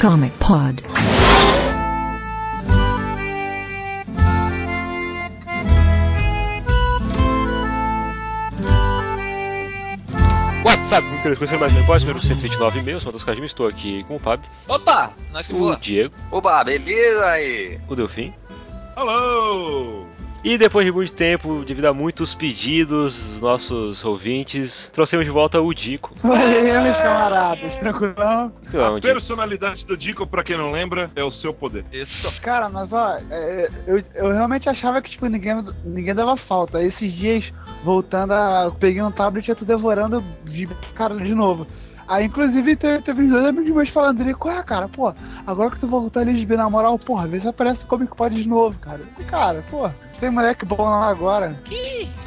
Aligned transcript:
Comic 0.00 0.32
Pod. 0.40 0.82
WhatsApp, 10.64 11.06
como 11.06 11.16
queridos 11.22 11.38
conheceram 11.38 11.60
mais 11.60 11.72
bem, 11.72 11.84
pode 11.84 12.04
número 12.06 12.24
129 12.24 12.80
e-mail, 12.80 12.98
sou 13.00 13.08
Matheus 13.08 13.24
Kajima, 13.24 13.46
estou 13.46 13.66
aqui 13.66 14.02
com 14.04 14.16
o 14.16 14.20
Pab, 14.20 14.42
Opa! 14.68 15.10
Nós 15.32 15.46
que 15.46 15.52
o 15.52 15.58
boa. 15.58 15.76
Diego, 15.76 16.14
Oba, 16.30 16.64
beleza 16.64 17.26
aí? 17.26 17.78
o 17.88 17.94
Delfim. 17.94 18.32
Alô! 18.96 20.06
E 20.42 20.56
depois 20.56 20.86
de 20.86 20.90
muito 20.92 21.12
tempo, 21.12 21.62
devido 21.66 21.84
a 21.84 21.92
muitos 21.92 22.32
pedidos 22.34 23.14
dos 23.14 23.40
nossos 23.42 24.02
ouvintes, 24.02 24.88
trouxemos 24.90 25.26
de 25.26 25.30
volta 25.30 25.60
o 25.60 25.74
Dico. 25.74 26.14
Oi, 26.24 26.80
meus 26.82 26.96
camaradas, 26.96 27.76
tranquilão? 27.76 28.50
Não, 28.72 28.96
A 28.96 29.00
Dico. 29.00 29.12
personalidade 29.12 29.84
do 29.84 29.98
Dico, 29.98 30.26
pra 30.26 30.42
quem 30.42 30.56
não 30.56 30.70
lembra, 30.72 31.10
é 31.14 31.22
o 31.22 31.30
seu 31.30 31.52
poder. 31.52 31.84
Isso. 31.92 32.40
Cara, 32.40 32.70
mas 32.70 32.90
ó, 32.90 33.18
é, 33.30 33.68
eu, 33.86 34.02
eu 34.14 34.32
realmente 34.32 34.66
achava 34.66 35.02
que 35.02 35.10
tipo, 35.10 35.26
ninguém, 35.26 35.62
ninguém 35.84 36.14
dava 36.14 36.34
falta. 36.38 36.82
Esses 36.82 37.12
dias, 37.12 37.52
voltando 37.84 38.32
a. 38.32 38.62
eu 38.64 38.72
Peguei 38.72 39.02
um 39.02 39.10
tablet 39.12 39.46
e 39.46 39.50
eu 39.50 39.56
tô 39.56 39.66
devorando 39.66 40.24
de 40.46 40.66
cara 40.94 41.14
de 41.16 41.34
novo. 41.34 41.66
Aí, 42.08 42.24
inclusive, 42.24 42.74
teve, 42.74 43.02
teve 43.02 43.24
dois 43.28 43.44
amigos 43.44 43.70
meus 43.70 43.88
falando 43.90 44.20
ali, 44.20 44.34
qual 44.34 44.52
é, 44.56 44.62
cara, 44.64 44.88
pô, 44.88 45.14
agora 45.46 45.70
que 45.70 45.78
tu 45.78 45.86
voltou 45.86 46.20
ali 46.20 46.34
de 46.34 46.44
B 46.44 46.56
na 46.56 46.68
moral, 46.68 46.98
porra, 46.98 47.28
vê 47.28 47.38
se 47.38 47.46
aparece 47.46 47.84
o 47.84 47.86
Comic 47.86 48.16
Pod 48.16 48.34
de 48.34 48.48
novo, 48.48 48.76
cara. 48.80 49.02
E, 49.16 49.22
cara, 49.22 49.62
pô, 49.70 49.88
tem 50.20 50.30
moleque 50.30 50.66
bom 50.66 50.82
lá 50.82 51.08
agora. 51.08 51.56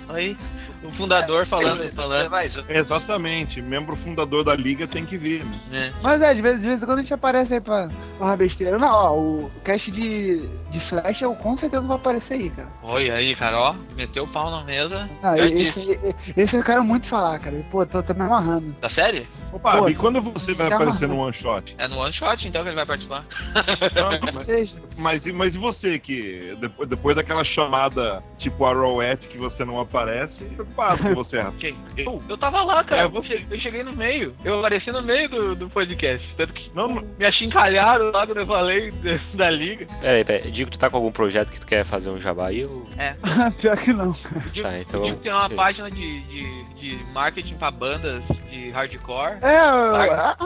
Aí, 0.10 0.36
o 0.84 0.92
fundador 0.92 1.46
falando, 1.46 1.84
Você 1.84 1.92
falando. 1.92 2.30
vai, 2.30 2.50
Exatamente, 2.70 3.62
membro 3.62 3.96
fundador 3.96 4.44
da 4.44 4.56
liga 4.56 4.88
tem 4.88 5.06
que 5.06 5.18
vir. 5.18 5.44
né? 5.46 5.60
né? 5.72 5.94
Mas 6.02 6.22
é, 6.22 6.34
de 6.34 6.42
vez, 6.42 6.60
de 6.62 6.68
vez 6.68 6.82
em 6.82 6.86
quando 6.86 7.00
a 7.00 7.02
gente 7.02 7.14
aparece 7.14 7.54
aí 7.54 7.62
pra 7.62 7.90
falar 8.20 8.38
besteira. 8.38 8.78
Não, 8.78 8.88
ó, 8.90 9.14
o 9.18 9.52
cast 9.64 9.90
de, 9.92 10.48
de 10.72 10.80
Flash 10.90 11.22
eu 11.22 11.34
com 11.36 11.58
certeza 11.58 11.86
vou 11.88 11.96
aparecer 11.96 12.34
aí, 12.36 12.50
cara. 12.50 12.68
Olha 12.84 13.14
aí, 13.16 13.36
cara, 13.36 13.60
ó. 13.60 13.76
Meteu 13.96 14.24
o 14.24 14.28
pau 14.28 14.52
na 14.52 14.64
mesa. 14.64 15.10
Não, 15.22 15.36
esse, 15.38 16.00
esse 16.36 16.56
eu 16.56 16.64
quero 16.64 16.84
muito 16.84 17.08
falar, 17.08 17.40
cara. 17.40 17.64
Pô, 17.72 17.86
tô, 17.86 18.02
tô 18.04 18.14
me 18.14 18.22
amarrando. 18.22 18.76
Da 18.82 18.90
série? 18.90 19.26
Opa, 19.52 19.78
Pô, 19.78 19.90
e 19.90 19.96
quando 19.96 20.22
você 20.22 20.54
vai 20.54 20.72
aparecer 20.72 21.06
amarrou. 21.06 21.24
no 21.24 21.28
one 21.30 21.34
shot? 21.36 21.76
É 21.78 21.88
no 21.88 21.98
one 22.00 22.12
shot, 22.14 22.48
então, 22.48 22.62
que 22.64 22.70
ele 22.70 22.76
vai 22.76 22.86
participar. 22.86 23.26
Não, 23.96 24.20
mas, 24.22 24.46
seja, 24.46 24.76
mas, 24.98 25.26
e- 25.26 25.32
mas 25.34 25.56
e 25.56 25.58
você 25.58 26.00
que 26.00 26.56
depois, 26.60 26.90
depois 26.90 27.16
daquela 27.16 27.44
chamada 27.44 28.24
tipo 28.38 28.66
Arrowette 28.66 29.28
que 29.28 29.38
você 29.38 29.64
não 29.64 29.80
aparece, 29.80 30.34
preocupado 30.74 31.04
com 31.04 31.14
você. 31.16 31.40
Quem? 31.60 31.76
Eu, 31.98 32.22
eu 32.28 32.38
tava 32.38 32.64
lá, 32.64 32.84
cara. 32.84 33.04
É, 33.04 33.06
eu, 33.06 33.10
você- 33.10 33.28
cheguei, 33.40 33.58
eu 33.58 33.62
cheguei 33.62 33.84
no 33.84 33.94
meio. 33.94 34.34
Eu 34.44 34.60
apareci 34.60 34.92
no 34.92 35.02
meio 35.02 35.30
do, 35.30 35.56
do 35.56 35.70
podcast. 35.70 36.28
Tanto 36.36 36.54
que 36.54 36.72
Não, 36.76 36.88
me 37.18 37.26
achincalharam 37.26 38.12
lá 38.12 38.26
quando 38.26 38.40
eu 38.40 38.46
falei 38.48 38.92
da, 39.34 39.50
liga. 39.50 39.86
Peraí, 40.02 40.24
peraí, 40.24 40.52
Dico, 40.52 40.72
tu 40.72 40.80
tá 40.80 40.90
com 40.90 40.98
algum 40.98 41.12
projeto 41.12 41.52
que 41.52 41.60
tu 41.60 41.68
quer 41.68 41.86
fazer 41.86 42.10
um 42.10 42.20
jabá 42.20 42.48
aí? 42.48 42.66
Ou... 42.66 42.84
pior 43.62 43.78
que 43.78 43.94
não, 43.94 44.14
cara. 44.14 44.38
O 44.38 44.50
Dico, 44.52 44.68
Tá, 44.68 44.80
então 44.80 45.02
o 45.02 45.06
Dico 45.06 45.22
vamos- 45.24 45.24
tem 45.24 45.32
uma 45.32 45.50
página 45.50 45.90
de, 45.90 46.22
de, 46.22 46.64
de 46.76 47.04
marketing 47.14 47.56
pra 47.56 47.72
bandas 47.72 48.24
de 48.50 48.70
hardcore. 48.72 49.38
É, 49.42 49.60
eu- 49.60 49.96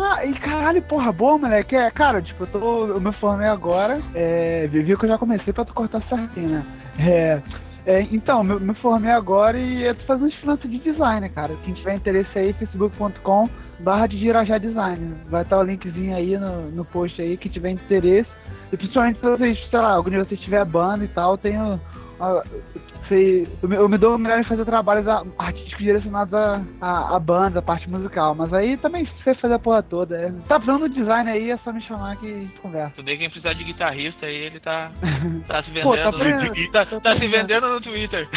ah, 0.03 0.25
e 0.25 0.33
caralho, 0.33 0.81
porra, 0.83 1.11
boa, 1.11 1.37
moleque. 1.37 1.75
É, 1.75 1.89
cara, 1.91 2.21
tipo, 2.21 2.43
eu 2.43 2.47
tô. 2.47 2.87
Eu 2.87 2.99
me 3.01 3.11
formei 3.13 3.47
agora. 3.47 3.99
É, 4.13 4.67
viu 4.67 4.97
que 4.97 5.05
eu 5.05 5.09
já 5.09 5.17
comecei 5.17 5.53
pra 5.53 5.65
tu 5.65 5.73
cortar 5.73 6.01
certinho, 6.09 6.49
né? 6.49 6.65
É. 6.99 7.41
é, 7.87 8.01
então, 8.11 8.43
me, 8.43 8.59
me 8.59 8.73
formei 8.73 9.11
agora 9.11 9.57
e 9.57 9.83
eu 9.85 9.95
tô 9.95 10.03
fazendo 10.03 10.29
freelance 10.33 10.67
de 10.67 10.77
design, 10.77 11.29
cara. 11.29 11.55
Quem 11.63 11.73
tiver 11.73 11.95
interesse 11.95 12.37
aí, 12.37 12.51
facebook.com 12.51 13.49
barra 13.79 14.07
de 14.07 14.17
Girajá 14.17 14.57
Design. 14.57 15.15
Vai 15.29 15.43
estar 15.43 15.57
o 15.57 15.63
linkzinho 15.63 16.13
aí 16.13 16.37
no, 16.37 16.69
no 16.71 16.83
post 16.83 17.21
aí, 17.21 17.37
quem 17.37 17.49
tiver 17.49 17.69
interesse. 17.69 18.29
E 18.73 18.75
principalmente 18.75 19.21
se 19.21 19.25
vocês, 19.25 19.69
sei 19.69 19.79
lá, 19.79 19.91
algum 19.91 20.09
de 20.09 20.17
vocês 20.17 20.37
tiver 20.37 20.65
banda 20.65 21.05
e 21.05 21.07
tal, 21.07 21.39
ah, 22.19 22.43
sei, 23.07 23.47
eu, 23.61 23.69
me, 23.69 23.75
eu 23.75 23.89
me 23.89 23.97
dou 23.97 24.17
melhor 24.17 24.39
em 24.39 24.43
fazer 24.43 24.65
trabalhos 24.65 25.05
artísticos 25.37 25.77
direcionados 25.83 26.33
a, 26.33 26.61
a, 26.81 27.15
a 27.15 27.19
banda, 27.19 27.59
a 27.59 27.61
parte 27.61 27.89
musical. 27.89 28.33
Mas 28.35 28.53
aí 28.53 28.77
também 28.77 29.07
sei 29.23 29.33
fazer 29.35 29.53
a 29.55 29.59
porra 29.59 29.81
toda. 29.83 30.15
É. 30.17 30.31
Tá 30.47 30.59
precisando 30.59 30.87
de 30.89 30.95
design 30.95 31.29
aí, 31.29 31.51
é 31.51 31.57
só 31.57 31.71
me 31.71 31.81
chamar 31.81 32.15
que 32.17 32.25
a 32.27 32.37
gente 32.39 32.59
conversa. 32.59 33.01
Bem, 33.01 33.17
quem 33.17 33.29
precisar 33.29 33.53
de 33.53 33.63
guitarrista 33.63 34.25
aí, 34.25 34.35
ele 34.35 34.59
tá, 34.59 34.91
tá 35.47 35.63
se 35.63 35.69
vendendo. 35.69 35.83
Pô, 35.89 35.97
tá 35.97 36.11
no- 36.11 36.71
tá, 36.71 36.85
tá 36.85 37.19
se 37.19 37.27
vendendo 37.27 37.67
no 37.69 37.81
Twitter. 37.81 38.27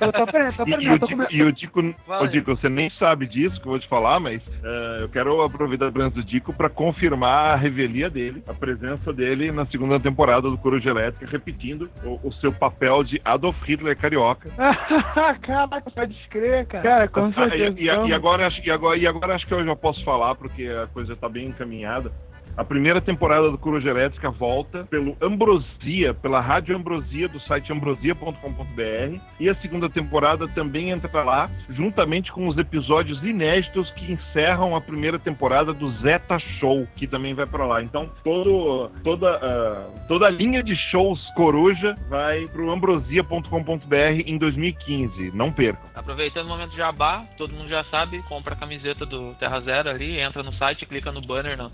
Eu 0.00 0.12
tô 0.12 0.26
tô 0.26 0.64
E, 0.66 0.84
e 0.84 0.90
o 0.90 0.98
tô 0.98 1.06
Dico, 1.06 1.26
e 1.30 1.42
o 1.42 1.52
Dico, 1.52 1.94
Vai. 2.06 2.22
ô, 2.22 2.26
Dico, 2.26 2.56
você 2.56 2.68
nem 2.68 2.90
sabe 2.90 3.26
disso 3.26 3.60
que 3.60 3.66
eu 3.66 3.70
vou 3.70 3.78
te 3.80 3.88
falar, 3.88 4.20
mas 4.20 4.42
eh, 4.62 4.98
eu 5.02 5.08
quero 5.08 5.40
aproveitar 5.42 5.88
a 5.88 5.92
presença 5.92 6.14
do 6.16 6.24
Dico 6.24 6.52
para 6.52 6.68
confirmar 6.68 7.54
a 7.54 7.56
revelia 7.56 8.10
dele, 8.10 8.42
a 8.46 8.52
presença 8.54 9.12
dele 9.12 9.50
na 9.50 9.66
segunda 9.66 9.98
temporada 9.98 10.50
do 10.50 10.58
Coruja 10.58 10.90
Elétrica, 10.90 11.26
repetindo 11.30 11.90
o, 12.04 12.28
o 12.28 12.32
seu 12.34 12.52
papel 12.52 13.02
de 13.02 13.20
Adolf 13.24 13.56
Hitler 13.66 13.96
carioca. 13.96 14.50
Caraca, 15.42 15.90
pode 15.90 16.14
escrever, 16.14 16.66
cara. 16.66 16.82
Cara, 16.82 17.08
com 17.08 17.20
Ah, 17.26 17.32
certeza. 17.32 17.74
e, 17.80 17.84
e- 17.84 18.08
e 18.08 18.12
agora, 18.12 18.46
acho- 18.46 18.60
e, 18.64 18.70
agora, 18.70 18.98
e 18.98 19.06
agora 19.06 19.34
acho 19.34 19.46
que 19.46 19.54
eu 19.54 19.64
já 19.64 19.76
posso 19.76 20.02
falar, 20.04 20.34
porque 20.34 20.66
a 20.66 20.86
coisa 20.86 21.12
está 21.14 21.28
bem 21.28 21.46
encaminhada. 21.48 22.10
A 22.58 22.64
primeira 22.64 23.00
temporada 23.00 23.52
do 23.52 23.56
Coruja 23.56 23.88
Elétrica 23.88 24.32
volta 24.32 24.82
pelo 24.90 25.16
Ambrosia, 25.22 26.12
pela 26.12 26.40
Rádio 26.40 26.76
Ambrosia, 26.76 27.28
do 27.28 27.38
site 27.38 27.72
ambrosia.com.br. 27.72 29.20
E 29.38 29.48
a 29.48 29.54
segunda 29.54 29.88
temporada 29.88 30.48
também 30.48 30.90
entra 30.90 31.22
lá, 31.22 31.48
juntamente 31.70 32.32
com 32.32 32.48
os 32.48 32.58
episódios 32.58 33.22
inéditos 33.22 33.92
que 33.92 34.10
encerram 34.10 34.74
a 34.74 34.80
primeira 34.80 35.20
temporada 35.20 35.72
do 35.72 35.88
Zeta 35.98 36.36
Show, 36.40 36.84
que 36.96 37.06
também 37.06 37.32
vai 37.32 37.46
para 37.46 37.64
lá. 37.64 37.80
Então, 37.80 38.10
todo, 38.24 38.90
toda, 39.04 39.36
ah, 39.36 40.04
toda 40.08 40.26
a 40.26 40.30
linha 40.30 40.60
de 40.60 40.74
shows 40.90 41.24
Coruja 41.36 41.94
vai 42.08 42.48
pro 42.48 42.72
ambrosia.com.br 42.72 44.22
em 44.26 44.36
2015. 44.36 45.30
Não 45.32 45.52
percam. 45.52 45.88
Aproveitando 45.94 46.46
o 46.46 46.48
momento 46.48 46.76
jabá, 46.76 47.24
todo 47.36 47.52
mundo 47.52 47.68
já 47.68 47.84
sabe, 47.84 48.20
compra 48.24 48.54
a 48.54 48.58
camiseta 48.58 49.06
do 49.06 49.32
Terra 49.34 49.60
Zero 49.60 49.90
ali, 49.90 50.18
entra 50.18 50.42
no 50.42 50.52
site, 50.54 50.86
clica 50.86 51.12
no 51.12 51.20
banner 51.20 51.56
no 51.56 51.70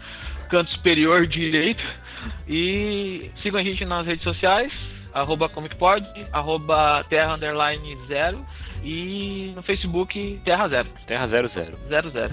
canto 0.54 0.70
superior 0.70 1.26
direito. 1.26 1.82
E 2.48 3.30
sigam 3.42 3.60
a 3.60 3.64
gente 3.64 3.84
nas 3.84 4.06
redes 4.06 4.22
sociais, 4.22 4.72
arroba 5.12 5.48
ComicPod, 5.48 6.06
arroba 6.32 7.04
Terra 7.08 7.34
Underline 7.34 7.98
Zero 8.06 8.38
e 8.84 9.52
no 9.56 9.62
Facebook 9.62 10.40
Terra 10.44 10.68
Zero, 10.68 10.88
Terra 11.06 11.26
00. 11.26 11.48
zero 11.88 12.10
zero. 12.10 12.32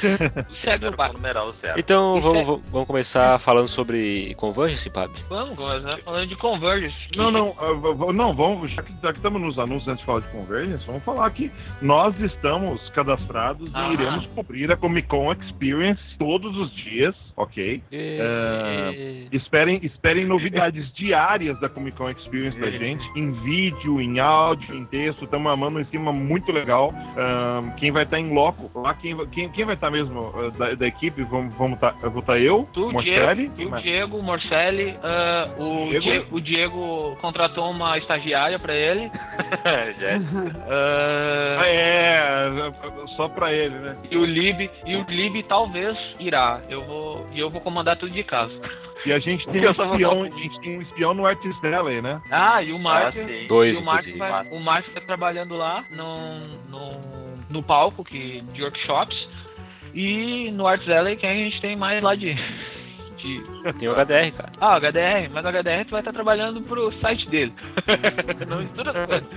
Segue 0.00 0.86
o 0.86 0.90
Zero 0.90 0.90
com 0.92 0.96
bar. 0.96 1.12
numeral 1.12 1.54
zero. 1.60 1.78
Então 1.78 2.20
vamos, 2.20 2.38
é- 2.40 2.44
vamos- 2.44 2.62
vamos 2.70 2.86
começar 2.86 3.38
falando 3.38 3.68
sobre 3.68 4.34
Convergence, 4.36 4.88
Pab? 4.90 5.10
Vamos 5.28 5.56
começar 5.56 5.98
falando 5.98 6.26
de 6.28 6.36
Convergence. 6.36 6.96
Não, 7.16 7.30
não, 7.30 7.52
v- 7.52 8.12
não, 8.12 8.34
vamos, 8.34 8.70
já 8.72 8.82
que, 8.82 8.92
já 9.02 9.10
que 9.10 9.18
estamos 9.18 9.40
nos 9.40 9.58
anúncios 9.58 9.88
antes 9.88 10.00
de 10.00 10.06
falar 10.06 10.20
de 10.20 10.28
Convergence, 10.32 10.84
vamos 10.86 11.04
falar 11.04 11.30
que 11.30 11.50
nós 11.82 12.18
estamos 12.20 12.88
cadastrados 12.90 13.70
Ah. 13.74 13.88
e 13.90 13.94
iremos 13.94 14.26
cobrir 14.34 14.72
a 14.72 14.76
Comic 14.76 15.08
Con 15.08 15.32
Experience 15.32 16.00
todos 16.18 16.56
os 16.56 16.74
dias, 16.74 17.14
ok? 17.38 17.82
É... 17.92 19.26
Esperem, 19.32 19.80
esperem 19.82 20.26
novidades 20.26 20.92
diárias 20.92 21.58
da 21.60 21.68
Comic 21.68 21.96
Con 21.96 22.10
Experience 22.10 22.58
da 22.58 22.70
gente, 22.70 23.02
em 23.16 23.32
vídeo, 23.42 24.00
em 24.00 24.18
áudio, 24.18 24.74
em 24.74 24.84
texto, 24.84 25.24
estamos 25.24 25.50
amando 25.52 25.80
em 25.80 25.84
cima 25.84 26.12
muito 26.12 26.50
legal. 26.52 26.92
Ahn, 27.16 27.70
quem 27.76 27.90
vai 27.90 28.02
estar 28.04 28.18
em 28.18 28.32
loco, 28.32 28.70
lá 28.80 28.94
quem, 28.94 29.14
vai- 29.14 29.26
quem, 29.26 29.48
quem 29.50 29.64
vai 29.64 29.74
estar 29.74 29.90
mesmo 29.90 30.32
ah, 30.34 30.50
da, 30.58 30.74
da 30.74 30.86
equipe, 30.86 31.22
vamos, 31.24 31.54
vamos 31.54 31.78
tá, 31.78 31.90
vou 32.02 32.20
estar 32.20 32.38
eu, 32.38 32.68
Tu, 32.72 32.92
Morcelli, 32.92 33.48
Diego, 33.48 33.76
o 33.76 33.80
Diego, 33.82 34.16
o 34.18 34.22
Morcelli, 34.22 34.94
ah, 35.02 35.48
o, 35.58 35.88
Diego? 35.88 36.00
Diego, 36.04 36.36
o 36.36 36.40
Diego 36.40 37.16
contratou 37.20 37.70
uma 37.70 37.96
estagiária 37.98 38.58
pra 38.58 38.74
ele. 38.74 39.10
Ah, 40.70 41.58
Ah, 41.60 41.66
é, 41.66 42.50
só 43.16 43.28
pra 43.28 43.52
ele, 43.52 43.74
né? 43.76 43.96
E 44.10 44.16
o 44.16 44.24
Lib, 44.24 44.70
e 44.86 44.96
o 44.96 45.04
Lib 45.08 45.42
talvez 45.44 45.96
irá. 46.18 46.60
Eu 46.68 46.82
vou, 46.84 47.26
e 47.32 47.38
eu 47.40 47.50
vou 47.50 47.60
comandar 47.60 47.96
tudo 47.96 48.12
de 48.12 48.22
casa. 48.22 48.52
E 49.06 49.12
a 49.12 49.18
gente 49.18 49.46
tem 49.50 49.66
um 49.66 49.70
espião, 49.70 49.74
falar. 49.74 50.26
a 50.26 50.38
gente 50.38 50.60
tem 50.60 50.78
um 50.78 50.82
espião 50.82 51.14
no 51.14 51.26
Artist 51.26 51.64
Alley, 51.64 52.02
né? 52.02 52.20
Ah, 52.30 52.62
e 52.62 52.72
o 52.72 52.78
Mark, 52.78 53.14
Ah. 53.16 53.46
Dois, 53.48 53.76
e 53.76 53.80
o 53.80 53.84
Mark 53.84 54.00
inclusive. 54.06 54.18
vai, 54.18 54.46
o 54.50 54.60
Mark 54.60 54.86
tá 54.92 55.00
trabalhando 55.00 55.56
lá 55.56 55.84
no, 55.90 56.38
no, 56.68 57.00
no 57.50 57.62
palco 57.62 58.04
que, 58.04 58.40
de 58.52 58.62
workshops. 58.62 59.28
E 59.94 60.50
no 60.52 60.66
Arts 60.66 60.88
Alley 60.88 61.16
que 61.16 61.26
a 61.26 61.32
gente 61.32 61.60
tem 61.60 61.74
mais 61.74 62.02
lá 62.02 62.14
de. 62.14 62.36
De 63.18 63.42
Tem 63.78 63.88
o 63.88 63.92
HDR, 63.94 64.32
cara. 64.32 64.50
ah, 64.60 64.76
HDR, 64.78 65.30
mas 65.32 65.44
o 65.44 65.48
HDR 65.48 65.84
tu 65.84 65.90
vai 65.90 66.00
estar 66.00 66.12
trabalhando 66.12 66.60
pro 66.62 66.92
site 67.00 67.28
dele. 67.28 67.52
Não 68.48 68.58
mistura 68.58 68.90
as 69.02 69.08
coisas. 69.10 69.28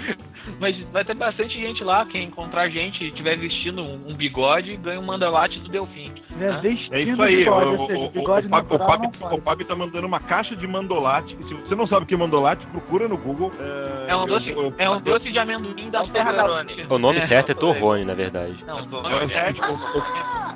Mas 0.59 0.77
vai 0.89 1.03
ter 1.05 1.15
bastante 1.15 1.53
gente 1.59 1.83
lá. 1.83 2.05
Quem 2.05 2.23
encontrar 2.25 2.69
gente 2.69 3.03
e 3.03 3.11
tiver 3.11 3.37
vestindo 3.37 3.81
um, 3.81 4.07
um 4.09 4.13
bigode, 4.13 4.75
ganha 4.77 4.99
um 4.99 5.05
mandalate 5.05 5.59
do 5.59 5.69
Delfim. 5.69 6.11
É, 6.39 6.47
Ah, 6.47 6.51
vestindo 6.57 6.93
É 6.95 7.01
isso 7.01 7.21
aí. 7.21 7.37
bigode, 7.37 7.71
o, 7.75 7.87
seja, 7.87 7.99
o, 7.99 8.05
o, 8.05 8.09
bigode 8.09 8.47
o, 8.47 8.49
Fábio- 8.49 8.75
o, 8.75 8.79
Fábio, 8.79 9.11
o 9.31 9.41
Fábio 9.41 9.65
tá 9.65 9.75
mandando 9.75 10.07
uma 10.07 10.19
caixa 10.19 10.55
de 10.55 10.67
mandolate. 10.67 11.35
Se 11.47 11.53
você 11.53 11.75
não 11.75 11.87
sabe 11.87 12.03
o 12.03 12.07
que 12.07 12.13
é 12.13 12.17
mandolate, 12.17 12.65
procura 12.67 13.07
no 13.07 13.17
Google. 13.17 13.51
É 14.07 14.15
um 14.15 14.21
eu- 14.21 14.27
doce, 14.27 14.49
eu- 14.49 14.73
é 14.77 14.89
um 14.89 14.99
doce 15.01 15.29
de 15.31 15.39
amendoim 15.39 15.89
terras 15.91 16.07
Toblerone. 16.35 16.67
gaúchas. 16.75 16.91
O 16.91 16.97
nome 16.99 17.17
É. 17.17 17.21
certo 17.21 17.51
é 17.51 17.55
Torrone, 17.55 18.05
na 18.05 18.13
verdade. 18.13 18.55
Não, 18.65 18.75
o 18.77 18.79
eu- 18.79 19.01
nome 19.01 19.27
certo 19.33 19.61
eu- 19.63 19.65
é 19.65 19.71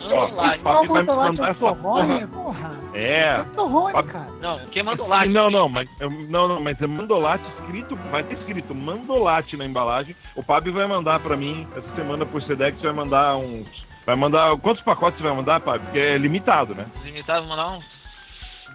Ó, 0.05 0.25
Andolate. 0.25 0.59
o 0.59 0.61
Fábio 0.63 0.93
vai 0.93 1.01
me 1.03 1.07
mandar 1.13 1.47
é 1.47 1.51
essa 1.51 1.59
porra. 1.59 1.75
Torrone, 2.05 2.27
porra. 2.27 2.71
É. 3.15 3.45
Ruim, 3.57 3.93
cara. 3.93 4.27
Não, 4.41 4.59
quem 4.67 4.83
mandou 4.83 5.07
lá? 5.07 5.25
Não, 5.25 5.49
não, 5.49 5.69
mas 5.69 5.89
é- 5.99 6.07
não, 6.07 6.47
não, 6.47 6.59
mas 6.59 6.81
é 6.81 6.87
Mandolate 6.87 7.43
escrito, 7.59 7.95
vai 8.11 8.23
ter 8.23 8.33
escrito 8.35 8.75
Mandolate 8.75 9.55
na 9.55 9.65
embalagem. 9.65 10.15
O 10.35 10.43
Pab 10.43 10.69
vai 10.69 10.85
mandar 10.85 11.19
pra 11.19 11.37
mim 11.37 11.67
essa 11.75 11.95
semana 11.95 12.25
por 12.25 12.41
Sedex 12.41 12.81
vai 12.81 12.93
mandar 12.93 13.37
uns 13.37 13.85
vai 14.05 14.15
mandar 14.15 14.55
quantos 14.57 14.83
pacotes 14.83 15.17
você 15.19 15.27
vai 15.27 15.35
mandar, 15.35 15.59
Pab? 15.61 15.79
Porque 15.79 15.97
é 15.97 16.17
limitado, 16.17 16.75
né? 16.75 16.85
Limitado, 17.03 17.47
vou 17.47 17.55
mandar 17.55 17.69
uns 17.77 17.94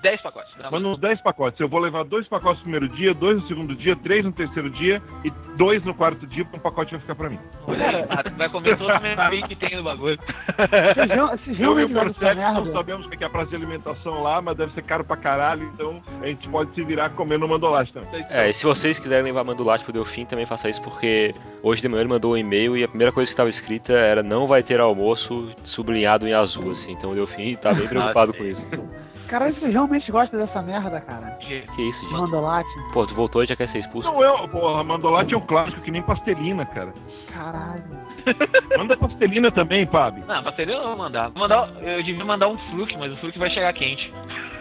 10 0.02 0.22
pacotes. 0.22 0.52
Manda 0.70 0.88
uns 0.88 0.98
10 0.98 1.20
pacotes. 1.20 1.60
Eu 1.60 1.68
vou 1.68 1.80
levar 1.80 2.04
dois 2.04 2.26
pacotes 2.26 2.58
no 2.58 2.62
primeiro 2.62 2.88
dia, 2.88 3.12
dois 3.12 3.40
no 3.40 3.48
segundo 3.48 3.74
dia, 3.74 3.96
três 3.96 4.24
no 4.24 4.32
terceiro 4.32 4.70
dia 4.70 5.02
e 5.24 5.30
dois 5.56 5.84
no 5.84 5.94
quarto 5.94 6.26
dia, 6.26 6.44
porque 6.44 6.58
um 6.58 6.62
pacote 6.62 6.92
vai 6.92 7.00
ficar 7.00 7.14
pra 7.14 7.28
mim. 7.28 7.38
Olha 7.66 7.88
aí, 7.88 8.06
cara, 8.06 8.30
vai 8.30 8.48
comer 8.48 8.76
todo 8.78 8.90
o 8.90 9.30
meio 9.30 9.46
que 9.46 9.56
tem 9.56 9.76
no 9.76 9.82
bagulho. 9.82 10.18
Vocês, 10.18 11.46
e 11.46 11.52
realmente 11.52 11.92
o 11.92 12.00
Corsetti 12.00 12.40
não 12.40 12.72
sabemos 12.72 13.06
o 13.06 13.10
que 13.10 13.22
é 13.22 13.26
a 13.26 13.30
praça 13.30 13.50
de 13.50 13.56
alimentação 13.56 14.22
lá, 14.22 14.40
mas 14.40 14.56
deve 14.56 14.72
ser 14.72 14.82
caro 14.82 15.04
pra 15.04 15.16
caralho, 15.16 15.70
então 15.74 16.00
a 16.22 16.26
gente 16.26 16.48
pode 16.48 16.74
se 16.74 16.82
virar 16.82 17.10
comendo 17.10 17.46
mandolate 17.46 17.92
também. 17.92 18.24
É, 18.30 18.48
e 18.48 18.52
se 18.52 18.64
vocês 18.64 18.98
quiserem 18.98 19.24
levar 19.24 19.44
mandolate 19.44 19.84
pro 19.84 19.92
Delfim, 19.92 20.24
também 20.24 20.46
faça 20.46 20.68
isso, 20.68 20.82
porque 20.82 21.34
hoje 21.62 21.82
de 21.82 21.88
manhã 21.88 22.02
ele 22.02 22.08
mandou 22.08 22.32
um 22.32 22.36
e-mail 22.36 22.76
e 22.76 22.84
a 22.84 22.88
primeira 22.88 23.12
coisa 23.12 23.28
que 23.28 23.32
estava 23.32 23.50
escrita 23.50 23.92
era 23.92 24.22
não 24.22 24.46
vai 24.46 24.62
ter 24.62 24.80
almoço 24.80 25.50
sublinhado 25.64 26.26
em 26.26 26.32
azul, 26.32 26.72
assim. 26.72 26.92
Então 26.92 27.12
o 27.12 27.14
Delfim 27.14 27.54
tá 27.56 27.72
bem 27.74 27.88
preocupado 27.88 28.32
com 28.32 28.44
isso. 28.44 28.66
Caralho, 29.30 29.54
vocês 29.54 29.72
realmente 29.72 30.10
gostam 30.10 30.40
dessa 30.40 30.60
merda, 30.60 31.00
cara. 31.00 31.30
Que 31.40 31.64
isso, 31.82 32.02
gente? 32.02 32.12
Mandolate. 32.12 32.68
Pô, 32.92 33.06
tu 33.06 33.14
voltou 33.14 33.44
e 33.44 33.46
já 33.46 33.54
quer 33.54 33.68
ser 33.68 33.78
expulso? 33.78 34.10
Não, 34.10 34.20
eu, 34.22 34.48
porra, 34.48 34.82
mandolate 34.82 35.32
é 35.34 35.36
um 35.36 35.40
clássico 35.40 35.80
que 35.82 35.90
nem 35.92 36.02
pastelina, 36.02 36.66
cara. 36.66 36.92
Caralho. 37.32 37.84
Manda 38.76 38.96
pastelina 38.96 39.52
também, 39.52 39.86
Pab. 39.86 40.18
Não, 40.26 40.42
pastelina 40.42 40.78
eu 40.78 40.80
não 40.80 40.88
vou 40.88 40.96
mandar. 40.98 41.28
Vou 41.30 41.38
mandar. 41.42 41.70
Eu 41.80 42.02
devia 42.02 42.24
mandar 42.24 42.48
um 42.48 42.58
fluke, 42.58 42.96
mas 42.98 43.12
o 43.12 43.16
fluke 43.18 43.38
vai 43.38 43.48
chegar 43.50 43.72
quente. 43.72 44.12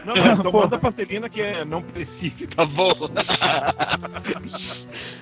Não, 0.06 0.14
não, 0.16 0.34
então 0.34 0.52
manda 0.52 0.78
pastelina 0.78 1.28
que 1.30 1.42
é 1.42 1.66
não 1.66 1.82
precisa. 1.82 2.48
Tá 2.56 2.64
bom. 2.66 2.92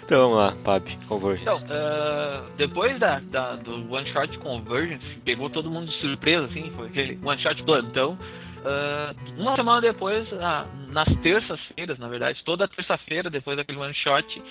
Então 0.05 0.21
vamos 0.21 0.37
lá, 0.37 0.53
Pab, 0.63 0.83
Convergence. 1.07 1.43
Então, 1.63 1.75
ah, 1.75 2.43
depois 2.55 2.97
da, 2.97 3.19
da- 3.19 3.55
do 3.55 3.91
One 3.93 4.09
Shot 4.13 4.37
Convergence, 4.39 5.05
que 5.05 5.19
pegou 5.19 5.49
todo 5.49 5.69
mundo 5.69 5.87
de 5.87 5.99
surpresa, 5.99 6.45
assim, 6.45 6.71
foi 6.77 6.87
aquele 6.87 7.19
One 7.21 7.41
Shot 7.41 7.61
plantão. 7.63 8.17
Ah, 8.67 9.13
uma 9.37 9.55
semana 9.55 9.81
depois, 9.81 10.27
ah, 10.41 10.65
nas 10.89 11.07
terças-feiras, 11.21 11.97
na 11.97 12.07
verdade, 12.07 12.41
toda 12.43 12.67
terça-feira, 12.67 13.29
depois 13.29 13.55
daquele 13.55 13.77
One 13.77 13.93
Shot, 13.93 14.41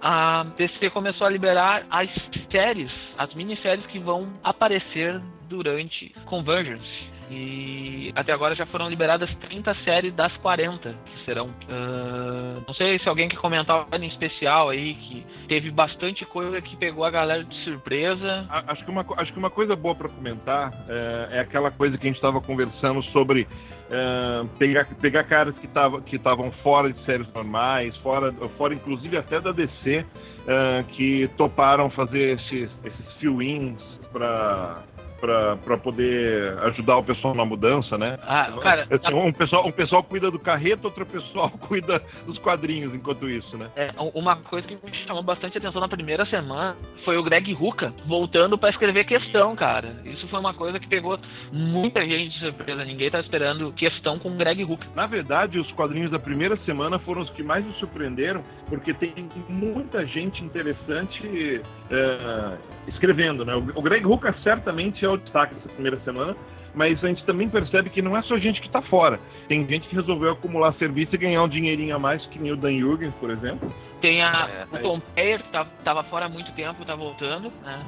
a 0.00 0.44
DC 0.56 0.90
começou 0.90 1.26
a 1.26 1.30
liberar 1.30 1.86
as 1.90 2.10
séries, 2.50 2.92
as 3.18 3.32
minisséries 3.34 3.86
que 3.86 3.98
vão 3.98 4.32
aparecer 4.42 5.20
durante 5.48 6.14
Convergence. 6.24 7.15
E 7.30 8.12
até 8.14 8.32
agora 8.32 8.54
já 8.54 8.64
foram 8.66 8.88
liberadas 8.88 9.28
30 9.48 9.74
séries 9.84 10.14
das 10.14 10.32
40 10.38 10.94
que 11.04 11.24
serão. 11.24 11.50
Ah, 11.68 12.54
não 12.66 12.74
sei 12.74 12.98
se 12.98 13.08
alguém 13.08 13.28
quer 13.28 13.36
comentar 13.36 13.76
algo 13.76 13.94
em 13.96 14.08
especial 14.08 14.68
aí, 14.68 14.94
que 14.94 15.26
teve 15.48 15.70
bastante 15.70 16.24
coisa 16.24 16.60
que 16.60 16.76
pegou 16.76 17.04
a 17.04 17.10
galera 17.10 17.44
de 17.44 17.54
surpresa. 17.64 18.46
Acho 18.48 18.84
que, 18.84 18.90
uma, 18.90 19.04
acho 19.16 19.32
que 19.32 19.38
uma 19.38 19.50
coisa 19.50 19.74
boa 19.74 19.94
pra 19.94 20.08
comentar 20.08 20.70
é, 20.88 21.40
aquela 21.40 21.70
coisa 21.70 21.98
que 21.98 22.06
a 22.06 22.08
gente 22.08 22.16
estava 22.16 22.40
conversando 22.40 23.02
sobre 23.10 23.46
pegar, 24.58 24.84
pegar 25.00 25.24
caras 25.24 25.54
que 25.58 25.66
estavam 25.66 26.50
que 26.50 26.56
fora 26.62 26.92
de 26.92 26.98
séries 27.00 27.32
normais, 27.32 27.96
fora, 27.98 28.32
fora 28.56 28.74
inclusive 28.74 29.16
até 29.16 29.40
da 29.40 29.52
DC, 29.52 30.04
que 30.88 31.28
toparam 31.36 31.88
fazer 31.90 32.38
esses, 32.38 32.70
esses 32.84 33.12
fill-ins 33.18 33.80
pra, 34.12 34.82
pra 35.20 35.76
poder 35.76 36.58
ajudar 36.64 36.98
o 36.98 37.04
pessoal 37.04 37.34
na 37.34 37.44
mudança, 37.44 37.96
né? 37.96 38.18
Ah, 38.22 38.52
cara, 38.62 38.86
Assim, 38.90 39.14
um, 39.14 39.32
pessoal, 39.32 39.66
um 39.66 39.72
pessoal 39.72 40.02
cuida 40.02 40.30
do 40.30 40.38
carreto, 40.38 40.84
outro 40.84 41.06
pessoal 41.06 41.50
cuida 41.68 42.02
dos 42.24 42.38
quadrinhos 42.38 42.94
enquanto 42.94 43.28
isso, 43.28 43.56
né? 43.56 43.68
É, 43.76 43.90
uma 44.14 44.36
coisa 44.36 44.66
que 44.66 44.74
me 44.74 44.92
chamou 44.92 45.22
bastante 45.22 45.58
atenção 45.58 45.80
na 45.80 45.88
primeira 45.88 46.26
semana 46.26 46.76
foi 47.04 47.16
o 47.16 47.22
Greg 47.22 47.52
Rucka 47.52 47.92
voltando 48.04 48.58
pra 48.58 48.70
escrever 48.70 49.04
questão, 49.04 49.54
cara. 49.56 49.96
Isso 50.04 50.28
foi 50.28 50.38
uma 50.38 50.54
coisa 50.54 50.78
que 50.78 50.88
pegou 50.88 51.18
muita 51.52 52.00
gente 52.02 52.38
de 52.38 52.44
surpresa. 52.44 52.84
Ninguém 52.84 53.10
tá 53.10 53.20
esperando 53.20 53.72
questão 53.72 54.18
com 54.18 54.30
o 54.30 54.36
Greg 54.36 54.62
Rucka. 54.62 54.86
Na 54.94 55.06
verdade, 55.06 55.58
os 55.58 55.70
quadrinhos 55.72 56.10
da 56.10 56.18
primeira 56.18 56.56
semana 56.58 56.98
foram 56.98 57.22
os 57.22 57.30
que 57.30 57.42
mais 57.42 57.64
nos 57.64 57.76
surpreenderam, 57.78 58.42
porque 58.68 58.92
tem 58.92 59.28
muita 59.48 60.06
gente 60.06 60.44
interessante 60.44 61.60
é, 61.90 62.56
escrevendo, 62.88 63.44
né? 63.44 63.54
O 63.74 63.82
Greg 63.82 64.04
Rucka 64.04 64.34
certamente 64.42 65.05
é 65.06 65.10
o 65.10 65.16
destaque 65.16 65.54
dessa 65.54 65.68
primeira 65.68 65.98
semana, 66.00 66.36
mas 66.74 67.02
a 67.02 67.08
gente 67.08 67.24
também 67.24 67.48
percebe 67.48 67.88
que 67.90 68.02
não 68.02 68.16
é 68.16 68.22
só 68.22 68.36
gente 68.38 68.60
que 68.60 68.68
tá 68.68 68.82
fora. 68.82 69.18
Tem 69.48 69.66
gente 69.66 69.88
que 69.88 69.94
resolveu 69.94 70.32
acumular 70.32 70.74
serviço 70.74 71.14
e 71.14 71.18
ganhar 71.18 71.42
um 71.42 71.48
dinheirinho 71.48 71.96
a 71.96 71.98
mais, 71.98 72.24
que 72.26 72.38
nem 72.38 72.52
o 72.52 72.56
Dan 72.56 72.78
Jurgens, 72.78 73.14
por 73.14 73.30
exemplo. 73.30 73.72
Tem 74.00 74.22
a, 74.22 74.66
É, 74.72 74.76
o 74.76 74.82
Tom 74.82 75.00
Payer, 75.00 75.42
que 75.42 75.48
tava, 75.50 75.70
tava 75.82 76.02
fora 76.02 76.26
há 76.26 76.28
muito 76.28 76.52
tempo, 76.52 76.84
tá 76.84 76.94
voltando. 76.94 77.50
Né? 77.64 77.82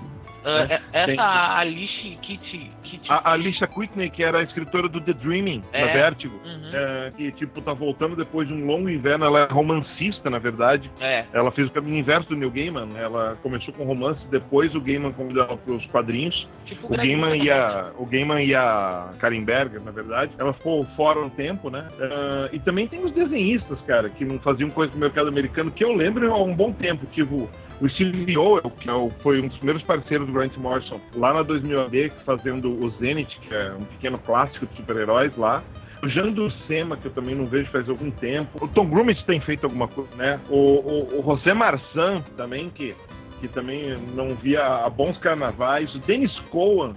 Ah, 0.44 0.66
É, 0.70 0.74
é- 0.74 0.82
essa 0.92 1.06
tem. 1.06 1.18
Alice 1.20 2.18
Kitty. 2.22 2.70
Kitty 2.90 3.10
A 3.10 3.30
a 3.30 3.32
Alicia 3.32 3.68
Whitney, 3.76 4.10
que 4.10 4.22
era 4.22 4.38
a 4.38 4.42
escritora 4.42 4.88
do 4.88 5.00
The 5.00 5.12
Dreaming, 5.12 5.62
É. 5.72 5.86
da 5.86 5.92
Vertigo, 5.92 6.40
Uhum. 6.44 6.70
é, 6.72 7.08
que, 7.16 7.32
tipo, 7.32 7.60
tá 7.60 7.72
voltando 7.72 8.16
depois 8.16 8.48
de 8.48 8.54
um 8.54 8.64
longo 8.66 8.88
inverno. 8.88 9.24
Ela 9.24 9.40
é 9.44 9.52
romancista, 9.52 10.30
na 10.30 10.38
verdade. 10.38 10.90
É. 11.00 11.24
Ela 11.32 11.50
fez 11.50 11.68
o 11.68 11.70
caminho 11.70 11.98
inverso 11.98 12.28
do 12.28 12.36
Neil 12.36 12.50
Gaiman. 12.50 12.88
Ela 12.96 13.36
começou 13.42 13.72
com 13.74 13.84
romance, 13.84 14.20
depois 14.30 14.74
o 14.74 14.80
Gaiman 14.80 15.12
convidou 15.12 15.44
ela 15.44 15.56
para 15.56 15.74
os 15.74 15.84
quadrinhos. 15.86 16.48
Tipo 16.64 16.86
O 16.92 16.96
Gaiman, 16.96 17.36
e 17.36 17.50
a, 17.50 17.90
o 17.98 18.06
Gaiman 18.06 18.42
e 18.44 18.54
a 18.54 19.10
Karen 19.18 19.42
Berger, 19.44 19.80
na 19.82 19.90
verdade. 19.90 20.32
Ela 20.38 20.52
ficou 20.52 20.82
fora 20.96 21.20
um 21.20 21.28
tempo, 21.28 21.70
né? 21.70 21.86
Ah, 22.00 22.48
e 22.52 22.58
também 22.58 22.86
tem 22.86 23.04
os 23.04 23.12
desenhistas, 23.12 23.78
cara, 23.86 24.08
que 24.08 24.24
não 24.24 24.38
faziam 24.38 24.70
coisa 24.70 24.92
no 24.94 24.98
mercado 25.00 25.28
americano, 25.28 25.70
que 25.70 25.84
eu 25.84 25.92
lembro 25.92 26.32
há 26.32 26.42
um 26.42 26.54
bom 26.54 26.72
tempo. 26.72 27.06
Tipo, 27.06 27.48
o 27.80 27.88
Steve 27.88 28.36
Owell, 28.36 28.70
que 28.80 28.88
é 28.88 28.92
o- 28.92 29.10
foi 29.20 29.40
um 29.40 29.48
dos 29.48 29.56
primeiros 29.58 29.82
parceiros 29.82 30.26
do 30.26 30.32
Grant 30.32 30.56
Morrison, 30.56 31.00
lá 31.14 31.32
na 31.32 31.42
2000 31.42 31.80
AD, 31.82 32.08
fazendo 32.24 32.70
o 32.84 32.90
Zenith, 32.98 33.28
que 33.42 33.54
é 33.54 33.72
um 33.72 33.84
pequeno 33.84 34.18
clássico 34.18 34.66
de 34.66 34.76
super-heróis 34.76 35.36
lá. 35.36 35.62
O 36.02 36.08
Jean 36.08 36.28
Ducema, 36.28 36.96
que 36.96 37.06
eu 37.06 37.10
também 37.12 37.34
não 37.34 37.44
vejo 37.44 37.70
faz 37.70 37.88
algum 37.88 38.10
tempo. 38.10 38.64
O 38.64 38.68
Tom 38.68 38.86
Grummett 38.86 39.24
tem 39.24 39.40
feito 39.40 39.64
alguma 39.64 39.88
coisa, 39.88 40.10
né? 40.16 40.38
O, 40.48 40.56
o, 40.56 41.20
o 41.20 41.22
José 41.36 41.52
Marçan 41.52 42.20
também, 42.36 42.70
que, 42.70 42.94
que 43.40 43.48
também 43.48 43.96
não 44.14 44.28
via 44.30 44.64
há 44.64 44.88
bons 44.88 45.18
carnavais. 45.18 45.92
O 45.94 45.98
Dennis 45.98 46.38
Cohen. 46.50 46.94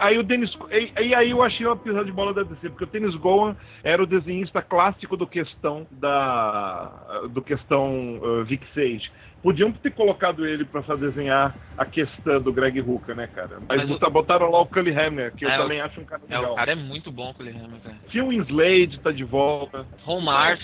Aí 0.00 0.18
o 0.18 0.22
Dennis 0.22 0.50
e, 0.70 0.92
e 1.08 1.14
aí 1.14 1.30
eu 1.30 1.42
achei 1.42 1.66
uma 1.66 1.76
pisada 1.76 2.04
de 2.04 2.12
bola 2.12 2.32
da 2.34 2.42
DC, 2.42 2.68
porque 2.70 2.84
o 2.84 2.86
Dennis 2.86 3.14
Gowan 3.16 3.56
era 3.82 4.02
o 4.02 4.06
desenhista 4.06 4.60
clássico 4.62 5.16
do 5.16 5.26
questão 5.26 5.86
da 5.90 7.22
do 7.30 7.42
questão 7.42 8.18
uh, 8.22 8.44
Vic 8.44 8.66
Sage. 8.74 9.10
Podiam 9.42 9.70
ter 9.72 9.92
colocado 9.92 10.44
ele 10.46 10.64
para 10.64 10.82
desenhar 10.96 11.56
a 11.76 11.86
questão 11.86 12.40
do 12.42 12.52
Greg 12.52 12.80
Hooker, 12.80 13.14
né, 13.14 13.28
cara? 13.28 13.60
Mas, 13.68 13.78
Mas 13.78 13.84
o- 13.84 13.92
bota- 13.92 14.10
botaram 14.10 14.50
lá 14.50 14.60
o 14.60 14.66
Cully 14.66 14.90
Hamner, 14.90 15.32
que 15.32 15.44
eu 15.44 15.48
É, 15.48 15.56
o- 15.58 15.62
também 15.62 15.80
acho 15.80 16.00
um 16.00 16.04
cara 16.04 16.22
É, 16.28 16.36
legal. 16.36 16.52
o 16.52 16.56
cara 16.56 16.72
é 16.72 16.74
muito 16.74 17.12
bom 17.12 17.30
o 17.30 17.42
Hammer, 17.42 17.80
cara. 17.80 17.96
Phil 18.10 18.32
Slade 18.32 18.98
tá 19.00 19.12
de 19.12 19.22
volta. 19.22 19.86
Ron 20.02 20.20
Mars. 20.22 20.60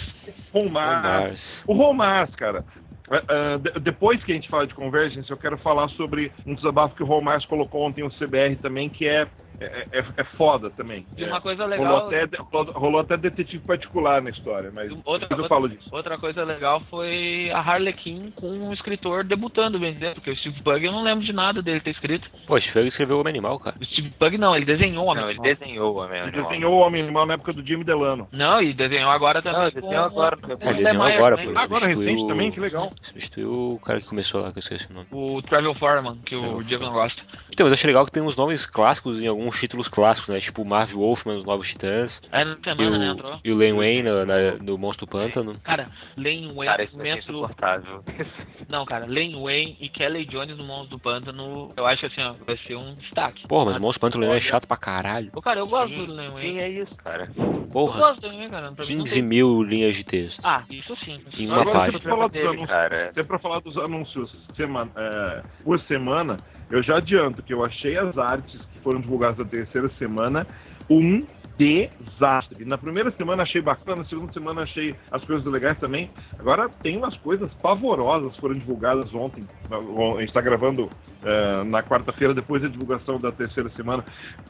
Ron 0.52 0.68
Mars. 0.70 1.02
Mars. 1.04 1.64
O 1.68 1.73
Ron 1.73 1.92
Mars, 1.94 2.34
cara. 2.34 2.64
É, 3.11 3.16
é, 3.16 3.58
de- 3.58 3.80
depois 3.80 4.23
que 4.23 4.32
a 4.32 4.34
gente 4.34 4.49
fala 4.49 4.66
de 4.66 4.75
Convergence, 4.75 5.30
eu 5.30 5.37
quero 5.37 5.58
falar 5.58 5.88
sobre 5.88 6.32
um 6.46 6.54
desabafo 6.54 6.94
que 6.94 7.02
o 7.02 7.20
Mars 7.20 7.44
colocou 7.46 7.82
ontem 7.82 8.02
no 8.02 8.11
CBR 8.11 8.56
também, 8.56 8.88
que 8.88 9.06
é, 9.06 9.26
é, 9.61 9.87
é, 9.92 10.04
é 10.18 10.25
foda 10.25 10.70
também. 10.70 11.06
E 11.16 11.25
É, 11.25 11.26
uma 11.26 11.40
coisa 11.40 11.64
rolou, 11.66 11.78
legal. 11.78 12.06
até, 12.06 12.25
rolou, 12.52 12.73
rolou 12.73 13.00
até 13.00 13.16
detetive 13.16 13.62
particular 13.64 14.20
na 14.23 14.30
história, 14.30 14.70
mas 14.75 14.90
Outra, 15.04 15.28
eu 15.30 15.37
outra, 15.37 15.49
falo 15.49 15.68
disso. 15.68 15.88
outra 15.92 16.18
coisa 16.18 16.44
legal 16.44 16.80
foi 16.90 17.50
a 17.52 17.58
Harlequin 17.61 18.32
com 18.34 18.49
um 18.49 18.73
escritor 18.73 19.25
debutando, 19.25 19.78
bem 19.78 19.92
dizer, 19.92 20.14
porque 20.14 20.30
o 20.30 20.37
Steve 20.37 20.62
Pugh 20.62 20.78
eu 20.84 20.92
não 20.92 21.02
lembro 21.02 21.25
de 21.25 21.32
nada 21.32 21.62
dele 21.62 21.80
ter 21.80 21.90
escrito. 21.90 22.28
Pô, 22.46 22.61
Steve 22.61 22.87
escreveu 22.88 23.16
o 23.16 23.20
Homem 23.20 23.30
Animal, 23.32 23.58
cara. 23.58 23.76
O 23.80 23.84
Steve 23.84 24.11
Pugh 24.11 24.38
não, 24.38 24.54
ele 24.56 24.64
desenhou 24.64 25.04
o 25.06 25.08
Homem 25.08 25.23
Não, 25.23 25.30
ele 25.30 25.38
Animal. 25.40 25.56
desenhou 25.56 25.94
o 25.94 25.99
Homem 25.99 26.18
Ele 26.20 26.28
Animal. 26.28 26.50
desenhou 26.50 26.75
o 26.75 26.78
Homem-Animal 26.78 27.26
na 27.26 27.34
época 27.34 27.52
do 27.52 27.66
Jimmy 27.66 27.84
Delano. 27.84 28.28
Não, 28.32 28.61
e 28.61 28.73
desenhou 28.75 29.11
agora 29.11 29.40
também. 29.42 29.61
Não, 29.62 29.70
com 29.70 29.80
desenhou 29.80 30.04
agora. 30.04 30.37
É, 30.42 30.46
o 30.46 30.68
ele 30.70 30.82
desenhou 30.84 31.02
Lemire 31.04 31.16
agora, 31.18 31.37
também. 31.37 31.52
pô. 31.54 31.61
Agora 31.61 31.80
substituiu- 31.80 32.06
recente 32.11 32.26
também, 32.28 32.50
que 32.50 32.61
legal. 32.61 32.90
Substituiu 33.02 33.52
o 33.52 33.78
cara 33.78 34.00
que 34.00 34.06
começou 34.06 34.40
lá, 34.42 34.52
que 34.52 34.58
eu 34.58 34.61
esqueci 34.61 34.87
o 34.90 34.94
nome. 34.94 35.06
O 35.11 35.40
Travel 35.42 35.75
Foreman, 35.75 36.18
que 36.25 36.34
o 36.37 36.62
Diego 36.62 36.84
não 36.84 36.92
gosta. 36.92 37.23
Então, 37.52 37.64
mas 37.64 37.73
eu 37.73 37.75
achei 37.75 37.87
legal 37.88 38.04
que 38.04 38.11
tem 38.12 38.23
uns 38.23 38.37
nomes 38.37 38.66
clássicos 38.66 39.20
em 39.20 39.26
alguns 39.44 39.60
títulos 39.60 39.88
clássicos, 39.88 40.32
né? 40.34 40.40
Tipo 40.40 40.62
o 40.62 40.68
Marv 40.68 40.92
Wolfman, 40.94 41.36
os 41.36 41.44
Novos 41.44 41.68
Titãs. 41.68 42.20
É 42.32 42.44
na 42.44 42.52
E 42.54 42.64
semana, 42.64 42.98
né? 42.98 43.08
o, 43.08 43.12
Entrou. 43.12 43.40
e 43.44 43.52
o 43.52 43.56
Len 43.56 43.74
Wayne 43.74 44.02
na, 44.02 44.24
na- 44.24 44.52
no 44.62 44.78
Monstro 44.78 45.04
do 45.06 45.10
Pântano. 45.10 45.52
Cara, 45.62 45.86
Lane 46.16 46.46
Wayne, 46.54 46.64
Cara, 46.64 46.84
isso 46.84 46.92
ser 46.92 46.96
momento... 46.98 47.18
insuportável. 47.30 48.04
Não, 48.70 48.84
cara, 48.86 49.04
Lane 49.06 49.34
Wayne 49.36 49.76
e 49.78 49.88
Kelly 49.90 50.24
Jones 50.24 50.56
no 50.56 50.64
Monstro 50.64 50.88
do 50.96 50.98
Pântano, 50.98 51.68
eu 51.76 51.86
acho 51.86 52.00
que 52.00 52.06
assim, 52.06 52.22
ó, 52.22 52.32
vai 52.46 52.56
ser 52.66 52.76
um 52.76 52.94
destaque. 52.94 53.46
Porra, 53.46 53.66
mas 53.66 53.76
o 53.76 53.80
Monstro 53.80 54.08
do 54.08 54.12
Pântano 54.12 54.32
é 54.34 54.40
chato 54.40 54.66
pra 54.66 54.76
caralho. 54.76 55.30
Ô, 55.34 55.42
cara, 55.42 55.60
eu 55.60 55.66
gosto 55.66 55.94
Sim, 55.94 56.06
do 56.06 56.14
Lane 56.16 56.28
Quem 56.28 56.34
Wayne. 56.54 56.58
é 56.60 56.68
isso, 56.70 56.96
cara? 56.96 57.28
Eu 57.36 57.66
Porra, 57.70 57.98
gosto 58.00 58.20
do 58.22 58.26
Lane 58.28 58.38
Wayne, 58.38 58.50
cara. 58.50 58.72
Pra 58.72 58.86
mim 58.86 58.94
não 58.96 59.04
15 59.04 59.14
tem... 59.14 59.22
mil 59.22 59.62
linhas 59.62 59.94
de 59.94 60.04
texto. 60.04 60.40
Ah, 60.44 60.64
isso 60.70 60.96
sim. 61.04 61.16
Em 61.36 61.46
uma 61.46 61.60
Agora, 61.60 61.78
página. 61.78 61.98
se 62.00 62.06
eu 62.06 62.10
falar 62.10 62.24
dos 62.24 62.32
Dele, 62.32 62.46
anúncios, 62.48 62.70
cara. 62.70 63.10
se 63.12 63.20
é 63.20 63.22
pra 63.22 63.38
falar 63.38 63.60
dos 63.60 63.76
anúncios 63.76 64.30
semana, 64.56 64.90
é, 64.96 65.42
por 65.62 65.80
semana, 65.82 66.36
eu 66.70 66.82
já 66.82 66.96
adianto 66.96 67.42
que 67.42 67.52
eu 67.52 67.62
achei 67.64 67.98
as 67.98 68.16
artes 68.16 68.60
foram 68.85 69.00
divulgadas 69.00 69.38
na 69.38 69.45
terceira 69.47 69.91
semana, 69.99 70.47
um 70.88 71.26
desastre. 71.56 72.64
Na 72.64 72.76
primeira 72.76 73.11
semana 73.11 73.42
achei 73.42 73.61
bacana, 73.61 74.02
na 74.02 74.08
segunda 74.08 74.32
semana 74.32 74.62
achei 74.62 74.94
as 75.11 75.25
coisas 75.25 75.44
legais 75.46 75.78
também. 75.78 76.08
Agora 76.38 76.68
tem 76.68 76.96
umas 76.96 77.16
coisas 77.16 77.52
pavorosas 77.54 78.32
que 78.34 78.40
foram 78.40 78.54
divulgadas 78.54 79.12
ontem. 79.14 79.44
A 79.70 80.20
gente 80.20 80.28
está 80.28 80.40
gravando 80.40 80.84
uh, 80.84 81.64
na 81.64 81.82
quarta-feira, 81.82 82.34
depois 82.34 82.62
da 82.62 82.68
divulgação 82.68 83.18
da 83.18 83.30
terceira 83.30 83.68
semana. 83.70 84.04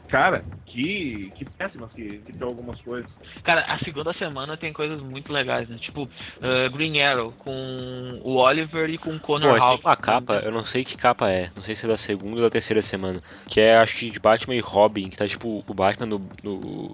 Cara, 0.08 0.42
que, 0.66 1.30
que 1.34 1.44
péssimas 1.44 1.92
que, 1.92 2.18
que 2.18 2.32
tem 2.32 2.46
algumas 2.46 2.80
coisas. 2.80 3.10
Cara, 3.42 3.62
a 3.62 3.78
segunda 3.78 4.12
semana 4.12 4.56
tem 4.56 4.72
coisas 4.72 5.02
muito 5.02 5.32
legais, 5.32 5.68
né? 5.68 5.76
Tipo, 5.76 6.02
uh, 6.02 6.72
Green 6.72 7.00
Arrow 7.00 7.32
com 7.32 8.20
o 8.22 8.36
Oliver 8.36 8.90
e 8.90 8.98
com 8.98 9.10
o 9.10 9.20
Connor 9.20 9.58
Bom, 9.58 9.66
tem 9.66 9.80
uma 9.84 9.96
capa, 9.96 10.34
eu 10.44 10.50
não 10.50 10.64
sei 10.64 10.84
que 10.84 10.96
capa 10.96 11.30
é, 11.30 11.50
não 11.54 11.62
sei 11.62 11.74
se 11.74 11.84
é 11.84 11.88
da 11.88 11.96
segunda 11.96 12.36
ou 12.36 12.42
da 12.42 12.50
terceira 12.50 12.82
semana, 12.82 13.22
que 13.46 13.60
é 13.60 13.76
acho 13.76 13.96
que 13.96 14.10
de 14.10 14.18
Batman 14.18 14.54
e 14.54 14.60
Robin, 14.60 15.08
que 15.08 15.16
tá 15.16 15.26
tipo 15.26 15.64
o 15.66 15.74
Batman 15.74 16.06
no, 16.06 16.28
no 16.42 16.93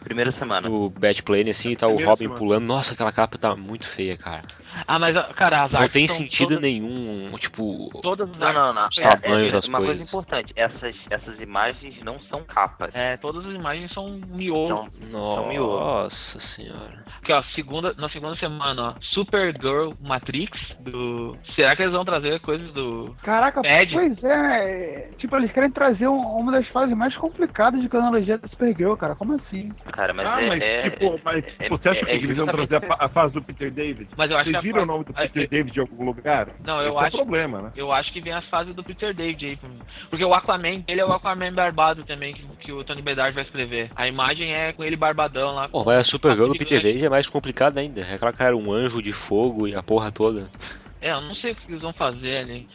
Primeira 0.00 0.32
semana. 0.32 0.68
No 0.68 0.88
Batplane, 0.90 1.50
assim, 1.50 1.74
tá 1.74 1.86
o 1.86 2.02
Robin 2.04 2.24
semana. 2.24 2.38
pulando. 2.38 2.64
Nossa, 2.64 2.94
aquela 2.94 3.12
capa 3.12 3.38
tá 3.38 3.54
muito 3.54 3.86
feia, 3.86 4.16
cara. 4.16 4.42
Ah, 4.86 4.98
mas, 4.98 5.14
cara, 5.34 5.64
as 5.64 5.72
Não 5.72 5.88
tem 5.88 6.06
sentido 6.08 6.54
todas... 6.54 6.62
nenhum, 6.62 7.30
tipo. 7.38 7.90
Todas 8.02 8.28
Não, 8.38 8.52
não, 8.52 8.72
não. 8.72 8.88
Os 8.88 8.96
tamanhos 8.96 9.42
é, 9.42 9.46
é, 9.48 9.52
das 9.52 9.68
uma 9.68 9.78
coisas. 9.78 9.96
coisa 9.98 10.02
importante: 10.02 10.52
essas, 10.56 10.96
essas 11.10 11.40
imagens 11.40 12.02
não 12.02 12.18
são 12.30 12.44
capas. 12.44 12.90
É, 12.94 13.16
todas 13.16 13.44
as 13.46 13.54
imagens 13.54 13.92
são 13.92 14.20
miolo. 14.28 14.88
Nossa, 15.10 15.52
Nossa 15.52 16.40
senhora. 16.40 17.04
Aqui, 17.22 17.32
ó, 17.32 17.42
segunda, 17.54 17.94
na 17.98 18.08
segunda 18.08 18.36
semana, 18.36 18.82
ó, 18.82 18.94
Supergirl 19.12 19.92
Matrix, 20.00 20.58
do. 20.80 21.36
Será 21.54 21.76
que 21.76 21.82
eles 21.82 21.92
vão 21.92 22.04
trazer 22.04 22.40
coisas 22.40 22.72
do. 22.72 23.14
Caraca, 23.22 23.60
Ed? 23.64 23.92
pois 23.92 24.24
é. 24.24 25.10
Tipo, 25.18 25.36
eles 25.36 25.52
querem 25.52 25.70
trazer 25.70 26.08
um, 26.08 26.20
uma 26.20 26.52
das 26.52 26.66
fases 26.68 26.96
mais 26.96 27.14
complicadas 27.16 27.80
de 27.80 27.88
cronologia 27.88 28.38
da 28.38 28.48
Supergirl, 28.48 28.94
cara. 28.94 29.14
Como 29.14 29.34
assim? 29.34 29.70
Cara, 29.92 30.12
mas 30.12 30.26
ah, 30.26 30.42
é. 30.42 30.48
mas, 30.48 30.62
é, 30.62 30.90
tipo, 30.90 31.20
mas 31.24 31.44
é, 31.58 31.68
você 31.68 31.88
acha 31.88 32.00
é, 32.00 32.18
que 32.18 32.24
eles 32.24 32.36
vão 32.36 32.46
trazer 32.46 32.76
a, 32.76 33.04
a, 33.04 33.08
fase 33.08 33.34
do 33.34 33.42
Peter 33.42 33.70
David? 33.70 34.08
Mas 34.16 34.30
eu 34.30 34.36
acho 34.36 34.50
Vocês 34.50 34.54
que 34.54 34.58
a 34.58 34.60
viram 34.60 34.80
fase... 34.80 34.90
o 34.90 34.92
nome 34.92 35.04
do 35.04 35.12
é, 35.16 35.28
Peter 35.28 35.42
é, 35.42 35.46
David 35.46 35.76
em 35.76 35.80
algum 35.80 36.04
lugar? 36.04 36.48
Não, 36.64 36.80
eu 36.80 36.94
Esse 36.94 37.06
acho. 37.06 37.16
É 37.16 37.20
o 37.20 37.22
problema, 37.22 37.62
né? 37.62 37.72
Eu 37.76 37.92
acho 37.92 38.12
que 38.12 38.20
vem 38.20 38.32
as 38.32 38.44
fases 38.48 38.74
do 38.74 38.84
Peter 38.84 39.14
David 39.14 39.46
aí. 39.46 39.58
Porque 40.08 40.24
o 40.24 40.34
Aquaman, 40.34 40.82
ele 40.86 41.00
é 41.00 41.04
o 41.04 41.12
Aquaman 41.12 41.52
barbado 41.52 42.04
também, 42.04 42.34
que, 42.34 42.46
que 42.60 42.72
o 42.72 42.84
Tony 42.84 43.02
Bedard 43.02 43.34
vai 43.34 43.44
escrever. 43.44 43.90
A 43.96 44.06
imagem 44.06 44.54
é 44.54 44.72
com 44.72 44.84
ele 44.84 44.96
barbadão 44.96 45.54
lá. 45.54 45.68
Pô, 45.68 45.84
mas 45.84 45.98
a 45.98 46.04
Supergirl 46.04 46.48
do 46.48 46.58
Peter 46.58 46.80
David 46.80 47.04
é 47.04 47.08
mais 47.08 47.28
complicada 47.28 47.80
ainda. 47.80 48.00
É 48.02 48.14
aquela 48.14 48.32
cara 48.32 48.56
um 48.56 48.72
anjo 48.72 49.02
de 49.02 49.12
fogo 49.12 49.66
e 49.66 49.74
a 49.74 49.82
porra 49.82 50.10
toda. 50.10 50.48
É, 51.02 51.12
eu 51.12 51.20
não 51.20 51.34
sei 51.34 51.52
o 51.52 51.54
que 51.56 51.70
eles 51.70 51.80
vão 51.80 51.92
fazer 51.92 52.38
ali. 52.38 52.68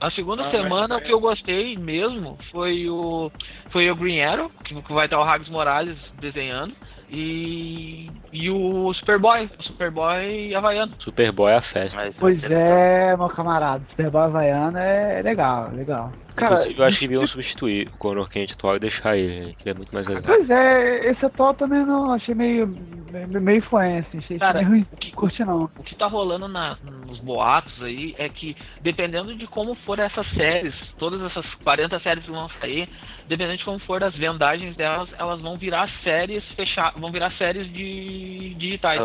A 0.00 0.10
segunda 0.10 0.46
Ah, 0.46 0.50
semana 0.50 0.96
o 0.96 1.00
que 1.00 1.12
eu 1.12 1.20
gostei 1.20 1.76
mesmo 1.76 2.36
foi 2.50 2.88
o 2.88 3.30
foi 3.70 3.90
o 3.90 3.96
Green 3.96 4.20
Arrow, 4.22 4.50
que 4.64 4.74
que 4.82 4.92
vai 4.92 5.06
estar 5.06 5.18
o 5.18 5.24
Rags 5.24 5.48
Morales 5.48 5.96
desenhando, 6.20 6.74
e 7.08 8.10
e 8.32 8.50
o 8.50 8.92
Superboy, 8.94 9.48
o 9.58 9.62
Superboy 9.62 10.54
havaiano. 10.54 10.92
Superboy 10.98 11.52
é 11.52 11.56
a 11.56 11.62
festa. 11.62 12.04
Mas 12.04 12.14
Pois 12.16 12.42
é, 12.44 13.16
meu 13.16 13.28
camarada. 13.28 13.82
Superboy 13.90 14.22
Havaiana 14.24 14.80
é 14.80 15.22
legal, 15.22 15.70
legal. 15.72 16.12
Cara, 16.36 16.52
Inclusive, 16.54 16.80
eu 16.80 16.84
acho 16.86 16.98
que 16.98 17.04
deviam 17.08 17.26
substituir 17.26 17.88
o 17.88 17.98
Conor 17.98 18.28
Kent 18.28 18.52
atual 18.52 18.76
e 18.76 18.80
deixar 18.80 19.16
ele. 19.16 19.34
Ele 19.34 19.56
é 19.64 19.74
muito 19.74 19.92
mais 19.92 20.06
legal. 20.06 20.22
Pois 20.24 20.48
é, 20.48 21.10
esse 21.10 21.24
atual 21.24 21.54
também 21.54 21.84
não 21.84 22.12
achei 22.12 22.34
meio, 22.34 22.66
meio, 22.66 23.28
meio 23.40 23.58
influência, 23.58 24.18
achei 24.18 24.38
Cara, 24.38 24.58
meio 24.60 24.68
ruim. 24.70 24.86
o 24.90 24.96
que- 24.96 25.12
Curti 25.12 25.44
não. 25.44 25.70
O 25.76 25.82
que 25.82 25.94
tá 25.94 26.06
rolando 26.06 26.48
na, 26.48 26.78
nos 26.82 27.18
boatos 27.20 27.82
aí 27.82 28.14
é 28.18 28.28
que, 28.28 28.56
dependendo 28.80 29.34
de 29.34 29.46
como 29.46 29.74
for 29.74 29.98
essas 29.98 30.26
séries, 30.30 30.74
todas 30.98 31.20
essas 31.22 31.44
40 31.64 31.98
séries 32.00 32.24
que 32.24 32.30
vão 32.30 32.48
sair, 32.60 32.88
dependendo 33.26 33.58
de 33.58 33.64
como 33.64 33.78
for 33.80 34.02
as 34.02 34.14
vendagens 34.14 34.76
delas, 34.76 35.08
elas 35.18 35.40
vão 35.40 35.56
virar 35.58 35.90
séries 36.02 36.44
fechadas, 36.56 37.00
vão 37.00 37.10
virar 37.12 37.32
séries 37.32 37.70
de 37.72 38.54
digitais. 38.56 39.00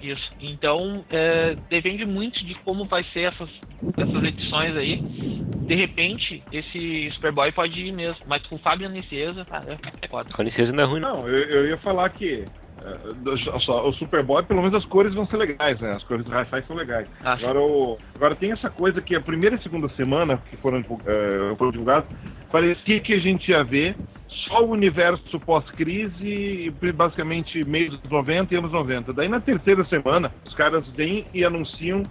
Isso. 0.00 0.32
Então, 0.40 1.04
é, 1.10 1.56
depende 1.68 2.04
muito 2.04 2.44
de 2.44 2.54
como 2.56 2.84
vai 2.84 3.04
ser 3.12 3.32
essas, 3.32 3.50
essas 3.96 4.24
edições 4.24 4.76
aí. 4.76 5.02
De 5.66 5.74
repente, 5.74 6.37
esse 6.52 7.10
Superboy 7.12 7.52
pode 7.52 7.78
ir 7.80 7.92
mesmo. 7.92 8.18
Mas 8.26 8.46
com 8.46 8.56
o 8.56 8.58
Fábio 8.58 8.88
Nicesa, 8.88 9.44
cara, 9.44 9.76
é 10.02 10.08
foda. 10.08 10.28
A 10.32 10.40
Unicesa 10.40 10.72
não 10.72 10.84
é 10.84 10.86
ruim, 10.86 11.00
não. 11.00 11.18
Não, 11.18 11.28
eu, 11.28 11.44
eu 11.44 11.66
ia 11.68 11.78
falar 11.78 12.10
que 12.10 12.44
só, 13.64 13.88
o 13.88 13.92
Superboy, 13.92 14.42
pelo 14.44 14.62
menos 14.62 14.76
as 14.76 14.88
cores 14.88 15.14
vão 15.14 15.26
ser 15.26 15.36
legais, 15.36 15.80
né? 15.80 15.92
As 15.92 16.04
cores 16.04 16.24
do 16.24 16.30
Hi-Fi 16.30 16.62
são 16.66 16.76
legais. 16.76 17.08
Ah. 17.24 17.32
Agora, 17.32 17.60
o, 17.60 17.98
agora 18.16 18.34
tem 18.34 18.52
essa 18.52 18.70
coisa 18.70 19.00
que 19.00 19.16
a 19.16 19.20
primeira 19.20 19.56
e 19.56 19.62
segunda 19.62 19.88
semana 19.90 20.38
que 20.50 20.56
foram, 20.56 20.78
eh, 20.78 21.54
foram 21.56 21.72
divulgados, 21.72 22.08
parecia 22.50 23.00
que 23.00 23.14
a 23.14 23.18
gente 23.18 23.50
ia 23.50 23.64
ver 23.64 23.96
só 24.28 24.62
o 24.62 24.70
universo 24.70 25.38
pós-crise, 25.40 26.26
e 26.26 26.70
basicamente 26.92 27.60
meio 27.66 27.90
dos 27.90 28.10
90 28.10 28.54
e 28.54 28.58
anos 28.58 28.72
90. 28.72 29.12
Daí 29.12 29.28
na 29.28 29.40
terceira 29.40 29.84
semana, 29.84 30.30
os 30.46 30.54
caras 30.54 30.86
vêm 30.88 31.24
e 31.34 31.44
anunciam 31.44 32.02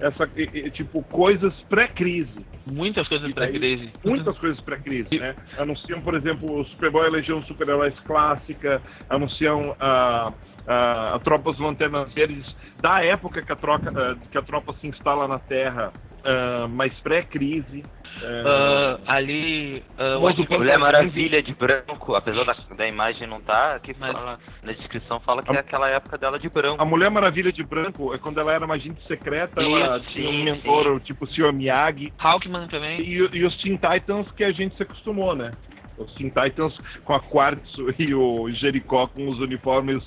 essa, 0.00 0.26
tipo, 0.72 1.02
coisas 1.04 1.52
pré-crise. 1.68 2.46
Muitas 2.66 3.06
coisas 3.08 3.30
E 3.30 3.32
pra 3.32 3.46
daí, 3.46 3.54
crise. 3.54 3.92
Muitas 4.04 4.36
coisas 4.38 4.60
pré-crise, 4.62 5.18
né? 5.18 5.34
Anunciam, 5.58 6.00
por 6.00 6.14
exemplo, 6.14 6.60
o 6.60 6.64
Superboy, 6.64 7.06
a 7.06 7.10
Legião 7.10 7.42
Super-Heróis 7.44 7.98
Clássica, 8.00 8.82
anunciam 9.08 9.74
a, 9.78 10.32
a, 10.66 11.14
a 11.14 11.18
Tropa 11.20 11.52
dos 11.52 11.60
Lanternas 11.60 12.12
Verdes 12.12 12.44
da 12.80 13.04
época 13.04 13.42
que 13.42 13.52
a, 13.52 13.56
troca, 13.56 13.92
ah, 13.94 14.16
que 14.30 14.36
a 14.36 14.42
tropa 14.42 14.74
se 14.80 14.86
instala 14.88 15.28
na 15.28 15.38
Terra, 15.38 15.92
ah, 16.24 16.66
mas 16.68 16.92
pré-crise. 17.00 17.82
Ah, 18.22 18.98
Ah, 19.06 19.16
ali. 19.16 19.82
ah, 19.98 20.18
o 20.18 20.22
Mas 20.22 20.38
o 20.38 20.46
Mulher 20.50 20.78
Maravilha 20.78 21.42
de 21.42 21.54
branco, 21.54 22.14
apesar 22.14 22.44
da, 22.44 22.54
da 22.76 22.86
imagem 22.88 23.26
não 23.26 23.38
tá, 23.38 23.74
aqui 23.76 23.94
Mas- 23.98 24.12
fala, 24.12 24.38
na 24.64 24.72
descrição 24.72 25.20
fala 25.20 25.42
que 25.42 25.50
é 25.54 25.58
aquela 25.60 25.88
época 25.90 26.16
dela 26.18 26.38
de 26.38 26.48
branco. 26.48 26.80
a 26.80 26.84
Mulher 26.84 27.10
Maravilha 27.10 27.52
de 27.52 27.62
Branco 27.62 28.14
é 28.14 28.18
quando 28.18 28.40
ela 28.40 28.52
era 28.52 28.64
uma 28.64 28.74
agente 28.74 29.04
secreta, 29.06 29.60
ela 29.62 29.98
Isso, 29.98 30.08
tinha 30.10 30.28
um 30.28 30.32
sim, 30.32 30.44
mentor 30.44 31.00
tipo 31.00 31.24
o 31.24 31.28
Sr. 31.28 31.52
Miyagi. 31.52 32.12
Hawkman 32.18 32.66
também. 32.68 33.00
E, 33.00 33.14
e 33.32 33.44
os 33.44 33.56
Teen 33.62 33.76
Titans 33.76 34.30
que 34.32 34.44
a 34.44 34.52
gente 34.52 34.74
se 34.76 34.82
acostumou, 34.82 35.34
né? 35.34 35.50
Os 35.98 36.12
Teen 36.14 36.28
Titans 36.30 36.76
com 37.04 37.14
a 37.14 37.20
Quartzo 37.20 37.86
e 37.98 38.14
o 38.14 38.50
Jericó 38.50 39.06
com 39.06 39.28
os 39.28 39.38
uniformes 39.38 40.02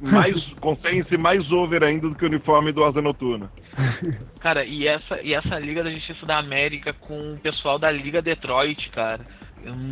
mais. 0.00 0.44
conseguem 0.60 1.02
ser 1.04 1.18
mais 1.18 1.50
over 1.50 1.82
ainda 1.82 2.08
do 2.08 2.14
que 2.14 2.24
o 2.24 2.28
uniforme 2.28 2.72
do 2.72 2.84
Asa 2.84 3.00
Noturna. 3.00 3.50
Cara, 4.40 4.64
e 4.64 4.86
essa, 4.86 5.20
e 5.22 5.34
essa 5.34 5.58
Liga 5.58 5.82
da 5.84 5.90
Justiça 5.90 6.26
da 6.26 6.38
América 6.38 6.92
com 6.92 7.32
o 7.32 7.40
pessoal 7.40 7.78
da 7.78 7.90
Liga 7.90 8.20
Detroit, 8.20 8.90
cara. 8.90 9.24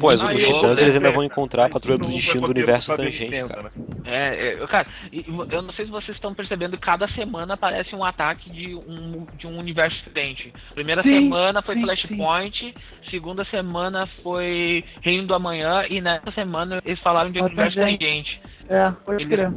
Pô, 0.00 0.08
Ah, 0.08 0.14
os 0.14 0.22
e 0.22 0.36
Titãs 0.36 0.52
outra, 0.64 0.82
eles 0.82 0.96
ainda 0.96 1.08
é, 1.08 1.12
vão 1.12 1.22
encontrar 1.22 1.66
a 1.66 1.68
patrulha 1.68 1.96
do 1.96 2.08
destino 2.08 2.44
do 2.44 2.50
universo 2.50 2.92
tangente, 2.92 3.24
Nintendo, 3.24 3.48
cara. 3.48 3.62
né? 3.62 3.70
É, 4.04 4.48
é, 4.54 4.66
cara, 4.66 4.88
e- 5.12 5.24
eu 5.28 5.62
não 5.62 5.72
sei 5.72 5.84
se 5.84 5.90
vocês 5.92 6.16
estão 6.16 6.34
percebendo, 6.34 6.76
cada 6.76 7.06
semana 7.08 7.54
aparece 7.54 7.94
um 7.94 8.04
ataque 8.04 8.50
de 8.50 8.74
um, 8.74 9.26
de 9.36 9.46
um 9.46 9.56
universo 9.58 9.96
diferente. 10.02 10.52
Primeira 10.74 11.02
Sim, 11.04 11.10
semana 11.22 11.62
foi 11.62 11.76
sim, 11.76 11.82
Flashpoint, 11.82 12.74
segunda 13.10 13.44
semana 13.44 14.06
foi 14.22 14.84
Reino 15.02 15.26
do 15.26 15.34
Amanhã, 15.34 15.84
e 15.88 16.00
nessa 16.00 16.30
semana 16.32 16.80
eles 16.84 17.00
falaram 17.00 17.30
de 17.30 17.40
Ah, 17.40 17.44
universo 17.44 17.78
tangente. 17.78 18.40
É, 18.68 18.94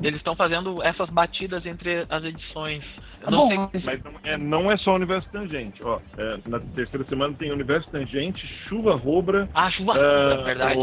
eles 0.01 0.17
estão 0.17 0.35
fazendo 0.35 0.81
essas 0.83 1.09
batidas 1.09 1.65
entre 1.65 2.05
as 2.09 2.23
edições. 2.23 2.83
Eu 3.25 3.31
não 3.31 3.49
bom, 3.49 3.69
sei. 3.71 3.81
mas- 3.85 4.03
não 4.03 4.13
é, 4.23 4.37
não 4.37 4.71
é 4.71 4.77
só 4.77 4.91
o 4.91 4.95
universo 4.95 5.27
tangente. 5.31 5.81
Ó, 5.83 5.99
é, 6.17 6.37
na 6.47 6.59
terceira 6.59 7.05
semana 7.07 7.33
tem 7.37 7.51
universo 7.51 7.89
tangente, 7.89 8.45
chuva 8.67 8.95
rubra. 8.95 9.47
Ah, 9.53 9.69
chuva, 9.71 9.93
ah, 9.95 10.39
é 10.39 10.43
verdade. 10.43 10.77
o, 10.77 10.81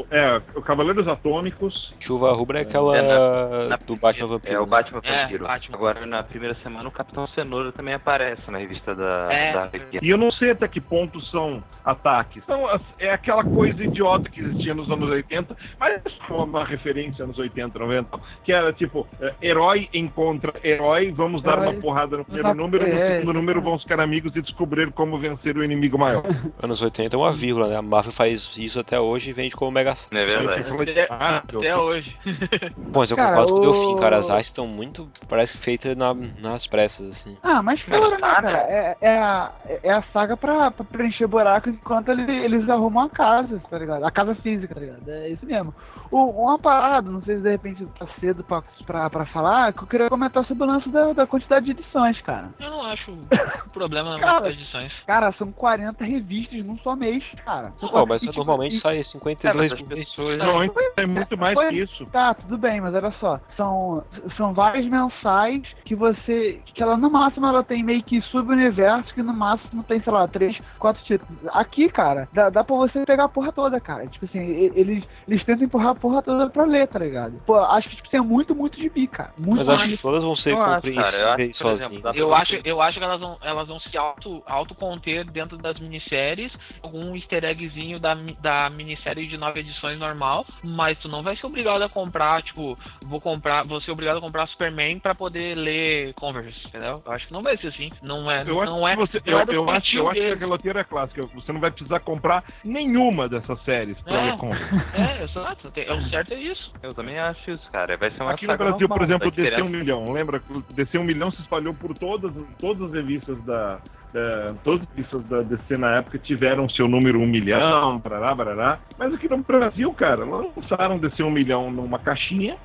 o- 0.00 0.06
é, 0.10 0.40
o 0.54 0.62
Cavaleiros 0.62 1.06
Atômicos. 1.08 1.94
Chuva 2.00 2.32
Rubra 2.32 2.58
é 2.58 2.62
aquela 2.62 2.96
É, 2.96 3.02
na- 3.02 3.68
na 3.68 3.76
do 3.76 3.96
Batman 3.96 4.26
Vampiro. 4.26 4.54
É 4.54 4.58
o 4.58 4.62
né? 4.64 4.68
Batman 4.68 5.00
É, 5.04 5.22
Vampiro. 5.22 5.44
Batman. 5.44 5.76
Agora, 5.76 6.06
na 6.06 6.22
primeira 6.22 6.54
semana, 6.62 6.88
o 6.88 6.92
Capitão 6.92 7.26
Cenoura 7.28 7.72
também 7.72 7.94
aparece 7.94 8.50
na 8.50 8.58
revista 8.58 8.94
da, 8.94 9.28
É. 9.32 9.52
da. 9.52 9.70
E 10.02 10.08
eu 10.08 10.16
não 10.18 10.30
sei 10.32 10.50
até 10.52 10.66
que 10.68 10.80
ponto 10.80 11.20
são 11.26 11.62
ataques. 11.84 12.42
Então, 12.44 12.66
é 12.98 13.10
aquela 13.10 13.42
coisa 13.44 13.82
idiota 13.82 14.28
que 14.28 14.40
existia 14.40 14.74
nos 14.74 14.90
anos 14.90 15.08
80, 15.10 15.56
mas 15.78 15.94
é 16.04 16.32
uma 16.32 16.64
referência 16.64 17.24
anos 17.24 17.38
80, 17.38 17.78
90, 17.78 18.18
que 18.44 18.52
era 18.52 18.72
tipo, 18.72 19.06
é, 19.20 19.34
herói 19.42 19.88
encontra 19.92 20.52
herói, 20.62 21.10
vamos 21.10 21.42
dar 21.42 21.58
Herói. 21.58 21.74
uma 21.74 21.79
porrada 21.80 22.16
no 22.16 22.24
primeiro 22.24 22.54
número, 22.54 22.86
no 22.86 22.94
É, 22.94 23.16
segundo 23.20 23.32
número 23.34 23.60
vão 23.60 23.78
ficar 23.78 24.00
amigos 24.00 24.34
e 24.36 24.42
descobrir 24.42 24.90
como 24.92 25.18
vencer 25.18 25.56
o 25.56 25.64
inimigo 25.64 25.98
maior. 25.98 26.22
Anos 26.62 26.80
80 26.82 27.14
é 27.14 27.18
uma 27.18 27.32
vírgula, 27.32 27.68
né? 27.68 27.76
A 27.76 27.82
Marvel 27.82 28.12
faz 28.12 28.50
isso 28.56 28.78
até 28.80 28.98
hoje 29.00 29.30
e 29.30 29.32
vende 29.32 29.54
como 29.56 29.70
Mega 29.70 29.90
é 30.12 30.24
verdade? 30.26 30.64
Até, 30.90 31.06
Ah, 31.10 31.36
até 31.38 31.76
hoje. 31.76 32.16
Bom, 32.76 33.00
mas 33.00 33.10
eu 33.10 33.16
Cara, 33.16 33.30
concordo 33.30 33.52
com 33.52 33.58
o 33.58 33.62
o- 33.62 33.72
Delfim, 33.72 33.96
cara. 34.00 34.16
As 34.18 34.30
artes 34.30 34.46
estão 34.46 34.66
muito, 34.66 35.08
parece 35.28 35.56
que 35.56 35.64
feitas 35.64 35.96
na- 35.96 36.14
nas 36.40 36.66
pressas, 36.66 37.08
assim. 37.08 37.36
Ah, 37.42 37.62
mas 37.62 37.80
fora, 37.82 38.10
né, 38.10 38.16
Ah, 38.22 38.42
cara? 38.42 38.58
É, 38.68 38.96
é, 39.00 39.18
a, 39.18 39.50
é 39.82 39.92
a 39.92 40.02
saga 40.12 40.36
pra, 40.36 40.70
pra 40.70 40.84
preencher 40.84 41.26
buracos 41.26 41.72
enquanto 41.72 42.10
ele- 42.10 42.44
eles 42.44 42.68
arrumam 42.68 43.04
a 43.04 43.08
casa, 43.10 43.60
tá 43.70 43.78
ligado? 43.78 44.04
A 44.04 44.10
casa 44.10 44.34
física, 44.36 44.74
tá 44.74 44.80
ligado? 44.80 45.08
É 45.08 45.28
isso 45.30 45.44
mesmo. 45.46 45.74
O, 46.10 46.24
uma 46.44 46.58
parada, 46.58 47.10
não 47.10 47.22
sei 47.22 47.36
se 47.36 47.42
de 47.42 47.50
repente 47.50 47.84
tá 47.98 48.06
cedo 48.18 48.42
pra, 48.44 48.62
pra, 48.84 49.08
pra 49.10 49.26
falar, 49.26 49.72
que 49.72 49.82
eu 49.82 49.86
queria 49.86 50.08
comentar 50.08 50.44
sobre 50.44 50.64
o 50.64 50.66
lance 50.66 50.88
da, 50.90 51.12
da 51.12 51.26
quantidade 51.26 51.66
de 51.66 51.69
edições, 51.70 52.20
cara. 52.20 52.50
Eu 52.60 52.70
não 52.70 52.84
acho 52.84 53.16
problema 53.72 54.18
Cara. 54.18 54.40
nas 54.40 54.52
edições. 54.52 54.92
Cara, 55.06 55.32
são 55.32 55.50
40 55.52 56.04
revistas 56.04 56.64
num 56.64 56.76
só 56.78 56.94
mês, 56.96 57.24
cara. 57.44 57.72
Não, 57.80 58.06
mas 58.06 58.22
normalmente 58.22 58.76
e- 58.76 58.78
sai 58.80 58.94
É, 58.94 58.98
mas 58.98 59.06
52 59.08 59.72
as 59.72 59.80
por 59.80 59.88
mês. 59.88 60.04
pessoas. 60.04 60.38
Não, 60.38 60.62
é 60.62 61.06
muito 61.06 61.36
mais 61.38 61.54
Foi- 61.54 61.68
que 61.68 61.80
isso. 61.82 62.04
Tá, 62.06 62.34
tudo 62.34 62.58
bem, 62.58 62.80
mas 62.80 62.94
olha 62.94 63.12
só, 63.12 63.40
são, 63.56 64.04
são 64.36 64.52
várias 64.52 64.86
mensais 64.86 65.62
que 65.84 65.94
você. 65.94 66.60
que 66.74 66.82
ela 66.82 66.96
no 66.96 67.10
máximo 67.10 67.46
ela 67.46 67.62
tem 67.62 67.82
meio 67.82 68.02
que 68.02 68.20
sub-universo, 68.22 69.14
que 69.14 69.22
no 69.22 69.32
máximo 69.32 69.82
tem, 69.82 70.00
sei 70.00 70.12
lá, 70.12 70.26
três, 70.28 70.56
quatro 70.78 71.02
títulos. 71.04 71.38
Aqui, 71.52 71.88
cara, 71.88 72.28
dá, 72.32 72.48
dá 72.50 72.64
pra 72.64 72.76
você 72.76 73.04
pegar 73.04 73.24
a 73.24 73.28
porra 73.28 73.52
toda, 73.52 73.80
cara. 73.80 74.06
Tipo 74.06 74.24
assim, 74.26 74.38
eles, 74.74 75.04
eles 75.28 75.44
tentam 75.44 75.64
empurrar 75.64 75.90
a 75.90 75.94
porra 75.94 76.22
toda 76.22 76.48
pra 76.50 76.64
ler, 76.64 76.88
tá 76.88 76.98
ligado? 76.98 77.40
Pô, 77.44 77.56
acho 77.58 77.88
que 77.88 77.96
tipo, 77.96 78.10
tem 78.10 78.20
muito, 78.20 78.54
muito 78.54 78.78
de 78.78 78.88
bi, 78.88 79.06
cara. 79.06 79.30
Muito 79.38 79.58
Mas 79.58 79.68
acho 79.68 79.88
que 79.88 79.96
todas 79.96 80.24
vão 80.24 80.34
ser 80.34 80.56
cara, 80.56 80.74
compreensíveis 80.76 81.56
exemplo, 81.68 82.00
pra 82.00 82.12
Eu 82.14 82.34
acho, 82.34 82.58
eu 82.64 82.80
acho 82.82 82.98
que 82.98 83.04
elas 83.04 83.20
vão, 83.20 83.36
elas 83.42 83.68
vão 83.68 83.80
se 83.80 83.96
auto, 83.96 84.42
auto-conter 84.46 85.24
dentro 85.30 85.56
das 85.56 85.78
minisséries, 85.78 86.52
algum 86.82 87.14
easter 87.14 87.44
eggzinho 87.44 87.98
da, 87.98 88.14
da 88.40 88.70
minissérie 88.70 89.26
de 89.26 89.36
nove 89.36 89.60
edições 89.60 89.98
normal, 89.98 90.44
mas 90.64 90.98
tu 90.98 91.08
não 91.08 91.22
vai 91.22 91.36
ser 91.36 91.46
obrigado 91.46 91.82
a 91.82 91.88
comprar, 91.88 92.42
tipo, 92.42 92.78
vou 93.04 93.20
comprar, 93.20 93.64
vou 93.66 93.80
ser 93.80 93.90
obrigado 93.90 94.18
a 94.18 94.20
comprar 94.20 94.46
Superman 94.48 94.98
pra 94.98 95.14
poder 95.14 95.56
ler 95.56 96.14
Converse, 96.14 96.66
entendeu? 96.66 97.02
Eu 97.04 97.12
acho 97.12 97.26
que 97.26 97.32
não 97.32 97.42
vai 97.42 97.56
ser 97.56 97.68
assim. 97.68 97.90
Não 98.02 98.30
é, 98.30 98.42
Eu 98.46 98.60
acho, 98.60 98.70
não 98.72 98.88
é, 98.88 98.92
que, 98.96 99.00
você, 99.00 99.22
eu, 99.24 99.38
é 99.38 99.44
eu 99.50 99.70
acho, 99.70 99.96
eu 99.96 100.08
acho 100.08 100.20
que 100.20 100.26
aquela 100.32 100.50
loteria 100.50 100.80
é 100.80 100.84
clássica. 100.84 101.22
Você 101.34 101.52
não 101.52 101.60
vai 101.60 101.70
precisar 101.70 102.00
comprar 102.00 102.42
nenhuma 102.64 103.28
dessas 103.28 103.60
séries 103.62 104.00
pra 104.02 104.14
É. 104.14 104.22
ler 104.30 104.36
conta. 104.36 104.58
É, 104.94 105.24
exato. 105.24 105.72
É, 105.76 105.92
o 105.92 106.08
certo 106.10 106.34
é 106.34 106.38
isso. 106.40 106.72
Eu 106.82 106.92
também 106.94 107.18
acho 107.18 107.50
isso, 107.50 107.70
cara. 107.70 107.96
Vai 107.96 108.10
ser 108.10 108.22
uma 108.22 108.32
Aqui 108.32 108.46
no 108.46 108.56
Brasil, 108.56 108.88
normal, 108.88 108.98
por 108.98 109.04
exemplo, 109.04 109.30
DC 109.30 109.42
diferença- 109.42 109.64
1 109.64 109.68
milhão. 109.68 110.04
Lembra? 110.12 110.42
DC 110.74 110.98
1 110.98 111.04
milhão 111.04 111.30
se 111.40 111.44
espalhou 111.44 111.74
por 111.74 111.96
todas, 111.96 112.32
todas 112.58 112.82
as 112.82 112.92
revistas 112.92 113.40
da. 113.42 113.80
da- 114.12 114.54
todas 114.64 114.82
as 114.82 114.88
revistas 114.96 115.24
da 115.24 115.42
DC 115.42 115.76
na 115.78 115.98
época 115.98 116.18
tiveram 116.18 116.68
seu 116.68 116.86
número 116.88 117.20
1 117.20 117.26
milhão, 117.26 117.98
barará, 117.98 118.34
barará. 118.34 118.78
Mas 118.98 119.12
aqui 119.14 119.28
no 119.28 119.38
Brasil, 119.38 119.92
cara, 119.94 120.24
lançaram 120.24 120.96
DC 120.98 121.22
1 121.22 121.30
milhão 121.30 121.70
numa 121.70 121.98
caixinha. 121.98 122.56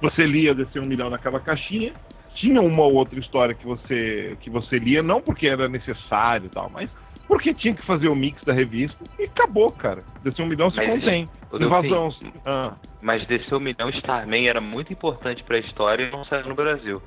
Você 0.00 0.22
lia 0.22 0.54
DC 0.54 0.78
1 0.78 0.82
milhão 0.86 1.10
naquela 1.10 1.40
caixinha. 1.40 1.92
Tinha 2.34 2.60
uma 2.60 2.82
ou 2.82 2.94
outra 2.94 3.18
história 3.18 3.52
que 3.54 3.66
você, 3.66 4.36
que 4.40 4.48
você 4.48 4.76
lia, 4.78 5.02
não 5.02 5.20
porque 5.20 5.48
era 5.48 5.68
necessário 5.68 6.46
e 6.46 6.48
tal, 6.50 6.70
mas 6.72 6.88
porque 7.26 7.52
tinha 7.52 7.74
que 7.74 7.84
fazer 7.84 8.08
o 8.08 8.14
mix 8.14 8.42
da 8.44 8.54
revista 8.54 8.96
e 9.18 9.24
acabou, 9.24 9.70
cara. 9.70 10.02
DC 10.22 10.40
1 10.42 10.46
milhão 10.46 10.70
se 10.70 10.76
Mas, 10.76 10.98
contém. 10.98 11.28
Invasão. 11.60 12.08
Ah. 12.46 12.72
Mas 13.02 13.26
DC 13.26 13.54
o 13.54 13.60
milhão 13.60 13.90
Starman 13.90 14.48
era 14.48 14.60
muito 14.60 14.92
importante 14.92 15.42
pra 15.42 15.58
história 15.58 16.06
e 16.06 16.10
não 16.10 16.24
saiu 16.24 16.48
no 16.48 16.54
Brasil. 16.54 17.02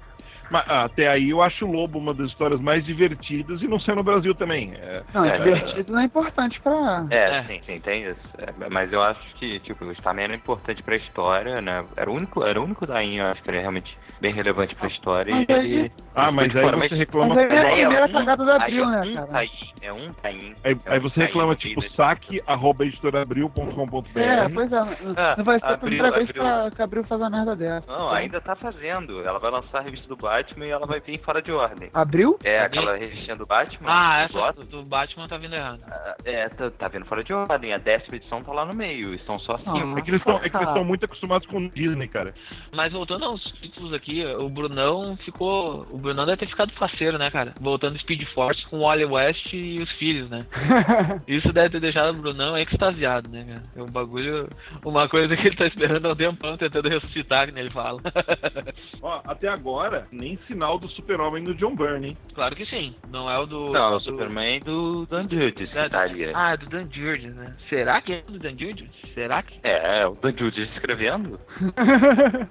Mas, 0.52 0.64
ah, 0.68 0.82
até 0.86 1.08
aí 1.08 1.30
eu 1.30 1.42
acho 1.42 1.66
o 1.66 1.72
Lobo 1.72 1.98
uma 1.98 2.14
das 2.14 2.28
histórias 2.28 2.60
mais 2.60 2.84
divertidas 2.84 3.62
e 3.62 3.68
não 3.68 3.80
sei 3.80 3.96
no 3.96 4.04
Brasil 4.04 4.36
também. 4.36 4.74
É, 4.80 5.02
Não, 5.14 5.24
É, 5.26 5.38
divertido 5.38 5.94
não 5.94 6.00
é 6.02 6.04
importante 6.06 6.60
pra. 6.62 7.06
É, 7.10 7.38
É. 7.38 7.44
sim, 7.44 7.62
sim, 7.66 7.80
tem 7.80 8.04
isso. 8.04 8.20
É, 8.38 8.70
mas 8.70 8.92
eu 8.92 9.02
acho 9.02 9.20
que, 9.38 9.60
tipo, 9.62 9.86
o 9.86 9.92
Starman 9.94 10.26
era 10.26 10.36
importante 10.36 10.84
pra 10.84 10.96
história, 10.96 11.62
né? 11.62 11.86
Era 11.96 12.10
o 12.12 12.16
único, 12.16 12.44
era 12.44 12.60
o 12.60 12.64
único 12.66 12.86
daí, 12.86 13.18
eu 13.18 13.26
acho 13.28 13.42
que 13.44 13.50
ele 13.50 13.58
é 13.58 13.62
realmente 13.62 13.96
bem 14.20 14.34
relevante 14.34 14.76
pra 14.76 14.88
história. 14.88 15.34
Mas 15.36 15.46
e 15.50 15.54
aí- 15.54 15.74
ele, 15.74 15.92
Ah, 16.14 16.32
mas 16.32 16.54
aí 16.56 16.62
fora, 16.62 16.78
você 16.78 16.96
reclama. 16.96 17.36
Mas 17.36 17.50
aí 17.50 17.58
é 17.58 17.60
a 17.60 17.62
Aí 17.62 17.82
é 17.82 17.86
primeira 17.86 18.06
um- 18.06 18.12
cagada 18.12 18.44
do 18.46 18.52
aí 18.52 18.58
Abril, 18.62 18.84
é 18.84 18.88
né, 18.88 19.02
um 19.02 19.14
cara? 19.14 19.28
Taim, 19.28 19.50
é 19.82 19.94
um 19.94 20.14
taim. 20.14 20.54
Aí, 20.64 20.78
é 20.86 20.92
aí 20.92 21.00
um 21.00 21.02
você 21.02 21.16
taim 21.16 21.26
reclama, 21.28 21.56
tipo, 21.56 21.82
saque, 21.96 22.42
arroba 22.46 22.86
editorabril.com.br. 22.86 24.20
É, 24.20 24.50
pois 24.50 24.72
é. 24.72 24.76
não- 24.76 25.14
Ah, 25.18 25.36
não 25.38 25.44
vai 25.46 25.60
ser 25.60 25.66
a 25.66 25.78
primeira 25.78 26.10
vez 26.12 26.32
que 26.32 26.40
a 26.40 26.84
Abril 26.84 27.04
faz 27.06 27.22
uma 27.22 27.30
merda 27.30 27.56
dessa. 27.56 27.92
Não, 27.92 28.10
ainda 28.12 28.42
tá 28.42 28.56
fazendo. 28.56 29.22
Ela 29.26 29.40
vai 29.40 29.52
lançar 29.52 29.80
a 29.80 29.82
revista 29.82 30.08
do 30.08 30.18
Batman 30.42 30.66
e 30.66 30.72
ela 30.72 30.86
vai 30.86 31.00
vir 31.00 31.20
fora 31.22 31.42
de 31.42 31.52
ordem. 31.52 31.90
Abril? 31.94 32.38
É, 32.44 32.60
aquela 32.62 32.96
revistinha 32.98 33.36
do 33.36 33.46
Batman. 33.46 33.90
Ah, 33.90 34.28
do 34.28 34.40
essa 34.40 34.54
do, 34.54 34.66
do 34.66 34.84
Batman 34.84 35.28
tá 35.28 35.38
vindo 35.38 35.56
errado. 35.56 35.82
ah, 35.90 36.16
É, 36.26 36.50
tá, 36.50 36.70
tá 36.72 36.88
vindo 36.88 37.06
fora 37.06 37.24
de 37.24 37.34
ordem. 37.34 37.74
A 37.74 37.78
décima 37.78 38.16
edição 38.16 38.44
tá 38.44 38.52
lá 38.52 38.66
no 38.66 38.76
meio. 38.76 39.14
Estão 39.14 39.38
só 39.40 39.58
cinco. 39.58 39.98
É 39.98 40.02
que 40.02 40.10
eles 40.10 40.20
estão 40.22 40.38
é 40.38 40.50
que 40.50 40.56
eles 40.58 40.68
estão 40.68 40.84
muito 40.84 41.06
acostumados 41.06 41.48
com 41.48 41.58
o 41.58 41.70
Disney, 41.70 42.08
cara. 42.08 42.34
Mas 42.74 42.92
voltando 42.92 43.26
aos 43.26 43.42
títulos 43.60 43.94
aqui, 43.94 44.24
o 44.42 44.50
Brunão 44.50 45.16
ficou. 45.18 45.86
O 45.92 45.98
Brunão 45.98 46.26
deve 46.26 46.38
ter 46.38 46.48
ficado 46.48 46.72
faceiro, 46.74 47.18
né, 47.18 47.30
cara? 47.30 47.54
Voltando 47.60 48.00
Speed 48.00 48.24
Force 48.34 48.66
com 48.68 48.78
o 48.80 48.82
Wally 48.84 49.06
West 49.06 49.54
e 49.54 49.80
os 49.80 49.92
filhos, 49.94 50.30
né? 50.30 50.46
Isso 51.28 51.52
deve 51.52 51.70
ter 51.70 51.80
deixado 51.80 52.16
o 52.18 52.22
Brunão 52.22 52.58
extasiado, 52.58 53.30
né, 53.30 53.40
cara? 53.42 53.64
É 53.76 53.82
um 53.82 53.86
bagulho. 53.92 54.48
Uma 54.84 55.08
coisa 55.08 55.36
que 55.36 55.48
ele 55.48 55.56
tá 55.56 55.66
esperando 55.68 56.08
há 56.08 56.12
um 56.12 56.16
tempão, 56.16 56.58
tentando 56.58 56.90
ressuscitar, 56.90 57.48
que 57.48 57.54
nem 57.54 57.64
ele 57.64 57.72
fala. 57.74 58.00
Ó, 59.02 59.22
até 59.26 59.48
agora, 59.48 60.02
nem 60.12 60.31
sinal 60.48 60.78
do 60.78 60.88
super-homem 60.90 61.44
do 61.44 61.54
John 61.56 61.76
Byrne, 61.76 62.08
hein? 62.10 62.18
claro 62.34 62.56
que 62.56 62.66
sim. 62.66 62.96
Não 63.10 63.30
é 63.30 63.38
o 63.40 63.46
do. 63.46 63.72
Não, 63.72 63.96
o 63.96 63.98
do- 63.98 64.04
Superman 64.04 64.60
do 64.60 65.06
Dan 65.06 65.24
Jurgens 65.30 65.70
que 65.72 65.90
tá 65.90 66.02
ali. 66.02 66.26
é. 66.26 66.32
Ah, 66.36 66.52
é 66.54 66.58
do 66.58 66.66
Dan 66.68 66.88
Jurgens, 66.92 67.34
né? 67.36 67.56
Será 67.70 68.02
que 68.02 68.14
é 68.14 68.22
do 68.22 68.38
Dan 68.38 68.56
Jurgens? 68.58 68.92
Será 69.14 69.42
que. 69.44 69.60
É, 69.64 70.06
o 70.08 70.12
Dan 70.14 70.38
Jurgens 70.38 70.70
escrevendo. 70.74 71.38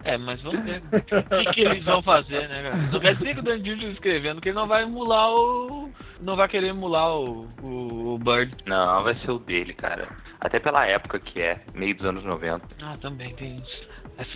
É, 0.05 0.17
mas 0.19 0.41
vamos 0.43 0.65
ver 0.65 0.81
o 0.83 1.01
que, 1.45 1.51
que 1.53 1.61
eles 1.63 1.85
vão 1.85 2.03
fazer, 2.03 2.49
né, 2.49 2.63
cara? 2.63 2.77
Não 2.93 2.99
quer 3.01 3.15
dizer 3.17 3.35
que 3.35 3.41
o 3.41 3.43
Dan 3.43 3.59
Jurgens 3.59 3.93
escrevendo 3.93 4.41
que 4.41 4.49
ele 4.49 4.57
não 4.59 4.67
vai 4.67 4.83
emular 4.83 5.31
o. 5.31 5.91
Não 6.21 6.37
vai 6.37 6.49
querer 6.49 6.69
emular 6.69 7.09
o, 7.15 7.49
o, 7.63 8.15
o 8.15 8.19
Bird. 8.19 8.55
Não, 8.67 9.03
vai 9.03 9.15
ser 9.17 9.31
o 9.31 9.39
dele, 9.39 9.73
cara. 9.73 10.09
Até 10.41 10.59
pela 10.59 10.87
época 10.87 11.19
que 11.19 11.41
é, 11.41 11.61
meio 11.75 11.95
dos 11.97 12.05
anos 12.07 12.25
90. 12.25 12.67
Ah, 12.83 12.93
também 13.01 13.35
tem 13.35 13.55
isso. 13.57 13.87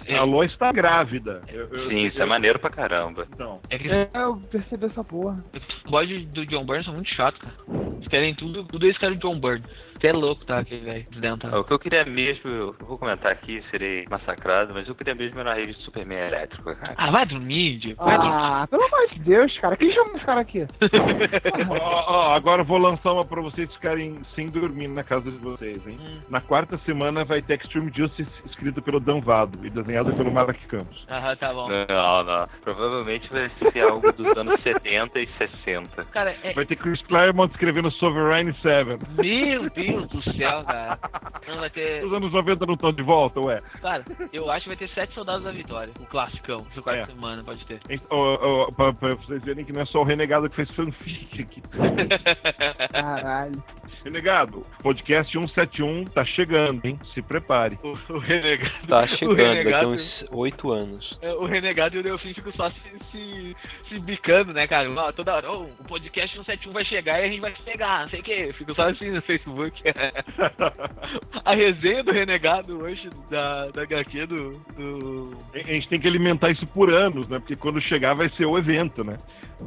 É, 0.07 0.17
A 0.17 0.23
Lois 0.25 0.51
está 0.51 0.73
grávida. 0.73 1.43
Eu- 1.49 1.69
eu- 1.69 1.89
Sim, 1.91 2.07
isso 2.07 2.19
é 2.19 2.23
eu- 2.23 2.27
maneiro 2.27 2.59
pra 2.59 2.71
caramba. 2.71 3.27
Então, 3.35 3.61
é 3.71 3.79
que 3.79 3.89
É, 3.91 4.09
eu 4.15 4.37
percebi 4.51 4.87
essa 4.87 5.03
porra. 5.05 5.45
os 5.85 5.91
boys 5.91 6.27
do 6.29 6.47
John 6.47 6.65
Byrne 6.65 6.85
são 6.85 6.95
muito 6.95 7.11
chatos, 7.15 7.41
cara. 7.41 7.55
Eles 7.97 8.09
querem 8.09 8.35
tudo, 8.35 8.65
tudo 8.65 8.87
eles 8.87 8.99
querem 8.99 9.17
o 9.17 9.21
John 9.21 9.39
Byrne. 9.39 9.65
Você 10.05 10.09
é 10.09 10.13
louco, 10.13 10.45
tá, 10.45 10.57
aquele 10.57 10.83
velho, 10.83 11.05
desdentado. 11.11 11.59
O 11.59 11.65
que 11.65 11.73
eu 11.73 11.79
queria 11.79 12.05
mesmo, 12.05 12.51
eu 12.51 12.77
vou 12.79 12.99
comentar 12.99 13.33
aqui, 13.33 13.63
serei 13.71 14.05
massacrado, 14.11 14.75
mas 14.75 14.87
eu 14.87 14.95
queria 14.95 15.15
mesmo 15.15 15.41
era 15.41 15.53
a 15.53 15.55
revista 15.55 15.83
Superman 15.83 16.27
elétrico, 16.27 16.77
cara. 16.77 16.93
Ah, 16.99 17.11
vai 17.11 17.25
dormir, 17.25 17.79
Diego. 17.79 18.05
Vai 18.05 18.17
dormir. 18.17 18.35
Ah, 18.35 18.67
pelo 18.69 18.85
amor 18.85 19.09
de 19.15 19.19
Deus, 19.21 19.57
cara. 19.57 19.75
Quem 19.77 19.91
chama 19.93 20.11
esse 20.15 20.27
cara 20.27 20.41
aqui? 20.43 20.67
ó, 21.81 22.05
ó, 22.07 22.35
agora 22.35 22.61
eu 22.61 22.67
vou 22.67 22.77
lançar 22.77 23.15
uma 23.15 23.25
pra 23.25 23.41
vocês 23.41 23.73
ficarem 23.73 24.21
sem 24.35 24.45
dormir 24.45 24.89
na 24.89 25.03
casa 25.03 25.31
de 25.31 25.39
vocês, 25.39 25.79
hein? 25.87 25.99
Hum. 25.99 26.21
Na 26.29 26.43
quarta 26.43 26.77
semana 26.85 27.25
vai 27.25 27.41
ter 27.41 27.59
Extreme 27.59 27.91
Justice 27.97 28.31
escrito 28.45 28.83
pelo 28.83 29.01
Dan 29.01 29.21
Vado 29.21 29.59
e 29.65 29.71
desenhado 29.71 30.13
pelo 30.13 30.31
Mark 30.35 30.59
Campos. 30.69 31.07
Aham, 31.09 31.37
tá 31.37 31.51
bom. 31.55 31.71
Não, 31.71 32.23
não. 32.25 32.47
Provavelmente 32.63 33.27
vai 33.33 33.49
ser 33.73 33.85
algo 33.85 34.13
dos 34.13 34.37
anos 34.37 34.61
70 34.61 35.19
e 35.19 35.29
60. 35.39 36.05
Cara, 36.13 36.37
é. 36.43 36.53
Vai 36.53 36.67
ter 36.67 36.77
Chris 36.77 37.01
Claremont 37.01 37.51
escrevendo 37.51 37.91
Sovereign 37.91 38.53
7. 38.53 38.99
Meu 39.19 39.63
Deus 39.71 39.94
do 40.03 40.23
céu, 40.37 40.65
cara. 40.65 40.99
Não 41.49 41.61
vai 41.61 41.71
ter. 41.71 42.05
Os 42.05 42.13
anos 42.13 42.33
90 42.33 42.67
não 42.67 42.75
estão 42.75 42.93
de 42.93 43.03
volta, 43.03 43.41
ué. 43.41 43.61
Cara, 43.81 44.05
eu 44.33 44.51
acho 44.51 44.63
que 44.63 44.69
vai 44.69 44.77
ter 44.77 44.89
Sete 44.95 45.15
Soldados 45.15 45.45
da 45.45 45.51
Vitória. 45.53 45.93
O 46.01 46.07
classicão, 46.07 46.59
de 46.73 46.81
quarta 46.83 47.03
É. 47.03 47.07
semana, 47.07 47.43
pode 47.45 47.65
ter. 47.67 47.81
Ó, 48.11 48.37
ó, 48.41 48.71
pra, 48.73 48.93
pra 48.93 49.15
vocês 49.17 49.43
verem 49.43 49.65
que 49.65 49.73
não 49.73 49.83
é 49.83 49.87
só 49.87 50.01
o 50.01 50.05
Renegado 50.05 50.49
que 50.49 50.57
fez 50.57 50.71
fanfic 50.71 51.43
aqui. 51.43 51.63
Caralho. 52.93 53.63
Renegado, 54.05 54.61
podcast 54.83 55.33
171 55.33 56.05
tá 56.05 56.25
chegando, 56.27 56.85
hein? 56.85 56.99
Se 57.15 57.23
prepare. 57.23 57.79
O, 57.83 58.15
o 58.15 58.19
renegado. 58.19 58.87
Tá 58.87 59.07
chegando 59.07 59.37
daqui 59.39 59.51
a 59.51 59.55
renegado- 59.55 59.91
uns 59.91 60.27
8 60.31 60.71
anos. 60.73 61.19
é, 61.23 61.33
O 61.33 61.47
Renegado 61.47 61.97
e 61.97 62.01
o 62.01 62.03
Delfim 62.03 62.35
ficam 62.35 62.53
só 62.53 62.71
se, 62.71 62.77
se, 63.11 63.57
se 63.89 63.99
bicando, 64.01 64.53
né, 64.53 64.67
cara? 64.67 64.91
Toda 65.13 65.35
hora, 65.35 65.51
"Ô, 65.51 65.63
o 65.65 65.85
podcast 65.89 66.37
171 66.37 66.73
vai 66.73 66.85
chegar 66.85 67.21
e 67.21 67.25
a 67.25 67.27
gente 67.29 67.41
vai 67.41 67.55
se 67.57 67.63
pegar, 67.63 68.01
não 68.01 68.07
sei 68.09 68.21
o 68.21 68.23
quê. 68.23 68.51
Fico 68.53 68.75
só 68.75 68.83
assim 68.91 69.11
no 69.11 69.23
Facebook. 69.23 69.83
a 71.45 71.55
resenha 71.55 72.03
do 72.05 72.13
Renegado 72.13 72.83
hoje, 72.83 73.09
da, 73.31 73.69
da 73.71 73.83
HQ 73.83 74.27
do, 74.27 74.51
do. 74.77 75.39
A 75.55 75.59
gente 75.63 75.89
tem 75.89 75.99
que 75.99 76.07
alimentar 76.07 76.51
isso 76.51 76.67
por 76.67 76.93
anos, 76.95 77.27
né? 77.29 77.39
Porque 77.39 77.55
quando 77.55 77.81
chegar 77.81 78.15
vai 78.15 78.29
ser 78.31 78.45
o 78.45 78.59
evento, 78.59 79.03
né? 79.03 79.17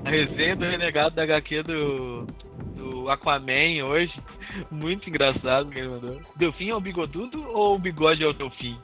A 0.06 0.10
resenha 0.10 0.56
do 0.56 0.66
Renegado 0.66 1.16
da 1.16 1.24
HQ 1.24 1.64
do, 1.64 2.28
do 2.76 3.10
Aquaman 3.10 3.84
hoje. 3.86 4.14
Muito 4.72 5.10
engraçado 5.10 5.70
que 5.70 5.80
ele 5.80 5.90
mandou. 5.90 6.20
Delfim 6.36 6.70
é 6.70 6.76
o 6.76 6.80
bigodudo 6.80 7.46
ou 7.54 7.76
o 7.76 7.80
bigode 7.80 8.24
é 8.24 8.28
o 8.28 8.34
Delfim? 8.34 8.76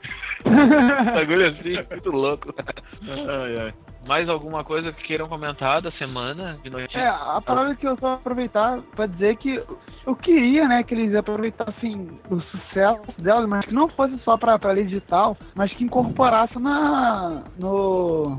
Bagulho 0.44 1.48
assim, 1.48 1.74
muito 1.90 2.10
louco. 2.10 2.54
Ai, 3.02 3.54
ai. 3.60 3.70
Mais 4.06 4.28
alguma 4.28 4.62
coisa 4.62 4.92
que 4.92 5.02
queiram 5.02 5.26
comentar 5.26 5.80
da 5.80 5.90
semana 5.90 6.58
de 6.62 6.68
notícia? 6.68 6.98
É, 6.98 7.08
a 7.08 7.40
parada 7.40 7.74
que 7.74 7.86
eu 7.86 7.96
só 7.96 8.12
aproveitar 8.12 8.78
pra 8.94 9.06
dizer 9.06 9.36
que 9.36 9.62
eu 10.06 10.14
queria, 10.14 10.68
né, 10.68 10.82
que 10.82 10.94
eles 10.94 11.16
aproveitassem 11.16 12.20
o 12.28 12.38
sucesso 12.40 13.02
delas, 13.18 13.46
mas 13.48 13.64
que 13.64 13.72
não 13.72 13.88
fosse 13.88 14.18
só 14.18 14.36
pra, 14.36 14.58
pra 14.58 14.72
ler 14.72 14.84
digital, 14.84 15.34
mas 15.54 15.72
que 15.72 15.84
incorporasse 15.84 16.58
na. 16.58 17.42
no. 17.58 18.38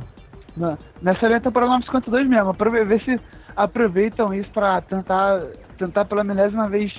Na, 0.55 0.77
nessa 1.01 1.27
linha 1.27 1.41
temporal 1.41 1.69
952 1.69 2.27
mesmo. 2.27 2.49
Aprove 2.49 2.83
ver 2.85 3.01
se 3.03 3.19
aproveitam 3.55 4.33
isso 4.33 4.49
pra 4.51 4.81
tentar, 4.81 5.41
tentar 5.77 6.05
pela 6.05 6.23
milésima 6.23 6.69
vez 6.69 6.93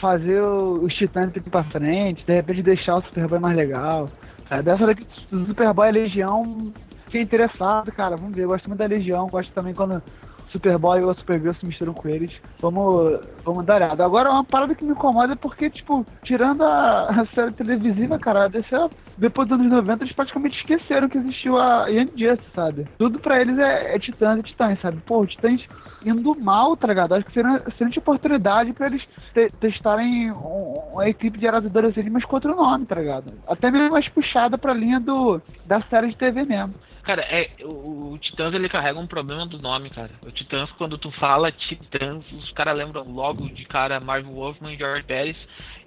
fazer 0.00 0.40
o- 0.42 0.82
os 0.84 0.94
titãs 0.94 1.32
ir 1.34 1.40
pra 1.50 1.64
frente, 1.64 2.24
de 2.24 2.32
repente 2.34 2.62
deixar 2.62 2.96
o 2.96 3.02
Superboy 3.02 3.38
mais 3.40 3.56
legal. 3.56 4.10
Sabe? 4.48 4.62
Dessa 4.62 4.86
daqui 4.86 5.06
do 5.30 5.46
Superboy 5.46 5.90
Legião 5.90 6.72
fiquei 7.04 7.22
interessado, 7.22 7.90
cara, 7.92 8.16
vamos 8.16 8.34
ver. 8.34 8.42
Eu 8.44 8.48
gosto 8.48 8.66
muito 8.68 8.78
da 8.78 8.86
Legião, 8.86 9.28
gosto 9.28 9.52
também 9.52 9.74
quando 9.74 10.02
Superboy 10.50 11.02
ou 11.02 11.14
Supergirl 11.14 11.54
se 11.54 11.66
misturam 11.66 11.94
com 11.94 12.08
eles. 12.08 12.32
Vamos, 12.60 13.20
vamos 13.44 13.64
dar 13.64 13.76
olhada. 13.76 14.04
Agora, 14.04 14.30
uma 14.30 14.44
parada 14.44 14.74
que 14.74 14.84
me 14.84 14.92
incomoda 14.92 15.32
é 15.32 15.36
porque, 15.36 15.70
tipo, 15.70 16.06
tirando 16.24 16.62
a, 16.62 17.08
a 17.08 17.26
série 17.34 17.52
televisiva, 17.52 18.18
cara, 18.18 18.44
a 18.44 18.48
DC, 18.48 18.76
depois 19.16 19.48
dos 19.48 19.58
anos 19.58 19.72
90, 19.72 20.04
eles 20.04 20.14
praticamente 20.14 20.58
esqueceram 20.58 21.08
que 21.08 21.18
existiu 21.18 21.58
a 21.58 21.88
Young 21.88 22.10
Justice, 22.16 22.50
sabe? 22.54 22.86
Tudo 22.98 23.18
pra 23.18 23.40
eles 23.40 23.58
é, 23.58 23.94
é 23.94 23.98
Titãs 23.98 24.40
e 24.40 24.42
Titãs, 24.42 24.80
sabe? 24.80 25.00
Pô, 25.06 25.26
Titãs 25.26 25.66
indo 26.04 26.34
mal, 26.40 26.76
tá 26.76 26.86
ligado? 26.86 27.14
Acho 27.14 27.26
que 27.26 27.32
seria 27.32 27.50
uma 27.50 27.62
excelente 27.66 27.98
oportunidade 27.98 28.72
pra 28.72 28.86
eles 28.86 29.02
te 29.32 29.50
testarem 29.60 30.30
um, 30.30 30.74
uma 30.92 31.08
equipe 31.08 31.38
de 31.38 31.46
heróis 31.46 31.64
mas 32.10 32.24
com 32.24 32.36
outro 32.36 32.54
nome, 32.54 32.86
tá 32.86 32.94
ligado? 32.94 33.32
Até 33.46 33.70
mesmo 33.70 33.90
mais 33.90 34.08
puxada 34.08 34.56
pra 34.56 34.72
linha 34.72 35.00
do, 35.00 35.40
da 35.66 35.80
série 35.80 36.08
de 36.08 36.16
TV 36.16 36.44
mesmo. 36.44 36.74
Cara, 37.08 37.22
é, 37.22 37.48
o, 37.62 38.12
o, 38.12 38.18
Titãs 38.18 38.52
ele 38.52 38.68
carrega 38.68 39.00
um 39.00 39.06
problema 39.06 39.46
do 39.46 39.56
nome, 39.56 39.88
cara. 39.88 40.10
O 40.26 40.30
Titãs, 40.30 40.70
quando 40.72 40.98
tu 40.98 41.10
fala 41.10 41.50
Titãs, 41.50 42.22
os 42.32 42.52
caras 42.52 42.76
lembram 42.76 43.02
logo 43.10 43.48
de 43.48 43.64
cara 43.64 43.98
Marvel 43.98 44.34
Wolfman 44.34 44.74
e 44.74 44.76
George 44.76 45.04
Pérez. 45.04 45.34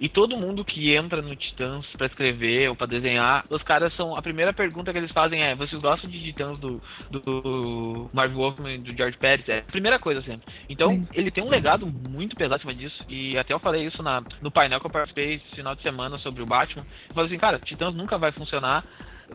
E 0.00 0.08
todo 0.08 0.36
mundo 0.36 0.64
que 0.64 0.92
entra 0.92 1.22
no 1.22 1.36
Titãs 1.36 1.86
pra 1.96 2.08
escrever 2.08 2.68
ou 2.68 2.74
pra 2.74 2.88
desenhar, 2.88 3.44
os 3.48 3.62
caras 3.62 3.94
são. 3.94 4.16
A 4.16 4.20
primeira 4.20 4.52
pergunta 4.52 4.92
que 4.92 4.98
eles 4.98 5.12
fazem 5.12 5.44
é: 5.44 5.54
vocês 5.54 5.80
gostam 5.80 6.10
de 6.10 6.18
Titãs 6.18 6.58
do, 6.58 6.82
do 7.08 8.08
Marvel 8.12 8.38
Wolfman 8.38 8.72
e 8.72 8.78
do 8.78 8.92
George 8.92 9.16
Pérez? 9.16 9.48
É 9.48 9.58
a 9.58 9.62
primeira 9.62 10.00
coisa 10.00 10.20
sempre. 10.22 10.52
Então, 10.68 10.92
Sim. 10.92 11.06
ele 11.14 11.30
tem 11.30 11.44
um 11.44 11.50
legado 11.50 11.86
muito 12.10 12.34
pesado 12.34 12.56
acima 12.56 12.74
disso. 12.74 13.00
E 13.08 13.38
até 13.38 13.54
eu 13.54 13.60
falei 13.60 13.86
isso 13.86 14.02
na, 14.02 14.20
no 14.42 14.50
painel 14.50 14.80
que 14.80 14.86
eu 14.86 14.90
participei 14.90 15.34
esse 15.34 15.48
final 15.54 15.76
de 15.76 15.82
semana 15.82 16.18
sobre 16.18 16.42
o 16.42 16.46
Batman. 16.46 16.84
Eu 17.08 17.14
falei 17.14 17.30
assim, 17.30 17.38
cara, 17.38 17.60
Titãs 17.60 17.94
nunca 17.94 18.18
vai 18.18 18.32
funcionar 18.32 18.82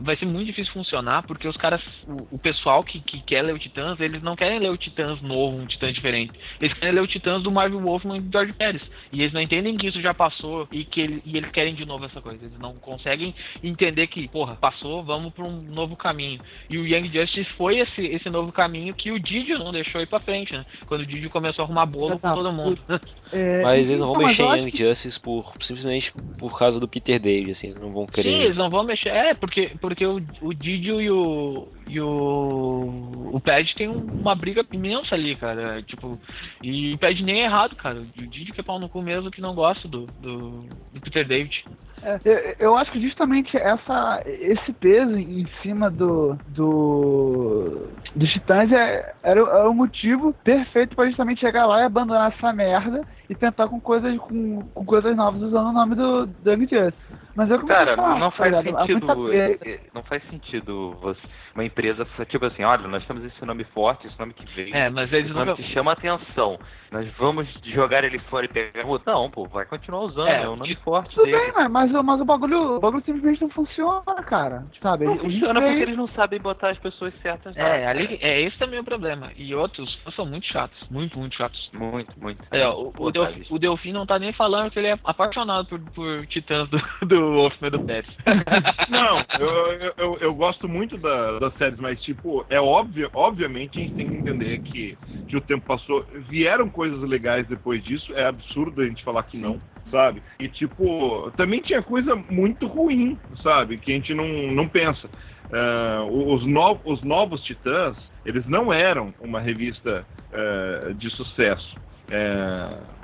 vai 0.00 0.16
ser 0.16 0.26
muito 0.26 0.46
difícil 0.46 0.72
funcionar, 0.72 1.22
porque 1.22 1.48
os 1.48 1.56
caras, 1.56 1.82
o, 2.06 2.36
o, 2.36 2.38
pessoal 2.38 2.82
que, 2.82 3.00
que 3.00 3.20
quer 3.20 3.42
ler 3.42 3.54
o 3.54 3.58
Titãs, 3.58 3.98
eles 4.00 4.22
não 4.22 4.36
querem 4.36 4.58
ler 4.58 4.70
o 4.70 4.76
Titãs 4.76 5.20
novo, 5.20 5.56
um 5.56 5.66
Titã 5.66 5.92
diferente. 5.92 6.32
Eles 6.60 6.78
querem 6.78 6.94
ler 6.94 7.02
o 7.02 7.06
Titãs 7.06 7.42
do 7.42 7.50
Marvel 7.50 7.80
Wolfman 7.80 8.18
e 8.18 8.20
do 8.20 8.32
George 8.32 8.52
Pérez. 8.52 8.82
E 9.12 9.20
eles 9.20 9.32
não 9.32 9.40
entendem 9.40 9.76
que 9.76 9.86
isso 9.86 10.00
já 10.00 10.14
passou 10.14 10.66
e 10.70 10.84
que 10.84 11.00
ele, 11.00 11.22
e 11.24 11.36
eles 11.36 11.50
querem 11.50 11.74
de 11.74 11.84
novo 11.84 12.04
essa 12.04 12.20
coisa. 12.20 12.38
Eles 12.42 12.58
não 12.58 12.74
conseguem 12.74 13.34
entender 13.62 14.06
que, 14.06 14.28
porra, 14.28 14.56
passou, 14.56 15.02
vamos 15.02 15.32
para 15.32 15.48
um 15.48 15.58
novo 15.70 15.96
caminho. 15.96 16.40
E 16.70 16.78
o 16.78 16.86
Young 16.86 17.10
Justice 17.12 17.50
foi 17.50 17.78
esse, 17.78 18.02
esse 18.02 18.30
novo 18.30 18.52
caminho 18.52 18.94
que 18.94 19.10
o 19.10 19.18
Didio 19.18 19.58
não 19.58 19.70
deixou 19.70 20.00
ir 20.00 20.06
pra 20.06 20.20
frente, 20.20 20.54
né? 20.54 20.64
Quando 20.86 21.02
o 21.02 21.06
Didio 21.06 21.30
começou 21.30 21.62
a 21.62 21.66
arrumar 21.66 21.86
bolo 21.86 22.18
com 22.18 22.34
todo 22.34 22.52
mundo. 22.52 22.78
É, 23.30 23.60
Mas 23.62 23.90
eles 23.90 24.00
não 24.00 24.14
vão 24.14 24.24
mexer 24.24 24.42
em 24.42 24.62
Young 24.62 24.70
Justice 24.74 25.20
por, 25.20 25.52
simplesmente 25.60 26.14
por 26.38 26.58
causa 26.58 26.80
do 26.80 26.88
Peter 26.88 27.20
David, 27.20 27.50
assim, 27.50 27.74
não 27.78 27.90
vão 27.90 28.06
querer. 28.06 28.30
Sim, 28.30 28.38
eles 28.38 28.56
não 28.56 28.70
vão 28.70 28.84
mexer. 28.84 29.10
É, 29.10 29.34
porque 29.34 29.70
porque 29.88 30.04
o, 30.04 30.18
o 30.42 30.52
Didio 30.52 31.00
e 31.00 31.10
o. 31.10 31.66
E 31.88 31.98
o. 31.98 33.30
O 33.32 33.40
Pad 33.40 33.74
tem 33.74 33.88
uma 33.88 34.34
briga 34.34 34.62
imensa 34.70 35.14
ali, 35.14 35.34
cara. 35.34 35.80
Tipo. 35.80 36.18
E 36.62 36.92
o 36.92 36.98
Pad 36.98 37.24
nem 37.24 37.40
é 37.40 37.44
errado, 37.44 37.74
cara. 37.74 38.00
O 38.00 38.26
Didio 38.26 38.52
que 38.52 38.60
é 38.60 38.64
pau 38.64 38.78
no 38.78 38.88
cu 38.88 39.02
mesmo 39.02 39.30
que 39.30 39.40
não 39.40 39.54
gosta 39.54 39.88
do, 39.88 40.04
do, 40.20 40.50
do 40.92 41.00
Peter 41.00 41.26
David. 41.26 41.64
É, 42.02 42.56
eu 42.60 42.76
acho 42.76 42.92
que 42.92 43.00
justamente 43.00 43.56
essa, 43.56 44.22
esse 44.26 44.72
peso 44.74 45.16
em 45.16 45.48
cima 45.62 45.90
do, 45.90 46.38
do 46.48 47.88
dos 48.14 48.30
Titãs 48.30 48.70
é, 48.70 49.14
era, 49.22 49.40
era 49.40 49.70
o 49.70 49.74
motivo 49.74 50.32
perfeito 50.44 50.94
para 50.94 51.08
justamente 51.08 51.40
chegar 51.40 51.66
lá 51.66 51.80
e 51.80 51.84
abandonar 51.84 52.32
essa 52.32 52.52
merda 52.52 53.02
e 53.28 53.34
tentar 53.34 53.68
com 53.68 53.78
coisas 53.78 54.16
com, 54.18 54.62
com 54.74 54.84
coisas 54.84 55.14
novas 55.14 55.42
usando 55.42 55.68
o 55.68 55.72
nome 55.72 55.94
do 55.94 56.28
Young 56.46 56.60
Justice. 56.60 57.28
Mas 57.38 57.50
eu 57.50 57.64
Cara, 57.66 57.94
falar, 57.94 58.18
não 58.18 58.30
faz 58.32 58.52
tá 58.52 58.62
sentido. 58.62 59.32
É, 59.32 59.52
é, 59.64 59.80
não 59.94 60.02
faz 60.02 60.22
sentido 60.28 60.96
você, 61.00 61.20
uma 61.54 61.64
empresa 61.64 62.04
tipo 62.28 62.44
assim, 62.46 62.64
olha, 62.64 62.88
nós 62.88 63.06
temos 63.06 63.24
esse 63.24 63.44
nome 63.44 63.62
forte, 63.64 64.08
esse 64.08 64.18
nome 64.18 64.32
que 64.32 64.44
veio. 64.54 64.74
É, 64.74 64.90
mas 64.90 65.12
eles 65.12 65.32
não. 65.32 65.54
que 65.54 65.62
chama 65.72 65.92
atenção. 65.92 66.58
Nós 66.90 67.08
vamos 67.12 67.46
jogar 67.62 68.02
ele 68.02 68.18
fora 68.18 68.46
e 68.46 68.48
pegar 68.48 68.84
outro. 68.84 69.12
Não, 69.12 69.28
pô, 69.28 69.44
vai 69.44 69.64
continuar 69.66 70.00
usando, 70.00 70.26
é, 70.26 70.42
é 70.42 70.48
um 70.48 70.56
nome 70.56 70.74
forte 70.76 71.14
tudo 71.14 71.26
dele. 71.26 71.52
Bem, 71.52 71.68
mas, 71.68 71.92
mas 71.92 72.20
o 72.20 72.24
bagulho, 72.24 72.74
o 72.74 72.80
bagulho 72.80 73.04
simplesmente 73.04 73.42
não 73.42 73.50
funciona, 73.50 74.14
cara. 74.26 74.64
Sabe? 74.82 75.04
Não 75.04 75.18
funciona 75.18 75.60
porque 75.60 75.82
eles 75.82 75.96
não 75.96 76.08
sabem 76.08 76.40
botar 76.40 76.70
as 76.70 76.78
pessoas 76.78 77.14
certas. 77.20 77.56
É, 77.56 77.86
ali, 77.86 78.18
é 78.20 78.40
esse 78.40 78.58
também 78.58 78.78
é 78.78 78.80
o 78.82 78.84
problema. 78.84 79.30
E 79.36 79.54
outros 79.54 79.96
são 80.16 80.26
muito 80.26 80.46
chatos, 80.46 80.88
muito, 80.90 81.18
muito 81.18 81.36
chatos. 81.36 81.70
Muito, 81.72 82.12
muito. 82.20 82.44
É, 82.50 82.66
o, 82.66 82.92
o, 82.98 83.12
Delfim, 83.24 83.46
o 83.50 83.58
Delfim 83.58 83.92
não 83.92 84.06
tá 84.06 84.18
nem 84.18 84.32
falando 84.32 84.70
que 84.70 84.78
ele 84.78 84.88
é 84.88 84.98
apaixonado 85.04 85.66
por, 85.66 85.80
por 85.92 86.26
titãs 86.26 86.68
do, 86.68 86.78
do 87.06 87.28
Wolfman 87.28 87.70
do 87.70 87.80
Pérez. 87.80 88.10
não, 88.88 89.24
eu, 89.38 89.92
eu, 89.96 90.18
eu, 90.20 90.34
gosto 90.34 90.68
muito 90.68 90.96
da, 90.96 91.38
das 91.38 91.54
séries, 91.54 91.78
mas 91.78 92.00
tipo, 92.00 92.44
é 92.48 92.60
óbvio, 92.60 93.10
obviamente 93.14 93.78
a 93.78 93.82
gente 93.82 93.96
tem 93.96 94.08
que 94.08 94.16
entender 94.16 94.58
que, 94.60 94.98
que 95.26 95.36
o 95.36 95.40
tempo 95.40 95.66
passou. 95.66 96.04
Vieram 96.28 96.68
coisas 96.68 97.00
legais 97.08 97.46
depois 97.46 97.82
disso, 97.82 98.12
é 98.14 98.26
absurdo 98.26 98.82
a 98.82 98.86
gente 98.86 99.02
falar 99.02 99.22
que 99.24 99.36
não 99.36 99.58
sabe? 99.90 100.22
E, 100.38 100.48
tipo, 100.48 101.30
também 101.36 101.60
tinha 101.60 101.82
coisa 101.82 102.14
muito 102.14 102.66
ruim, 102.66 103.18
sabe? 103.42 103.78
Que 103.78 103.92
a 103.92 103.94
gente 103.94 104.14
não, 104.14 104.28
não 104.52 104.66
pensa. 104.66 105.08
Uh, 105.48 106.34
os, 106.34 106.44
no, 106.46 106.78
os 106.84 107.00
novos 107.02 107.42
Titãs, 107.42 107.96
eles 108.24 108.46
não 108.46 108.72
eram 108.72 109.06
uma 109.20 109.40
revista 109.40 110.02
uh, 110.32 110.94
de 110.94 111.10
sucesso. 111.10 111.74
O, 112.10 112.98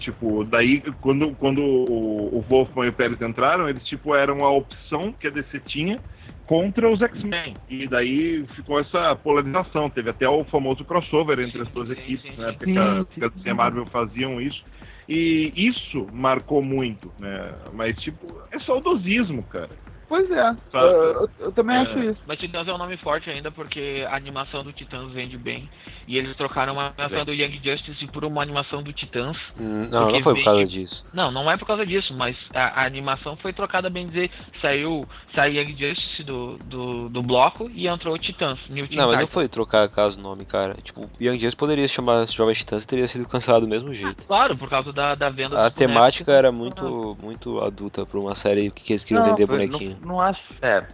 tipo, 0.00 0.44
daí 0.44 0.80
quando, 1.00 1.34
quando 1.36 1.62
o, 1.62 2.38
o 2.38 2.40
Wolfman 2.40 2.86
e 2.86 2.88
o 2.88 2.92
Pérez 2.92 3.20
entraram, 3.20 3.68
eles 3.68 3.84
tipo 3.84 4.14
eram 4.14 4.44
a 4.44 4.50
opção 4.50 5.12
que 5.12 5.28
a 5.28 5.30
DC 5.30 5.60
tinha 5.60 6.00
contra 6.48 6.88
os 6.88 7.00
X-Men. 7.00 7.54
E 7.68 7.86
daí 7.86 8.44
ficou 8.56 8.80
essa 8.80 9.14
polarização. 9.14 9.90
Teve 9.90 10.10
até 10.10 10.28
o 10.28 10.42
famoso 10.44 10.82
crossover 10.84 11.38
entre 11.40 11.60
as 11.60 11.68
duas 11.68 11.90
equipes, 11.90 12.36
né? 12.36 12.52
Porque 12.58 12.78
a, 12.78 13.50
a 13.50 13.54
Marvel 13.54 13.84
faziam 13.86 14.40
isso. 14.40 14.62
E 15.06 15.52
isso 15.54 16.06
marcou 16.12 16.62
muito, 16.62 17.12
né? 17.20 17.50
Mas, 17.74 17.96
tipo, 17.96 18.26
é 18.50 18.58
saudosismo, 18.60 19.42
cara. 19.42 19.68
Pois 20.08 20.30
é, 20.30 20.56
eu, 20.72 21.28
eu, 21.38 21.52
também 21.52 21.76
é. 21.76 21.80
acho 21.80 21.98
isso. 21.98 22.16
Mas 22.26 22.38
Titãs 22.38 22.66
é 22.66 22.72
um 22.72 22.78
nome 22.78 22.96
forte 22.96 23.28
ainda 23.28 23.50
porque 23.50 24.06
a 24.08 24.16
animação 24.16 24.60
do 24.60 24.72
Titãs 24.72 25.10
vende 25.10 25.36
bem. 25.36 25.68
E 26.06 26.16
eles 26.16 26.34
trocaram 26.34 26.72
uma 26.72 26.86
animação 26.86 27.24
do 27.26 27.34
Young 27.34 27.60
Justice 27.62 28.06
por 28.06 28.24
uma 28.24 28.40
animação 28.40 28.82
do 28.82 28.90
Titãs. 28.94 29.36
Hum, 29.60 29.86
não, 29.90 30.10
não 30.10 30.22
foi 30.22 30.34
por 30.36 30.44
causa 30.44 30.64
disso. 30.64 31.04
Não, 31.12 31.30
não 31.30 31.50
é 31.50 31.56
por 31.58 31.66
causa 31.66 31.84
disso, 31.84 32.14
mas 32.18 32.34
a, 32.54 32.80
a, 32.80 32.86
animação 32.86 33.36
foi 33.36 33.52
trocada, 33.52 33.90
bem 33.90 34.06
dizer. 34.06 34.30
Saiu, 34.62 35.06
saiu 35.34 35.60
Young 35.60 35.74
Justice 35.78 36.22
do, 36.22 36.56
do, 36.64 37.08
do 37.10 37.22
bloco 37.22 37.68
e 37.74 37.86
entrou 37.86 38.14
o 38.14 38.18
Titãs. 38.18 38.58
New 38.70 38.88
não, 38.92 39.08
mas 39.08 39.20
não 39.20 39.26
foi 39.26 39.46
trocar 39.48 39.86
caso 39.90 40.18
nome, 40.18 40.46
cara. 40.46 40.74
Tipo, 40.82 41.02
Young 41.20 41.38
Justice 41.38 41.56
poderia 41.56 41.86
se 41.86 41.92
chamar 41.92 42.26
Jovens 42.28 42.58
Titãs 42.58 42.84
e 42.84 42.86
teria 42.86 43.06
sido 43.06 43.28
cancelado 43.28 43.66
do 43.66 43.70
mesmo 43.70 43.92
jeito. 43.92 44.22
Ah, 44.22 44.26
claro, 44.26 44.56
por 44.56 44.70
causa 44.70 44.90
da, 44.90 45.14
da 45.14 45.28
venda 45.28 45.66
A 45.66 45.70
temática 45.70 46.32
era 46.32 46.50
muito, 46.50 47.18
muito 47.22 47.60
adulta 47.60 48.06
pra 48.06 48.18
uma 48.18 48.34
série 48.34 48.70
que 48.70 48.94
eles 48.94 49.04
queriam 49.04 49.24
não, 49.24 49.30
vender 49.30 49.46
bonequinho. 49.46 49.90
Não, 49.90 49.97
não 50.00 50.20
acho. 50.20 50.40
É, 50.62 50.86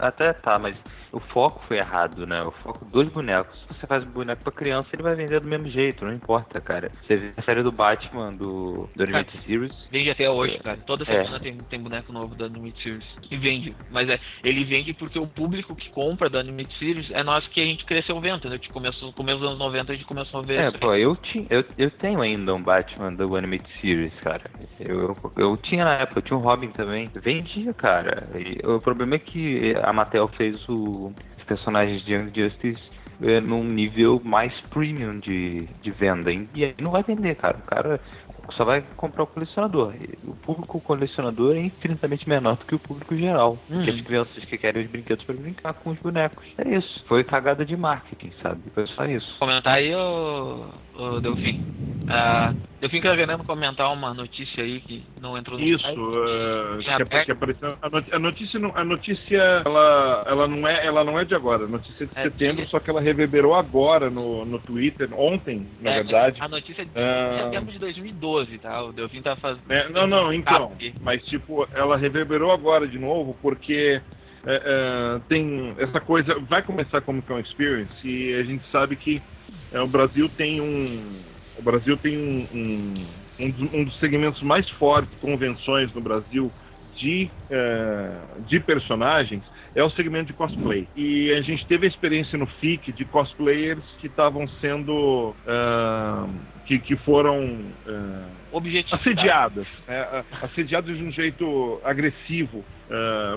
até 0.00 0.32
tá, 0.32 0.58
mas 0.58 0.76
o 1.14 1.20
foco 1.20 1.62
foi 1.66 1.78
errado, 1.78 2.26
né? 2.26 2.42
O 2.42 2.50
foco 2.50 2.84
dos 2.84 3.08
bonecos. 3.08 3.56
Se 3.60 3.68
você 3.68 3.86
faz 3.86 4.04
um 4.04 4.10
boneco 4.10 4.42
pra 4.42 4.52
criança, 4.52 4.88
ele 4.92 5.02
vai 5.02 5.14
vender 5.14 5.40
do 5.40 5.48
mesmo 5.48 5.68
jeito, 5.68 6.04
não 6.04 6.12
importa, 6.12 6.60
cara. 6.60 6.90
Você 7.00 7.16
vê 7.16 7.30
a 7.36 7.42
série 7.42 7.62
do 7.62 7.70
Batman, 7.70 8.32
do, 8.32 8.88
do 8.94 9.02
Animated 9.02 9.46
Series. 9.46 9.72
Vende 9.90 10.10
até 10.10 10.28
hoje, 10.28 10.58
cara. 10.58 10.76
Toda 10.78 11.04
é. 11.04 11.06
semana 11.06 11.36
é. 11.36 11.40
tem, 11.40 11.56
tem 11.56 11.80
boneco 11.80 12.12
novo 12.12 12.34
da 12.34 12.46
Animated 12.46 12.82
Series. 12.82 13.04
E 13.30 13.36
vende. 13.36 13.74
Mas 13.90 14.08
é, 14.08 14.18
ele 14.42 14.64
vende 14.64 14.92
porque 14.92 15.18
o 15.18 15.26
público 15.26 15.74
que 15.76 15.88
compra 15.90 16.28
da 16.28 16.40
Animated 16.40 16.76
Series 16.78 17.10
é 17.12 17.22
nós 17.22 17.46
que 17.46 17.60
a 17.60 17.64
gente 17.64 17.84
cresceu 17.84 18.18
vendo, 18.20 18.50
né? 18.50 18.58
Começou, 18.72 19.08
no 19.08 19.14
começo 19.14 19.38
dos 19.38 19.48
anos 19.48 19.58
90 19.60 19.92
a 19.92 19.94
gente 19.94 20.06
começou 20.06 20.40
a 20.40 20.42
ver. 20.42 20.60
É, 20.60 20.70
pô, 20.72 20.94
eu, 20.94 21.14
ti, 21.14 21.46
eu, 21.48 21.64
eu 21.78 21.90
tenho 21.90 22.20
ainda 22.20 22.54
um 22.54 22.62
Batman 22.62 23.12
do 23.12 23.36
Animated 23.36 23.70
Series, 23.80 24.14
cara. 24.20 24.50
Eu, 24.80 25.00
eu, 25.00 25.32
eu 25.36 25.56
tinha 25.56 25.84
na 25.84 25.94
época, 25.94 26.18
eu 26.18 26.22
tinha 26.22 26.38
um 26.38 26.42
Robin 26.42 26.68
também. 26.68 27.10
Vendia, 27.14 27.72
cara. 27.72 28.28
E, 28.34 28.66
o 28.68 28.80
problema 28.80 29.14
é 29.14 29.18
que 29.18 29.74
a 29.82 29.92
Mattel 29.92 30.28
fez 30.28 30.56
o 30.68 31.03
os 31.36 31.44
personagens 31.44 32.02
de 32.02 32.14
Young 32.14 32.30
Justice 32.34 32.82
é, 33.22 33.40
num 33.40 33.64
nível 33.64 34.20
mais 34.24 34.52
premium 34.70 35.18
de, 35.18 35.66
de 35.80 35.90
venda. 35.90 36.32
E 36.54 36.64
aí 36.64 36.74
não 36.80 36.90
vai 36.90 37.02
vender, 37.02 37.34
cara. 37.36 37.58
O 37.58 37.66
cara 37.66 38.00
só 38.52 38.64
vai 38.64 38.84
comprar 38.96 39.24
o 39.24 39.26
colecionador. 39.26 39.94
O 40.24 40.34
público 40.36 40.80
colecionador 40.80 41.56
é 41.56 41.60
infinitamente 41.60 42.28
menor 42.28 42.56
do 42.56 42.64
que 42.64 42.74
o 42.74 42.78
público 42.78 43.16
geral. 43.16 43.58
Uhum. 43.70 43.78
Que 43.78 43.90
as 43.90 44.00
crianças 44.00 44.44
que 44.44 44.58
querem 44.58 44.84
os 44.84 44.90
brinquedos 44.90 45.24
para 45.24 45.34
brincar 45.34 45.72
com 45.74 45.90
os 45.90 45.98
bonecos. 45.98 46.46
É 46.58 46.76
isso. 46.76 47.04
Foi 47.06 47.24
cagada 47.24 47.64
de 47.64 47.76
marketing, 47.76 48.32
sabe? 48.42 48.60
Foi 48.72 48.86
só 48.86 49.04
isso. 49.04 49.38
Comentar 49.38 49.74
aí, 49.74 49.94
ô, 49.94 50.66
ô 50.96 51.20
Delfim. 51.20 51.60
Uh, 52.04 52.54
Delfim 52.80 53.00
tá 53.00 53.16
querendo 53.16 53.44
comentar 53.44 53.90
uma 53.92 54.12
notícia 54.12 54.62
aí 54.62 54.80
que 54.80 55.02
não 55.20 55.38
entrou 55.38 55.58
no 55.58 55.64
Isso, 55.64 55.86
uh, 55.86 56.78
que, 56.78 57.24
que 57.24 57.32
apareceu. 57.32 57.78
A 58.12 58.18
notícia, 58.18 58.60
a 58.74 58.84
notícia 58.84 59.62
ela, 59.64 60.22
ela, 60.26 60.46
não 60.46 60.68
é, 60.68 60.86
ela 60.86 61.02
não 61.02 61.18
é 61.18 61.24
de 61.24 61.34
agora. 61.34 61.64
A 61.64 61.68
notícia 61.68 62.04
é 62.04 62.06
de 62.06 62.18
é, 62.18 62.22
setembro, 62.24 62.68
só 62.68 62.78
que 62.78 62.90
ela 62.90 63.00
reverberou 63.00 63.54
agora 63.54 64.10
no, 64.10 64.44
no 64.44 64.58
Twitter, 64.58 65.08
ontem, 65.16 65.66
na 65.80 65.92
é, 65.92 65.94
verdade. 66.02 66.40
A 66.40 66.48
notícia 66.48 66.82
é 66.82 66.84
de 66.84 66.90
uh, 66.90 67.44
setembro 67.44 67.72
de 67.72 67.78
2012. 67.78 68.34
12, 68.34 68.58
tá? 68.58 68.82
O 68.82 68.92
Delfim 68.92 69.22
tá 69.22 69.36
fazendo. 69.36 69.70
É, 69.70 69.88
não, 69.88 70.06
não, 70.06 70.32
então. 70.32 70.72
Mas, 71.02 71.22
tipo, 71.24 71.66
ela 71.72 71.96
reverberou 71.96 72.50
agora 72.52 72.86
de 72.86 72.98
novo 72.98 73.36
porque 73.40 74.00
é, 74.46 74.54
é, 74.54 75.20
tem 75.28 75.74
essa 75.78 76.00
coisa, 76.00 76.38
vai 76.40 76.62
começar 76.62 77.00
como 77.00 77.22
Comic 77.22 77.46
Con 77.46 77.50
Experience 77.50 77.92
e 78.02 78.34
a 78.34 78.42
gente 78.42 78.64
sabe 78.70 78.96
que 78.96 79.22
é, 79.74 79.80
o 79.82 79.88
Brasil 79.88 80.28
tem 80.36 80.60
um, 80.60 81.04
o 81.58 81.62
Brasil 81.62 81.96
tem 81.98 82.16
um, 82.16 82.48
um, 82.56 82.94
um, 83.40 83.50
dos, 83.50 83.74
um 83.74 83.84
dos 83.84 83.98
segmentos 83.98 84.40
mais 84.42 84.68
fortes 84.70 85.14
convenções 85.20 85.92
no 85.92 86.00
Brasil 86.00 86.50
de, 86.96 87.28
uh, 87.50 88.42
de 88.42 88.60
personagens 88.60 89.42
é 89.74 89.82
o 89.82 89.90
segmento 89.90 90.26
de 90.26 90.32
cosplay. 90.32 90.88
E 90.94 91.32
a 91.32 91.42
gente 91.42 91.66
teve 91.66 91.86
a 91.86 91.88
experiência 91.88 92.38
no 92.38 92.46
FIC 92.46 92.92
de 92.92 93.04
cosplayers 93.04 93.84
que 94.00 94.06
estavam 94.06 94.46
sendo. 94.60 95.34
Uh, 95.44 96.53
que, 96.66 96.78
que 96.78 96.96
foram. 96.96 97.60
Uh, 97.86 98.44
assediadas. 98.92 99.66
Né? 99.86 100.24
assediadas 100.42 100.96
de 100.96 101.02
um 101.02 101.10
jeito 101.10 101.80
agressivo 101.84 102.64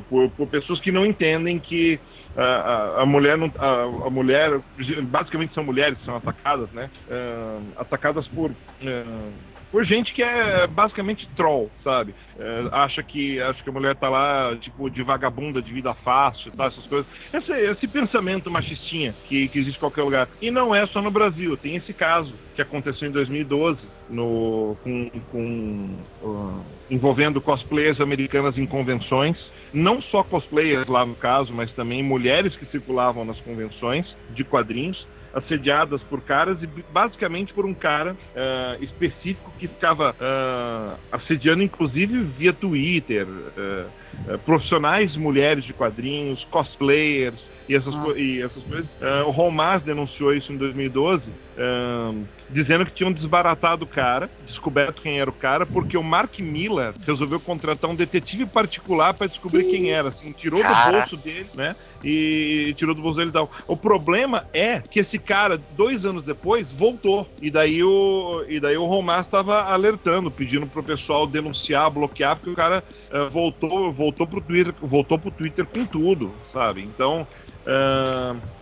por, 0.10 0.30
por 0.32 0.48
pessoas 0.48 0.80
que 0.80 0.92
não 0.92 1.06
entendem 1.06 1.58
que 1.58 2.00
a, 2.38 3.02
a, 3.02 3.06
mulher 3.06 3.38
não, 3.38 3.52
a, 3.58 4.08
a, 4.08 4.10
mulher 4.10 4.60
basicamente 5.04 5.54
são 5.56 5.64
mulheres 5.64 5.98
que 5.98 6.06
são 6.06 6.16
atacadas 6.16 6.70
né 6.72 6.90
uh, 7.10 7.64
atacadas 7.78 8.28
por 8.28 8.52
uh, 8.52 9.34
por 9.72 9.84
gente 9.86 10.14
que 10.14 10.24
é 10.24 10.66
basicamente 10.68 11.28
troll, 11.36 11.70
sabe? 11.84 12.16
É, 12.40 12.70
acha 12.72 13.04
que 13.04 13.42
acha 13.42 13.62
que 13.62 13.70
a 13.70 13.74
mulher 13.74 13.96
tá 13.96 14.10
lá, 14.10 14.56
tipo, 14.60 14.90
de 14.90 15.04
vagabunda, 15.04 15.62
de 15.62 15.74
vida 15.74 15.94
fácil, 15.94 16.52
tá? 16.52 16.66
Essas 16.66 16.88
coisas. 16.88 17.08
Esse, 17.34 17.52
esse 17.52 17.88
pensamento 17.88 18.50
machistinha 18.50 19.14
que, 19.28 19.48
que 19.48 19.60
existe 19.60 19.78
em 19.78 19.80
qualquer 19.80 20.04
lugar. 20.04 20.28
E 20.42 20.50
não 20.50 20.74
é 20.74 20.86
só 20.88 21.02
no 21.02 21.12
Brasil. 21.12 21.58
Tem 21.58 21.76
esse 21.76 21.94
caso 21.94 22.34
que 22.54 22.62
aconteceu 22.62 23.08
em 23.08 23.12
2012, 23.12 23.80
no, 24.10 24.76
com, 24.84 25.10
com 25.32 25.98
uh, 26.24 26.64
envolvendo 26.90 27.42
cosplayers 27.42 28.00
americanas 28.00 28.58
em 28.58 28.66
convenções. 28.66 29.38
Não 29.74 30.02
só 30.02 30.24
cosplayers 30.24 30.88
lá 30.88 31.06
no 31.06 31.16
caso, 31.16 31.54
mas 31.54 31.72
também 31.74 32.02
mulheres 32.02 32.56
que 32.56 32.66
circulavam 32.68 33.26
nas 33.26 33.40
convenções 33.42 34.06
de 34.30 34.44
quadrinhos 34.46 35.06
assediadas 35.38 36.02
por 36.02 36.22
caras 36.22 36.62
e 36.64 36.68
basicamente 36.92 37.54
por 37.54 37.66
um 37.66 37.74
cara 37.74 38.14
uh, 38.14 38.84
específico 38.84 39.54
que 39.60 39.68
ficava 39.68 40.12
uh, 40.12 41.00
assediando, 41.12 41.62
inclusive 41.62 42.24
via 42.24 42.52
Twitter, 42.52 43.28
uh, 43.28 44.38
profissionais 44.40 45.16
mulheres 45.16 45.64
de 45.64 45.74
quadrinhos, 45.74 46.44
cosplayers 46.50 47.36
e 47.70 47.76
essas, 47.76 47.94
ah. 47.94 48.14
e 48.16 48.42
essas 48.42 48.64
coisas. 48.64 48.88
O 49.28 49.32
Romas 49.32 49.84
denunciou 49.84 50.34
isso 50.34 50.52
em 50.52 50.58
2012, 50.58 51.24
uh, 51.28 52.26
dizendo 52.50 52.86
que 52.86 52.94
tinham 52.94 53.12
desbaratado 53.12 53.84
o 53.84 53.88
cara, 53.88 54.30
descoberto 54.48 55.02
quem 55.02 55.20
era 55.20 55.30
o 55.30 55.34
cara, 55.34 55.66
porque 55.66 55.98
o 55.98 56.04
Mark 56.04 56.40
Miller 56.40 56.94
resolveu 57.06 57.40
contratar 57.40 57.92
um 57.92 57.96
detetive 57.96 58.46
particular 58.46 59.14
para 59.14 59.28
descobrir 59.28 59.66
quem 59.66 59.92
era. 59.92 60.08
Assim, 60.08 60.32
tirou 60.32 60.64
do 60.64 60.92
bolso 60.92 61.18
dele, 61.18 61.50
né? 61.56 61.76
E, 62.04 62.74
tirou 62.78 62.94
do 62.94 63.02
bolso 63.02 63.18
dele 63.18 63.30
e 63.30 63.34
tal. 63.34 63.50
O 63.68 63.76
problema 63.76 64.46
é 64.54 64.80
que 64.80 65.00
esse 65.00 65.18
cara, 65.18 65.60
dois 65.76 66.06
anos 66.06 66.24
depois, 66.24 66.72
voltou. 66.72 67.28
E 67.42 67.50
daí 67.50 67.84
o, 67.84 68.46
e 68.48 68.60
daí 68.60 68.78
o 68.78 68.86
Romas 68.86 69.26
estava 69.26 69.64
alertando, 69.64 70.30
pedindo 70.32 70.68
pro 70.68 70.84
pessoal 70.84 71.28
denunciar, 71.28 71.90
bloquear, 71.90 72.36
porque 72.36 72.52
o 72.52 72.56
cara 72.56 72.84
uh, 73.12 73.30
voltou, 73.30 73.92
voltou 73.92 74.28
pro 74.28 74.42
Twitter, 74.42 74.74
voltou 74.82 75.18
pro 75.20 75.32
Twitter 75.32 75.66
com 75.66 75.86
tudo, 75.86 76.32
sabe? 76.52 76.82
Então. 76.82 77.28
Uh, 77.66 78.58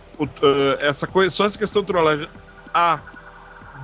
essa 0.80 1.06
coisa, 1.06 1.34
só 1.34 1.44
essa 1.44 1.58
questão 1.58 1.82
de 1.82 1.88
trollagem. 1.88 2.28
Há 2.72 3.00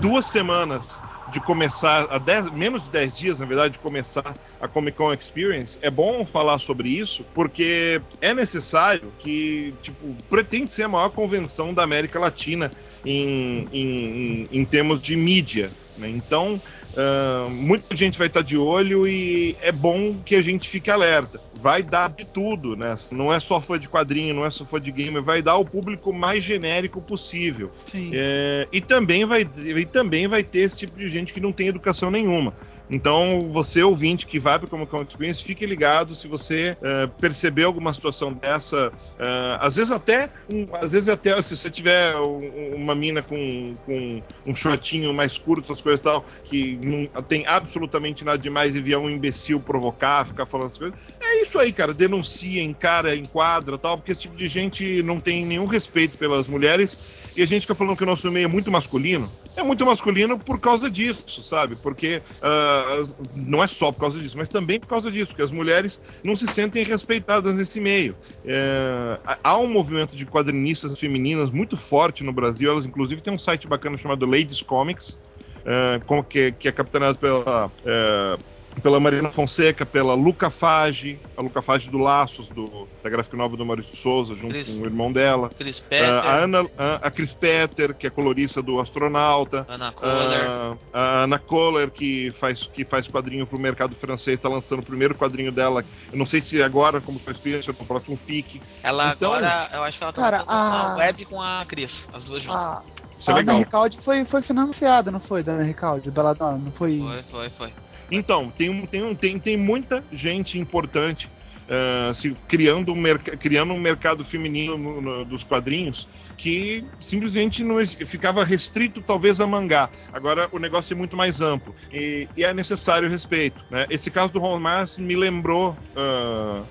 duas 0.00 0.26
semanas 0.26 1.00
de 1.32 1.40
começar, 1.40 2.06
há 2.10 2.18
dez, 2.18 2.50
menos 2.52 2.84
de 2.84 2.90
10 2.90 3.16
dias, 3.16 3.38
na 3.38 3.46
verdade, 3.46 3.72
de 3.72 3.78
começar 3.78 4.34
a 4.60 4.68
Comic 4.68 4.96
Con 4.96 5.12
Experience, 5.12 5.78
é 5.80 5.90
bom 5.90 6.26
falar 6.26 6.58
sobre 6.58 6.90
isso, 6.90 7.24
porque 7.34 8.00
é 8.20 8.34
necessário 8.34 9.10
que, 9.18 9.74
tipo, 9.82 10.14
pretende 10.28 10.72
ser 10.72 10.84
a 10.84 10.88
maior 10.88 11.08
convenção 11.08 11.72
da 11.72 11.82
América 11.82 12.20
Latina 12.20 12.70
em, 13.04 13.66
em, 13.72 14.48
em 14.52 14.64
termos 14.64 15.00
de 15.00 15.16
mídia. 15.16 15.70
Né? 15.96 16.10
Então, 16.10 16.60
Uh, 16.92 17.48
muita 17.50 17.96
gente 17.96 18.18
vai 18.18 18.26
estar 18.26 18.42
de 18.42 18.56
olho 18.56 19.08
e 19.08 19.56
é 19.62 19.72
bom 19.72 20.16
que 20.24 20.34
a 20.34 20.42
gente 20.42 20.68
fique 20.68 20.90
alerta. 20.90 21.40
Vai 21.60 21.82
dar 21.82 22.10
de 22.10 22.24
tudo, 22.24 22.76
né? 22.76 22.96
Não 23.10 23.32
é 23.32 23.40
só 23.40 23.60
fã 23.60 23.78
de 23.78 23.88
quadrinho, 23.88 24.34
não 24.34 24.44
é 24.44 24.50
só 24.50 24.64
fã 24.64 24.80
de 24.80 24.92
game, 24.92 25.20
vai 25.20 25.40
dar 25.40 25.56
o 25.56 25.64
público 25.64 26.12
mais 26.12 26.44
genérico 26.44 27.00
possível. 27.00 27.70
É, 28.12 28.68
e 28.72 28.80
também 28.80 29.24
vai 29.24 29.48
e 29.56 29.86
também 29.86 30.26
vai 30.28 30.42
ter 30.42 30.60
esse 30.60 30.78
tipo 30.78 30.98
de 30.98 31.08
gente 31.08 31.32
que 31.32 31.40
não 31.40 31.52
tem 31.52 31.68
educação 31.68 32.10
nenhuma. 32.10 32.52
Então, 32.92 33.48
você 33.48 33.82
ouvinte 33.82 34.26
que 34.26 34.38
vai 34.38 34.58
para 34.58 34.66
o 34.66 34.68
Comic 34.70 34.90
Con 34.90 35.00
Experience, 35.00 35.42
fique 35.42 35.64
ligado 35.64 36.14
se 36.14 36.28
você 36.28 36.76
uh, 36.76 37.08
perceber 37.18 37.64
alguma 37.64 37.94
situação 37.94 38.34
dessa. 38.34 38.90
Uh, 38.90 39.56
às 39.60 39.76
vezes 39.76 39.90
até, 39.90 40.28
um, 40.52 40.68
às 40.76 40.92
vezes 40.92 41.08
até 41.08 41.40
se 41.40 41.56
você 41.56 41.70
tiver 41.70 42.14
um, 42.16 42.74
uma 42.76 42.94
mina 42.94 43.22
com, 43.22 43.74
com 43.86 44.22
um 44.44 44.54
shortinho 44.54 45.14
mais 45.14 45.38
curto, 45.38 45.64
essas 45.72 45.80
coisas 45.80 46.00
e 46.00 46.02
tal, 46.02 46.26
que 46.44 46.78
não 46.84 47.06
tem 47.22 47.46
absolutamente 47.46 48.26
nada 48.26 48.36
demais 48.36 48.76
e 48.76 48.80
vier 48.82 48.98
um 48.98 49.08
imbecil 49.08 49.58
provocar, 49.58 50.26
ficar 50.26 50.44
falando 50.44 50.66
essas 50.66 50.78
coisas, 50.78 50.98
é 51.18 51.40
isso 51.40 51.58
aí, 51.58 51.72
cara. 51.72 51.94
Denuncia, 51.94 52.62
encara, 52.62 53.16
enquadra 53.16 53.78
tal, 53.78 53.96
porque 53.96 54.12
esse 54.12 54.20
tipo 54.20 54.36
de 54.36 54.48
gente 54.48 55.02
não 55.02 55.18
tem 55.18 55.46
nenhum 55.46 55.64
respeito 55.64 56.18
pelas 56.18 56.46
mulheres 56.46 56.98
e 57.36 57.42
a 57.42 57.46
gente 57.46 57.62
fica 57.62 57.74
falando 57.74 57.96
que 57.96 58.02
o 58.02 58.06
nosso 58.06 58.30
meio 58.30 58.44
é 58.44 58.48
muito 58.48 58.70
masculino. 58.70 59.30
É 59.56 59.62
muito 59.62 59.84
masculino 59.84 60.38
por 60.38 60.58
causa 60.58 60.90
disso, 60.90 61.42
sabe? 61.42 61.76
Porque 61.76 62.22
uh, 62.38 63.14
não 63.34 63.62
é 63.62 63.66
só 63.66 63.90
por 63.92 64.00
causa 64.00 64.18
disso, 64.18 64.36
mas 64.36 64.48
também 64.48 64.78
por 64.78 64.86
causa 64.86 65.10
disso, 65.10 65.28
porque 65.28 65.42
as 65.42 65.50
mulheres 65.50 66.00
não 66.24 66.36
se 66.36 66.46
sentem 66.46 66.84
respeitadas 66.84 67.54
nesse 67.54 67.80
meio. 67.80 68.16
É, 68.44 69.18
há 69.42 69.56
um 69.56 69.68
movimento 69.68 70.16
de 70.16 70.26
quadrinistas 70.26 70.98
femininas 70.98 71.50
muito 71.50 71.76
forte 71.76 72.24
no 72.24 72.32
Brasil, 72.32 72.70
elas 72.70 72.84
inclusive 72.84 73.20
têm 73.20 73.32
um 73.32 73.38
site 73.38 73.66
bacana 73.66 73.96
chamado 73.96 74.26
Ladies 74.26 74.62
Comics, 74.62 75.18
uh, 75.62 76.22
que, 76.24 76.52
que, 76.52 76.68
é 76.68 76.72
capitaneado 76.72 77.18
pela 77.18 77.66
uh, 77.66 78.51
pela 78.80 78.98
Marina 78.98 79.30
Fonseca, 79.30 79.84
pela 79.84 80.14
Luca 80.14 80.48
Fage, 80.50 81.18
a 81.36 81.42
Luca 81.42 81.60
Fage 81.60 81.90
do 81.90 81.98
Laços, 81.98 82.48
do, 82.48 82.88
da 83.02 83.10
gráfica 83.10 83.36
nova 83.36 83.56
do 83.56 83.66
Maurício 83.66 83.96
Souza, 83.96 84.34
junto 84.34 84.48
Chris, 84.48 84.76
com 84.76 84.82
o 84.82 84.86
irmão 84.86 85.12
dela. 85.12 85.50
Chris 85.50 85.78
Peter. 85.78 86.08
Uh, 86.08 86.28
a, 86.28 86.36
Ana, 86.36 86.70
a, 86.78 86.94
a 87.06 87.10
Chris 87.10 87.34
Peter, 87.34 87.94
que 87.94 88.06
é 88.06 88.10
colorista 88.10 88.62
do 88.62 88.80
Astronauta. 88.80 89.66
Ana 89.68 89.92
Kohler. 89.92 90.72
Uh, 90.72 90.78
a 90.92 91.22
Ana 91.22 91.38
Kohler, 91.38 91.90
que 91.90 92.30
faz, 92.30 92.66
que 92.66 92.84
faz 92.84 93.08
quadrinho 93.08 93.46
pro 93.46 93.58
mercado 93.58 93.94
francês, 93.94 94.36
está 94.36 94.48
lançando 94.48 94.80
o 94.80 94.86
primeiro 94.86 95.14
quadrinho 95.14 95.52
dela. 95.52 95.84
Eu 96.10 96.18
não 96.18 96.26
sei 96.26 96.40
se 96.40 96.62
agora, 96.62 97.00
como 97.00 97.18
foi 97.18 97.32
a 97.32 97.36
experiência, 97.36 97.74
no 97.78 97.86
próximo 97.86 98.16
FIC. 98.16 98.60
Ela 98.82 99.12
então, 99.12 99.32
agora, 99.32 99.68
eu 99.72 99.82
acho 99.82 99.98
que 99.98 100.04
ela 100.04 100.12
tá 100.12 100.22
cara, 100.22 100.44
a... 100.46 100.96
web 100.96 101.24
com 101.26 101.40
a 101.40 101.64
Cris, 101.66 102.08
as 102.12 102.24
duas 102.24 102.42
juntas. 102.42 102.62
A... 102.62 102.82
Isso 103.18 103.30
é 103.30 103.34
a 103.34 103.36
legal. 103.36 103.54
Ana 103.54 103.64
Recalde 103.64 103.98
foi, 103.98 104.24
foi 104.24 104.42
financiada, 104.42 105.10
não 105.10 105.20
foi, 105.20 105.42
da 105.42 105.52
Ana 105.52 105.62
Recalde, 105.62 106.10
Belladonna, 106.10 106.58
não 106.58 106.72
foi? 106.72 106.98
Foi, 106.98 107.22
foi, 107.22 107.50
foi. 107.50 107.72
Então, 108.12 108.52
tem, 108.56 108.86
tem, 108.86 109.14
tem, 109.14 109.38
tem 109.38 109.56
muita 109.56 110.04
gente 110.12 110.58
importante 110.58 111.30
uh, 111.66 112.14
se, 112.14 112.36
criando, 112.46 112.92
um 112.92 113.02
criando 113.38 113.72
um 113.72 113.80
mercado 113.80 114.22
feminino 114.22 114.76
no, 114.76 115.00
no, 115.00 115.24
dos 115.24 115.42
quadrinhos 115.42 116.06
que 116.36 116.84
simplesmente 117.00 117.64
não 117.64 117.84
ficava 117.86 118.44
restrito 118.44 119.00
talvez 119.00 119.40
a 119.40 119.46
mangá. 119.46 119.88
Agora 120.12 120.46
o 120.52 120.58
negócio 120.58 120.92
é 120.92 120.96
muito 120.96 121.16
mais 121.16 121.40
amplo 121.40 121.74
e, 121.90 122.28
e 122.36 122.44
é 122.44 122.52
necessário 122.52 123.08
respeito. 123.08 123.58
Né? 123.70 123.86
Esse 123.88 124.10
caso 124.10 124.30
do 124.30 124.38
Romance 124.38 125.00
me 125.00 125.16
lembrou 125.16 125.76
uh, 125.96 126.66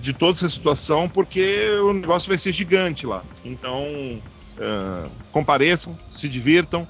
de 0.00 0.12
toda 0.12 0.32
essa 0.32 0.50
situação 0.50 1.08
porque 1.08 1.70
o 1.82 1.94
negócio 1.94 2.28
vai 2.28 2.36
ser 2.36 2.52
gigante 2.52 3.06
lá. 3.06 3.24
Então 3.42 4.20
uh, 4.58 5.10
compareçam, 5.30 5.98
se 6.10 6.28
divirtam. 6.28 6.86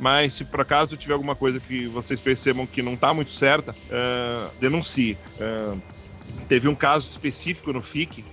Mas 0.00 0.34
se 0.34 0.44
por 0.44 0.62
acaso 0.62 0.96
tiver 0.96 1.12
alguma 1.12 1.36
coisa 1.36 1.60
que 1.60 1.86
vocês 1.86 2.18
percebam 2.18 2.66
que 2.66 2.80
não 2.80 2.94
está 2.94 3.12
muito 3.12 3.30
certa, 3.32 3.72
uh, 3.72 4.50
denuncie. 4.58 5.18
Uh, 5.38 5.78
teve 6.48 6.66
um 6.66 6.74
caso 6.74 7.10
específico 7.10 7.70
no 7.70 7.82
FIC 7.82 8.24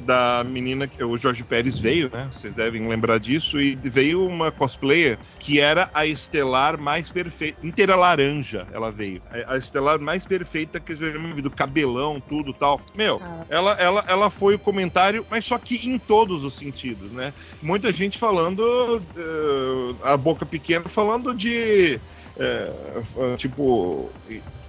da 0.00 0.44
menina 0.48 0.86
que 0.86 1.02
o 1.02 1.16
Jorge 1.16 1.44
Pérez 1.44 1.78
veio, 1.78 2.10
né? 2.12 2.28
Vocês 2.32 2.54
devem 2.54 2.86
lembrar 2.88 3.18
disso. 3.18 3.60
E 3.60 3.74
veio 3.74 4.26
uma 4.26 4.50
cosplayer 4.50 5.18
que 5.38 5.60
era 5.60 5.90
a 5.94 6.06
estelar 6.06 6.78
mais 6.78 7.08
perfeita. 7.08 7.64
Inteira 7.66 7.96
laranja 7.96 8.66
ela 8.72 8.90
veio. 8.90 9.22
A 9.46 9.56
estelar 9.56 9.98
mais 9.98 10.24
perfeita 10.24 10.80
que 10.80 10.92
eu 10.92 10.96
já 10.96 11.10
vi 11.34 11.42
do 11.42 11.50
cabelão, 11.50 12.20
tudo 12.20 12.52
tal. 12.52 12.80
Meu, 12.94 13.20
ah. 13.22 13.44
ela, 13.48 13.72
ela, 13.74 14.04
ela 14.08 14.30
foi 14.30 14.54
o 14.54 14.58
comentário, 14.58 15.24
mas 15.30 15.44
só 15.44 15.58
que 15.58 15.88
em 15.88 15.98
todos 15.98 16.44
os 16.44 16.54
sentidos, 16.54 17.10
né? 17.12 17.32
Muita 17.62 17.92
gente 17.92 18.18
falando, 18.18 18.60
uh, 18.60 19.96
a 20.02 20.16
boca 20.16 20.44
pequena, 20.44 20.88
falando 20.88 21.34
de. 21.34 22.00
Uh, 22.36 23.36
tipo 23.36 24.10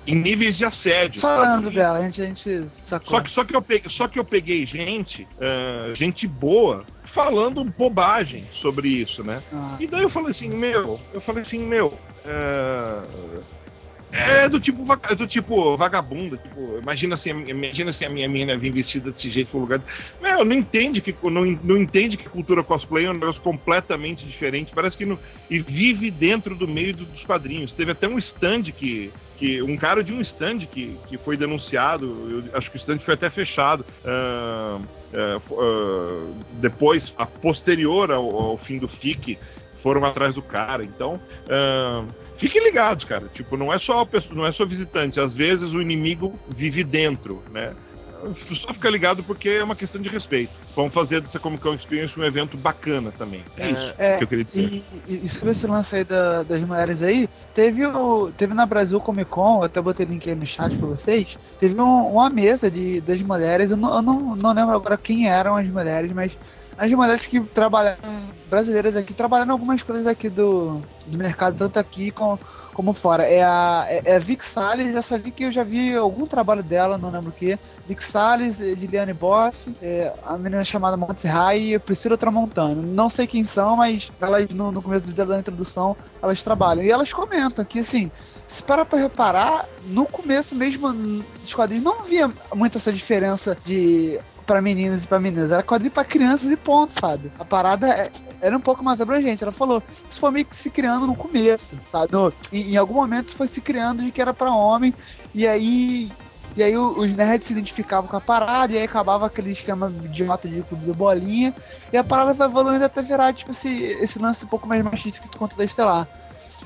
em 0.05 0.15
níveis 0.15 0.57
de 0.57 0.65
assédio. 0.65 1.21
Falando 1.21 1.65
sabe? 1.65 1.75
dela, 1.75 1.99
a 1.99 2.01
gente, 2.03 2.21
a 2.21 2.25
gente 2.25 2.71
sacou. 2.79 3.09
Só 3.09 3.21
que, 3.21 3.29
só 3.29 3.43
que, 3.43 3.55
eu, 3.55 3.61
peguei, 3.61 3.89
só 3.89 4.07
que 4.07 4.19
eu 4.19 4.23
peguei 4.25 4.65
gente, 4.65 5.27
uh, 5.37 5.93
gente 5.93 6.27
boa, 6.27 6.85
falando 7.03 7.63
bobagem 7.63 8.47
sobre 8.51 8.89
isso, 8.89 9.23
né? 9.23 9.41
Ah. 9.53 9.77
E 9.79 9.87
daí 9.87 10.03
eu 10.03 10.09
falei 10.09 10.31
assim, 10.31 10.49
meu, 10.49 10.99
eu 11.13 11.21
falei 11.21 11.43
assim, 11.43 11.59
meu. 11.59 11.87
Uh, 12.25 13.41
É 14.13 14.49
do 14.49 14.59
tipo, 14.59 14.83
vaga- 14.83 15.15
do 15.15 15.25
tipo 15.25 15.77
vagabunda, 15.77 16.35
tipo, 16.35 16.77
imagina 16.79 17.13
assim, 17.13 17.29
imagina 17.47 17.93
se 17.93 18.03
a 18.03 18.09
minha 18.09 18.27
menina 18.27 18.57
vir 18.57 18.71
vestida 18.71 19.09
desse 19.11 19.29
jeito 19.29 19.51
pro 19.51 19.59
lugar. 19.59 19.81
Meu, 20.21 20.43
não 20.43 20.53
entende 20.55 20.99
que 21.01 21.15
não, 21.23 21.45
não 21.45 21.77
entende 21.77 22.17
que 22.17 22.27
cultura 22.29 22.63
cosplay 22.63 23.05
é 23.05 23.09
um 23.09 23.13
negócio 23.13 23.41
completamente 23.41 24.25
diferente. 24.25 24.73
Parece 24.73 24.97
que 24.97 25.05
não, 25.05 25.17
e 25.49 25.59
vive 25.59 26.11
dentro 26.11 26.55
do 26.55 26.67
meio 26.67 26.93
do- 26.93 27.05
dos 27.05 27.23
quadrinhos. 27.23 27.73
Teve 27.73 27.91
até 27.91 28.07
um 28.07 28.17
stand 28.17 28.63
que 28.75 29.11
que 29.37 29.59
um 29.63 29.75
cara 29.75 30.03
de 30.03 30.13
um 30.13 30.21
stand 30.21 30.59
que, 30.67 30.99
que 31.07 31.17
foi 31.17 31.35
denunciado, 31.35 32.05
eu 32.29 32.55
acho 32.55 32.69
que 32.69 32.77
o 32.77 32.79
stand 32.79 32.99
foi 32.99 33.15
até 33.15 33.27
fechado. 33.27 33.83
ah, 34.05 34.79
fo- 35.47 35.57
ah, 35.59 36.31
depois, 36.59 37.11
a 37.17 37.25
posterior 37.25 38.11
ao, 38.11 38.35
ao 38.35 38.57
fim 38.57 38.77
do 38.77 38.87
FIC, 38.87 39.39
foram 39.81 40.05
atrás 40.05 40.35
do 40.35 40.43
cara. 40.43 40.83
Então, 40.83 41.19
ah, 41.49 42.05
fiquem 42.41 42.63
ligados, 42.63 43.05
cara. 43.05 43.27
Tipo, 43.33 43.55
não 43.55 43.71
é 43.71 43.77
só 43.79 43.99
a 43.99 44.05
pessoa, 44.05 44.35
não 44.35 44.45
é 44.45 44.51
só 44.51 44.65
visitante. 44.65 45.19
Às 45.19 45.35
vezes 45.35 45.71
o 45.73 45.81
inimigo 45.81 46.33
vive 46.49 46.83
dentro, 46.83 47.43
né? 47.51 47.73
Só 48.53 48.71
fica 48.71 48.87
ligado 48.87 49.23
porque 49.23 49.49
é 49.49 49.63
uma 49.63 49.75
questão 49.75 49.99
de 49.99 50.07
respeito. 50.07 50.51
Vamos 50.75 50.93
fazer 50.93 51.21
dessa 51.21 51.39
Comic 51.39 51.63
Con 51.63 51.73
Experience 51.73 52.19
um 52.19 52.23
evento 52.23 52.55
bacana 52.55 53.11
também. 53.11 53.43
É, 53.57 53.71
isso 53.71 53.93
É, 53.97 54.17
que 54.17 54.23
eu 54.23 54.27
queria 54.27 54.43
dizer. 54.45 54.59
E, 54.61 54.83
e, 55.07 55.21
e 55.25 55.29
sobre 55.29 55.51
esse 55.51 55.65
lance 55.65 55.95
aí 55.95 56.03
da- 56.03 56.43
das 56.43 56.61
mulheres 56.61 57.01
aí, 57.01 57.27
teve, 57.55 57.83
o, 57.83 58.31
teve 58.31 58.53
na 58.53 58.65
Brasil 58.67 58.99
Comic 58.99 59.29
Con, 59.29 59.57
eu 59.57 59.63
até 59.63 59.81
botei 59.81 60.05
link 60.05 60.29
aí 60.29 60.35
no 60.35 60.45
chat 60.45 60.75
pra 60.77 60.87
vocês, 60.87 61.35
teve 61.59 61.81
um- 61.81 62.11
uma 62.13 62.29
mesa 62.29 62.69
de, 62.69 63.01
das 63.01 63.19
mulheres, 63.23 63.71
eu, 63.71 63.77
não, 63.77 63.95
eu 63.95 64.01
não, 64.03 64.35
não 64.35 64.53
lembro 64.53 64.75
agora 64.75 64.97
quem 64.97 65.27
eram 65.27 65.55
as 65.55 65.65
mulheres, 65.67 66.11
mas 66.13 66.31
as 66.81 66.91
mulheres 66.91 67.27
que 67.27 67.39
trabalharam, 67.39 67.99
brasileiras 68.49 68.95
aqui, 68.95 69.13
trabalhando 69.13 69.51
algumas 69.51 69.83
coisas 69.83 70.07
aqui 70.07 70.27
do, 70.27 70.81
do 71.05 71.15
mercado, 71.15 71.55
tanto 71.55 71.77
aqui 71.77 72.09
com, 72.09 72.39
como 72.73 72.91
fora. 72.91 73.21
É 73.21 73.43
a, 73.43 73.85
é, 73.87 74.01
é 74.03 74.15
a 74.15 74.19
Vic 74.19 74.43
Salles, 74.43 74.95
essa 74.95 75.15
Vic 75.15 75.43
eu 75.43 75.51
já 75.51 75.63
vi 75.63 75.95
algum 75.95 76.25
trabalho 76.25 76.63
dela, 76.63 76.97
não 76.97 77.11
lembro 77.11 77.29
o 77.29 77.33
que. 77.33 77.55
Vic 77.87 78.03
Salles, 78.03 78.59
Liliane 78.59 79.13
Boff, 79.13 79.55
é, 79.79 80.11
a 80.25 80.35
menina 80.39 80.65
chamada 80.65 80.97
Montes 80.97 81.23
Rai 81.23 81.75
e 81.75 81.79
Priscila 81.79 82.17
Tramontano. 82.17 82.81
Não 82.81 83.11
sei 83.11 83.27
quem 83.27 83.45
são, 83.45 83.75
mas 83.75 84.11
elas 84.19 84.49
no, 84.49 84.71
no 84.71 84.81
começo 84.81 85.11
da 85.11 85.37
introdução 85.37 85.95
elas 86.19 86.41
trabalham. 86.41 86.83
E 86.83 86.89
elas 86.89 87.13
comentam 87.13 87.63
que 87.63 87.77
assim, 87.77 88.09
se 88.47 88.63
parar 88.63 88.85
pra 88.85 88.97
reparar, 88.97 89.69
no 89.85 90.07
começo 90.07 90.55
mesmo 90.55 90.91
dos 90.91 91.53
quadrinhos 91.53 91.85
não 91.85 92.03
via 92.03 92.27
muito 92.55 92.79
essa 92.79 92.91
diferença 92.91 93.55
de 93.63 94.19
para 94.45 94.61
meninos 94.61 95.03
e 95.03 95.07
para 95.07 95.19
meninas. 95.19 95.51
Era 95.51 95.63
quadrinho 95.63 95.91
para 95.91 96.03
crianças 96.05 96.49
e 96.51 96.57
ponto, 96.57 96.93
sabe? 96.99 97.31
A 97.39 97.45
parada 97.45 97.87
é- 97.87 98.11
era 98.41 98.57
um 98.57 98.61
pouco 98.61 98.83
mais 98.83 98.99
abrangente. 99.01 99.43
Ela 99.43 99.51
falou, 99.51 99.81
isso 100.09 100.19
foi 100.19 100.31
meio 100.31 100.45
que 100.45 100.55
se 100.55 100.69
criando 100.69 101.07
no 101.07 101.15
começo, 101.15 101.79
sabe? 101.85 102.11
No- 102.11 102.33
em, 102.51 102.73
em 102.73 102.77
algum 102.77 102.95
momento 102.95 103.35
foi 103.35 103.47
se 103.47 103.61
criando 103.61 104.03
de 104.03 104.11
que 104.11 104.21
era 104.21 104.33
para 104.33 104.51
homem, 104.53 104.93
e 105.33 105.47
aí. 105.47 106.11
E 106.53 106.61
aí 106.61 106.75
os 106.77 107.15
nerds 107.15 107.47
se 107.47 107.53
identificavam 107.53 108.09
com 108.09 108.17
a 108.17 108.19
parada, 108.21 108.73
e 108.73 108.77
aí 108.77 108.83
acabava 108.83 109.25
aquele 109.25 109.51
esquema 109.51 109.89
idiota 110.03 110.49
de 110.49 110.61
clube 110.63 110.85
do 110.85 110.93
bolinha, 110.93 111.53
e 111.93 111.95
a 111.95 112.03
parada 112.03 112.33
vai 112.33 112.45
evoluindo 112.45 112.83
até 112.83 113.01
virar, 113.01 113.33
tipo, 113.33 113.51
esse, 113.51 113.69
esse 113.69 114.19
lance 114.19 114.43
um 114.43 114.49
pouco 114.49 114.67
mais 114.67 114.83
machista 114.83 115.21
que 115.21 115.29
tu 115.29 115.37
conta 115.39 115.55
da 115.55 115.63
Estelar. 115.63 116.09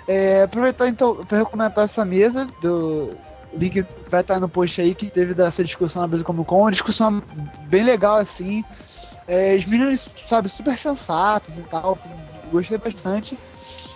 É, 0.08 0.42
aproveitar 0.44 0.88
então 0.88 1.16
para 1.26 1.38
recomendar 1.38 1.84
essa 1.84 2.04
mesa 2.04 2.48
do 2.60 3.25
link 3.58 3.86
vai 4.10 4.22
estar 4.22 4.40
no 4.40 4.50
post 4.50 4.82
aí 4.82 4.94
que 4.94 5.10
teve 5.10 5.34
dessa 5.34 5.64
discussão 5.64 6.02
na 6.02 6.08
Brasil 6.08 6.26
Comic 6.26 6.48
Con, 6.48 6.62
uma 6.62 6.72
discussão 6.72 7.22
bem 7.70 7.84
legal 7.84 8.18
assim. 8.18 8.64
É, 9.28 9.56
os 9.56 9.66
meninos, 9.66 10.08
sabe, 10.28 10.50
super 10.50 10.78
sensatos 10.78 11.58
e 11.58 11.64
tal, 11.64 11.98
gostei 12.52 12.78
bastante. 12.78 13.38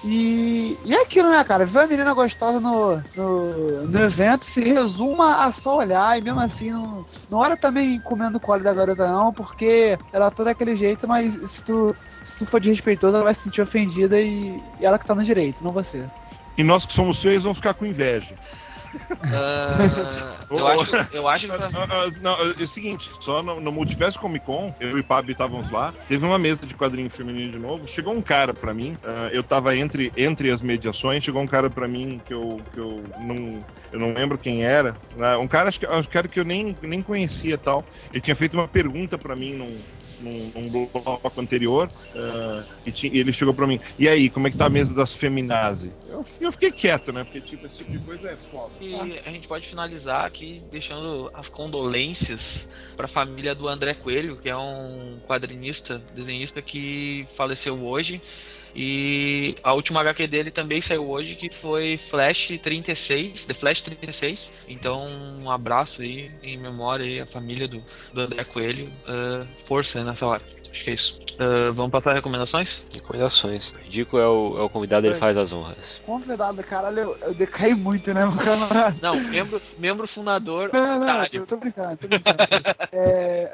E, 0.04 0.78
e 0.86 0.94
é 0.94 1.02
aquilo, 1.02 1.30
né, 1.30 1.44
cara? 1.44 1.66
Ver 1.66 1.80
a 1.80 1.88
menina 1.88 2.14
gostosa 2.14 2.60
no, 2.60 3.04
no, 3.16 3.88
no 3.88 4.00
evento 4.00 4.46
se 4.46 4.62
resuma 4.62 5.46
a 5.46 5.52
só 5.52 5.78
olhar 5.78 6.18
e 6.18 6.22
mesmo 6.22 6.40
assim 6.40 6.72
não, 6.72 7.06
não 7.30 7.40
olha 7.40 7.58
também 7.58 8.00
comendo 8.00 8.38
o 8.38 8.40
colo 8.40 8.64
da 8.64 8.74
garota, 8.74 9.08
não, 9.08 9.34
porque 9.34 10.00
ela 10.14 10.32
tá 10.32 10.46
daquele 10.46 10.76
jeito, 10.78 11.06
mas 11.06 11.38
se 11.46 11.62
tu, 11.64 11.94
se 12.24 12.40
tu 12.40 12.46
for 12.46 12.62
desrespeitoso, 12.62 13.16
ela 13.16 13.26
vai 13.26 13.36
se 13.36 13.42
sentir 13.42 13.62
ofendida 13.62 14.20
e, 14.20 14.64
e 14.80 14.86
ela 14.86 14.98
que 14.98 15.06
tá 15.06 15.14
no 15.14 15.24
direito, 15.24 15.64
não 15.64 15.72
você. 15.72 16.06
E 16.58 16.64
nós 16.64 16.86
que 16.86 16.94
somos 16.94 17.22
feios 17.22 17.44
vamos 17.44 17.58
ficar 17.58 17.74
com 17.74 17.86
inveja. 17.86 18.36
Ah, 19.22 20.46
eu, 20.50 20.68
acho, 20.68 20.92
eu 21.12 21.28
acho 21.28 21.48
que. 21.48 21.54
pra- 21.56 21.70
Ah, 21.74 21.88
ah, 21.90 22.12
não, 22.22 22.34
é 22.42 22.64
o 22.64 22.68
seguinte, 22.68 23.10
só 23.20 23.44
no, 23.44 23.60
no 23.60 23.72
Multiverso 23.72 24.20
Comic 24.20 24.46
Con, 24.46 24.74
eu 24.80 24.98
e 24.98 25.02
o 25.02 25.04
Pab 25.04 25.30
estávamos 25.30 25.70
lá, 25.72 25.94
teve 26.08 26.26
uma 26.26 26.40
mesa 26.40 26.66
de 26.66 26.76
quadrinho 26.76 27.10
feminino 27.10 27.52
de 27.52 27.60
novo, 27.60 27.88
chegou 27.88 28.14
um 28.14 28.22
cara 28.22 28.54
pra 28.54 28.74
mim, 28.74 28.98
ah, 29.04 29.30
eu 29.32 29.44
tava 29.44 29.76
entre, 29.76 30.12
entre 30.16 30.52
as 30.52 30.62
mediações, 30.62 31.24
chegou 31.24 31.42
um 31.42 31.48
cara 31.48 31.70
pra 31.70 31.88
mim 31.88 32.22
que 32.26 32.34
eu, 32.34 32.62
que 32.74 32.80
eu 32.80 33.10
não 33.18 33.64
eu 33.92 34.00
não 34.00 34.14
lembro 34.14 34.38
quem 34.38 34.64
era, 34.64 34.96
né, 35.16 35.36
um 35.38 35.48
cara, 35.48 35.70
acho 35.70 35.80
que, 35.80 35.88
cara 36.10 36.28
que 36.28 36.40
eu 36.40 36.46
nem, 36.46 36.78
nem 36.82 37.02
conhecia 37.02 37.56
e 37.56 37.58
tal, 37.58 37.84
ele 38.12 38.22
tinha 38.22 38.36
feito 38.36 38.54
uma 38.56 38.68
pergunta 38.68 39.18
pra 39.18 39.36
mim 39.36 39.56
num, 39.56 39.84
num, 40.20 40.52
num 40.56 40.70
bloco 40.70 41.42
anterior, 41.42 41.90
ah, 42.16 42.64
e, 42.86 43.08
e 43.08 43.20
ele 43.20 43.34
chegou 43.34 43.54
pra 43.54 43.68
mim, 43.68 43.80
e 43.98 44.08
aí, 44.08 44.30
como 44.30 44.48
é 44.48 44.52
que 44.52 44.58
tá 44.58 44.66
a 44.66 44.70
mesa 44.70 44.94
das 44.94 45.14
feminazi? 45.14 45.92
Eu, 46.08 46.26
eu 46.40 46.52
fiquei 46.52 46.72
quieto, 46.72 47.12
né, 47.12 47.24
porque 47.24 47.42
tipo, 47.42 47.66
esse 47.66 47.78
tipo 47.78 47.92
de 47.92 48.00
coisa 48.00 48.30
é 48.30 48.36
foda. 48.52 48.74
E 48.82 48.96
a 48.96 49.32
gente 49.32 49.48
pode 49.48 49.68
finalizar 49.68 50.26
aqui 50.26 50.64
deixando 50.72 51.30
as 51.34 51.50
condolências 51.50 52.68
para 52.96 53.06
a 53.06 53.10
família 53.10 53.56
do 53.56 53.68
André 53.68 53.94
Coelho, 53.94 54.38
que 54.38 54.50
é 54.50 54.58
um 54.58 55.20
quadrinista, 55.28 56.02
desenhista 56.16 56.62
que 56.62 57.28
faleceu 57.36 57.82
hoje. 57.84 58.22
E 58.76 59.56
a 59.64 59.74
última 59.74 60.02
HQ 60.02 60.28
dele 60.28 60.52
também 60.52 60.82
saiu 60.82 61.10
hoje, 61.10 61.36
que 61.36 61.50
foi 61.50 61.98
Flash 62.10 62.60
36, 62.62 63.46
The 63.46 63.54
Flash 63.54 63.82
36. 63.82 64.52
Então, 64.68 65.08
um 65.42 65.50
abraço 65.50 66.02
aí 66.02 66.32
em 66.44 66.58
memória 66.58 67.06
aí 67.06 67.20
à 67.20 67.26
família 67.26 67.68
do, 67.68 67.84
do 68.14 68.22
André 68.22 68.44
Coelho. 68.44 68.90
Ah, 69.08 69.46
força 69.66 70.04
nessa 70.04 70.26
hora. 70.26 70.59
Acho 70.72 70.84
que 70.84 70.90
é 70.90 70.94
isso. 70.94 71.20
Ah, 71.40 71.72
vamos 71.72 71.90
passar 71.90 72.14
recomendações? 72.14 72.86
Recomendações. 72.94 73.74
Ridículo 73.86 74.22
é 74.22 74.28
o, 74.28 74.60
é 74.60 74.62
o 74.64 74.70
convidado, 74.70 75.08
ele 75.08 75.16
faz 75.16 75.38
as 75.38 75.54
honras. 75.54 76.02
Convidado, 76.06 76.62
caralho, 76.64 77.00
eu, 77.00 77.18
eu 77.22 77.34
decaí 77.34 77.74
muito, 77.74 78.14
né, 78.14 78.26
meu 78.26 78.36
camarada? 78.36 78.98
Não, 79.02 79.16
membro, 79.16 79.62
membro 79.78 80.06
fundador. 80.06 80.70
Não, 80.74 80.86
não, 80.86 81.02
Otário. 81.02 81.40
eu 81.40 81.48
tô 81.48 81.56
brincando, 81.56 81.96
tô 81.96 82.08
brincando. 82.10 82.38
é... 82.92 83.52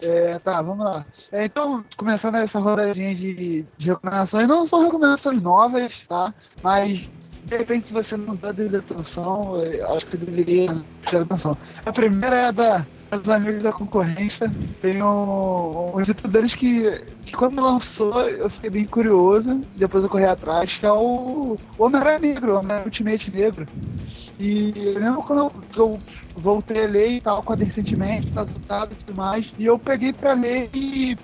é, 0.00 0.38
tá, 0.38 0.62
vamos 0.62 0.86
lá. 0.86 1.04
É, 1.30 1.44
então, 1.44 1.84
começando 1.98 2.36
essa 2.36 2.58
rodadinha 2.58 3.14
de, 3.14 3.66
de 3.76 3.88
recomendações, 3.88 4.48
não 4.48 4.66
são 4.66 4.82
recomendações 4.82 5.42
novas, 5.42 6.02
tá? 6.08 6.32
Mas, 6.62 7.10
de 7.44 7.56
repente, 7.58 7.88
se 7.88 7.92
você 7.92 8.16
não 8.16 8.34
dá 8.34 8.48
atenção, 8.48 9.62
eu 9.62 9.94
acho 9.94 10.06
que 10.06 10.12
você 10.12 10.16
deveria 10.16 10.74
prestar 11.02 11.20
atenção. 11.20 11.56
A 11.84 11.92
primeira 11.92 12.36
é 12.36 12.44
a 12.46 12.50
da 12.50 12.86
dos 13.16 13.28
amigos 13.28 13.62
da 13.62 13.72
concorrência. 13.72 14.50
Tem 14.80 15.02
um, 15.02 15.96
um 15.96 16.30
deles 16.30 16.54
que, 16.54 16.90
que 17.24 17.32
quando 17.32 17.60
lançou 17.62 18.20
eu 18.28 18.50
fiquei 18.50 18.70
bem 18.70 18.84
curioso, 18.84 19.60
depois 19.76 20.04
eu 20.04 20.10
corri 20.10 20.24
atrás, 20.24 20.76
que 20.76 20.86
é 20.86 20.92
o 20.92 21.56
o 21.78 21.84
Homem-Aranha 21.84 22.18
Negro, 22.18 22.52
o 22.52 22.58
Homem-Aranha 22.58 22.86
Ultimate 22.86 23.30
Negro. 23.30 23.66
E 24.38 24.72
eu 24.76 25.00
lembro 25.00 25.22
quando 25.22 25.38
eu, 25.40 25.52
eu 25.76 26.00
voltei 26.36 26.84
a 26.84 26.88
ler 26.88 27.08
e 27.12 27.20
tal, 27.20 27.42
quando 27.42 27.62
recentemente, 27.62 28.30
tá 28.32 28.42
resultado 28.42 28.92
e 28.92 28.96
tudo 28.96 29.16
mais, 29.16 29.52
e 29.58 29.66
eu 29.66 29.78
peguei 29.78 30.12
pra 30.12 30.32
ler 30.32 30.68
e 30.74 31.16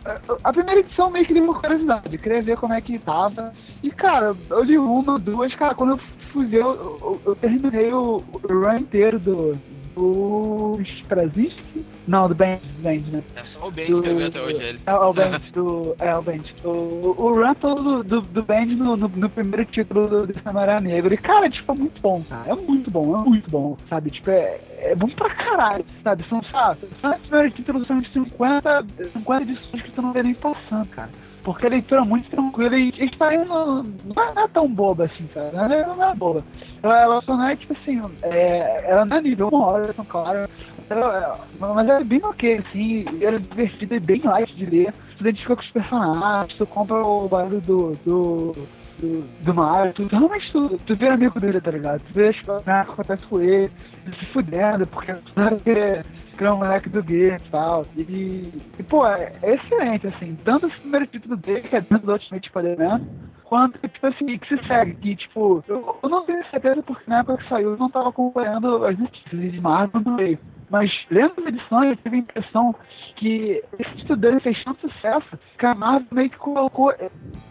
a, 0.43 0.53
primeira 0.53 0.81
edição 0.81 1.11
meio 1.11 1.27
que 1.27 1.35
deu 1.35 1.45
uma 1.45 1.61
curiosidade, 1.61 2.19
queria 2.19 2.43
ver 2.43 2.57
como 2.57 2.73
é 2.73 2.81
que 2.81 2.99
tava. 2.99 3.53
E 3.83 3.91
cara, 3.91 4.35
eu 4.51 4.63
li 4.63 4.79
uma, 4.79 5.19
duas, 5.19 5.55
cara, 5.55 5.75
quando 5.75 5.91
eu 5.91 6.01
fui 6.33 6.47
ver, 6.47 6.61
eu, 6.61 6.99
eu, 7.01 7.23
eu 7.27 7.37
terminei 7.37 7.93
o, 7.93 8.17
o 8.17 8.49
run 8.49 8.79
inteiro 8.79 9.19
do, 9.19 9.59
do 9.95 10.79
Straczynski? 10.83 11.85
Não, 12.07 12.29
do 12.29 12.35
Bend, 12.35 12.61
do 12.61 12.83
Bend, 12.83 13.11
né? 13.11 13.23
É 13.37 13.45
só 13.45 13.69
o 13.69 13.71
Ben 13.71 13.91
escreveu 13.91 14.27
até 14.27 14.41
hoje 14.41 14.63
ele. 14.63 14.81
É, 14.87 14.91
é 14.91 14.95
o 14.95 15.13
Bend, 15.13 15.51
do. 15.53 15.97
É 15.99 16.17
o 16.17 16.23
Bend. 16.23 16.55
O, 16.65 16.69
o 16.69 17.35
run 17.35 17.55
todo 17.55 17.83
do, 17.83 18.05
do, 18.05 18.21
do 18.21 18.43
Bend 18.43 18.75
no, 18.75 18.97
no, 18.97 19.09
no 19.09 19.31
primeiro 19.31 19.65
título 19.65 20.07
do, 20.07 20.27
do 20.27 20.43
Samará 20.43 20.81
Negro. 20.81 21.15
E, 21.15 21.17
cara, 21.17 21.49
tipo, 21.49 21.73
é 21.73 21.75
muito 21.75 22.01
bom, 22.01 22.23
cara. 22.29 22.51
É 22.51 22.55
muito 22.55 22.91
bom, 22.91 23.21
é 23.21 23.25
muito 23.25 23.51
bom, 23.51 23.77
sabe? 23.89 24.11
Tipo, 24.11 24.31
é, 24.31 24.61
é 24.79 24.95
bom 24.95 25.09
pra 25.09 25.31
caralho, 25.31 25.85
sabe? 26.03 26.29
São, 26.29 26.43
sabe? 26.45 26.81
São 27.01 27.15
os 27.15 27.21
primeiros 27.23 27.55
títulos, 27.55 27.87
são 27.87 27.99
de 28.01 28.13
50, 28.13 28.87
50 29.13 29.43
edições 29.43 29.83
que 29.83 29.93
tu 29.93 30.03
não 30.03 30.13
vê 30.13 30.23
nem 30.23 30.35
passando, 30.35 30.89
cara. 30.89 31.11
Porque 31.45 31.67
a 31.67 31.71
leitura 31.71 32.01
é 32.01 32.05
muito 32.05 32.31
tranquila 32.31 32.77
e 32.77 32.93
a 32.99 33.05
história 33.05 33.45
não, 33.45 33.83
não 33.83 34.43
é 34.43 34.49
tão 34.49 34.67
boba 34.67 35.05
assim, 35.05 35.27
cara. 35.27 35.51
Ela 35.53 35.95
não 35.95 36.11
é 36.11 36.15
boba. 36.15 36.43
Ela, 36.83 37.03
ela 37.03 37.23
só 37.23 37.37
não 37.37 37.47
é, 37.47 37.55
tipo 37.55 37.75
assim, 37.75 38.01
é, 38.23 38.91
ela 38.91 39.05
não 39.05 39.19
é 39.19 39.21
nível 39.21 39.49
uma 39.49 39.67
hora, 39.67 39.93
tão 39.93 40.05
claro. 40.07 40.49
Ela, 40.89 41.39
mas 41.59 41.89
ela 41.89 42.01
é 42.01 42.05
bem 42.05 42.21
ok, 42.25 42.55
assim, 42.67 43.05
ela 43.21 43.37
é 43.37 43.39
divertida 43.39 43.97
e 43.97 44.01
bem 44.01 44.21
light 44.25 44.55
de 44.57 44.65
ler. 44.65 44.95
Tu 45.19 45.21
identifica 45.21 45.55
com 45.55 45.63
os 45.63 45.71
personagens, 45.71 46.57
tu 46.57 46.67
compra 46.67 46.97
o 46.97 47.29
barulho 47.29 47.61
do. 47.61 47.93
do 48.05 48.55
do, 48.97 49.23
do 49.41 49.53
Mario, 49.53 49.93
tu, 49.93 50.07
realmente 50.07 50.53
tu, 50.53 50.79
tu 50.87 50.95
vê 50.95 51.09
amigo 51.09 51.41
dele, 51.41 51.61
tá 51.61 51.73
ligado? 51.73 52.01
Tu 52.01 52.15
vê 52.15 52.29
as 52.29 52.41
coisas 52.41 52.63
que 52.63 52.71
acontece 52.71 53.27
com 53.27 53.41
ele, 53.41 53.71
ele 54.07 54.17
se 54.17 54.27
fudendo, 54.27 54.87
porque 54.87 55.13
não 55.13 55.59
que 56.37 56.45
é 56.45 56.53
um 56.53 56.59
moleque 56.59 56.89
do 56.89 57.03
game 57.03 57.37
e 57.37 57.51
tal. 57.51 57.87
E, 57.97 58.53
e 58.79 58.83
pô, 58.83 59.07
é, 59.07 59.33
é 59.43 59.55
excelente, 59.55 60.07
assim, 60.07 60.37
tanto 60.45 60.67
esse 60.67 60.81
primeiro 60.81 61.07
título 61.07 61.37
dele, 61.37 61.63
que 61.63 61.77
é 61.77 61.81
dentro 61.81 62.07
do 62.07 62.13
Ultimate 62.13 62.49
Spider-Man, 62.49 63.01
quanto, 63.45 63.79
tipo 63.79 64.07
assim, 64.07 64.39
que 64.39 64.49
se 64.49 64.67
segue. 64.67 64.95
Que, 64.95 65.17
tipo, 65.17 65.63
eu, 65.69 65.97
eu 66.03 66.09
não 66.09 66.25
tenho 66.25 66.45
certeza 66.51 66.83
porque 66.83 67.09
na 67.09 67.21
época 67.21 67.43
que 67.43 67.49
saiu 67.49 67.71
eu 67.73 67.77
não 67.77 67.91
tava 67.91 68.09
acompanhando 68.09 68.85
as 68.85 68.99
notícias 68.99 69.53
de 69.53 69.61
Marvel 69.61 70.01
no 70.01 70.17
meio. 70.17 70.39
Mas 70.71 70.91
lendo 71.11 71.35
as 71.39 71.47
edições, 71.47 71.91
eu 71.91 71.97
tive 71.97 72.17
a 72.17 72.19
impressão 72.21 72.75
que 73.17 73.63
esse 73.79 74.17
dele 74.17 74.41
fez 74.41 74.63
tanto 74.65 74.91
sucesso 74.91 75.39
que 75.59 75.67
a 75.67 75.75
Marvel 75.75 76.09
meio 76.11 76.31
que 76.31 76.37
colocou 76.37 76.93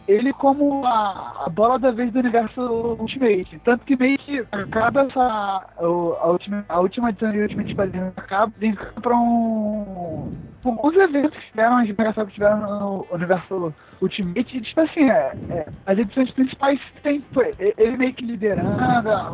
ele 0.08 0.34
como 0.34 0.86
a, 0.86 1.44
a 1.46 1.50
bola 1.50 1.80
da 1.80 1.92
vez 1.92 2.12
do 2.12 2.20
universo 2.20 2.62
Ultimate. 3.00 3.60
Tanto 3.64 3.86
que 3.86 3.96
meio 3.96 4.18
que 4.20 4.46
acaba 4.52 5.04
essa. 5.04 5.66
A, 5.78 6.28
última, 6.28 6.66
a 6.68 6.80
última 6.80 7.10
edição 7.10 7.32
de 7.32 7.42
Ultimate 7.42 7.72
Spider-Man 7.72 8.14
acaba 8.18 8.54
linkando 8.60 9.02
pra 9.02 9.16
um. 9.16 10.34
Alguns 10.66 10.96
eventos 10.96 11.38
que 11.38 11.50
tiveram, 11.52 11.78
as 11.78 11.88
que 11.88 12.34
tiveram 12.34 12.80
no 12.80 13.06
universo 13.12 13.74
Ultimate, 14.04 14.62
tipo 14.62 14.82
assim, 14.82 15.10
é, 15.10 15.34
é, 15.50 15.66
as 15.86 15.98
edições 15.98 16.30
principais 16.32 16.80
tem 17.02 17.22
ele 17.78 17.98
meio 17.98 18.14
que 18.14 18.26
liderando 18.26 18.70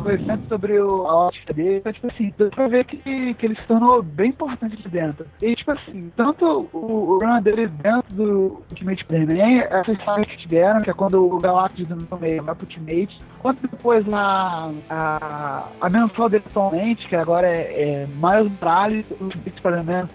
o 0.04 0.10
evento 0.10 0.48
sobre 0.48 0.78
o, 0.78 1.06
a 1.06 1.26
ótica 1.26 1.52
dele, 1.52 1.78
então, 1.78 1.92
tipo 1.92 2.06
assim, 2.06 2.32
dá 2.38 2.48
pra 2.50 2.68
ver 2.68 2.84
que, 2.84 3.34
que 3.34 3.46
ele 3.46 3.56
se 3.56 3.66
tornou 3.66 4.02
bem 4.02 4.30
importante 4.30 4.74
aqui 4.74 4.88
dentro. 4.88 5.26
E, 5.42 5.54
tipo 5.56 5.72
assim, 5.72 6.12
tanto 6.16 6.68
o, 6.72 7.14
o 7.14 7.18
run 7.18 7.42
dele 7.42 7.66
dentro 7.66 8.14
do 8.14 8.62
Ultimate 8.70 9.02
Spider-Man, 9.02 9.62
essas 9.70 10.04
sagas 10.04 10.26
que 10.26 10.38
tiveram, 10.38 10.80
que 10.80 10.90
é 10.90 10.94
quando 10.94 11.24
o 11.24 11.38
Galactus 11.38 11.86
do 11.86 12.18
meio 12.18 12.42
vai 12.42 12.54
pro 12.54 12.66
Ultimate, 12.66 13.18
quanto 13.40 13.66
depois 13.66 14.04
a, 14.12 14.70
a, 14.88 15.68
a 15.80 15.90
mensal 15.90 16.28
dele 16.28 16.44
atualmente, 16.46 17.08
que 17.08 17.16
agora 17.16 17.46
é, 17.46 18.04
é 18.04 18.06
Miles 18.06 18.52
Morales, 18.60 19.06
o 19.10 19.24
Ultimate 19.24 19.56
Spider-Man, 19.56 20.08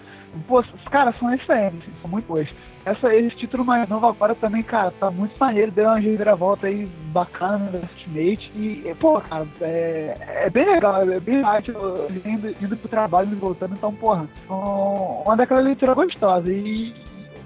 pô, 0.46 0.60
os 0.60 0.88
caras 0.90 1.16
são 1.18 1.32
excelentes, 1.34 1.88
são 2.00 2.10
muito 2.10 2.26
boas. 2.26 2.48
Essa, 2.86 3.12
esse 3.12 3.34
título 3.34 3.64
mais 3.64 3.88
novo 3.88 4.06
agora 4.06 4.32
também, 4.32 4.62
cara, 4.62 4.92
tá 4.92 5.10
muito 5.10 5.36
maneiro, 5.40 5.72
deu 5.72 5.86
uma 5.86 5.98
reviravolta 5.98 6.68
aí 6.68 6.86
bacana 7.12 7.68
no 7.72 7.80
Ultimate. 7.80 8.52
E, 8.54 8.94
pô, 9.00 9.20
cara, 9.20 9.44
é, 9.60 10.16
é 10.44 10.50
bem 10.50 10.64
legal, 10.64 11.02
é 11.02 11.18
bem 11.18 11.42
light, 11.42 11.68
indo, 12.24 12.54
indo 12.62 12.76
pro 12.76 12.88
trabalho 12.88 13.32
e 13.32 13.34
voltando, 13.34 13.74
então, 13.74 13.92
porra, 13.92 14.28
uma 14.48 15.36
daquela 15.36 15.58
leitura 15.58 15.94
gostosa. 15.94 16.48
E, 16.48 16.94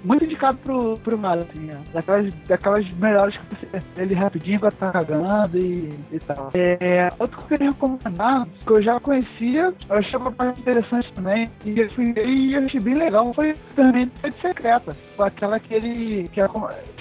muito 0.03 0.25
indicado 0.25 0.57
pro, 0.57 0.97
pro 0.97 1.17
Mario, 1.17 1.45
assim, 1.49 1.69
ó. 1.71 1.93
Daquelas, 1.93 2.33
daquelas 2.47 2.89
melhores 2.93 3.37
que 3.37 3.55
você 3.55 3.81
ele 3.97 4.15
rapidinho 4.15 4.59
quando 4.59 4.73
tá 4.73 4.91
cagando 4.91 5.57
e, 5.57 5.93
e 6.11 6.19
tal. 6.19 6.49
É, 6.53 7.11
outro 7.19 7.37
que 7.37 7.43
eu 7.43 7.47
queria 7.47 7.71
recomendar, 7.71 8.47
que 8.65 8.71
eu 8.71 8.81
já 8.81 8.99
conhecia, 8.99 9.73
eu 9.89 9.95
achei 9.95 10.19
uma 10.19 10.31
parte 10.31 10.61
interessante 10.61 11.11
também, 11.13 11.49
e 11.65 11.79
eu 11.79 11.89
fui 11.91 12.13
e 12.25 12.53
eu 12.53 12.65
achei 12.65 12.79
bem 12.79 12.95
legal, 12.95 13.33
foi 13.33 13.55
também 13.75 14.11
de 14.23 14.31
secreta. 14.41 14.95
Aquela 15.19 15.59
que 15.59 15.73
ele. 15.73 16.27
Que 16.29 16.41
é, 16.41 16.49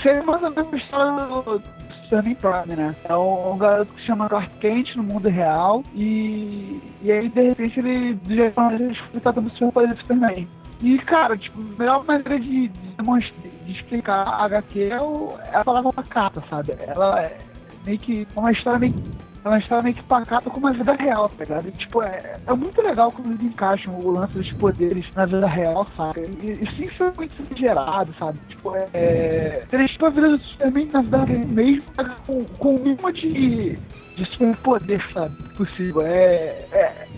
seria 0.02 0.22
mais 0.22 0.42
ou 0.42 0.50
menos 0.50 0.72
a 0.72 0.76
história 0.76 1.26
do, 1.26 1.62
Superman 2.10 2.34
Prime, 2.34 2.76
né? 2.76 2.96
É 3.04 3.16
um, 3.16 3.52
um, 3.52 3.58
garoto 3.58 3.92
que 3.94 4.00
se 4.00 4.06
chama 4.08 4.28
Clark 4.28 4.50
Kent 4.58 4.96
no 4.96 5.04
mundo 5.04 5.28
real 5.28 5.84
e, 5.94 6.80
e 7.02 7.12
aí 7.12 7.28
de 7.28 7.40
repente 7.40 7.78
ele 7.78 8.14
de 8.14 8.34
repente 8.34 8.74
ele 8.82 8.96
está 9.14 9.30
dando 9.30 9.48
superpoder 9.50 9.94
do 9.94 10.00
Superman. 10.00 10.48
E, 10.82 10.98
cara, 10.98 11.36
tipo, 11.36 11.60
a 11.60 11.78
melhor 11.78 12.04
maneira 12.04 12.38
de, 12.40 12.68
de, 12.68 13.32
de 13.66 13.72
explicar 13.72 14.26
a 14.26 14.44
HQ 14.44 14.84
é, 14.84 15.00
o, 15.00 15.34
é 15.52 15.56
a 15.56 15.64
palavra 15.64 15.92
pacata, 15.92 16.42
sabe? 16.48 16.74
Ela 16.80 17.22
é 17.22 17.38
meio 17.84 17.98
que 17.98 18.26
é 18.34 18.38
uma 18.38 18.52
história 18.52 18.78
meio 18.78 18.94
é 19.42 19.48
uma 19.48 19.58
história 19.58 19.82
meio 19.82 19.94
que 19.94 20.02
pacata 20.02 20.50
com 20.50 20.58
uma 20.58 20.72
vida 20.72 20.92
real, 20.92 21.28
tá 21.30 21.44
ligado? 21.44 21.68
E, 21.68 21.72
tipo, 21.72 22.02
é, 22.02 22.36
é 22.46 22.52
muito 22.52 22.82
legal 22.82 23.10
como 23.10 23.32
eles 23.32 23.42
encaixam 23.42 23.98
o 23.98 24.10
lance 24.10 24.34
dos 24.34 24.52
poderes 24.52 25.06
na 25.14 25.24
vida 25.24 25.46
real, 25.46 25.86
sabe? 25.96 26.20
E, 26.42 26.62
e 26.62 26.70
sim, 26.76 26.90
é 27.00 27.12
muito 27.16 27.42
exagerado, 27.42 28.14
sabe? 28.18 28.38
Tipo, 28.48 28.76
é. 28.92 29.64
Tipo, 29.86 30.06
a 30.06 30.10
vida 30.10 30.28
do 30.28 30.38
Superman 30.44 30.90
na 30.92 31.00
vida 31.00 31.24
real 31.24 31.46
mesmo, 31.46 31.84
com, 32.26 32.44
com 32.44 32.76
o 32.76 32.80
mínimo 32.80 33.12
de, 33.12 33.78
de 34.16 34.24
superpoder, 34.26 35.02
sabe? 35.12 35.34
Possível. 35.56 36.02
É. 36.02 36.66
é 36.72 37.08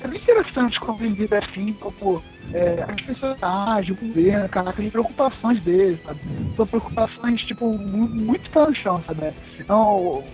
é 0.00 0.08
bem 0.08 0.20
interessante 0.20 0.78
lida 1.08 1.38
assim, 1.38 1.72
como 1.74 2.22
é, 2.54 2.84
as 2.88 3.00
pessoas 3.02 3.42
agem, 3.42 3.92
o 3.92 3.96
governo, 3.96 4.48
caraca, 4.48 4.82
as 4.82 4.90
preocupações 4.90 5.60
dele, 5.62 6.00
sabe? 6.04 6.20
São 6.56 6.66
preocupações, 6.66 7.42
tipo, 7.42 7.66
muito, 7.78 8.14
muito 8.14 8.50
no 8.50 8.74
chão, 8.74 9.02
sabe? 9.06 9.34
Então, 9.58 10.24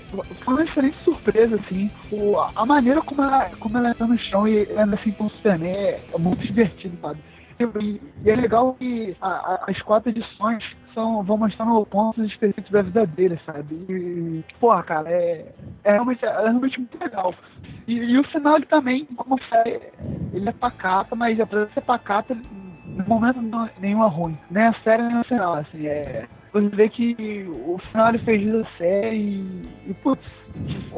foi 0.45 0.55
uma 0.55 0.65
excelente 0.65 0.97
surpresa, 1.05 1.57
assim. 1.57 1.91
O, 2.13 2.39
a 2.39 2.65
maneira 2.67 3.03
como 3.03 3.23
ela, 3.23 3.51
como 3.59 3.79
ela 3.79 3.91
entra 3.91 4.07
no 4.07 4.19
chão 4.19 4.47
e 4.47 4.69
anda 4.77 4.95
assim 4.95 5.13
com 5.13 5.25
o 5.25 5.31
Superman 5.31 5.75
é 5.75 6.19
muito 6.19 6.47
divertido, 6.47 6.97
sabe? 7.01 7.19
E, 7.59 8.01
e 8.25 8.31
é 8.31 8.37
legal 8.37 8.75
que 8.75 9.17
a, 9.21 9.29
a, 9.29 9.65
as 9.69 9.81
quatro 9.83 10.11
edições 10.11 10.65
são, 10.95 11.23
vão 11.23 11.37
mostrando 11.37 11.85
pontos 11.87 12.25
específicos 12.25 12.71
da 12.71 12.83
vida 12.83 13.07
dele, 13.07 13.39
sabe? 13.45 13.75
E, 13.89 14.45
porra, 14.61 14.83
cara, 14.83 15.11
é, 15.11 15.53
é, 15.85 15.93
realmente, 15.93 16.25
é 16.25 16.31
realmente 16.31 16.79
muito 16.79 16.99
legal. 16.99 17.35
E, 17.87 17.95
e 17.95 18.19
o 18.19 18.25
final 18.25 18.57
ele 18.57 18.67
também, 18.67 19.05
como 19.05 19.39
falei, 19.49 19.81
ele 20.33 20.49
é 20.49 20.53
pacata, 20.53 21.15
mas 21.15 21.39
apesar 21.39 21.67
de 21.67 21.75
ser 21.75 21.83
pacata, 21.83 22.35
no 22.35 23.05
momento 23.07 23.43
não, 23.43 23.69
nenhuma 23.79 24.07
ruim. 24.07 24.39
Nem 24.51 24.65
a 24.65 24.75
série 24.83 25.03
nem 25.03 25.21
o 25.21 25.25
final, 25.25 25.55
assim, 25.55 25.87
é. 25.87 26.27
Você 26.53 26.69
vê 26.69 26.89
que 26.89 27.45
o 27.67 27.79
final 27.91 28.11
ele 28.11 28.19
fez 28.19 28.53
da 28.53 28.65
série 28.79 29.17
e, 29.17 29.63
e 29.89 29.95
putz, 29.95 30.25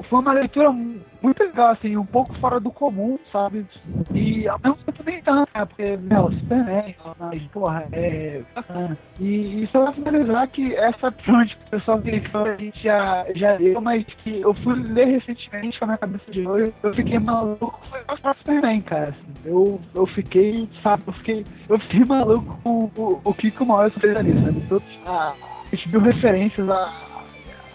foi 0.08 0.20
uma 0.20 0.32
leitura 0.32 0.70
muito 0.72 1.42
legal, 1.42 1.72
assim, 1.72 1.96
um 1.96 2.06
pouco 2.06 2.34
fora 2.38 2.60
do 2.60 2.70
comum, 2.70 3.18
sabe? 3.32 3.66
E 4.14 4.46
ao 4.46 4.58
mesmo 4.62 4.76
tempo 4.76 5.02
nem 5.04 5.20
tanto, 5.22 5.50
né? 5.54 5.64
Porque, 5.64 5.96
meu, 5.96 6.32
Superman, 6.32 6.94
mas, 7.18 7.42
porra, 7.44 7.88
é 7.92 8.42
bacana. 8.54 8.98
E, 9.20 9.68
só 9.72 9.82
pra 9.84 9.92
finalizar 9.92 10.48
que 10.48 10.74
essa 10.74 11.10
fonte 11.10 11.56
que 11.56 11.64
o 11.64 11.70
pessoal 11.70 12.00
que 12.00 12.10
a 12.10 12.56
gente 12.56 12.82
já, 12.82 13.26
já 13.34 13.56
leu, 13.56 13.80
mas 13.80 14.04
que 14.04 14.40
eu 14.40 14.54
fui 14.54 14.74
ler 14.74 15.06
recentemente 15.06 15.78
com 15.78 15.86
a 15.86 15.88
minha 15.88 15.98
cabeça 15.98 16.30
de 16.30 16.46
hoje, 16.46 16.72
eu 16.82 16.94
fiquei 16.94 17.18
maluco, 17.18 17.80
foi 17.88 18.00
o 18.00 18.34
Superman, 18.38 18.80
cara. 18.82 19.08
Assim. 19.08 19.32
Eu, 19.44 19.80
eu 19.94 20.06
fiquei, 20.06 20.68
sabe, 20.82 21.02
eu 21.06 21.12
fiquei, 21.14 21.44
eu 21.68 21.78
fiquei 21.80 22.04
maluco 22.04 22.58
com 22.62 22.90
o, 22.96 23.20
o 23.24 23.34
que 23.34 23.52
o 23.58 23.66
Maurício 23.66 24.00
fez 24.00 24.16
ali, 24.16 24.32
sabe? 24.44 24.60
Todos, 24.68 25.00
a, 25.06 25.32
a 25.32 25.74
gente 25.74 25.88
viu 25.88 26.00
referências 26.00 26.68
a 26.68 27.15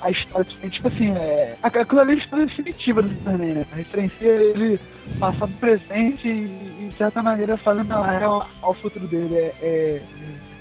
a 0.02 0.10
história, 0.10 0.48
tipo 0.70 0.88
assim, 0.88 1.12
é, 1.12 1.56
aquilo 1.62 2.02
ali 2.02 2.14
é 2.14 2.16
a 2.16 2.18
história 2.18 2.46
definitiva 2.46 3.02
do 3.02 3.10
Superman, 3.10 3.54
né? 3.54 3.66
Referencia 3.74 4.30
ele 4.30 4.80
passado, 5.20 5.52
presente 5.60 6.28
e, 6.28 6.88
de 6.90 6.96
certa 6.98 7.22
maneira, 7.22 7.58
fazendo 7.58 7.94
ao, 7.94 8.48
ao 8.62 8.74
futuro 8.74 9.08
dele. 9.08 9.36
É, 9.36 9.54
é, 9.62 10.02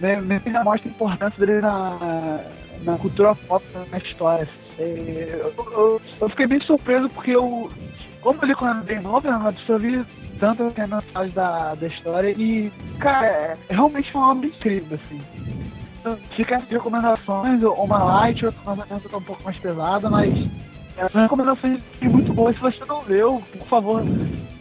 né, 0.01 0.41
ainda 0.45 0.65
mostra 0.65 0.89
a 0.89 0.93
importância 0.93 1.47
dele 1.47 1.61
na, 1.61 2.41
na 2.83 2.97
cultura 2.99 3.35
pop, 3.35 3.65
na 3.91 3.99
história. 3.99 4.49
É, 4.79 5.41
eu, 5.41 5.73
eu, 5.73 6.03
eu, 6.21 6.29
fiquei 6.29 6.47
bem 6.47 6.61
surpreso 6.61 7.09
porque 7.11 7.33
eu, 7.33 7.71
como 8.21 8.39
ele 8.43 8.55
quando 8.55 8.85
bem 8.85 9.01
novo, 9.01 9.27
eu 9.27 9.33
não 9.33 9.49
absorvi 9.49 10.05
tanto 10.39 10.73
é 10.75 10.87
mensagem 10.87 11.35
da, 11.35 11.75
da 11.75 11.87
história 11.87 12.31
e, 12.31 12.73
cara, 12.99 13.27
é, 13.27 13.57
realmente 13.69 14.15
uma 14.15 14.31
obra 14.31 14.47
incrível, 14.47 14.99
assim 15.03 15.21
fica 16.37 16.57
as 16.57 16.65
recomendações, 16.69 17.63
uma 17.63 18.05
light, 18.05 18.45
outra 18.45 18.61
recomendação 18.61 19.11
tá 19.11 19.17
um 19.17 19.23
pouco 19.23 19.43
mais 19.43 19.59
pesada, 19.59 20.09
mas 20.09 20.35
recomendação 21.23 21.79
é 22.01 22.09
muito 22.09 22.33
boa. 22.33 22.53
Se 22.53 22.59
você 22.59 22.85
não 22.85 23.03
leu, 23.05 23.43
por 23.53 23.67
favor, 23.67 24.03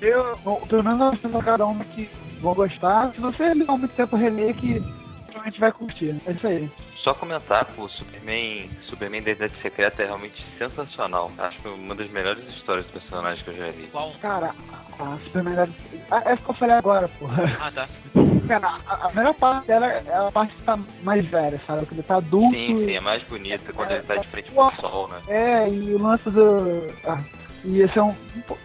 eu, 0.01 0.37
pelo 0.67 0.83
menos 0.83 1.23
eu 1.23 1.29
cada 1.41 1.65
uma 1.65 1.83
que 1.83 2.09
vão 2.41 2.53
gostar. 2.53 3.11
Se 3.11 3.19
você 3.19 3.53
ler 3.53 3.65
muito 3.67 3.95
tempo 3.95 4.15
reler, 4.15 4.55
que 4.55 4.81
provavelmente 5.25 5.59
vai 5.59 5.71
curtir. 5.71 6.15
É 6.25 6.31
isso 6.31 6.47
aí. 6.47 6.69
Só 7.03 7.13
comentar 7.13 7.65
que 7.65 7.79
o 7.79 7.87
Superman, 7.87 8.69
Superman 8.83 9.21
Identidade 9.21 9.53
Secreta 9.61 10.03
é 10.03 10.05
realmente 10.07 10.45
sensacional. 10.57 11.31
Acho 11.37 11.59
que 11.59 11.67
é 11.67 11.71
uma 11.71 11.95
das 11.95 12.09
melhores 12.09 12.45
histórias 12.49 12.85
de 12.87 12.91
personagens 12.91 13.41
que 13.41 13.49
eu 13.51 13.55
já 13.55 13.71
vi. 13.71 13.89
Cara, 14.21 14.53
a 14.99 15.17
Superman. 15.23 15.69
É 16.11 16.35
que 16.35 16.49
eu 16.49 16.53
falei 16.55 16.75
agora, 16.75 17.07
porra. 17.07 17.57
Ah, 17.59 17.71
tá. 17.71 17.87
Cara, 18.49 18.79
a, 18.85 19.07
a 19.07 19.13
melhor 19.13 19.33
parte 19.35 19.67
dela 19.67 19.85
é 19.87 20.13
a 20.13 20.31
parte 20.31 20.53
que 20.53 20.63
tá 20.63 20.77
mais 21.03 21.25
velha, 21.25 21.61
sabe? 21.65 21.85
Que 21.85 21.93
ele 21.93 22.03
tá 22.03 22.17
adulto. 22.17 22.55
Sim, 22.55 22.85
sim, 22.85 22.95
é 22.95 22.99
mais 22.99 23.23
bonita 23.23 23.71
quando 23.71 23.91
é, 23.91 23.95
ele 23.95 24.03
tá 24.03 24.15
de 24.17 24.27
frente 24.27 24.51
pro 24.51 24.71
sol, 24.81 25.07
né? 25.07 25.21
É, 25.29 25.69
e 25.69 25.93
o 25.93 26.01
lance 26.01 26.29
do. 26.29 26.91
Ah, 27.05 27.23
e 27.63 27.81
esse 27.81 27.97
é 27.97 28.03
um. 28.03 28.13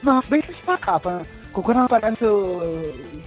Não, 0.02 0.22
bem 0.28 0.40
que 0.40 0.50
isso 0.50 0.62
tá 0.64 0.76
capa, 0.76 1.18
né? 1.18 1.26
Quando 1.52 1.78
aparece 1.80 2.24
o 2.24 3.22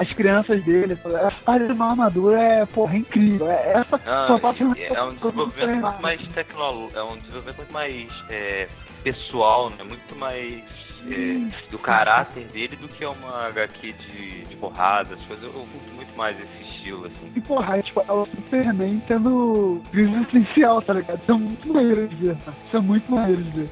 as 0.00 0.10
crianças 0.14 0.64
dele. 0.64 0.94
Essa 0.94 1.30
parte 1.44 1.66
de 1.66 1.72
uma 1.72 1.90
armadura 1.90 2.40
é, 2.40 2.66
porra, 2.66 2.96
incrível. 2.96 3.50
É, 3.50 3.72
essa 3.74 4.00
ah, 4.06 4.38
parte 4.40 4.64
é, 4.78 4.94
é 4.94 5.02
um 5.02 5.14
desenvolvimento 5.14 5.82
muito 5.82 6.02
mais 6.02 6.28
tecnológico, 6.28 6.98
é 6.98 7.02
um 7.02 7.18
desenvolvimento 7.18 7.56
muito 7.58 7.72
mais 7.72 8.08
é, 8.30 8.68
pessoal, 9.04 9.68
né? 9.68 9.84
Muito 9.84 10.16
mais 10.16 10.64
é, 11.06 11.70
do 11.70 11.78
caráter 11.78 12.44
dele 12.44 12.76
do 12.76 12.88
que 12.88 13.04
uma 13.04 13.48
HQ 13.48 13.92
de, 13.92 14.44
de 14.46 14.56
porrada, 14.56 15.14
as 15.14 15.22
coisas. 15.26 15.44
Eu 15.44 15.52
curto 15.52 15.94
muito 15.94 16.16
mais 16.16 16.36
esse 16.40 16.70
estilo, 16.70 17.04
assim. 17.04 17.32
E 17.36 17.40
porra, 17.42 17.76
é, 17.76 17.82
tipo, 17.82 18.00
é 18.00 18.12
o 18.12 18.24
Superman 18.24 19.02
tendo 19.06 19.82
crise 19.90 20.14
existencial, 20.14 20.80
tá 20.80 20.94
ligado? 20.94 21.20
Isso 21.20 21.30
é 21.30 21.34
muito 21.34 21.72
maneiro 21.72 22.08
de 22.08 22.14
ver. 22.14 22.36
Isso 22.66 22.76
é 22.76 22.80
muito 22.80 23.12
maneiro 23.12 23.42
de 23.42 23.50
ver. 23.50 23.70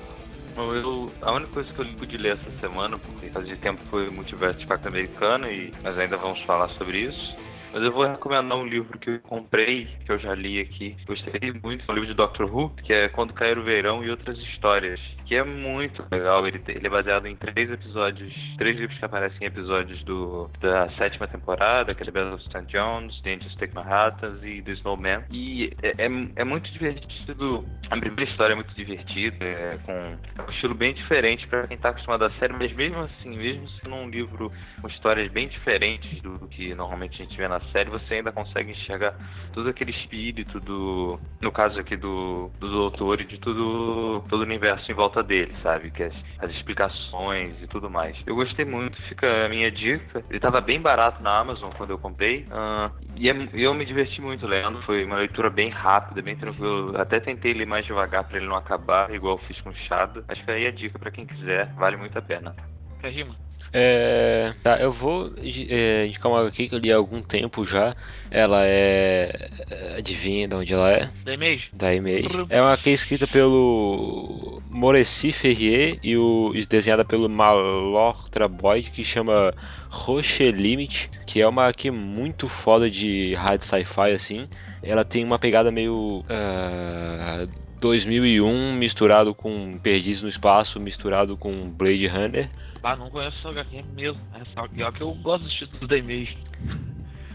Eu, 0.59 1.13
a 1.23 1.33
única 1.33 1.53
coisa 1.53 1.73
que 1.73 1.81
eu 1.81 1.87
pude 1.97 2.17
ler 2.17 2.37
essa 2.37 2.51
semana, 2.59 2.99
porque 2.99 3.31
faz 3.31 3.47
de 3.47 3.57
tempo 3.57 3.81
foi 3.89 4.09
o 4.09 4.13
Multiverso 4.13 4.59
de 4.59 4.67
Pacto 4.67 4.89
Americano, 4.89 5.47
e 5.51 5.73
nós 5.85 5.97
ainda 5.97 6.17
vamos 6.17 6.41
falar 6.43 6.69
sobre 6.71 6.99
isso. 6.99 7.37
Mas 7.73 7.83
eu 7.83 7.93
vou 7.93 8.07
recomendar 8.07 8.57
um 8.57 8.66
livro 8.66 8.99
que 8.99 9.11
eu 9.11 9.21
comprei, 9.21 9.87
que 10.05 10.11
eu 10.11 10.19
já 10.19 10.35
li 10.35 10.61
aqui. 10.61 10.97
Gostei 11.07 11.53
muito, 11.62 11.85
é 11.87 11.93
um 11.93 11.95
livro 11.95 12.09
de 12.09 12.14
Doctor 12.14 12.53
Who, 12.53 12.71
que 12.83 12.93
é 12.93 13.09
Quando 13.09 13.35
Cair 13.35 13.59
o 13.59 13.62
Verão 13.62 14.03
e 14.03 14.11
Outras 14.11 14.39
Histórias. 14.39 15.01
Que 15.27 15.37
é 15.37 15.45
muito 15.45 16.05
legal. 16.11 16.47
Ele, 16.47 16.61
ele 16.66 16.87
é 16.87 16.91
baseado 16.91 17.27
em 17.27 17.37
três 17.37 17.71
episódios, 17.71 18.35
três 18.57 18.79
livros 18.79 18.99
que 18.99 19.05
aparecem 19.05 19.39
em 19.43 19.47
episódios 19.47 20.03
do, 20.05 20.51
da 20.61 20.89
sétima 20.93 21.29
temporada, 21.29 21.95
que 21.95 22.03
é 22.03 22.07
The 22.07 22.12
Battle 22.12 22.35
of 22.35 22.45
St. 22.45 22.64
John's, 22.66 23.21
The 23.21 23.35
Angels 23.35 23.55
Take 23.57 23.75
Manhattan 23.75 24.39
e 24.43 24.62
The 24.62 24.73
Snowman. 24.73 25.25
E 25.31 25.71
é, 25.83 26.07
é, 26.07 26.09
é, 26.37 26.45
muito 26.45 26.71
divertido. 26.73 27.66
A 27.91 27.97
primeira 27.97 28.31
história 28.31 28.53
é 28.55 28.57
muito 28.57 28.75
divertida, 28.75 29.45
é, 29.45 29.79
com 29.85 29.93
um 29.93 30.51
estilo 30.51 30.75
bem 30.75 30.95
diferente 30.95 31.47
para 31.47 31.66
quem 31.66 31.77
tá 31.77 31.91
acostumado 31.91 32.25
à 32.25 32.31
série, 32.33 32.55
mas 32.55 32.73
mesmo 32.73 33.01
assim, 33.01 33.37
mesmo 33.37 33.69
sendo 33.69 33.95
um 33.95 34.09
livro 34.09 34.51
com 34.81 34.89
histórias 34.89 35.31
bem 35.31 35.49
diferentes 35.49 36.21
do 36.23 36.49
que 36.49 36.75
normalmente 36.75 37.21
a 37.21 37.25
gente 37.25 37.37
vê 37.37 37.47
na 37.47 37.58
série, 37.73 37.91
você 37.91 38.15
ainda 38.15 38.33
consegue 38.33 38.73
enxergar 38.73 39.15
todo 39.53 39.69
aquele 39.69 39.91
espírito 39.91 40.61
do. 40.61 41.19
No 41.41 41.51
caso 41.53 41.81
aqui 41.81 41.97
do, 41.97 42.51
do 42.59 42.69
doutor 42.69 43.21
e 43.21 43.25
de 43.25 43.39
tudo. 43.39 44.23
todo 44.29 44.41
o 44.41 44.45
universo 44.45 44.91
em 44.91 44.95
volta 44.95 45.23
dele, 45.23 45.53
sabe? 45.63 45.91
Que 45.91 46.05
as, 46.05 46.15
as 46.39 46.51
explicações 46.51 47.61
e 47.63 47.67
tudo 47.67 47.91
mais. 47.91 48.17
Eu 48.27 48.35
gostei 48.35 48.65
muito, 48.65 49.01
fica 49.09 49.47
a 49.47 49.49
minha 49.49 49.71
dica. 49.71 50.23
Ele 50.29 50.41
tava 50.41 50.61
bem 50.61 50.81
barato 50.81 51.23
na 51.23 51.39
Amazon 51.39 51.71
quando 51.77 51.91
eu 51.91 51.99
comprei. 51.99 52.45
Uh, 52.45 52.91
e 53.17 53.29
é, 53.29 53.49
eu 53.53 53.75
me 53.75 53.85
diverti 53.85 54.21
muito 54.21 54.47
lendo. 54.47 54.83
Foi 54.83 55.05
uma 55.05 55.17
leitura 55.17 55.51
bem 55.51 55.71
rápida, 55.71 56.23
bem 56.23 56.37
tranquila. 56.37 57.03
Até 57.03 57.21
tentei 57.21 57.53
ler 57.53 57.67
mais 57.67 57.87
devagar 57.87 58.25
para 58.25 58.39
ele 58.39 58.47
não 58.47 58.57
acabar, 58.57 59.13
igual 59.13 59.37
eu 59.37 59.47
fiz 59.47 59.61
com 59.61 59.71
o 59.71 59.75
Chado. 59.75 60.25
Acho 60.29 60.45
que 60.45 60.51
aí 60.51 60.67
a 60.67 60.71
dica 60.71 60.99
para 60.99 61.11
quem 61.11 61.27
quiser, 61.27 61.73
vale 61.75 61.97
muito 61.97 62.19
a 62.19 62.23
pena. 62.23 62.55
Kajima. 63.01 63.47
É, 63.73 64.55
tá, 64.63 64.77
eu 64.79 64.91
vou 64.91 65.33
é, 65.39 66.07
indicar 66.07 66.33
uma 66.33 66.47
aqui 66.47 66.69
que 66.69 66.75
eu 66.75 66.79
li 66.79 66.93
há 66.93 66.97
algum 66.97 67.21
tempo 67.21 67.65
já. 67.65 67.95
Ela 68.31 68.63
é. 68.65 69.51
Adivinha 69.97 70.49
de 70.49 70.55
onde 70.55 70.75
ela 70.75 70.91
é? 70.91 71.11
Da 71.25 71.35
Image? 71.35 71.69
Da 71.73 71.95
Image. 71.95 72.47
É 72.49 72.61
uma 72.61 72.77
que 72.77 72.91
é 72.91 72.93
escrita 72.93 73.27
pelo 73.27 74.63
Moreci 74.71 75.33
Ferrier 75.33 75.99
e, 76.03 76.17
o, 76.17 76.53
e 76.55 76.65
desenhada 76.65 77.05
pelo 77.05 77.29
Malortra 77.29 78.49
Boyd, 78.49 78.91
que 78.91 79.05
chama 79.05 79.55
Roche 79.91 80.51
Limit, 80.51 81.11
que 81.27 81.41
é 81.41 81.47
uma 81.47 81.69
aqui 81.69 81.91
muito 81.91 82.49
foda 82.49 82.89
de 82.89 83.35
hard 83.35 83.63
sci-fi 83.63 84.13
assim. 84.13 84.49
Ela 84.83 85.05
tem 85.05 85.25
uma 85.25 85.39
pegada 85.39 85.71
meio. 85.71 86.25
Uh, 86.25 87.69
2001 87.81 88.73
misturado 88.73 89.35
com 89.35 89.79
Perdidos 89.81 90.23
no 90.23 90.29
Espaço, 90.29 90.81
misturado 90.81 91.37
com 91.37 91.71
Blade 91.71 92.07
Runner. 92.07 92.49
Não 92.83 93.11
conheço 93.11 93.37
essa 93.39 93.49
HQ 93.49 93.85
mesmo. 93.95 94.22
Essa 94.33 94.61
HQ 94.61 94.99
que 94.99 95.03
eu 95.03 95.14
gosto 95.14 95.45
dos 95.45 95.55
títulos 95.55 95.89
da 95.89 95.97
Image. 95.97 96.37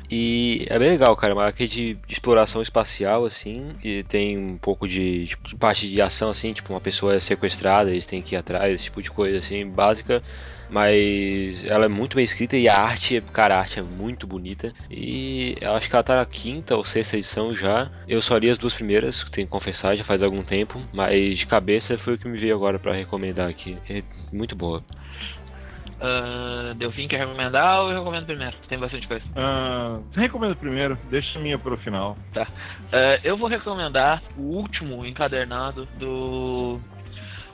E 0.10 0.66
é 0.70 0.78
bem 0.78 0.92
legal, 0.92 1.16
cara. 1.16 1.34
É 1.34 1.36
uma 1.36 1.44
HQ 1.44 1.68
de, 1.68 1.94
de, 1.96 2.14
exploração 2.14 2.62
espacial, 2.62 3.26
assim. 3.26 3.72
E 3.84 4.04
tem 4.04 4.38
um 4.38 4.58
pouco 4.58 4.88
de, 4.88 5.26
tipo, 5.26 5.50
de 5.50 5.56
parte 5.56 5.90
de 5.90 6.02
ação, 6.02 6.30
assim. 6.30 6.54
Tipo, 6.54 6.74
uma 6.74 6.82
pessoa 6.82 7.16
é 7.16 7.20
sequestrada, 7.20 7.90
eles 7.90 8.06
têm 8.06 8.22
que 8.22 8.36
ir 8.36 8.38
atrás, 8.38 8.74
esse 8.76 8.84
tipo 8.86 9.02
de 9.02 9.10
coisa, 9.10 9.40
assim, 9.40 9.66
básica. 9.68 10.22
Mas 10.70 11.64
ela 11.66 11.86
é 11.86 11.88
muito 11.88 12.16
bem 12.16 12.24
escrita 12.24 12.58
e 12.58 12.68
a 12.68 12.76
arte, 12.76 13.22
cara, 13.32 13.56
a 13.56 13.60
arte 13.60 13.80
é 13.80 13.82
muito 13.82 14.26
bonita. 14.26 14.74
E 14.90 15.56
eu 15.62 15.74
acho 15.74 15.90
que 15.90 15.96
ela 15.96 16.04
tá 16.04 16.16
na 16.18 16.26
quinta 16.26 16.76
ou 16.76 16.86
sexta 16.86 17.18
edição 17.18 17.56
já. 17.56 17.92
Eu 18.08 18.22
só 18.22 18.38
li 18.38 18.50
as 18.50 18.58
duas 18.58 18.74
primeiras, 18.74 19.24
tenho 19.32 19.48
que 19.48 19.52
confessar, 19.52 19.96
já 19.96 20.04
faz 20.04 20.24
algum 20.24 20.44
tempo. 20.44 20.80
Mas 20.94 21.38
de 21.38 21.46
cabeça 21.46 21.98
foi 21.98 22.16
o 22.16 22.18
que 22.18 22.28
me 22.28 22.38
veio 22.38 22.56
agora 22.56 22.80
para 22.80 22.94
recomendar 22.94 23.50
aqui. 23.50 23.78
É 23.90 24.04
muito 24.32 24.56
boa. 24.56 24.84
Uh, 26.04 26.74
Delfim 26.74 27.08
quer 27.08 27.20
recomendar 27.20 27.80
ou 27.80 27.92
eu 27.92 28.00
recomendo 28.00 28.26
primeiro? 28.26 28.58
Tem 28.68 28.78
bastante 28.78 29.08
coisa. 29.08 29.24
Uh, 29.30 30.04
recomendo 30.12 30.54
primeiro, 30.54 30.98
deixa 31.10 31.40
a 31.40 31.42
minha 31.42 31.58
pro 31.58 31.78
final. 31.78 32.18
Tá. 32.34 32.44
Uh, 32.44 33.20
eu 33.24 33.38
vou 33.38 33.48
recomendar 33.48 34.22
o 34.38 34.42
último 34.42 35.06
encadernado 35.06 35.86
do 35.98 36.78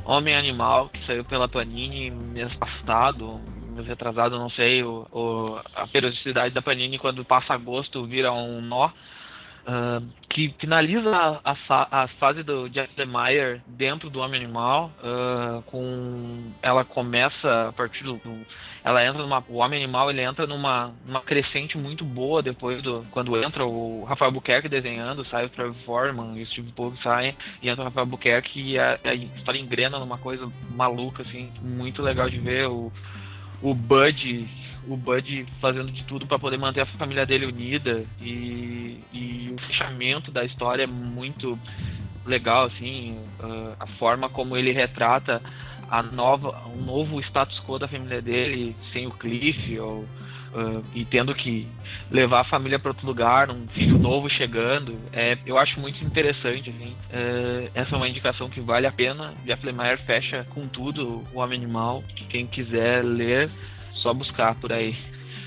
Homem 0.04 0.36
Animal, 0.36 0.90
que 0.90 1.06
saiu 1.06 1.24
pela 1.24 1.48
Panini 1.48 2.10
mês 2.10 2.52
passado, 2.56 3.40
mês 3.76 3.86
retrasado, 3.86 4.40
não 4.40 4.50
sei, 4.50 4.82
o, 4.82 5.06
o, 5.12 5.60
a 5.76 5.86
periodicidade 5.86 6.52
da 6.52 6.62
Panini 6.62 6.98
quando 6.98 7.24
passa 7.24 7.54
agosto 7.54 8.04
vira 8.08 8.32
um 8.32 8.62
nó. 8.62 8.90
Que 10.30 10.54
finaliza 10.60 11.10
a, 11.44 12.04
a, 12.04 12.08
fase 12.20 12.44
do 12.44 12.70
Jeff 12.70 12.90
Lemire 12.98 13.62
dentro 13.68 14.10
do 14.10 14.20
Homem 14.20 14.44
Animal, 14.44 14.92
uh, 15.00 15.62
com 15.64 16.52
ela 16.62 16.86
começa 16.86 17.70
a 17.70 17.74
partir 17.74 18.04
do, 18.04 18.14
do, 18.18 18.46
ela 18.84 19.04
entra 19.04 19.22
numa 19.22 19.44
o 19.50 19.58
Homem 19.58 19.84
Animal 19.84 20.10
ele 20.10 20.22
entra 20.22 20.46
numa, 20.48 20.94
numa 21.06 21.22
crescente 21.22 21.78
muito 21.78 22.06
boa 22.06 22.42
depois 22.42 22.82
do 22.82 23.04
quando 23.12 23.36
entra 23.42 23.66
o 23.66 24.04
Rafael 24.06 24.32
Buquerque 24.32 24.70
desenhando, 24.70 25.26
sai 25.26 25.46
o 25.46 25.50
Trevor 25.50 25.76
Foreman 25.86 26.34
o 26.34 26.46
Steve 26.46 26.72
Pugh 26.72 26.96
saem 27.02 27.36
e 27.62 27.70
entra 27.70 27.82
o 27.82 27.86
Rafael 27.86 28.06
Buquerque 28.06 28.62
e 28.62 28.80
a, 28.80 29.00
a 29.04 29.14
história 29.14 29.60
engrena 29.60 30.00
numa 30.00 30.18
coisa 30.18 30.50
maluca 30.72 31.24
assim, 31.24 31.52
muito 31.62 32.02
legal 32.02 32.30
de 32.30 32.40
ver 32.40 32.68
o 32.68 32.92
o 33.62 33.74
Bud 33.74 34.48
o 34.90 34.98
Bud 34.98 35.46
fazendo 35.62 35.92
de 35.92 36.04
tudo 36.04 36.26
para 36.26 36.40
poder 36.40 36.58
manter 36.58 36.82
a 36.82 36.86
família 36.86 37.26
dele 37.26 37.46
unida 37.46 38.04
e, 38.22 39.00
e 39.14 39.54
o 39.56 39.62
fechamento 39.68 40.32
da 40.32 40.44
história 40.44 40.84
é 40.84 40.88
muito 40.88 41.58
legal 42.26 42.66
assim 42.66 43.18
uh, 43.40 43.76
a 43.80 43.88
forma 43.98 44.30
como 44.30 44.58
ele 44.58 44.72
retrata 44.72 45.42
a 45.90 46.04
nova 46.04 46.68
um 46.68 46.82
novo 46.82 47.20
status 47.22 47.60
quo 47.62 47.80
da 47.80 47.88
família 47.88 48.22
dele 48.22 48.76
sem 48.92 49.08
o 49.08 49.12
Cliff 49.12 49.80
ou 49.80 50.06
Uh, 50.50 50.84
e 50.96 51.06
tendo 51.06 51.34
que 51.36 51.68
levar 52.10 52.42
a 52.42 52.44
família 52.44 52.80
para 52.80 52.90
outro 52.90 53.06
lugar, 53.06 53.52
um 53.52 53.68
filho 53.68 54.00
novo 54.00 54.28
chegando, 54.30 54.98
é, 55.14 55.38
eu 55.46 55.60
acho 55.60 55.80
muito 55.80 56.04
interessante. 56.04 56.72
Assim. 56.72 56.96
Uh, 57.12 57.70
essa 57.76 57.94
é 57.94 57.98
uma 57.98 58.10
indicação 58.10 58.50
que 58.50 58.60
vale 58.60 58.88
a 58.88 58.92
pena. 58.92 59.34
Jeff 59.46 59.64
Lemire 59.64 60.02
fecha 60.08 60.46
com 60.50 60.68
tudo 60.68 61.24
o 61.32 61.40
Homem 61.40 61.60
Animal. 61.60 62.04
Quem 62.30 62.48
quiser 62.48 63.04
ler, 63.04 63.50
só 64.02 64.14
buscar 64.14 64.56
por 64.56 64.72
aí. 64.72 64.96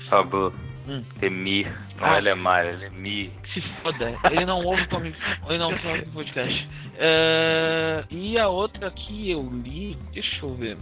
Pablo. 0.09 0.53
Hum. 0.87 1.03
Emir. 1.21 1.71
Não 1.97 2.07
ah. 2.07 2.17
é 2.17 2.21
Lemar, 2.21 2.65
é 2.65 2.71
Lemir. 2.71 3.31
Se 3.53 3.61
foda. 3.81 4.13
Ele 4.29 4.45
não 4.45 4.63
ouve 4.63 4.85
como. 4.87 5.05
Ele 5.05 5.57
não 5.57 5.71
ouve 5.71 5.99
o 5.99 6.11
podcast. 6.11 6.69
Uh, 6.93 8.05
e 8.09 8.37
a 8.37 8.47
outra 8.49 8.91
que 8.91 9.31
eu 9.31 9.49
li. 9.63 9.97
Deixa 10.13 10.45
eu 10.45 10.53
ver. 10.55 10.77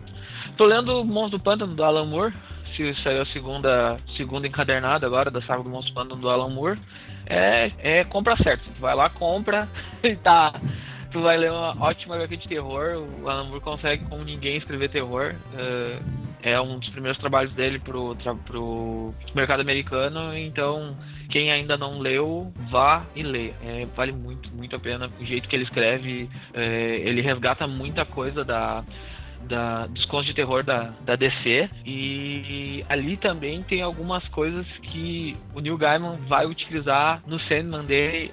Tô 0.57 0.65
lendo 0.65 1.03
Monstro 1.05 1.37
do 1.37 1.43
Pântano 1.43 1.75
do 1.75 1.83
Alan 1.83 2.05
Moore. 2.05 2.33
Se 2.75 2.93
saiu 3.03 3.21
a 3.21 3.25
segunda, 3.27 3.99
segunda 4.15 4.47
encadernada 4.47 5.05
agora 5.05 5.29
da 5.29 5.41
saga 5.41 5.63
do 5.63 5.69
Monstro 5.69 5.93
do 5.93 5.95
Pântano 5.95 6.21
do 6.21 6.29
Alan 6.29 6.49
Moore. 6.49 6.79
É, 7.27 7.71
é 7.79 8.03
compra 8.05 8.35
certo. 8.37 8.63
Tu 8.63 8.81
vai 8.81 8.95
lá, 8.95 9.09
compra 9.09 9.67
e 10.03 10.15
tá 10.15 10.53
tu 11.11 11.21
vai 11.21 11.37
ler 11.37 11.51
uma 11.51 11.75
ótima 11.79 12.15
HQ 12.15 12.37
de 12.37 12.47
terror. 12.47 13.07
O 13.21 13.29
Alan 13.29 13.45
Moore 13.45 13.61
consegue, 13.61 14.05
como 14.05 14.23
ninguém, 14.23 14.57
escrever 14.57 14.89
terror. 14.89 15.35
Uh, 15.53 16.03
é 16.41 16.59
um 16.59 16.79
dos 16.79 16.89
primeiros 16.89 17.19
trabalhos 17.19 17.53
dele 17.53 17.77
pro, 17.79 18.15
pro 18.45 19.13
mercado 19.35 19.59
americano. 19.59 20.35
Então, 20.35 20.95
quem 21.29 21.51
ainda 21.51 21.77
não 21.77 21.99
leu, 21.99 22.51
vá 22.69 23.05
e 23.15 23.23
lê. 23.23 23.53
É, 23.63 23.85
vale 23.95 24.11
muito, 24.11 24.51
muito 24.55 24.75
a 24.75 24.79
pena. 24.79 25.09
O 25.19 25.25
jeito 25.25 25.47
que 25.47 25.55
ele 25.55 25.63
escreve, 25.63 26.29
é, 26.53 26.95
ele 27.03 27.21
resgata 27.21 27.67
muita 27.67 28.05
coisa 28.05 28.43
da 28.43 28.83
da, 29.47 29.87
dos 29.87 30.05
contos 30.05 30.27
de 30.27 30.33
terror 30.33 30.63
da, 30.63 30.93
da 31.01 31.15
DC. 31.15 31.69
E 31.85 32.85
ali 32.89 33.17
também 33.17 33.61
tem 33.63 33.81
algumas 33.81 34.27
coisas 34.29 34.65
que 34.83 35.37
o 35.53 35.59
Neil 35.59 35.77
Gaiman 35.77 36.17
vai 36.27 36.45
utilizar 36.45 37.21
no 37.25 37.39
Sandman 37.41 37.83
dele. 37.83 38.31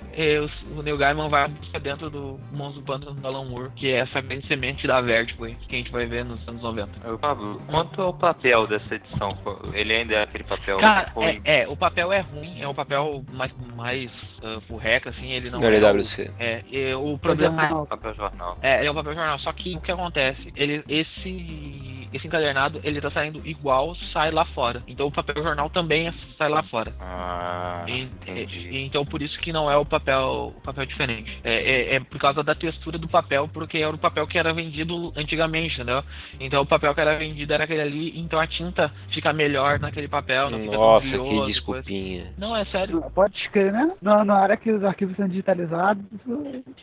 o 0.76 0.82
Neil 0.82 0.96
Gaiman 0.96 1.28
vai 1.28 1.48
buscar 1.48 1.80
dentro 1.80 2.10
do 2.10 2.38
Monstro 2.52 2.80
do 2.80 2.86
Pântano 2.86 3.14
do 3.14 3.26
Alan 3.26 3.44
Moore, 3.44 3.70
que 3.74 3.88
é 3.88 3.98
essa 3.98 4.20
grande 4.20 4.46
semente 4.46 4.86
da 4.86 5.00
Vertigo 5.00 5.46
que 5.46 5.74
a 5.74 5.78
gente 5.78 5.90
vai 5.90 6.06
ver 6.06 6.24
nos 6.24 6.46
anos 6.48 6.62
90. 6.62 7.18
Pablo, 7.18 7.60
quanto 7.66 8.00
ao 8.00 8.12
papel 8.12 8.66
dessa 8.66 8.94
edição? 8.94 9.36
Ele 9.72 9.92
ainda 9.92 10.14
é 10.14 10.22
aquele 10.22 10.44
papel 10.44 10.78
Cara, 10.78 11.10
ruim? 11.10 11.40
É, 11.44 11.62
é, 11.62 11.68
o 11.68 11.76
papel 11.76 12.12
é 12.12 12.20
ruim, 12.20 12.60
é 12.60 12.68
um 12.68 12.74
papel 12.74 13.24
mais, 13.32 13.52
mais 13.74 14.10
uh, 14.42 14.60
furreca, 14.62 15.10
assim, 15.10 15.30
ele 15.32 15.50
não 15.50 15.62
é. 15.62 15.66
LWC. 15.66 16.30
É, 16.38 16.64
é, 16.72 16.96
o 16.96 17.18
problema 17.18 17.64
é. 17.64 17.86
Papel 17.86 18.14
jornal. 18.14 18.58
É, 18.62 18.84
é 18.84 18.90
um 18.90 18.94
papel 18.94 19.14
jornal, 19.14 19.38
só 19.38 19.52
que 19.52 19.76
o 19.76 19.80
que 19.80 19.92
acontece? 19.92 20.52
Ele, 20.56 20.82
esse 20.88 21.98
esse 22.12 22.26
encadernado 22.26 22.80
ele 22.84 23.00
tá 23.00 23.10
saindo 23.10 23.46
igual 23.46 23.94
sai 24.12 24.30
lá 24.30 24.44
fora. 24.46 24.82
Então 24.86 25.06
o 25.06 25.12
papel 25.12 25.42
jornal 25.42 25.68
também 25.70 26.08
é, 26.08 26.14
sai 26.36 26.48
lá 26.48 26.62
fora. 26.62 26.92
Ah, 27.00 27.84
e, 27.86 28.02
entendi. 28.02 28.68
E, 28.70 28.84
então 28.84 29.04
por 29.04 29.22
isso 29.22 29.38
que 29.40 29.52
não 29.52 29.70
é 29.70 29.76
o 29.76 29.84
papel 29.84 30.54
o 30.56 30.60
papel 30.60 30.86
diferente. 30.86 31.38
É, 31.44 31.54
é, 31.54 31.94
é, 31.96 32.00
por 32.00 32.18
causa 32.18 32.42
da 32.42 32.54
textura 32.54 32.98
do 32.98 33.08
papel, 33.08 33.48
porque 33.52 33.78
era 33.78 33.94
o 33.94 33.98
papel 33.98 34.26
que 34.26 34.38
era 34.38 34.52
vendido 34.52 35.12
antigamente, 35.16 35.74
entendeu? 35.74 36.02
Então 36.40 36.62
o 36.62 36.66
papel 36.66 36.94
que 36.94 37.00
era 37.00 37.18
vendido 37.18 37.52
era 37.52 37.64
aquele 37.64 37.82
ali, 37.82 38.18
então 38.18 38.38
a 38.38 38.46
tinta 38.46 38.92
fica 39.12 39.32
melhor 39.32 39.78
naquele 39.78 40.08
papel. 40.08 40.48
Não 40.50 40.58
Nossa, 40.64 41.08
fica 41.08 41.24
que 41.24 41.42
desculpinha. 41.42 42.22
Coisa. 42.22 42.34
Não, 42.38 42.56
é 42.56 42.64
sério. 42.66 43.02
Pode 43.14 43.36
escrever, 43.36 43.72
né? 43.72 43.94
Na, 44.00 44.24
na 44.28 44.36
área 44.36 44.56
que 44.56 44.70
os 44.70 44.84
arquivos 44.84 45.16
são 45.16 45.26
digitalizados, 45.26 46.04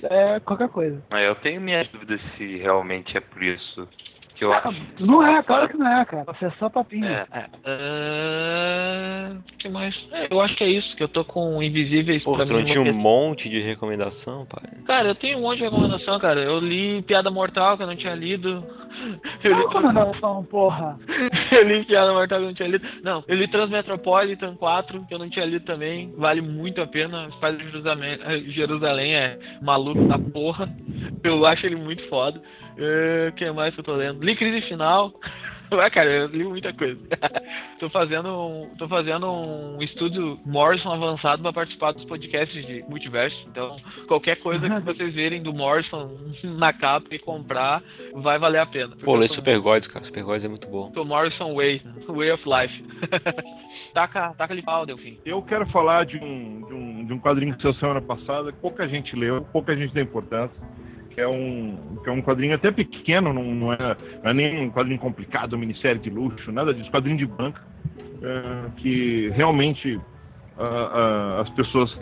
é 0.03 0.39
qualquer 0.39 0.67
coisa. 0.69 1.01
Eu 1.11 1.35
tenho 1.35 1.61
minhas 1.61 1.87
dúvidas 1.89 2.19
se 2.35 2.57
realmente 2.57 3.15
é 3.15 3.21
por 3.21 3.41
isso 3.43 3.87
Que 4.33 4.43
eu 4.43 4.51
acho. 4.51 4.75
Não 4.99 5.25
é, 5.25 5.41
claro 5.43 5.69
que 5.69 5.77
não 5.77 5.87
é, 5.87 6.03
cara. 6.03 6.25
Você 6.25 6.45
é 6.45 6.51
só 6.59 6.69
papinho. 6.69 7.05
É. 7.05 7.25
É. 7.31 7.45
ah, 7.65 9.37
que 9.59 9.69
mais? 9.69 9.95
É, 10.11 10.27
eu 10.29 10.41
acho 10.41 10.55
que 10.55 10.63
é 10.63 10.69
isso, 10.69 10.95
que 10.97 11.03
eu 11.03 11.07
tô 11.07 11.23
com 11.23 11.61
Invisíveis 11.61 12.23
Pô, 12.23 12.35
pra 12.35 12.45
tu 12.45 12.53
não 12.53 12.63
tinha 12.63 12.81
um 12.81 12.93
monte 12.93 13.47
de 13.47 13.59
recomendação, 13.59 14.45
pai. 14.45 14.63
Cara, 14.85 15.09
eu 15.09 15.15
tenho 15.15 15.37
um 15.37 15.41
monte 15.41 15.59
de 15.59 15.65
recomendação, 15.65 16.19
cara. 16.19 16.41
Eu 16.41 16.59
li 16.59 17.01
Piada 17.03 17.29
Mortal, 17.29 17.77
que 17.77 17.83
eu 17.83 17.87
não 17.87 17.95
tinha 17.95 18.15
lido. 18.15 18.65
Eu 19.43 19.51
li, 19.51 19.59
Não, 19.59 19.67
recomendação, 19.67 20.43
porra. 20.45 20.97
eu 21.51 21.67
li 21.67 21.85
Piada 21.85 22.11
Mortal, 22.13 22.39
que 22.39 22.43
eu 22.43 22.47
não 22.47 22.53
tinha 22.55 22.69
lido. 22.69 22.87
Não, 23.03 23.23
eu 23.27 23.35
li 23.35 23.47
Transmetropolitan 23.47 24.55
4, 24.55 25.05
que 25.07 25.13
eu 25.13 25.19
não 25.19 25.29
tinha 25.29 25.45
lido 25.45 25.65
também. 25.65 26.13
Vale 26.17 26.41
muito 26.41 26.81
a 26.81 26.87
pena. 26.87 27.27
Os 27.27 27.35
Pais 27.35 27.57
de 27.57 27.63
Jerusalém, 27.65 28.19
Jerusalém 28.51 29.15
é 29.15 29.39
maluco 29.61 30.03
da 30.07 30.17
porra. 30.17 30.69
Eu 31.23 31.45
acho 31.45 31.65
ele 31.65 31.75
muito 31.75 32.07
foda. 32.09 32.41
O 32.77 33.31
que 33.33 33.49
mais 33.51 33.73
que 33.73 33.79
eu 33.79 33.85
tô 33.85 33.93
lendo? 33.95 34.23
Li 34.23 34.35
Crise 34.35 34.67
Final. 34.67 35.13
Ué, 35.71 35.89
cara, 35.91 36.09
eu 36.09 36.27
li 36.27 36.43
muita 36.43 36.73
coisa. 36.73 36.99
tô 37.79 37.89
fazendo 37.89 38.29
um, 38.29 38.69
tô 38.77 38.87
fazendo 38.87 39.31
um 39.31 39.81
estudo 39.81 40.39
Morrison 40.45 40.91
avançado 40.91 41.41
para 41.41 41.53
participar 41.53 41.93
dos 41.93 42.05
podcasts 42.05 42.65
de 42.65 42.83
multiverso. 42.83 43.35
Então, 43.47 43.77
qualquer 44.07 44.37
coisa 44.37 44.69
que 44.69 44.79
vocês 44.81 45.13
verem 45.13 45.41
do 45.41 45.53
Morrison 45.53 46.11
na 46.43 46.73
capa 46.73 47.07
e 47.11 47.19
comprar, 47.19 47.81
vai 48.13 48.37
valer 48.37 48.59
a 48.59 48.65
pena. 48.65 48.95
Pô, 49.03 49.15
lê 49.15 49.27
Super 49.27 49.59
Gods, 49.59 49.87
cara. 49.87 50.05
Super 50.05 50.23
Gods 50.23 50.45
é 50.45 50.47
muito 50.47 50.67
bom. 50.67 50.91
tô 50.91 51.03
Morrison 51.05 51.55
Way, 51.55 51.81
Way 52.07 52.31
of 52.31 52.43
Life. 52.45 52.85
taca, 53.93 54.33
taca 54.33 54.53
ali 54.53 54.61
pau, 54.61 54.85
Delfim. 54.85 55.19
Eu 55.25 55.41
quero 55.41 55.65
falar 55.67 56.05
de 56.05 56.17
um, 56.17 56.61
de 56.67 56.73
um, 56.73 57.05
de 57.05 57.13
um 57.13 57.19
quadrinho 57.19 57.55
que 57.55 57.61
saiu 57.61 57.73
semana 57.75 58.01
passada, 58.01 58.53
pouca 58.53 58.87
gente 58.87 59.15
leu, 59.15 59.41
pouca 59.51 59.75
gente 59.75 59.93
dá 59.93 60.01
importância, 60.01 60.55
que 61.15 61.21
é 61.21 61.27
um, 61.27 61.97
que 62.03 62.09
é 62.09 62.11
um 62.11 62.21
quadrinho 62.21 62.53
até 62.53 62.69
pequeno, 62.71 63.33
não, 63.33 63.43
não, 63.43 63.71
é, 63.71 63.95
é 64.21 64.33
nem 64.33 64.65
um 64.65 64.69
quadrinho 64.69 64.99
complicado, 64.99 65.57
minissérie 65.57 66.01
de 66.01 66.09
luxo, 66.09 66.51
nada 66.51 66.73
disso, 66.73 66.91
quadrinho 66.91 67.17
de 67.17 67.25
banca, 67.25 67.61
é, 68.21 68.69
que 68.77 69.31
realmente 69.33 69.97
ah, 70.57 70.65
ah, 70.67 71.41
as 71.41 71.49
pessoas 71.51 71.97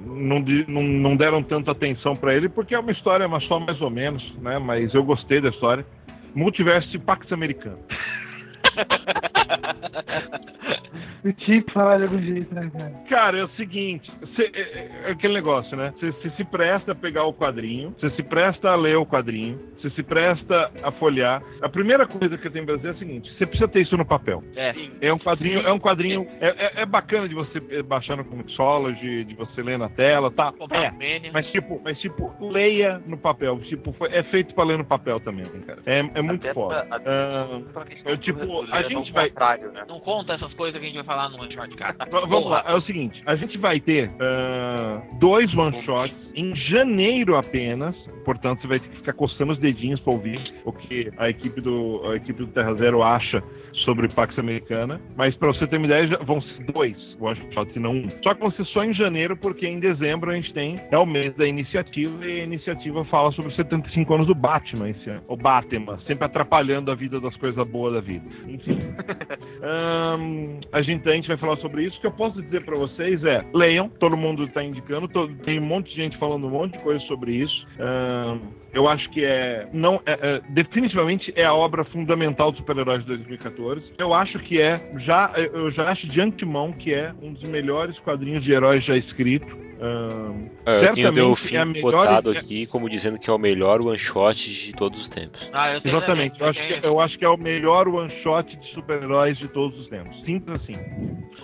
não, 0.00 0.40
não, 0.68 0.82
não 0.82 1.16
deram 1.16 1.42
tanta 1.42 1.70
atenção 1.70 2.14
para 2.14 2.34
ele, 2.34 2.50
porque 2.50 2.74
é 2.74 2.78
uma 2.78 2.92
história 2.92 3.26
mas 3.26 3.46
só 3.46 3.58
mais 3.58 3.80
ou 3.80 3.88
menos, 3.88 4.22
né? 4.36 4.58
mas 4.58 4.92
eu 4.92 5.02
gostei 5.02 5.40
da 5.40 5.48
história. 5.48 5.86
Multiverso 6.34 7.00
Pax 7.00 7.32
Americano. 7.32 7.78
Eu 11.24 11.32
tinha 11.34 11.62
que 11.62 11.72
falar 11.72 11.98
de 11.98 12.04
algum 12.04 12.18
jeito, 12.20 12.54
né, 12.54 12.70
cara? 12.76 12.90
Cara, 13.08 13.38
é 13.38 13.44
o 13.44 13.48
seguinte, 13.50 14.10
cê- 14.36 14.50
é, 14.54 14.60
é- 14.60 14.90
é 15.06 15.10
aquele 15.12 15.34
negócio, 15.34 15.76
né? 15.76 15.92
Você 16.00 16.30
se 16.30 16.44
presta 16.44 16.92
a 16.92 16.94
pegar 16.94 17.24
o 17.24 17.32
quadrinho, 17.34 17.94
você 17.98 18.10
se 18.10 18.22
presta 18.22 18.70
a 18.70 18.76
ler 18.76 18.96
o 18.96 19.04
quadrinho, 19.06 19.58
você 19.80 19.90
se 19.90 20.02
presta 20.02 20.70
a 20.82 20.90
folhear. 20.92 21.42
A 21.60 21.68
primeira 21.68 22.06
coisa 22.06 22.36
que 22.38 22.46
eu 22.46 22.50
tenho 22.50 22.64
pra 22.66 22.76
dizer 22.76 22.88
é 22.88 22.90
a 22.92 22.94
seguinte: 22.94 23.30
você 23.36 23.46
precisa 23.46 23.68
ter 23.68 23.80
isso 23.82 23.96
no 23.96 24.04
papel. 24.06 24.42
É. 24.56 24.72
É 25.00 25.12
um 25.12 25.18
quadrinho, 25.18 25.60
é 25.60 25.72
um 25.72 25.78
quadrinho, 25.78 26.26
é, 26.40 26.48
é- 26.48 26.82
é 26.82 26.86
bacana 26.86 27.28
de 27.28 27.34
você 27.34 27.60
baixar 27.82 28.16
no 28.16 28.24
Comixology, 28.24 29.24
de 29.24 29.34
você 29.34 29.62
ler 29.62 29.78
na 29.78 29.88
tela, 29.88 30.30
tá? 30.30 30.52
É. 30.70 31.30
Mas 31.32 31.50
tipo, 31.50 31.80
mas 31.84 31.98
tipo, 31.98 32.32
leia 32.40 33.00
no 33.06 33.16
papel. 33.18 33.58
Tipo, 33.60 33.92
foi- 33.92 34.08
é 34.12 34.22
feito 34.24 34.54
pra 34.54 34.64
ler 34.64 34.78
no 34.78 34.84
papel 34.84 35.20
também, 35.20 35.44
cara. 35.66 35.80
É, 35.86 35.98
é 36.14 36.22
muito 36.22 36.44
Até 36.44 36.54
foda. 36.54 36.82
pra- 36.84 36.96
até 36.96 37.10
Ah, 37.10 37.60
pra 37.72 37.84
eu, 38.06 38.16
tipo, 38.18 38.40
a 38.72 38.78
ler 38.78 38.88
gente 38.88 39.12
vai- 39.12 39.30
né? 39.72 39.84
Não 39.88 40.00
conta 40.00 40.34
essas 40.34 40.52
coisas 40.54 40.78
que 40.80 40.86
a 40.86 40.88
gente 40.88 40.96
vai 40.96 41.04
falar 41.10 41.28
no 41.30 41.38
one 41.38 41.52
shot, 41.52 41.74
cara. 41.76 41.92
V- 42.04 42.26
Vamos 42.28 42.48
lá, 42.50 42.62
é 42.66 42.74
o 42.74 42.80
seguinte: 42.82 43.20
a 43.26 43.34
gente 43.34 43.58
vai 43.58 43.80
ter 43.80 44.08
ah, 44.20 45.02
dois 45.18 45.52
one-shots 45.52 46.16
em 46.36 46.54
janeiro 46.54 47.36
apenas. 47.36 47.96
Portanto, 48.24 48.60
você 48.60 48.68
vai 48.68 48.78
ter 48.78 48.88
que 48.88 48.96
ficar 48.96 49.14
coçando 49.14 49.52
os 49.52 49.58
dedinhos 49.58 49.98
pra 50.00 50.12
ouvir 50.12 50.38
o 50.64 50.72
que 50.72 51.10
a 51.18 51.28
equipe 51.30 51.60
do, 51.60 52.02
a 52.12 52.16
equipe 52.16 52.44
do 52.44 52.48
Terra 52.48 52.74
Zero 52.74 53.02
acha 53.02 53.42
sobre 53.84 54.08
Pax 54.08 54.38
Americana. 54.38 55.00
Mas 55.16 55.34
pra 55.36 55.48
você 55.48 55.66
ter 55.66 55.78
uma 55.78 55.86
ideia, 55.86 56.18
vão 56.18 56.40
ser 56.40 56.64
dois 56.72 56.96
one-shots 57.18 57.74
e 57.74 57.78
não 57.80 57.92
um. 57.92 58.08
Só 58.22 58.34
que 58.34 58.40
vão 58.40 58.50
ser 58.52 58.64
só 58.66 58.84
em 58.84 58.92
janeiro, 58.92 59.36
porque 59.36 59.66
em 59.66 59.80
dezembro 59.80 60.30
a 60.30 60.34
gente 60.34 60.52
tem 60.52 60.74
é 60.92 60.98
o 60.98 61.06
mês 61.06 61.34
da 61.34 61.46
iniciativa 61.46 62.24
e 62.24 62.40
a 62.42 62.44
iniciativa 62.44 63.04
fala 63.06 63.32
sobre 63.32 63.50
os 63.50 63.56
75 63.56 64.14
anos 64.14 64.26
do 64.26 64.34
Batman 64.34 64.90
esse 64.90 65.08
ano. 65.10 65.22
O 65.26 65.36
Batman, 65.36 65.98
sempre 66.06 66.26
atrapalhando 66.26 66.92
a 66.92 66.94
vida 66.94 67.18
das 67.20 67.34
coisas 67.36 67.66
boas 67.68 67.94
da 67.94 68.00
vida. 68.00 68.24
Enfim. 68.46 68.78
Ahn, 69.62 70.60
a, 70.72 70.82
gente, 70.82 70.99
a 71.08 71.12
gente 71.12 71.28
vai 71.28 71.36
falar 71.36 71.56
sobre 71.58 71.84
isso. 71.84 71.96
O 71.98 72.00
que 72.00 72.06
eu 72.06 72.12
posso 72.12 72.40
dizer 72.42 72.64
pra 72.64 72.78
vocês 72.78 73.22
é: 73.24 73.40
leiam, 73.54 73.88
todo 73.88 74.16
mundo 74.16 74.46
tá 74.48 74.62
indicando, 74.62 75.08
to- 75.08 75.28
tem 75.42 75.58
um 75.58 75.64
monte 75.64 75.90
de 75.90 75.96
gente 75.96 76.16
falando 76.18 76.46
um 76.46 76.50
monte 76.50 76.76
de 76.76 76.82
coisa 76.84 77.00
sobre 77.06 77.32
isso. 77.34 77.66
Ahn, 77.78 78.38
eu 78.72 78.88
acho 78.88 79.08
que 79.10 79.24
é, 79.24 79.66
não, 79.72 80.00
é, 80.06 80.12
é- 80.12 80.40
definitivamente 80.50 81.32
é 81.36 81.44
a 81.44 81.54
obra 81.54 81.84
fundamental 81.84 82.50
dos 82.50 82.60
super-heróis 82.60 83.00
de 83.02 83.08
2014. 83.08 83.82
Eu 83.98 84.14
acho 84.14 84.38
que 84.40 84.60
é, 84.60 84.74
já, 85.04 85.32
eu 85.36 85.70
já 85.72 85.90
acho 85.90 86.06
de 86.06 86.20
antemão 86.20 86.72
que 86.72 86.92
é 86.94 87.12
um 87.22 87.32
dos 87.32 87.42
melhores 87.44 87.98
quadrinhos 88.00 88.44
de 88.44 88.52
heróis 88.52 88.84
já 88.84 88.96
escrito. 88.96 89.58
Ahn, 89.82 90.50
É, 90.66 90.76
eu 90.88 90.92
tenho 90.92 90.92
o 90.92 90.94
Certamente 90.94 91.14
Delfim 91.14 91.56
é 91.56 91.64
melhor- 91.64 91.90
botado 91.92 92.30
aqui 92.32 92.66
como 92.66 92.86
dizendo 92.90 93.18
que 93.18 93.30
é 93.30 93.32
o 93.32 93.38
melhor 93.38 93.80
one 93.80 93.98
shot 93.98 94.36
de 94.52 94.72
todos 94.74 95.00
os 95.00 95.08
tempos. 95.08 95.48
Ah, 95.54 95.72
eu 95.72 95.80
Exatamente. 95.82 96.38
Eu 96.38 96.46
acho, 96.48 96.60
que, 96.80 96.86
eu 96.86 97.00
acho 97.00 97.18
que 97.18 97.24
é 97.24 97.28
o 97.30 97.38
melhor 97.38 97.88
one 97.88 98.10
shot 98.22 98.54
de 98.54 98.66
super-heróis 98.74 99.38
de 99.38 99.48
todos 99.48 99.78
os 99.80 99.88
tempos. 99.88 100.14
Simples 100.26 100.60
assim. 100.60 100.74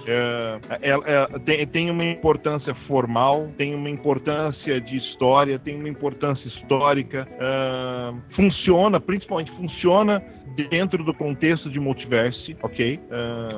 É, 0.08 0.58
é- 0.82 0.90
é- 0.90 1.38
tem, 1.46 1.66
tem 1.66 1.90
uma 1.90 2.04
importância 2.04 2.74
formal, 2.86 3.50
tem 3.56 3.74
uma 3.74 3.88
importância 3.90 4.80
de 4.82 4.98
história, 4.98 5.58
tem 5.58 5.74
uma 5.74 5.88
importância 5.88 6.46
histórica. 6.46 7.15
É, 7.18 8.12
funciona, 8.34 9.00
principalmente 9.00 9.50
funciona 9.52 10.22
dentro 10.70 11.04
do 11.04 11.12
contexto 11.12 11.68
de 11.70 11.78
multiverse, 11.78 12.56
ok? 12.62 12.98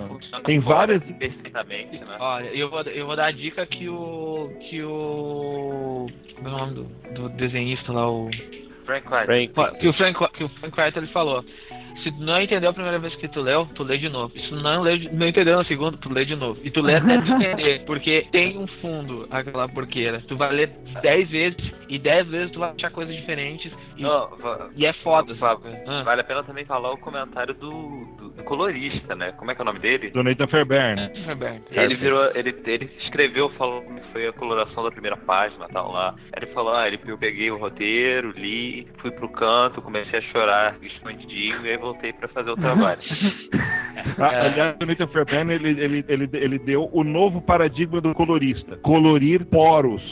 Funciona 0.08 0.44
tem 0.44 0.58
várias- 0.58 1.02
Perfeitamente, 1.04 1.98
né? 1.98 2.16
Olha, 2.18 2.46
eu 2.48 2.68
vou, 2.68 2.80
eu 2.82 3.06
vou 3.06 3.14
dar 3.16 3.26
a 3.26 3.30
dica 3.30 3.64
que 3.66 3.88
o. 3.88 4.50
que 4.68 4.82
o. 4.82 6.06
Como 6.36 6.48
é 6.48 6.52
o 6.52 6.56
nome 6.58 6.74
do, 6.74 6.84
do 7.14 7.28
desenhista 7.30 7.92
lá, 7.92 8.10
o. 8.10 8.28
Frank 8.84 9.06
White. 9.06 9.52
Frank, 9.52 9.78
Que 9.80 9.88
o 9.88 9.92
Frank, 9.92 10.18
que 10.32 10.44
o 10.44 10.48
Frank 10.48 10.80
Wright 10.80 10.98
ele 10.98 11.06
falou. 11.08 11.44
Se 12.02 12.12
tu 12.12 12.22
não 12.22 12.40
entendeu 12.40 12.70
a 12.70 12.72
primeira 12.72 12.98
vez 12.98 13.14
que 13.16 13.28
tu 13.28 13.40
leu, 13.40 13.66
tu 13.74 13.82
lê 13.82 13.98
de 13.98 14.08
novo. 14.08 14.32
Se 14.32 14.48
tu 14.48 14.56
não, 14.56 14.82
lê, 14.82 15.08
não 15.12 15.26
entendeu 15.26 15.56
na 15.56 15.64
segunda, 15.64 15.96
tu 15.96 16.12
lê 16.12 16.24
de 16.24 16.36
novo. 16.36 16.60
E 16.62 16.70
tu 16.70 16.80
lê 16.80 16.96
até 16.96 17.20
tu 17.20 17.32
entender. 17.32 17.84
Porque 17.86 18.26
tem 18.30 18.58
um 18.58 18.66
fundo 18.66 19.26
aquela 19.30 19.68
porqueira. 19.68 20.22
Tu 20.26 20.36
vai 20.36 20.52
ler 20.52 20.70
10 21.02 21.30
vezes 21.30 21.72
e 21.88 21.98
10 21.98 22.28
vezes 22.28 22.52
tu 22.52 22.60
vai 22.60 22.70
achar 22.70 22.90
coisas 22.90 23.14
diferentes. 23.14 23.72
E, 23.96 24.02
Não, 24.02 24.28
e 24.76 24.86
é 24.86 24.92
foda. 24.94 25.34
Sabe? 25.36 25.68
Ah. 25.86 26.02
vale 26.02 26.20
a 26.20 26.24
pena 26.24 26.42
também 26.42 26.64
falar 26.64 26.92
o 26.92 26.98
comentário 26.98 27.54
do, 27.54 27.70
do, 28.16 28.28
do 28.30 28.44
colorista, 28.44 29.14
né? 29.14 29.32
Como 29.32 29.50
é 29.50 29.54
que 29.54 29.60
é 29.60 29.62
o 29.62 29.66
nome 29.66 29.78
dele? 29.78 30.10
do 30.10 30.22
Nathan 30.22 30.46
Fairbairn. 30.46 31.10
Roberto. 31.26 31.72
Ele 31.76 31.94
virou, 31.96 32.22
ele, 32.34 32.54
ele 32.66 32.90
escreveu, 33.00 33.50
falou 33.50 33.82
como 33.82 34.00
foi 34.12 34.26
a 34.26 34.32
coloração 34.32 34.82
da 34.82 34.90
primeira 34.90 35.16
página 35.16 35.66
e 35.68 35.72
tal 35.72 35.92
lá. 35.92 36.14
Aí 36.32 36.42
ele 36.42 36.52
falou, 36.52 36.74
ah, 36.74 36.86
ele, 36.86 36.98
eu 37.06 37.18
peguei 37.18 37.50
o 37.50 37.58
roteiro, 37.58 38.32
li, 38.32 38.86
fui 38.98 39.10
pro 39.10 39.28
canto, 39.28 39.82
comecei 39.82 40.18
a 40.18 40.22
chorar 40.22 40.76
escondidinho 40.82 41.64
e 41.64 41.70
aí 41.70 41.76
voltei 41.92 42.12
pra 42.12 42.28
fazer 42.28 42.50
o 42.50 42.56
trabalho. 42.56 43.00
Ah, 44.16 44.32
É. 44.32 44.40
Aliás, 44.46 44.76
o 44.80 44.86
Nathan 44.86 45.06
Fairbairn 45.08 45.52
ele, 45.52 45.68
ele, 45.80 46.04
ele, 46.08 46.28
ele 46.32 46.58
deu 46.60 46.88
o 46.92 47.02
novo 47.04 47.40
paradigma 47.42 48.00
do 48.00 48.14
colorista: 48.14 48.76
colorir 48.76 49.44
poros. 49.46 50.02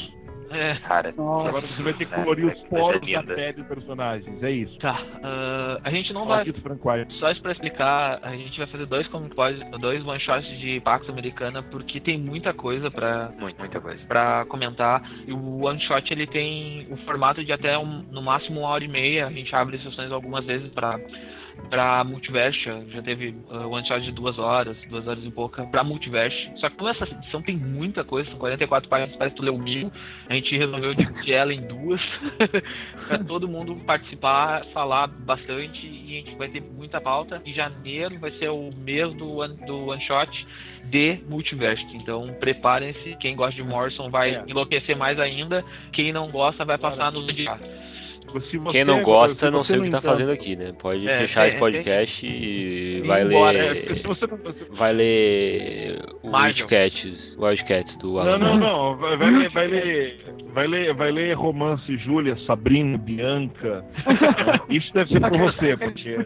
É, 0.51 0.74
Cara, 0.87 1.12
Nossa. 1.16 1.49
Agora 1.49 1.66
você 1.66 1.83
vai 1.83 1.93
ter 1.95 2.07
que 2.07 2.14
É, 2.14 2.16
colorir 2.16 2.47
os 2.47 2.53
coisa 2.55 2.68
poros 2.68 3.01
da 3.01 3.07
linda. 3.20 3.35
pele 3.35 3.53
dos 3.55 3.66
personagens. 3.66 4.43
É 4.43 4.51
isso. 4.51 4.79
tá. 4.79 5.01
ah, 5.22 5.81
a 5.85 5.91
gente 5.91 6.12
não 6.12 6.24
vai. 6.27 6.45
Frank 6.53 6.81
White. 6.85 7.14
Só 7.14 7.31
isso 7.31 7.41
pra 7.43 7.53
explicar, 7.53 8.20
a 8.22 8.37
gente 8.37 8.57
vai 8.59 8.66
fazer 8.68 8.87
dois 8.87 9.07
comic 9.09 9.35
dois 9.81 10.05
one 10.07 10.20
shots 10.20 10.49
de 10.61 10.81
Pax 10.81 11.09
Americana, 11.09 11.62
porque 11.64 11.99
tem 12.01 12.18
muita 12.18 12.53
coisa 12.53 12.91
pra, 12.91 13.31
muito, 13.39 13.59
muita 13.59 13.81
coisa. 13.81 14.05
pra 14.07 14.45
comentar. 14.47 15.03
E 15.27 15.33
o 15.33 15.64
one 15.64 15.81
shot 15.81 16.12
ele 16.12 16.27
tem 16.27 16.87
o 16.91 16.97
formato 16.99 17.45
de 17.45 17.53
até 17.53 17.77
um- 17.79 18.05
no 18.11 18.20
máximo 18.22 18.61
uma 18.61 18.68
hora 18.68 18.85
e 18.85 18.89
meia. 18.89 19.27
A 19.27 19.31
gente 19.31 19.55
abre 19.55 19.79
sessões 19.79 20.11
algumas 20.12 20.45
vezes 20.45 20.68
pra 20.72 20.97
para 21.69 22.05
multiverse, 22.05 22.61
já 22.91 23.03
teve 23.03 23.35
uh, 23.51 23.69
one 23.69 23.87
shot 23.87 24.01
de 24.01 24.13
duas 24.13 24.39
horas, 24.39 24.77
duas 24.89 25.07
horas 25.07 25.25
e 25.25 25.31
pouca 25.31 25.65
pra 25.67 25.83
multiverse. 25.83 26.37
Só 26.57 26.69
que 26.71 26.77
como 26.77 26.89
essa 26.89 27.05
edição 27.05 27.43
tem 27.43 27.57
muita 27.57 28.05
coisa, 28.05 28.31
são 28.31 28.39
44 28.39 28.89
páginas, 28.89 29.17
parece 29.17 29.35
que 29.35 29.41
tu 29.43 29.45
leu 29.45 29.59
mil, 29.59 29.91
a 30.29 30.35
gente 30.35 30.57
resolveu 30.57 30.95
dividir 30.95 31.35
ela 31.35 31.53
em 31.53 31.61
duas 31.67 32.01
pra 33.09 33.19
todo 33.19 33.49
mundo 33.49 33.75
participar, 33.87 34.65
falar 34.73 35.09
bastante 35.09 35.87
e 35.87 36.19
a 36.19 36.21
gente 36.27 36.37
vai 36.37 36.49
ter 36.49 36.61
muita 36.61 37.01
pauta. 37.01 37.43
Em 37.45 37.53
janeiro 37.53 38.19
vai 38.19 38.31
ser 38.33 38.49
o 38.51 38.71
mês 38.77 39.13
do 39.15 39.39
one, 39.39 39.57
do 39.67 39.89
one 39.89 40.03
shot 40.03 40.47
de 40.85 41.19
multiverse. 41.29 41.85
Então 41.95 42.33
preparem-se, 42.39 43.17
quem 43.17 43.35
gosta 43.35 43.61
de 43.61 43.69
Morrison 43.69 44.09
vai 44.09 44.37
É. 44.37 44.45
enlouquecer 44.47 44.97
mais 44.97 45.19
ainda, 45.19 45.65
quem 45.93 46.13
não 46.13 46.31
gosta 46.31 46.65
vai 46.65 46.79
passar 46.79 47.11
nos 47.11 47.29
odiar. 47.29 47.59
Você 48.41 48.59
Quem 48.70 48.84
não 48.84 49.03
gosta, 49.03 49.47
se 49.47 49.51
não 49.53 49.64
sei 49.64 49.78
o 49.78 49.82
que 49.84 49.91
tá 49.91 49.99
entanto, 49.99 50.11
fazendo 50.11 50.32
aqui, 50.32 50.57
né? 50.57 50.72
Pode 50.78 51.07
É, 51.09 51.18
fechar 51.20 51.41
tem- 51.43 51.49
esse 51.49 51.59
podcast 51.59 52.26
e 52.26 52.99
ir 52.99 53.07
vai. 53.07 53.22
É, 53.22 53.24
ler. 53.24 53.97
se 53.97 54.03
você 54.03 54.26
não- 54.26 54.37
Vai 54.70 54.93
ler 54.93 55.99
o. 56.22 56.30
Wildcats, 56.37 57.37
Wildcats 57.39 57.97
do 57.97 58.12
Não, 58.14 58.20
Alan 58.20 58.39
não, 58.39 58.57
Moore. 58.59 58.61
não. 58.61 58.97
Vai, 58.97 59.16
vai 59.16 59.30
ler, 59.30 59.51
vai 59.51 59.66
ler, 59.66 60.24
vai 60.53 60.66
ler, 60.66 60.95
vai 60.95 61.11
ler 61.12 61.32
romance 61.34 61.97
Júlia, 61.99 62.37
Sabrina, 62.47 62.99
Bianca. 62.99 63.84
Isso 64.68 64.93
deve 64.93 65.11
ser 65.12 65.20
pra 65.20 65.30
você, 65.39 65.76
porque 65.76 66.16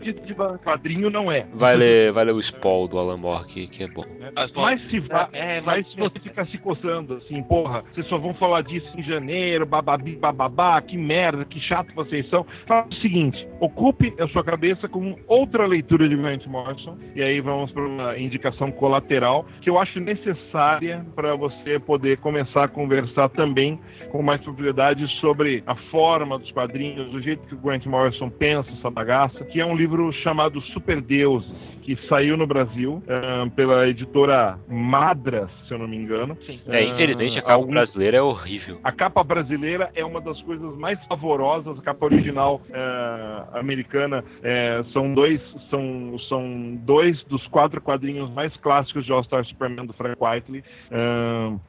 quadrinho 0.65 1.11
não 1.11 1.31
é. 1.31 1.47
Vai 1.55 1.77
ler, 1.77 2.13
vai 2.13 2.25
ler 2.25 2.33
o 2.35 2.43
Spawn 2.43 2.87
do 2.89 2.99
Alan 2.99 3.17
Moore, 3.17 3.47
que, 3.47 3.67
que 3.67 3.85
é 3.85 3.89
bom. 3.89 4.05
As 4.37 4.51
Mas 4.53 4.81
se, 4.91 4.97
É, 5.33 5.61
vai- 5.61 5.81
mas 5.81 5.91
se 5.91 5.97
você 5.97 6.19
ficar 6.21 6.47
se 6.47 6.59
coçando 6.59 7.15
assim, 7.15 7.43
porra, 7.43 7.83
vocês 7.93 8.07
só 8.09 8.19
vão 8.19 8.35
falar 8.35 8.63
disso 8.63 8.89
em 8.97 9.03
janeiro, 9.03 9.65
bababi, 9.67 10.17
bababá, 10.17 10.81
que 10.81 10.97
merda, 10.97 11.45
que 11.45 11.61
chato 11.61 11.93
vocês 12.05 12.29
são. 12.29 12.47
O 12.89 12.95
seguinte: 12.97 13.47
ocupe 13.61 14.15
a 14.19 14.27
sua 14.29 14.45
cabeça 14.45 14.89
com 14.89 15.17
outra 15.27 15.67
leitura 15.67 16.09
de 16.09 16.17
Grant 16.17 16.47
Morrison. 16.47 16.97
E 17.15 17.23
aí 17.23 17.41
vamos 17.41 17.71
para 17.73 17.83
uma 17.83 18.19
indicação 18.19 18.71
colateral 18.71 19.47
que 19.61 19.71
eu 19.71 19.79
acho 19.79 20.01
necessária 20.01 21.05
para 21.15 21.35
você 21.35 21.79
poder 21.79 22.19
começar 22.19 22.65
a 22.65 22.69
conversar 22.69 23.29
também 23.31 23.79
com 24.11 24.23
mais 24.23 24.41
propriedade 24.41 25.07
sobre 25.21 25.63
a 25.67 25.75
forma 25.91 26.39
dos 26.39 26.51
quadrinhos, 26.53 27.13
o 27.15 27.21
jeito 27.21 27.47
que 27.47 27.55
o 27.55 27.59
Grant 27.59 27.87
Morrison 27.87 28.29
pensa 28.29 28.71
essa 28.73 28.91
bagaça, 28.91 29.45
que 29.45 29.61
é 29.61 29.67
um 29.67 29.77
livro 29.77 30.13
chamado 30.13 30.61
Super 30.73 31.01
Deuses, 31.01 31.51
que 31.97 32.07
saiu 32.09 32.37
no 32.37 32.47
Brasil 32.47 33.03
ah, 33.09 33.49
pela 33.57 33.89
editora 33.89 34.57
Madras, 34.69 35.51
se 35.67 35.75
eu 35.75 35.79
não 35.79 35.89
me 35.89 35.97
engano. 35.97 36.37
Sim. 36.47 36.61
É, 36.69 36.79
Ah, 36.79 36.83
infelizmente 36.83 37.39
a 37.39 37.43
capa 37.43 37.55
algum- 37.55 37.73
brasileira 37.73 38.17
é 38.19 38.23
horrível. 38.23 38.79
A 38.85 38.93
capa 38.93 39.25
brasileira 39.25 39.91
é 39.95 40.05
uma 40.05 40.21
das 40.21 40.41
coisas 40.43 40.77
mais 40.79 41.03
favorosas. 41.07 41.79
A 41.79 41.83
capa 41.83 42.05
original 42.07 42.61
eh, 42.73 43.43
americana 43.59 44.25
eh, 44.43 44.85
são 44.93 45.13
dois 45.15 45.41
são, 45.69 46.17
são 46.29 46.77
dois 46.83 47.21
dos 47.25 47.45
quatro 47.49 47.81
quadrinhos 47.81 48.31
mais 48.31 48.57
clássicos 48.59 49.05
de 49.05 49.13
All 49.13 49.25
Star 49.25 49.45
Superman 49.45 49.87
do 49.87 49.93
Frank 49.95 50.17
Whiteley. 50.21 50.63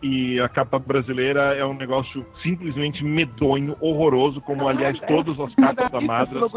E 0.04 0.40
a 0.40 0.50
capa 0.50 0.78
brasileira 0.80 1.56
é 1.56 1.66
um 1.66 1.74
negócio 1.74 2.26
simplesmente 2.44 3.04
medonho, 3.04 3.76
horroroso, 3.80 4.42
como 4.42 4.68
aliás 4.68 5.00
todas 5.08 5.40
as 5.40 5.54
capas 5.56 5.92
da 5.92 6.02
Madras. 6.02 6.52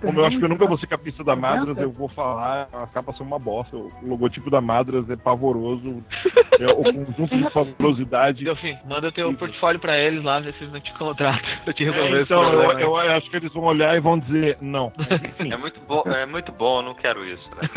Como 0.00 0.20
eu 0.20 0.24
acho 0.26 0.38
que 0.38 0.44
eu 0.44 0.48
nunca 0.48 0.66
vou 0.66 0.78
ser 0.78 0.86
capista 0.86 1.22
da 1.22 1.36
Madras, 1.36 1.76
eu 1.78 1.90
vou 1.92 2.08
falar, 2.08 2.68
as 2.72 2.92
capas 3.04 3.16
são 3.18 3.26
uma 3.26 3.38
bosta. 3.38 3.76
O 3.76 3.90
logotipo 4.02 4.50
da 4.50 4.60
Madras 4.60 5.08
é 5.10 5.16
pavoroso. 5.16 6.02
É, 6.54 6.66
o 6.66 6.84
conjunto 6.84 7.36
de 7.36 7.50
favorosidade 7.50 8.44
Delfim, 8.44 8.78
manda 8.86 9.10
teu 9.10 9.34
portfólio 9.34 9.80
pra 9.80 9.98
eles 9.98 10.22
lá, 10.22 10.38
ver 10.38 10.52
se 10.54 10.62
eles 10.62 10.72
não 10.72 10.78
te 10.80 10.92
contratam 10.94 11.40
pra 11.64 11.72
te 11.74 11.82
resolver 11.82 12.10
É, 12.10 12.12
esse 12.12 12.22
então, 12.22 12.44
eu, 12.44 12.78
eu 12.78 12.96
acho 12.96 13.28
que 13.28 13.36
eles 13.36 13.52
vão 13.52 13.64
olhar 13.64 13.96
e 13.96 14.00
vão 14.00 14.16
dizer 14.20 14.56
não. 14.60 14.92
Enfim. 14.96 15.50
É 15.52 15.56
muito 15.56 15.80
bom, 15.80 16.02
é 16.06 16.24
muito 16.26 16.52
bom, 16.52 16.78
eu 16.78 16.82
não 16.82 16.94
quero 16.94 17.24
isso. 17.24 17.50
Né? 17.56 17.68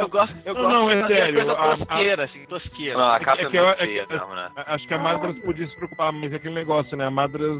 eu 0.00 0.08
gosto, 0.08 0.34
eu 0.44 0.54
Não, 0.54 0.62
gosto 0.62 0.74
não, 0.74 0.90
é 0.90 1.06
sério, 1.06 1.34
coisa 1.36 1.52
a- 1.52 1.72
a- 1.72 1.76
tosqueira, 1.76 2.24
assim, 2.24 2.44
tosqueira. 2.46 2.98
Não, 2.98 3.04
a 3.12 3.16
É 3.16 3.20
capa 3.20 3.42
é 3.42 3.44
é, 3.44 3.50
que 3.50 3.56
eu- 3.56 3.68
é 3.68 3.74
que- 3.76 3.86
feia 3.86 4.06
mesmo, 4.10 4.34
né? 4.34 4.48
Acho 4.66 4.88
que 4.88 4.94
a 4.94 4.98
Madras 4.98 5.38
podia 5.44 5.66
se 5.68 5.76
preocupar, 5.76 6.12
mas 6.12 6.32
é 6.32 6.36
aquele 6.36 6.54
negócio, 6.54 6.96
né? 6.96 7.06
A 7.06 7.10
Madras 7.10 7.56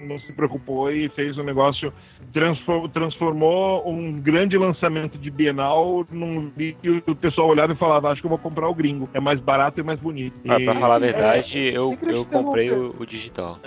não 0.00 0.18
se 0.20 0.32
preocupou 0.32 0.90
e 0.90 1.08
fez 1.10 1.36
um 1.36 1.42
negócio, 1.44 1.92
transfor- 2.32 2.88
transformou 2.88 3.86
um 3.88 4.18
grande 4.20 4.56
lançamento 4.56 5.18
de 5.18 5.25
Bienal 5.30 6.04
num 6.10 6.50
livro 6.56 7.02
que 7.02 7.10
o 7.10 7.16
pessoal 7.16 7.48
olhava 7.48 7.72
e 7.72 7.76
falava, 7.76 8.10
acho 8.10 8.20
que 8.20 8.26
eu 8.26 8.30
vou 8.30 8.38
comprar 8.38 8.68
o 8.68 8.74
gringo, 8.74 9.08
é 9.14 9.20
mais 9.20 9.40
barato 9.40 9.80
e 9.80 9.82
mais 9.82 10.00
bonito. 10.00 10.34
Ah, 10.48 10.60
E- 10.60 10.64
pra 10.64 10.74
falar 10.74 10.96
a 10.96 10.98
verdade, 11.00 11.58
eu, 11.58 11.96
eu 12.02 12.10
eu 12.10 12.24
comprei 12.24 12.70
o, 12.70 12.94
o 12.98 13.06
digital. 13.06 13.58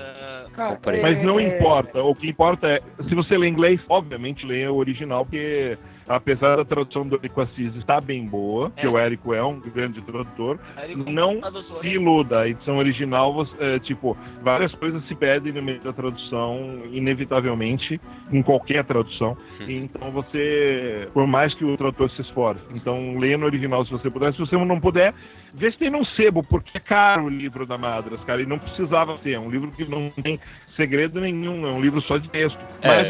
Cara, 0.54 0.76
Comprei. 0.76 1.02
Mas 1.02 1.22
não 1.24 1.40
é- 1.40 1.44
importa. 1.44 2.02
O 2.04 2.16
que 2.16 2.28
importa 2.28 2.68
é, 2.68 2.82
se 3.08 3.16
você 3.16 3.38
lê 3.38 3.48
inglês, 3.48 3.80
obviamente 3.88 4.46
lê 4.46 4.68
o 4.68 4.76
original, 4.76 5.26
porque 5.26 5.78
apesar 6.10 6.58
da 6.58 6.66
tradução 6.66 7.08
do 7.08 7.16
Érico 7.16 7.40
Assis 7.42 7.74
estar 7.76 8.02
bem 8.02 8.26
boa, 8.28 8.72
que 8.72 8.86
É. 8.86 8.90
o 8.90 8.98
Érico 8.98 9.34
é 9.34 9.44
um 9.44 9.60
grande 9.60 10.02
tradutor, 10.02 10.58
ele 10.84 10.96
não 11.12 11.40
se 11.82 11.88
iluda. 11.88 12.40
A 12.42 12.50
edição 12.50 12.78
original, 12.78 13.32
você- 13.34 13.56
é, 13.60 13.80
tipo, 13.80 14.18
várias 14.42 14.74
coisas 14.74 15.06
se 15.08 15.14
pedem 15.16 15.54
no 15.54 15.62
meio 15.62 15.80
da 15.80 15.94
tradução, 15.94 16.80
inevitavelmente, 16.92 18.00
em 18.32 18.42
qualquer 18.42 18.84
tradução. 18.84 19.38
Hum. 19.62 19.66
Então 19.68 20.10
você, 20.12 21.08
por 21.14 21.28
mais 21.28 21.54
que 21.54 21.64
o 21.64 21.78
tradutor 21.78 22.10
se 22.12 22.22
esforce, 22.22 22.62
então 22.74 23.18
lê 23.20 23.38
no 23.38 23.46
original 23.46 23.86
se 23.86 23.92
você 23.92 24.10
puder. 24.10 24.34
Se 24.34 24.40
você 24.40 24.58
não 24.58 24.80
puder, 24.80 25.14
vê 25.54 25.72
se 25.72 25.78
tem 25.78 25.90
num 25.90 26.06
sebo, 26.06 26.42
porque 26.44 26.78
é 26.78 26.80
caro 26.80 27.26
o 27.26 27.30
livro 27.30 27.66
da 27.66 27.78
Madras, 27.78 28.20
cara, 28.24 28.42
e 28.42 28.46
não 28.46 28.58
precisava 28.58 29.18
ser. 29.20 29.34
É 29.34 29.40
um 29.40 29.50
livro 29.50 29.70
que 29.72 29.86
não 29.90 30.10
tem 30.10 30.40
segredo 30.80 31.20
nenhum, 31.20 31.68
é 31.68 31.72
um 31.72 31.82
livro 31.82 32.02
só 32.02 32.18
de 32.18 32.30
texto. 32.30 32.58
É, 32.82 33.04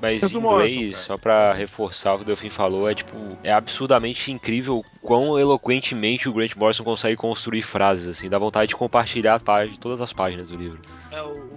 mas 0.00 0.22
em 0.22 0.36
inglês, 0.36 0.92
cara. 0.92 1.04
só 1.04 1.16
pra 1.16 1.52
reforçar 1.54 2.12
o 2.12 2.18
que 2.18 2.22
o 2.24 2.26
Delfim 2.26 2.50
falou, 2.50 2.88
é 2.88 2.94
tipo, 2.94 3.16
é 3.42 3.50
absurdamente 3.50 4.30
incrível 4.30 4.84
quão 5.00 5.38
eloquentemente 5.38 6.28
o 6.28 6.32
Grant 6.34 6.54
Morrison 6.54 6.84
consegue 6.84 7.16
construir 7.16 7.62
frases, 7.62 8.08
assim, 8.08 8.28
dá 8.28 8.38
vontade 8.38 8.68
de 8.68 8.76
compartilhar 8.76 9.36
a 9.36 9.40
página, 9.40 9.78
todas 9.80 10.02
as 10.02 10.12
páginas 10.12 10.50
do 10.50 10.56
livro. 10.56 10.78
É, 11.10 11.22
o, 11.22 11.54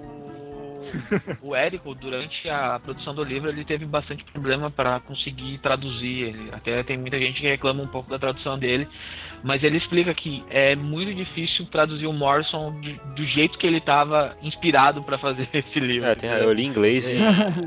o 1.42 1.56
Érico, 1.56 1.94
durante 1.94 2.50
a 2.50 2.80
produção 2.80 3.14
do 3.14 3.24
livro, 3.24 3.50
ele 3.50 3.66
teve 3.66 3.86
bastante 3.86 4.24
problema 4.26 4.72
para 4.72 5.00
conseguir 5.02 5.58
traduzir. 5.60 6.30
Ele, 6.30 6.50
até 6.52 6.82
tem 6.84 6.98
muita 6.98 7.20
gente 7.20 7.42
que 7.42 7.48
reclama 7.48 7.84
um 7.84 7.88
pouco 7.88 8.10
da 8.10 8.18
tradução 8.18 8.58
dele, 8.58 8.88
mas 9.44 9.64
ele 9.64 9.78
explica 9.78 10.14
que 10.14 10.44
é 10.50 10.76
muito 10.76 11.14
difícil 11.14 11.66
traduzir 11.68 12.08
o 12.08 12.14
Morrison 12.14 12.72
do, 12.82 12.94
do 13.16 13.26
jeito 13.26 13.58
que 13.58 13.66
ele 13.68 13.78
estava 13.78 14.36
inspirado 14.42 15.02
para 15.04 15.18
fazer 15.18 15.48
esse 15.54 15.80
livro. 15.80 16.08
É, 16.10 16.16
tem, 16.16 16.30
eu 16.30 16.52
li 16.54 16.66
inglês 16.66 17.08
e 17.12 17.16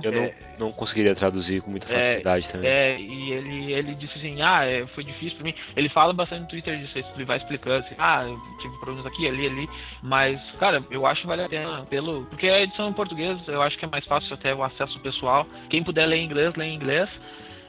eu 0.02 0.12
não, 0.12 0.22
É. 0.24 0.34
não 0.58 0.72
conseguiria 0.72 1.14
traduzir 1.14 1.62
com 1.62 1.70
muita 1.70 1.92
É, 1.92 1.96
facilidade 1.96 2.48
também. 2.50 2.68
É, 2.70 3.00
e 3.00 3.32
ele, 3.32 3.72
ele 3.72 3.94
disse 3.94 4.18
assim, 4.18 4.42
ah, 4.42 4.64
é, 4.64 4.86
foi 4.88 5.04
difícil 5.04 5.36
pra 5.36 5.44
mim. 5.44 5.54
Ele 5.76 5.88
fala 5.88 6.12
bastante 6.12 6.42
no 6.42 6.48
Twitter 6.48 6.78
disso, 6.78 6.98
ele 7.14 7.24
vai 7.24 7.36
explicando 7.38 7.84
assim, 7.84 7.94
ah, 7.98 8.24
eu 8.26 8.38
tive 8.60 8.74
problemas 8.78 9.06
aqui, 9.06 9.26
ali, 9.28 9.46
ali. 9.46 9.68
Mas, 10.02 10.40
cara, 10.58 10.84
eu 10.90 11.06
acho 11.06 11.22
que 11.22 11.26
vale 11.26 11.44
a 11.44 11.48
pena 11.48 11.84
pelo. 11.88 12.24
Porque 12.26 12.48
a 12.48 12.60
edição 12.62 12.88
em 12.90 12.92
português 12.92 13.38
eu 13.46 13.62
acho 13.62 13.78
que 13.78 13.84
é 13.84 13.88
mais 13.88 14.04
fácil 14.06 14.34
até 14.34 14.54
o 14.54 14.62
acesso 14.62 14.98
pessoal. 15.00 15.46
Quem 15.68 15.82
puder 15.82 16.06
ler 16.06 16.16
em 16.16 16.24
inglês, 16.24 16.54
lê 16.56 16.66
em 16.66 16.74
inglês. 16.74 17.08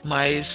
Mas 0.04 0.48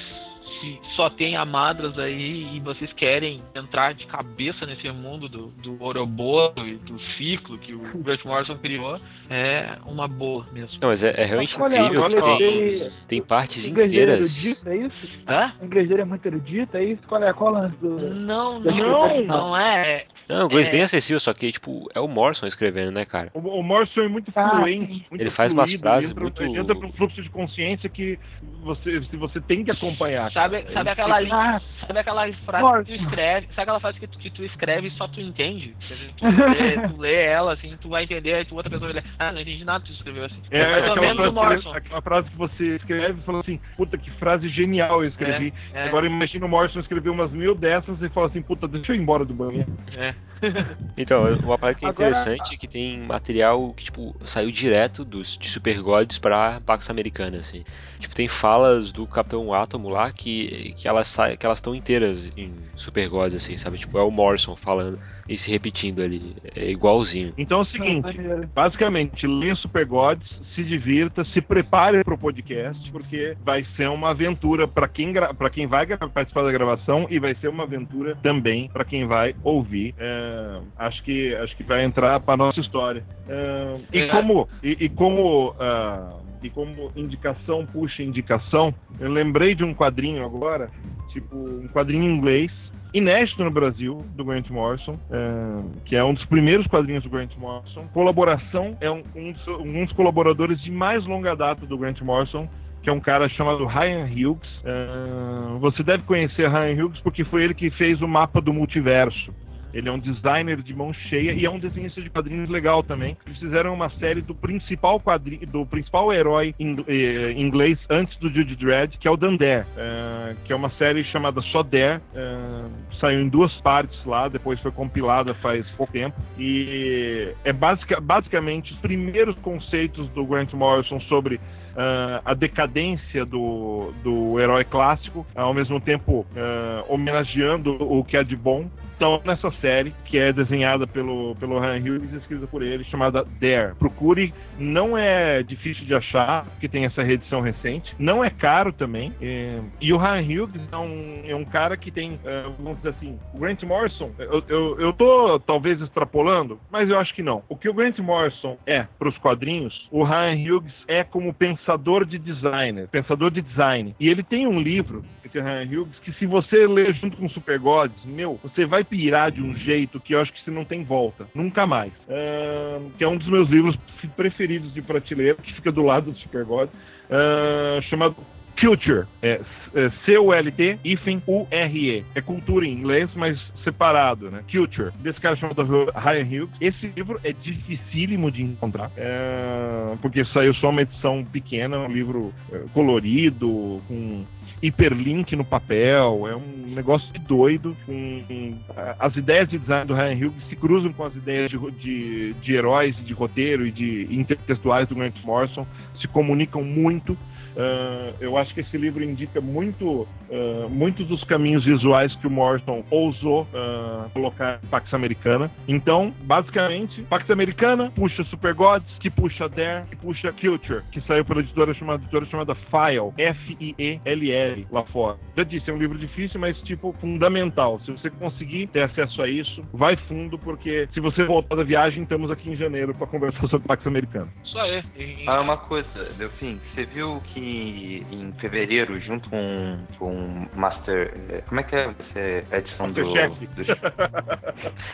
se 0.67 0.81
só 0.97 1.09
tem 1.09 1.37
a 1.37 1.45
Madras 1.45 1.99
aí 1.99 2.49
e 2.57 2.61
vocês 2.61 2.93
querem 2.95 3.41
entrar 3.55 3.95
de 3.95 4.07
cabeça 4.07 4.67
nesse 4.67 4.91
mundo 4.91 5.29
do, 5.29 5.47
do 5.63 5.77
Ouroboros 5.83 6.67
e 6.67 6.75
do 6.75 6.99
ciclo 7.17 7.57
que 7.59 7.73
o 7.75 7.81
Grant 7.99 8.25
Morrison 8.25 8.57
criou, 8.59 8.99
é 9.31 9.77
uma 9.85 10.09
boa 10.09 10.45
mesmo. 10.53 10.79
Não, 10.81 10.89
mas 10.89 11.03
é, 11.03 11.15
é 11.21 11.25
realmente 11.25 11.61
Olha, 11.61 11.77
incrível 11.79 12.03
olha, 12.03 12.17
que 12.17 12.23
tem, 12.23 12.43
ele- 12.43 12.93
tem 13.07 13.23
partes 13.23 13.65
O 13.65 13.71
inglês 13.71 13.91
dele 13.93 14.01
é 14.01 14.15
inteiras. 14.15 14.45
erudito, 14.45 14.69
é 14.69 14.77
isso? 14.77 15.09
Hã? 15.29 15.53
O 15.61 15.65
inglês 15.65 15.89
dele 15.89 16.03
é 16.03 16.05
muito 16.05 16.27
erudito, 16.27 16.77
é 16.77 16.85
isso? 16.85 17.03
Qual 17.07 17.23
é, 17.23 17.33
o 17.33 17.51
lance 17.51 17.77
do... 17.77 17.99
Não, 18.15 18.61
não, 18.61 19.23
não 19.25 19.57
é. 19.57 20.07
Não, 20.29 20.47
inglês 20.47 20.67
É. 20.69 20.71
bem 20.71 20.83
acessível, 20.83 21.21
só 21.21 21.33
que, 21.33 21.53
tipo, 21.53 21.89
é 21.95 22.01
o 22.01 22.09
Morrison 22.09 22.47
escrevendo, 22.47 22.91
né, 22.91 23.05
cara? 23.05 23.31
O, 23.35 23.39
o 23.39 23.63
Morrison 23.63 24.01
é 24.03 24.09
muito 24.09 24.33
Ah, 24.35 24.51
fluente. 24.51 25.07
muito 25.11 25.21
Ele 25.23 25.31
faz 25.31 25.53
umas 25.53 25.71
fluido, 25.71 25.83
frases 25.83 26.05
ele 26.11 26.11
entra, 26.13 26.23
muito- 26.25 26.43
Ele 26.43 26.59
entra 26.59 26.75
pra 26.75 26.89
um 26.89 26.93
fluxo 26.93 27.23
de 27.23 27.31
consciência 27.31 27.89
que 27.89 28.19
você, 28.63 29.03
se 29.03 29.17
você 29.17 29.41
tem 29.41 29.65
que 29.65 29.71
acompanhar. 29.71 30.33
Sabe, 30.33 30.63
cara. 30.63 30.75
sabe 30.75 30.91
aquela 30.91 31.17
Ah, 31.31 31.61
sabe 31.87 31.99
aquela 32.01 32.33
frase 32.45 32.65
Morrison. 32.65 32.85
que 32.93 32.99
tu 32.99 33.05
escreve, 33.05 33.47
sabe 33.49 33.63
aquela 33.63 33.81
frase 33.81 33.99
que 34.01 34.07
tu, 34.09 34.19
que 34.19 34.31
tu 34.31 34.45
escreve 34.45 34.89
e 34.89 34.91
só 34.93 35.07
tu 35.07 35.21
entende? 35.21 35.77
Quer 35.87 35.95
dizer, 35.95 36.13
tu, 36.17 36.25
lê, 36.83 36.89
tu 36.89 36.97
lê 36.97 37.23
ela 37.25 37.53
assim, 37.53 37.77
tu 37.81 37.89
vai 37.89 38.03
entender, 38.05 38.35
aí 38.35 38.45
tu 38.45 38.57
outra 38.57 38.69
pessoa 38.71 38.93
vai 38.93 39.03
ler, 39.03 39.11
ah, 39.19 39.31
não 39.31 39.41
entendi 39.41 39.65
nada 39.65 39.81
que 39.85 39.93
tu 39.93 39.97
escreveu 39.97 40.25
assim. 40.25 40.43
É, 40.51 40.59
Mas 40.59 40.71
ou 40.71 40.77
aquela, 40.79 41.01
menos 41.01 41.17
frase 41.17 41.31
do 41.31 41.35
que, 41.41 41.45
Morrison. 41.45 41.73
aquela 41.73 42.03
frase 42.03 42.31
que 42.31 42.37
você 42.37 42.77
escreve 42.77 43.21
e 43.21 43.23
fala 43.23 43.41
assim, 43.41 43.61
puta, 43.77 43.97
que 43.97 44.11
frase 44.11 44.49
genial 44.49 45.05
eu 45.05 45.09
escrevi. 45.09 45.55
É, 45.73 45.83
é. 45.85 45.89
Agora 45.89 46.07
imagina 46.07 46.47
o 46.47 46.49
Morrison 46.49 46.81
escrever 46.81 47.11
umas 47.11 47.33
mil 47.33 47.55
dessas 47.55 48.03
e 48.03 48.09
fala 48.09 48.27
assim, 48.27 48.43
puta, 48.43 48.67
deixa 48.67 48.91
eu 48.93 48.97
ir 48.97 49.01
embora 49.01 49.25
do 49.25 49.33
banheiro. 49.33 49.73
É. 49.97 50.16
Então, 50.99 51.25
uma 51.43 51.59
parada 51.59 51.79
que 51.79 51.85
é 51.85 51.89
Agora- 51.89 52.09
interessante 52.11 52.55
é 52.55 52.57
que 52.57 52.67
tem 52.67 52.99
material 53.01 53.73
que, 53.75 53.85
tipo, 53.85 54.15
saiu 54.25 54.51
direto 54.51 55.05
dos, 55.05 55.37
de 55.37 55.49
Super 55.49 55.81
Gods 55.83 56.19
pra 56.19 56.61
Pax 56.65 56.89
Americana, 56.89 57.39
assim. 57.39 57.65
Tipo, 57.99 58.15
tem 58.15 58.27
falas 58.29 58.93
do 58.93 59.07
Capitão 59.07 59.53
Átomo 59.53 59.89
lá 59.91 60.11
que, 60.13 60.73
que 60.77 60.89
elas 60.89 61.09
sa- 61.09 61.37
que 61.37 61.45
elas 61.45 61.59
estão 61.59 61.75
inteiras 61.75 62.31
em 62.37 62.55
Super 62.77 63.09
Gods, 63.09 63.35
assim, 63.37 63.57
sabe? 63.59 63.79
Tipo, 63.79 63.99
é 63.99 64.03
o 64.03 64.11
Morrison 64.11 64.57
falando 64.57 64.99
e 65.29 65.37
se 65.37 65.51
repetindo 65.51 66.03
ali. 66.03 66.37
É 66.55 66.71
igualzinho. 66.71 67.33
Então 67.37 67.59
é 67.59 67.63
o 67.63 67.67
seguinte, 67.67 68.19
basicamente, 68.55 69.27
lê 69.27 69.55
Super 69.57 69.85
Gods, 69.87 70.27
se 70.55 70.63
divirta, 70.65 71.25
se 71.25 71.41
prepare 71.41 72.03
pro 72.05 72.17
podcast, 72.19 72.91
porque 72.91 73.37
vai 73.45 73.65
ser 73.77 73.89
uma 73.89 74.11
aventura 74.11 74.67
para 74.67 74.89
quem, 74.89 75.13
gra- 75.13 75.35
pra 75.35 75.51
quem 75.51 75.67
vai 75.67 75.87
participar 75.87 76.43
da 76.43 76.53
gravação 76.53 77.07
e 77.11 77.19
vai 77.19 77.35
ser 77.35 77.49
uma 77.49 77.65
aventura 77.65 78.17
também 78.23 78.69
para 78.73 78.85
quem 78.85 79.07
vai 79.07 79.35
ouvir. 79.43 79.95
É, 79.99 80.61
acho, 80.79 81.03
que, 81.03 81.35
acho 81.37 81.57
que 81.57 81.63
vai 81.63 81.85
entrar 81.85 82.21
para 82.21 82.37
nossa 82.37 82.61
história. 82.61 83.05
É, 83.29 83.77
e, 83.93 83.99
É. 84.01 84.09
como, 84.09 84.49
e, 84.63 84.77
e 84.85 84.89
como. 84.89 85.55
ah, 85.59 86.19
e 86.43 86.51
como 86.51 86.93
indicação 86.95 87.65
puxa 87.67 88.03
indicação, 88.03 88.73
eu 89.01 89.11
lembrei 89.11 89.55
de 89.55 89.65
um 89.65 89.75
quadrinho 89.75 90.25
agora, 90.25 90.71
tipo, 91.13 91.35
um 91.35 91.67
quadrinho 91.69 92.05
em 92.05 92.15
inglês, 92.15 92.53
inédito 92.97 93.45
no 93.45 93.51
Brasil, 93.51 93.99
do 94.15 94.25
Grant 94.25 94.49
Morrison, 94.49 94.99
é, 95.11 95.81
que 95.85 95.95
é 95.95 96.03
um 96.03 96.15
dos 96.15 96.25
primeiros 96.25 96.67
quadrinhos 96.67 97.05
do 97.05 97.11
Grant 97.11 97.37
Morrison. 97.37 97.87
Colaboração 97.93 98.77
é 98.81 98.91
um, 98.91 99.03
um, 99.15 99.33
dos, 99.33 99.47
um 99.49 99.85
dos 99.85 99.93
colaboradores 99.93 100.61
de 100.63 100.71
mais 100.71 101.05
longa 101.05 101.37
data 101.37 101.67
do 101.67 101.77
Grant 101.77 102.01
Morrison, 102.01 102.49
que 102.83 102.89
é 102.89 102.93
um 102.93 103.01
cara 103.01 103.29
chamado 103.29 103.67
Ryan 103.67 104.05
Hughes. 104.05 104.49
Uh, 104.65 105.59
você 105.59 105.83
deve 105.83 106.05
conhecer 106.05 106.49
Ryan 106.49 106.85
Hughes 106.85 107.01
porque 107.01 107.23
foi 107.25 107.45
ele 107.45 107.53
que 107.53 107.71
fez 107.71 108.01
o 108.01 108.09
mapa 108.09 108.41
do 108.41 108.53
multiverso. 108.53 109.31
Ele 109.77 109.91
é 109.91 109.93
um 109.93 109.99
designer 109.99 110.63
de 110.63 110.75
mão 110.75 110.91
cheia 110.93 111.33
e 111.33 111.45
é 111.45 111.51
um 111.51 111.59
desenhista 111.59 112.01
de 112.01 112.09
quadrinhos 112.09 112.49
legal 112.49 112.83
também. 112.83 113.15
Eles 113.27 113.39
fizeram 113.39 113.75
uma 113.75 113.91
série 113.91 114.23
do 114.23 114.35
principal 114.35 114.99
quadrinho, 114.99 115.47
do 115.47 115.67
principal 115.67 116.11
herói 116.13 116.55
eh, 116.59 117.33
inglês 117.37 117.79
antes 117.91 118.17
do 118.19 118.31
Jude 118.31 118.57
Dredd, 118.57 118.97
que 118.99 119.07
é 119.07 119.11
o 119.11 119.19
Dandare, 119.19 119.67
uh, 119.67 120.35
que 120.45 120.53
é 120.53 120.57
uma 120.57 120.71
série 120.71 121.05
chamada 121.05 121.43
só 121.43 121.63
Dare. 121.63 122.01
Uh, 122.15 122.71
saiu 122.99 123.21
em 123.21 123.29
duas 123.29 123.53
partes 123.61 124.03
lá, 124.07 124.29
depois 124.29 124.59
foi 124.61 124.71
compilada 124.71 125.35
faz 125.35 125.69
pouco 125.73 125.93
tempo. 125.93 126.17
E 126.39 127.35
é 127.45 127.53
basic, 127.53 128.01
basicamente 128.01 128.73
os 128.73 128.79
primeiros 128.79 129.39
conceitos 129.41 130.09
do 130.09 130.25
Grant 130.25 130.55
Morrison 130.55 131.01
sobre 131.01 131.39
uh, 131.77 132.23
a 132.25 132.35
decadência 132.35 133.25
do, 133.25 133.93
do 134.03 134.41
herói 134.41 134.65
clássico, 134.65 135.27
ao 135.35 135.53
mesmo 135.53 135.81
tempo 135.81 136.21
uh, 136.21 136.93
homenageando 136.93 137.77
o 137.81 138.03
que 138.03 138.17
é 138.17 138.25
de 138.25 138.35
bom. 138.35 138.69
Então, 138.97 139.21
nessa 139.25 139.51
série, 139.61 139.95
que 140.07 140.19
é 140.19 140.33
desenhada 140.33 140.87
pelo, 140.87 141.35
pelo 141.37 141.61
Ryan 141.61 141.81
Hughes 141.81 142.13
e 142.13 142.17
escrita 142.17 142.47
por 142.47 142.63
ele, 142.63 142.83
chamada 142.85 143.25
Dare. 143.39 143.75
Procure, 143.79 144.33
não 144.59 144.97
é 144.97 145.43
difícil 145.43 145.85
de 145.85 145.95
achar, 145.95 146.45
porque 146.47 146.69
tem 146.69 146.87
essa 146.87 147.03
reedição 147.03 147.43
recente. 147.43 147.95
Não 147.99 148.25
é 148.25 148.31
caro 148.31 148.73
também. 148.73 149.13
E, 149.21 149.57
e 149.81 149.93
o 149.93 149.99
Ryan 149.99 150.23
Hughes 150.23 150.63
é 150.73 150.77
um, 150.77 151.23
é 151.27 151.37
um 151.37 151.45
cara 151.45 151.77
que 151.77 151.91
tem, 151.91 152.13
uh, 152.13 152.55
vamos 152.59 152.79
dizer 152.79 152.91
assim, 152.91 153.19
o 153.35 153.39
Grant 153.39 153.63
Morrison, 153.65 154.11
eu, 154.19 154.43
eu, 154.49 154.81
eu 154.81 154.93
tô 154.95 155.39
talvez 155.41 155.81
extrapolando, 155.81 156.59
mas 156.71 156.89
eu 156.89 156.99
acho 156.99 157.15
que 157.15 157.23
não. 157.23 157.43
O 157.49 157.57
que 157.57 157.69
o 157.69 157.75
Grant 157.75 157.99
Morrison 157.99 158.57
é 158.67 158.87
para 158.99 159.09
os 159.09 159.19
quadrinhos, 159.19 159.87
o 159.91 160.03
Ryan 160.05 160.35
Hughes 160.35 160.75
é 160.89 161.05
como 161.05 161.35
pensador 161.35 162.07
de 162.07 162.19
designer, 162.19 162.89
pensador 162.89 163.31
de 163.31 163.43
design. 163.43 163.95
E 164.01 164.09
ele 164.09 164.23
tem 164.23 164.47
um 164.47 164.59
livro, 164.59 165.05
esse 165.25 165.39
Ryan 165.39 165.65
Hughes, 165.65 165.99
que 166.03 166.13
se 166.13 166.25
você 166.25 166.67
ler 166.67 166.95
junto 166.95 167.19
com 167.19 167.29
Super 167.29 167.59
Gods, 167.59 168.05
meu, 168.05 168.41
você 168.43 168.65
vai 168.65 168.86
pirar 168.89 169.31
de 169.31 169.43
um 169.43 169.55
jeito 169.55 170.01
que 170.01 170.15
eu 170.15 170.21
acho 170.21 170.33
que 170.33 170.43
você 170.43 170.51
não 170.51 170.65
tem 170.65 170.85
volta. 170.85 171.27
Nunca 171.35 171.67
mais. 171.67 171.93
Uh, 172.09 172.91
que 172.97 173.05
é 173.05 173.09
um 173.09 173.17
dos 173.17 173.29
meus 173.29 173.49
livros 173.49 173.77
preferidos 174.17 174.73
de 174.73 174.83
prateleira, 174.83 175.35
que 175.35 175.53
fica 175.53 175.73
do 175.73 175.83
lado 175.83 176.11
do 176.11 176.19
Super 176.19 176.45
Gods, 176.45 176.75
uh, 176.75 177.83
chamado 177.83 178.17
Culture, 178.59 179.07
é, 179.23 179.41
é 179.75 179.91
C-U-L-T, 180.05 180.79
hífen 180.83 181.23
U-R-E. 181.27 182.05
É 182.15 182.21
cultura 182.23 182.67
em 182.67 182.73
inglês, 182.73 183.11
mas 183.15 183.39
separado, 183.63 184.31
né? 184.31 184.43
Culture, 184.51 184.91
desse 184.99 185.21
cara 185.21 185.37
chamado 185.37 185.63
Ryan 185.63 186.25
Hughes. 186.25 186.51
Esse 186.61 186.87
livro 186.87 187.21
é 187.23 187.33
dificílimo 187.33 188.31
de 188.31 188.43
encontrar, 188.43 188.91
é, 188.97 189.95
porque 190.01 190.25
saiu 190.27 190.55
só 190.55 190.71
uma 190.71 190.83
edição 190.83 191.23
pequena, 191.25 191.79
um 191.79 191.89
livro 191.89 192.33
é, 192.51 192.61
colorido, 192.73 193.81
com 193.87 194.25
hiperlink 194.63 195.35
no 195.37 195.45
papel, 195.45 196.27
é 196.29 196.37
um 196.37 196.75
negócio 196.75 197.09
doido. 197.21 197.77
Com, 197.85 198.23
com, 198.27 198.55
as 198.99 199.15
ideias 199.17 199.49
de 199.49 199.59
design 199.59 199.87
do 199.87 199.95
Ryan 199.95 200.15
Hughes 200.15 200.49
se 200.49 200.57
cruzam 200.57 200.93
com 200.93 201.05
as 201.05 201.15
ideias 201.15 201.51
de, 201.51 201.59
de, 201.73 202.33
de 202.35 202.55
heróis, 202.55 202.97
de 203.05 203.13
roteiro 203.13 203.67
e 203.67 203.71
de 203.71 204.09
intertextuais 204.11 204.89
do 204.89 204.95
Grant 204.95 205.17
Morrison, 205.25 205.67
se 206.01 206.09
comunicam 206.09 206.63
muito. 206.63 207.17
Uh, 207.57 208.15
eu 208.21 208.37
acho 208.37 208.53
que 208.53 208.61
esse 208.61 208.77
livro 208.77 209.03
indica 209.03 209.41
muito, 209.41 210.03
uh, 210.29 210.69
muitos 210.69 211.07
dos 211.07 211.25
caminhos 211.25 211.65
visuais 211.65 212.15
que 212.17 212.27
o 212.27 212.31
Morrison 212.31 212.85
ousou 212.91 213.43
uh, 213.45 214.11
colocar 214.11 214.61
em 214.63 214.67
Pax 214.67 214.93
Americana. 214.93 215.51
Então, 215.67 216.13
basicamente, 216.23 217.03
Pax 217.05 217.31
Americana 217.31 217.91
puxa 217.95 218.23
Super 218.25 218.53
Gods, 218.53 218.87
que 219.01 219.09
puxa 219.09 219.49
Dare, 219.49 219.87
que 219.87 219.97
puxa 219.97 220.33
Culture, 220.33 220.83
que 220.93 221.01
saiu 221.01 221.25
pela 221.25 221.41
editora 221.41 221.73
chamada, 221.73 222.03
editora 222.03 222.27
chamada 222.27 222.55
File, 222.55 223.13
F-I-E-L-L, 223.17 224.67
lá 224.71 224.85
fora. 224.85 225.17
Já 225.35 225.43
disse, 225.43 225.71
é 225.71 225.73
um 225.73 225.79
livro 225.79 225.97
difícil, 225.97 226.39
mas, 226.39 226.59
tipo, 226.59 226.95
fundamental. 227.01 227.81
Se 227.87 227.91
você 227.91 228.11
conseguir 228.11 228.67
ter 228.67 228.83
acesso 228.83 229.23
a 229.23 229.29
isso, 229.29 229.65
vai 229.73 229.97
fundo, 229.97 230.39
porque 230.39 230.89
se 230.93 231.01
você 231.01 231.25
voltar 231.25 231.57
da 231.57 231.65
viagem, 231.65 232.03
estamos 232.03 232.31
aqui 232.31 232.51
em 232.51 232.57
janeiro 232.57 232.95
para 232.95 233.07
conversar 233.07 233.49
sobre 233.49 233.67
Pax 233.67 233.87
Americana. 233.87 234.29
Isso 234.45 234.59
aí. 234.59 234.83
Ah, 235.27 235.41
uma 235.41 235.57
coisa, 235.57 236.05
Delfim, 236.19 236.61
você 236.75 236.85
viu 236.85 237.21
que 237.33 237.46
em 237.47 238.33
fevereiro, 238.41 238.99
junto 239.01 239.29
com, 239.31 239.79
com 239.99 240.47
Master. 240.55 241.13
Eh, 241.31 241.43
como 241.49 241.61
é 241.61 241.63
que 241.63 241.77
é 241.77 241.95
essa 242.11 242.57
edição 242.57 242.87
Master 242.87 243.05
do. 243.05 243.13
Chef. 243.13 243.47
Dos, 243.47 243.67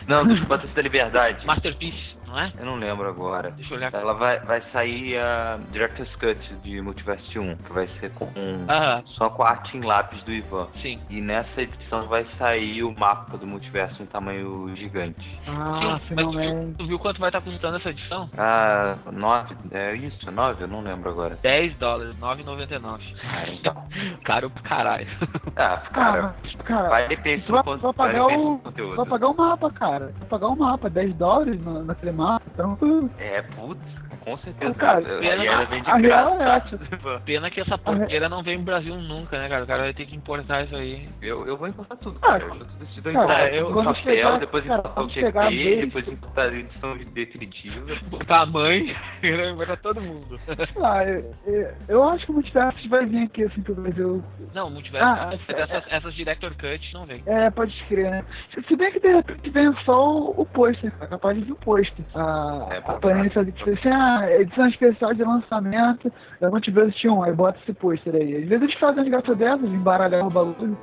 não, 0.07 0.27
dos 0.27 0.39
Bandas 0.41 0.69
da 0.73 0.81
Liberdade. 0.81 1.45
Masterpiece, 1.45 2.15
não 2.33 2.39
é? 2.39 2.51
Eu 2.57 2.65
não 2.65 2.75
lembro 2.75 3.07
agora. 3.07 3.51
Deixa 3.51 3.73
eu 3.73 3.77
olhar 3.77 3.87
aqui. 3.89 3.97
Ela 3.97 4.13
vai, 4.13 4.39
vai 4.39 4.61
sair 4.73 5.17
a 5.19 5.59
Director's 5.71 6.13
Cut 6.15 6.53
de 6.63 6.81
Multiverse 6.81 7.37
1, 7.37 7.55
que 7.57 7.71
vai 7.71 7.87
ser 7.99 8.11
com 8.13 8.25
Aham, 8.67 9.03
só 9.05 9.29
com 9.29 9.43
a 9.43 9.49
arte 9.51 9.77
em 9.77 9.81
lápis 9.81 10.21
do 10.23 10.31
Ivan. 10.31 10.67
sim. 10.81 10.99
E 11.09 11.21
nessa 11.21 11.61
edição 11.61 12.03
vai 12.07 12.25
sair 12.37 12.83
o 12.83 12.91
mapa 12.97 13.37
do 13.37 13.45
multiverso 13.45 14.01
em 14.01 14.05
tamanho 14.07 14.75
gigante. 14.75 15.39
Ah, 15.47 15.79
Sim, 15.79 15.87
mas 15.87 16.01
tu, 16.01 16.07
finalmente. 16.31 16.77
tu 16.77 16.87
viu 16.87 16.97
quanto 16.99 17.19
vai 17.19 17.29
estar 17.29 17.41
custando 17.41 17.77
essa 17.77 17.89
edição? 17.89 18.29
Ah, 18.37 18.95
9, 19.11 19.55
é 19.71 19.95
isso? 19.95 20.31
9? 20.31 20.63
Eu 20.63 20.67
não 20.67 20.81
lembro 20.81 21.09
agora. 21.09 21.37
10 21.41 21.75
dólares, 21.77 22.15
9,99. 22.19 22.99
Ah, 23.23 23.47
então. 23.49 23.87
Caro 24.25 24.49
pra 24.49 24.61
caralho. 24.63 25.07
Ah, 25.55 25.77
cara, 25.91 26.23
Ah, 26.25 26.33
mas, 26.41 26.55
cara, 26.63 26.89
vale 26.89 27.17
pensa 27.17 27.45
tu 27.45 27.51
vai, 27.53 27.63
no 27.63 27.77
tu 27.77 27.81
vai 27.83 27.93
pagar 27.93 28.25
o. 28.27 28.57
conteúdo. 28.59 28.95
vai 28.95 29.05
pagar 29.05 29.27
o 29.29 29.35
mapa, 29.37 29.69
cara. 29.71 30.13
Vai 30.19 30.27
pagar 30.29 30.47
o 30.47 30.55
mapa, 30.57 30.89
10 30.89 31.13
dólares 31.15 31.63
na- 31.63 31.83
naquele 31.83 32.11
Então, 32.51 32.75
tu- 32.77 33.11
É, 33.17 33.41
putz, 33.41 33.81
com 34.23 34.37
certeza. 34.37 34.73
Cara, 34.75 35.01
e 35.23 35.27
ela 35.47 35.65
vem 35.65 35.81
de 35.83 35.89
a 35.89 35.95
real 35.95 36.41
é 36.41 36.61
Pena 37.25 37.49
que 37.49 37.61
essa 37.61 37.77
porqueira 37.77 38.29
não 38.29 38.41
vem 38.43 38.57
no 38.57 38.63
Brasil 38.63 38.95
nunca, 38.95 39.37
né, 39.39 39.49
cara? 39.49 39.63
O 39.63 39.67
cara 39.67 39.83
vai 39.83 39.93
ter 39.93 40.05
que 40.05 40.15
importar 40.15 40.63
isso 40.63 40.75
aí. 40.75 41.07
Eu, 41.21 41.45
eu 41.47 41.57
vou 41.57 41.67
importar 41.67 41.95
tudo, 41.97 42.17
Ah, 42.21 42.27
cara. 42.39 42.43
Eu 42.43 42.49
já 42.49 42.55
tô 42.65 42.65
decidido 42.79 43.09
a 43.09 43.13
cara, 43.13 43.23
importar 43.23 43.53
eu- 43.55 43.69
no 43.71 43.83
papel, 43.93 44.37
depois 44.39 44.63
cara, 44.65 44.79
importar 44.79 45.01
o 45.01 45.03
a 45.03 45.07
vez- 45.49 45.85
depois 45.85 46.07
importar 46.07 46.41
a 46.43 46.47
edição 46.53 46.97
definitiva. 46.97 47.85
Tamanho, 48.27 48.95
vai 49.55 49.65
pra 49.65 49.77
todo 49.77 50.01
mundo. 50.01 50.39
Ah, 50.81 51.03
eu, 51.05 51.35
eu, 51.45 51.73
eu 51.87 52.03
acho 52.09 52.25
que 52.25 52.31
o 52.31 52.35
multiverso 52.35 52.89
vai 52.89 53.05
vir 53.05 53.23
aqui 53.25 53.43
assim 53.43 53.61
pro 53.61 53.75
Brasil. 53.75 54.23
Não, 54.53 54.69
multiverso, 54.69 55.05
Ah, 55.07 55.31
essas, 55.47 55.83
essas 55.91 56.13
Director 56.13 56.51
Cut 56.55 56.93
não 56.93 57.05
vem. 57.05 57.21
É, 57.25 57.49
pode 57.49 57.73
crer, 57.89 58.09
né? 58.11 58.25
Se- 58.53 58.63
Se 58.63 58.75
bem 58.75 58.91
que 58.91 58.99
de 58.99 59.13
repente 59.13 59.49
vem 59.49 59.73
só 59.85 60.09
o, 60.09 60.41
o 60.41 60.45
pôster, 60.45 60.91
é 61.01 61.07
capaz 61.07 61.37
de 61.37 61.43
vir 61.43 61.51
o 61.51 61.55
pôster. 61.55 62.05
A, 62.15 62.67
É, 62.71 62.77
a 62.77 62.81
ser. 62.81 63.29
faz 63.29 63.47
tipo 63.53 63.69
assim, 63.69 63.89
ah, 63.89 64.12
edição 64.31 64.67
especial 64.67 65.13
de 65.13 65.23
lançamento 65.23 66.11
da 66.39 66.49
Multiverse 66.49 67.07
1, 67.07 67.23
aí 67.23 67.33
bota 67.33 67.59
esse 67.61 67.73
pôster 67.73 68.15
aí. 68.15 68.35
Às 68.35 68.47
vezes 68.47 68.63
eles 68.63 68.73
fazem 68.75 69.03
um 69.03 69.09
gato 69.09 69.35
dessas, 69.35 69.69
embaralhar 69.71 70.25
o 70.25 70.29
bagulho. 70.29 70.77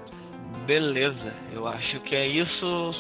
Beleza, 0.67 1.33
eu 1.53 1.67
acho 1.67 2.01
que 2.01 2.15
é 2.15 2.27
isso. 2.27 2.91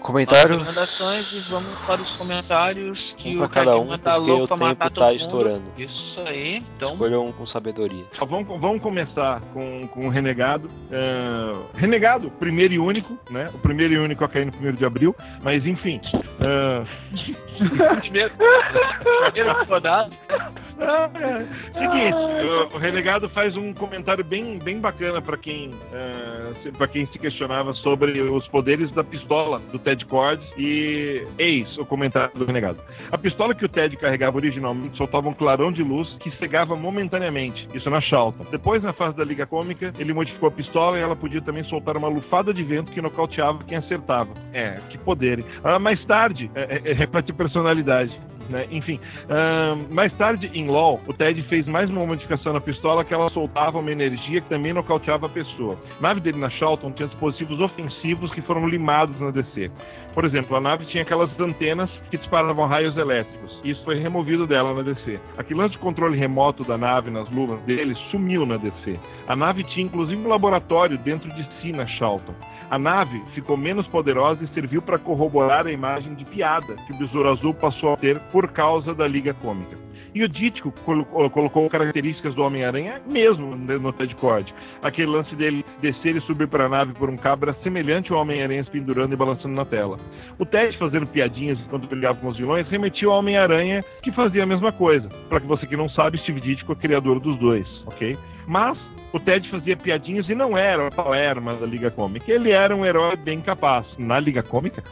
Comentário. 0.00 0.56
recomendações 0.58 1.32
e 1.32 1.40
vamos 1.50 1.78
para 1.86 2.00
os 2.00 2.16
comentários 2.16 3.14
que 3.18 3.34
Um 3.34 3.36
pra 3.38 3.46
o 3.46 3.48
cada 3.48 3.76
um, 3.78 3.86
porque 3.86 4.30
louco 4.30 4.44
o 4.44 4.48
tempo 4.48 4.60
matar 4.64 4.84
tá 4.88 4.90
todo 4.90 5.04
mundo. 5.06 5.16
estourando. 5.16 5.62
Isso 5.76 6.20
aí, 6.26 6.62
então. 6.76 6.92
Escolham 6.92 7.32
com 7.32 7.46
sabedoria. 7.46 8.04
Ó, 8.20 8.26
Vamos, 8.26 8.60
vamos 8.60 8.80
começar 8.80 9.40
com, 9.52 9.86
com 9.88 10.06
o 10.06 10.08
Renegado. 10.08 10.68
É, 10.90 11.52
Renegado, 11.78 12.30
primeiro 12.32 12.74
e 12.74 12.78
único, 12.78 13.18
né? 13.30 13.46
O 13.52 13.58
primeiro 13.58 13.94
e 13.94 13.98
único 13.98 14.24
a 14.24 14.28
cair 14.28 14.46
no 14.46 14.52
primeiro 14.52 14.76
de 14.76 14.84
abril. 14.84 15.14
Mas 15.42 15.64
enfim. 15.66 16.00
é, 16.40 16.84
Primeiro, 18.00 18.32
primeiro 19.32 19.64
rodado. 19.68 20.10
Seguinte, 21.76 22.14
o, 22.74 22.78
Renegado 22.78 23.28
faz 23.28 23.56
um 23.56 23.72
comentário 23.74 24.24
bem, 24.24 24.58
bem 24.58 24.80
bacana 24.80 25.20
para 25.20 25.36
quem, 25.36 25.70
é, 25.92 26.70
para 26.76 26.88
quem 26.88 27.06
se 27.06 27.18
questionava 27.18 27.74
sobre 27.74 28.20
os 28.22 28.46
poderes 28.48 28.90
da 28.92 29.04
pistola 29.04 29.58
do 29.70 29.78
Ted 29.90 30.06
Cord 30.06 30.40
e 30.56 31.24
eis 31.36 31.76
o 31.76 31.84
comentário 31.84 32.30
do 32.34 32.44
Renegado. 32.44 32.78
A 33.10 33.18
pistola 33.18 33.54
que 33.54 33.64
o 33.64 33.68
Ted 33.68 33.96
carregava 33.96 34.36
originalmente 34.36 34.96
soltava 34.96 35.28
um 35.28 35.34
clarão 35.34 35.72
de 35.72 35.82
luz 35.82 36.16
que 36.20 36.30
cegava 36.36 36.76
momentaneamente, 36.76 37.66
isso 37.74 37.90
na 37.90 38.00
Chalta. 38.00 38.44
Depois, 38.50 38.82
na 38.82 38.92
fase 38.92 39.16
da 39.16 39.24
Liga 39.24 39.46
Cômica, 39.46 39.92
ele 39.98 40.14
modificou 40.14 40.48
a 40.48 40.52
pistola 40.52 40.96
e 40.96 41.00
ela 41.00 41.16
podia 41.16 41.42
também 41.42 41.64
soltar 41.64 41.96
uma 41.96 42.08
lufada 42.08 42.54
de 42.54 42.62
vento 42.62 42.92
que 42.92 43.02
nocauteava 43.02 43.64
quem 43.64 43.78
acertava. 43.78 44.32
É, 44.52 44.74
que 44.88 44.98
poder. 44.98 45.44
Ah, 45.64 45.78
mais 45.78 46.04
tarde, 46.04 46.50
é, 46.54 46.90
é, 46.90 46.92
repete 46.92 47.32
personalidade. 47.32 48.16
Né? 48.50 48.66
Enfim, 48.70 48.98
mais 49.90 50.12
tarde 50.16 50.50
em 50.52 50.66
LoL, 50.66 51.00
o 51.06 51.12
Ted 51.12 51.40
fez 51.42 51.66
mais 51.66 51.88
uma 51.88 52.04
modificação 52.04 52.52
na 52.52 52.60
pistola 52.60 53.04
que 53.04 53.14
ela 53.14 53.30
soltava 53.30 53.78
uma 53.78 53.90
energia 53.90 54.40
que 54.40 54.48
também 54.48 54.72
nocauteava 54.72 55.26
a 55.26 55.28
pessoa. 55.28 55.78
A 55.98 56.02
nave 56.02 56.20
dele 56.20 56.38
na 56.38 56.50
Charlton 56.50 56.90
tinha 56.90 57.08
dispositivos 57.08 57.60
ofensivos 57.60 58.32
que 58.32 58.42
foram 58.42 58.68
limados 58.68 59.20
na 59.20 59.30
DC. 59.30 59.70
Por 60.12 60.24
exemplo, 60.24 60.56
a 60.56 60.60
nave 60.60 60.84
tinha 60.84 61.04
aquelas 61.04 61.30
antenas 61.38 61.88
que 62.10 62.18
disparavam 62.18 62.66
raios 62.66 62.96
elétricos. 62.96 63.60
Isso 63.62 63.84
foi 63.84 64.00
removido 64.00 64.46
dela 64.46 64.74
na 64.74 64.82
DC. 64.82 65.20
Aquele 65.38 65.60
lance 65.60 65.74
de 65.74 65.78
controle 65.78 66.18
remoto 66.18 66.64
da 66.64 66.76
nave 66.76 67.10
nas 67.10 67.30
luvas 67.30 67.60
dele 67.60 67.94
sumiu 68.10 68.44
na 68.44 68.56
DC. 68.56 68.98
A 69.28 69.36
nave 69.36 69.62
tinha 69.62 69.86
inclusive 69.86 70.20
um 70.20 70.28
laboratório 70.28 70.98
dentro 70.98 71.28
de 71.28 71.46
si 71.60 71.70
na 71.70 71.86
Charlton. 71.86 72.34
A 72.70 72.78
nave 72.78 73.20
ficou 73.34 73.56
menos 73.56 73.86
poderosa 73.88 74.44
e 74.44 74.54
serviu 74.54 74.80
para 74.80 74.96
corroborar 74.98 75.66
a 75.66 75.72
imagem 75.72 76.14
de 76.14 76.24
piada 76.24 76.76
que 76.86 76.92
o 76.92 76.96
Besouro 76.96 77.30
Azul 77.30 77.52
passou 77.52 77.92
a 77.92 77.96
ter 77.96 78.18
por 78.30 78.46
causa 78.52 78.94
da 78.94 79.08
Liga 79.08 79.34
Cômica. 79.34 79.76
E 80.12 80.24
o 80.24 80.28
Dítico 80.28 80.72
colo- 80.84 81.04
colocou 81.04 81.68
características 81.70 82.34
do 82.34 82.42
Homem-Aranha 82.42 83.00
mesmo 83.10 83.54
no 83.56 83.92
Ted 83.92 84.12
Cord. 84.16 84.52
Aquele 84.82 85.08
lance 85.10 85.34
dele 85.36 85.64
descer 85.80 86.16
e 86.16 86.20
subir 86.22 86.48
para 86.48 86.66
a 86.66 86.68
nave 86.68 86.92
por 86.94 87.08
um 87.08 87.16
cabo 87.16 87.44
era 87.46 87.54
semelhante 87.62 88.12
ao 88.12 88.20
Homem-Aranha 88.20 88.64
se 88.64 88.70
pendurando 88.70 89.12
e 89.12 89.16
balançando 89.16 89.54
na 89.54 89.64
tela. 89.64 89.98
O 90.38 90.44
Ted 90.44 90.76
fazendo 90.78 91.06
piadinhas 91.06 91.60
enquanto 91.60 91.88
brigava 91.88 92.18
com 92.20 92.28
os 92.28 92.36
vilões 92.36 92.68
remetia 92.68 93.06
ao 93.08 93.14
Homem-Aranha 93.18 93.82
que 94.02 94.10
fazia 94.10 94.42
a 94.42 94.46
mesma 94.46 94.72
coisa. 94.72 95.08
Para 95.28 95.40
que 95.40 95.46
você 95.46 95.64
que 95.64 95.76
não 95.76 95.88
sabe, 95.88 96.18
Steve 96.18 96.40
Ditko 96.40 96.72
é 96.72 96.76
criador 96.76 97.20
dos 97.20 97.38
dois, 97.38 97.66
ok? 97.86 98.16
Mas 98.50 98.76
o 99.12 99.20
Ted 99.20 99.48
fazia 99.48 99.76
piadinhas 99.76 100.28
e 100.28 100.34
não 100.34 100.58
era 100.58 100.88
o 100.88 100.90
Palerma 100.92 101.54
da 101.54 101.64
Liga 101.64 101.88
Cômica. 101.88 102.32
Ele 102.32 102.50
era 102.50 102.74
um 102.74 102.84
herói 102.84 103.14
bem 103.14 103.40
capaz. 103.40 103.86
Na 103.96 104.18
Liga 104.18 104.42
Cômica, 104.42 104.82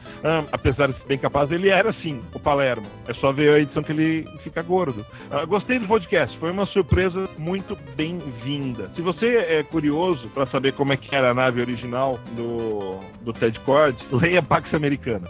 apesar 0.52 0.86
de 0.86 0.94
ser 0.94 1.06
bem 1.09 1.18
capaz, 1.18 1.50
ele 1.50 1.68
era 1.68 1.92
sim 1.94 2.22
o 2.32 2.38
Palermo. 2.38 2.86
É 3.09 3.14
só 3.14 3.32
ver 3.32 3.52
a 3.52 3.59
edição 3.59 3.82
que 3.82 3.90
ele 3.90 4.24
fica 4.44 4.62
gordo. 4.62 5.04
Ah, 5.28 5.44
gostei 5.44 5.80
do 5.80 5.88
podcast, 5.88 6.38
foi 6.38 6.52
uma 6.52 6.66
surpresa 6.66 7.24
muito 7.36 7.76
bem-vinda. 7.96 8.92
Se 8.94 9.02
você 9.02 9.38
é 9.38 9.64
curioso 9.64 10.28
para 10.28 10.46
saber 10.46 10.72
como 10.74 10.92
é 10.92 10.96
que 10.96 11.12
era 11.12 11.32
a 11.32 11.34
nave 11.34 11.61
original 11.61 12.16
do, 12.36 13.00
do 13.22 13.32
Ted 13.32 13.59
Cord, 13.61 13.96
leia 14.12 14.40
Pax 14.40 14.72
Americana. 14.72 15.26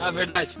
Ah, 0.00 0.10
verdade. 0.10 0.56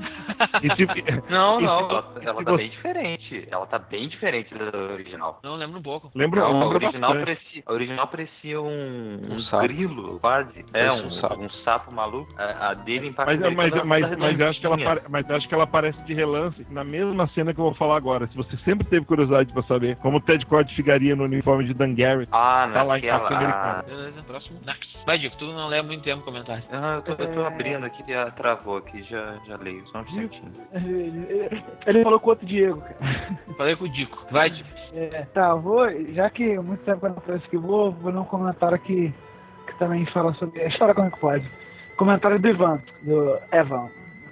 E 0.62 0.68
se- 0.76 0.86
Não, 1.30 1.60
E 1.60 1.64
não, 1.64 1.78
se- 1.78 1.84
ela, 1.84 2.12
ela 2.22 2.38
se 2.38 2.44
tá 2.44 2.50
você- 2.52 2.56
bem 2.56 2.70
diferente. 2.70 3.48
Ela 3.50 3.66
tá 3.66 3.78
bem 3.78 4.08
diferente 4.08 4.54
da 4.54 4.78
original. 4.92 5.40
Não, 5.42 5.56
lembro 5.56 5.78
um 5.78 5.82
pouco. 5.82 6.10
lembra, 6.14 6.40
Não, 6.40 6.48
a 6.48 6.52
lembra 6.64 6.76
original, 6.86 7.14
bastante. 7.14 7.24
parecia, 7.36 7.62
a 7.66 7.72
original 7.72 8.06
parecia 8.08 8.60
um, 8.60 9.20
Um 9.30 9.34
um 9.34 9.38
sapo. 9.38 9.62
grilo, 9.64 10.18
quase. 10.20 10.64
É, 10.74 10.90
um, 10.92 11.06
um 11.06 11.10
sapo. 11.10 11.40
um 11.42 11.48
sapo 11.48 11.94
maluco. 11.94 12.28
A, 12.38 12.70
a 12.70 12.74
dele 12.74 13.08
em 13.08 13.14
Mas, 13.16 13.40
mas, 13.40 13.84
mas, 13.84 14.16
mas, 14.18 14.38
tá 14.38 14.48
acho 14.48 14.60
que 14.60 14.66
ela, 14.66 14.76
apare- 14.76 15.02
mas 15.08 15.30
acho 15.30 15.48
que 15.48 15.54
ela 15.54 15.64
aparece 15.64 16.00
de 16.04 16.14
relance 16.14 16.66
na 16.70 16.84
mesma 16.84 17.26
cena 17.28 17.52
que 17.54 17.60
eu 17.60 17.64
vou 17.64 17.74
falar 17.74 17.96
agora. 17.96 18.26
Se 18.28 18.36
você 18.36 18.56
sempre 18.58 18.86
teve 18.86 19.04
curiosidade 19.06 19.52
pra 19.52 19.62
saber 19.64 19.96
como 19.96 20.18
o 20.18 20.20
Ted 20.20 20.44
Cord 20.46 20.74
ficaria 20.74 21.14
no 21.16 21.24
uniforme 21.24 21.64
de 21.64 21.74
Dan 21.74 21.94
Garrett, 21.94 22.28
Ah, 22.32 22.68
Tá 22.72 22.82
lá 22.82 22.98
em. 22.98 23.02
Pax 23.02 23.26
Americana. 23.26 23.84
Beleza, 23.86 24.22
próximo. 24.22 24.60
Next. 24.64 24.90
Vai, 25.06 25.18
Dico, 25.18 25.36
tu 25.38 25.46
não 25.46 25.66
leva 25.68 25.86
muito 25.86 26.02
tempo 26.02 26.22
comentário. 26.22 26.62
Ah, 26.70 26.96
eu 26.96 27.02
tô, 27.02 27.22
eu 27.22 27.32
tô 27.34 27.40
É. 27.42 27.46
abrindo 27.46 27.84
aqui, 27.84 28.02
já 28.06 28.30
travou 28.30 28.76
aqui, 28.76 29.02
já, 29.04 29.29
já 29.46 29.56
leio, 29.56 29.86
só 29.88 29.98
um 29.98 30.02
instantinho. 30.02 30.52
Ele, 30.72 31.62
ele 31.86 32.02
falou 32.02 32.20
com 32.20 32.26
o 32.26 32.30
outro 32.30 32.46
Diego, 32.46 32.80
cara. 32.80 33.38
Falei 33.56 33.76
com 33.76 33.84
o 33.84 33.88
Dico. 33.88 34.26
Vai, 34.30 34.50
Dico. 34.50 34.68
É, 34.94 35.26
tá, 35.32 35.54
vou, 35.54 35.88
já 36.12 36.28
que 36.30 36.58
muito 36.58 36.82
tempo 36.84 37.00
que 37.00 37.06
eu 37.06 37.10
não 37.10 37.16
trouxe 37.20 37.46
aqui, 37.46 37.56
vou, 37.56 37.92
vou 37.92 38.10
ler 38.12 38.18
um 38.18 38.24
comentário 38.24 38.78
que, 38.78 39.12
que 39.66 39.78
também 39.78 40.04
fala 40.06 40.32
sobre 40.34 40.60
a 40.62 40.66
história 40.68 40.94
como 40.94 41.08
é 41.08 41.10
que 41.10 41.20
pode. 41.20 41.48
Comentário 41.96 42.38
do 42.38 42.48
Ivan, 42.48 42.80
do 43.02 43.38
Evan. 43.52 43.88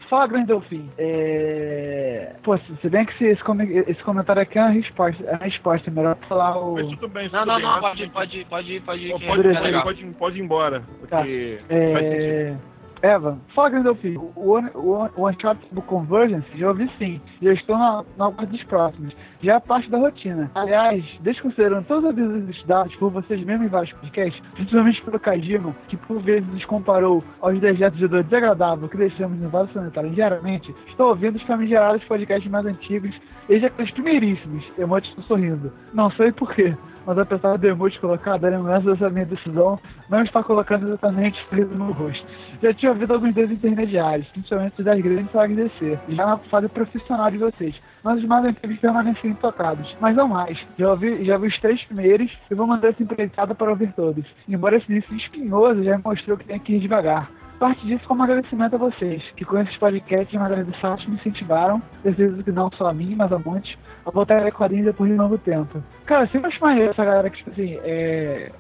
Fala, 0.09 0.27
Grande 0.27 0.47
Delfim. 0.47 0.89
É... 0.97 2.33
Pô, 2.43 2.57
se 2.57 2.89
bem 2.89 3.05
que 3.05 3.13
esse, 3.13 3.25
esse, 3.27 3.45
come- 3.45 3.71
esse 3.87 4.03
comentário 4.03 4.41
aqui 4.41 4.59
é 4.59 4.63
uma 4.63 4.71
resposta, 4.71 5.23
é 5.23 5.33
uma 5.33 5.45
resposta, 5.45 5.91
é 5.91 5.93
melhor 5.93 6.17
falar 6.27 6.57
o... 6.59 6.77
Mas 6.77 6.89
tudo 6.89 7.09
bem, 7.09 7.29
Não, 7.31 7.41
tudo 7.41 7.47
não, 7.49 7.57
bem, 7.57 7.65
não, 7.65 7.81
pode, 7.81 8.09
pode, 8.09 8.45
pode, 8.47 8.81
pode. 8.81 9.03
Que 9.13 9.27
pode, 9.27 9.49
é 9.49 9.61
pode, 9.61 9.83
pode, 9.83 10.05
pode 10.19 10.39
ir 10.39 10.43
embora, 10.43 10.83
porque 10.99 11.59
faz 11.93 12.09
sentido. 12.09 12.78
Eva, 13.03 13.39
fala 13.55 13.71
Gandalfim, 13.71 14.17
o, 14.17 14.33
o, 14.35 14.59
o, 14.75 15.11
o 15.17 15.29
Uncharted 15.29 15.67
do 15.73 15.81
Convergence 15.83 16.47
já 16.57 16.69
ouvi 16.69 16.91
sim, 16.99 17.21
já 17.41 17.53
estou 17.53 17.79
na, 17.79 18.05
na 18.17 18.27
aguardo 18.27 18.53
dos 18.53 18.65
próximos, 18.65 19.15
já 19.41 19.55
é 19.55 19.61
parte 19.61 19.89
da 19.89 19.99
rotina. 19.99 20.51
Aliás, 20.55 21.05
desconsiderando 21.21 21.87
todos 21.87 22.05
os 22.05 22.11
avisos 22.11 22.65
dados 22.65 22.95
por 22.97 23.11
vocês 23.11 23.43
mesmos 23.43 23.67
em 23.67 23.71
vários 23.71 23.93
podcasts, 23.93 24.43
principalmente 24.55 25.03
pelo 25.03 25.21
Kajima, 25.21 25.73
que 25.89 25.97
por 25.97 26.21
vezes 26.21 26.49
nos 26.49 26.65
comparou 26.65 27.23
aos 27.41 27.59
dejetos 27.61 27.99
de 27.99 28.09
dor 28.09 28.25
desagradável 28.25 28.89
que 28.89 28.97
deixamos 28.97 29.39
no 29.39 29.49
vaso 29.49 29.73
sanitário 29.73 30.11
diariamente, 30.11 30.75
estou 30.89 31.11
ouvindo 31.11 31.37
os 31.37 31.43
famigerados 31.43 32.05
podcasts 32.05 32.51
mais 32.51 32.67
antigos 32.67 33.15
e 33.49 33.59
já 33.59 33.69
aqueles 33.69 33.91
primeiríssimos, 33.91 34.65
emotes 34.79 35.15
do 35.15 35.23
sorrindo. 35.23 35.73
Não 35.93 36.11
sei 36.11 36.31
porquê, 36.33 36.75
mas 37.07 37.19
apesar 37.19 37.57
do 37.57 37.67
emote 37.67 37.99
colocado, 37.99 38.45
a 38.45 38.51
lembrança 38.51 38.91
dessa 38.91 39.09
minha 39.09 39.25
decisão 39.25 39.81
não 40.11 40.23
está 40.23 40.43
colocando 40.43 40.87
exatamente 40.87 41.43
sorriso 41.49 41.75
no 41.75 41.91
rosto. 41.93 42.27
Já 42.63 42.75
tinha 42.75 42.93
ouvido 42.93 43.15
alguns 43.15 43.35
deles 43.35 43.53
intermediários, 43.53 44.29
principalmente 44.29 44.83
das 44.83 45.01
grandes 45.01 45.35
agradecer, 45.35 45.99
já 46.09 46.27
na 46.27 46.37
fase 46.37 46.69
profissional 46.69 47.31
de 47.31 47.39
vocês. 47.39 47.75
Mas 48.05 48.19
os 48.19 48.27
mais 48.27 48.45
antigos 48.45 48.77
permaneciam 48.79 49.31
intocados. 49.31 49.97
Mas 50.01 50.15
não 50.15 50.29
mais. 50.29 50.59
Já 50.79 50.91
ouvi, 50.91 51.25
já 51.25 51.39
vi 51.39 51.47
os 51.47 51.59
três 51.59 51.83
primeiros 51.85 52.31
e 52.51 52.55
vou 52.55 52.67
mandar 52.67 52.89
essa 52.89 53.03
empreitada 53.03 53.55
para 53.55 53.71
ouvir 53.71 53.91
todos. 53.93 54.27
Embora 54.47 54.77
esse 54.77 54.93
início 54.93 55.17
espinhoso 55.17 55.83
já 55.83 55.99
mostrou 56.05 56.37
que 56.37 56.45
tem 56.45 56.59
que 56.59 56.75
ir 56.75 56.81
devagar. 56.81 57.31
Parte 57.59 57.85
disso 57.87 58.07
como 58.07 58.23
agradecimento 58.23 58.77
a 58.77 58.79
vocês, 58.79 59.23
que 59.37 59.45
com 59.45 59.59
esses 59.59 59.77
podcasts 59.79 60.33
e 60.33 60.39
Magalhães 60.39 60.81
Saltos 60.81 61.07
me 61.07 61.15
incentivaram, 61.15 61.83
preciso 62.03 62.43
que 62.45 62.53
não 62.53 62.71
só 62.73 62.87
a 62.89 62.95
mim, 62.95 63.17
mas 63.17 63.33
a 63.33 63.39
muitos, 63.39 63.77
a 64.07 64.11
voltar 64.13 64.47
a 64.47 64.53
quadrinhos 64.53 64.87
depois 64.87 65.09
de 65.11 65.15
um 65.15 65.19
novo 65.19 65.37
tempo. 65.39 65.83
Cara, 66.07 66.27
sempre 66.29 66.49
acho 66.49 66.61
maneiro 66.61 66.93
essa 66.93 67.05
galera 67.05 67.29
que, 67.29 67.39
tipo 67.39 67.51
assim, 67.51 67.77
é 67.83 68.53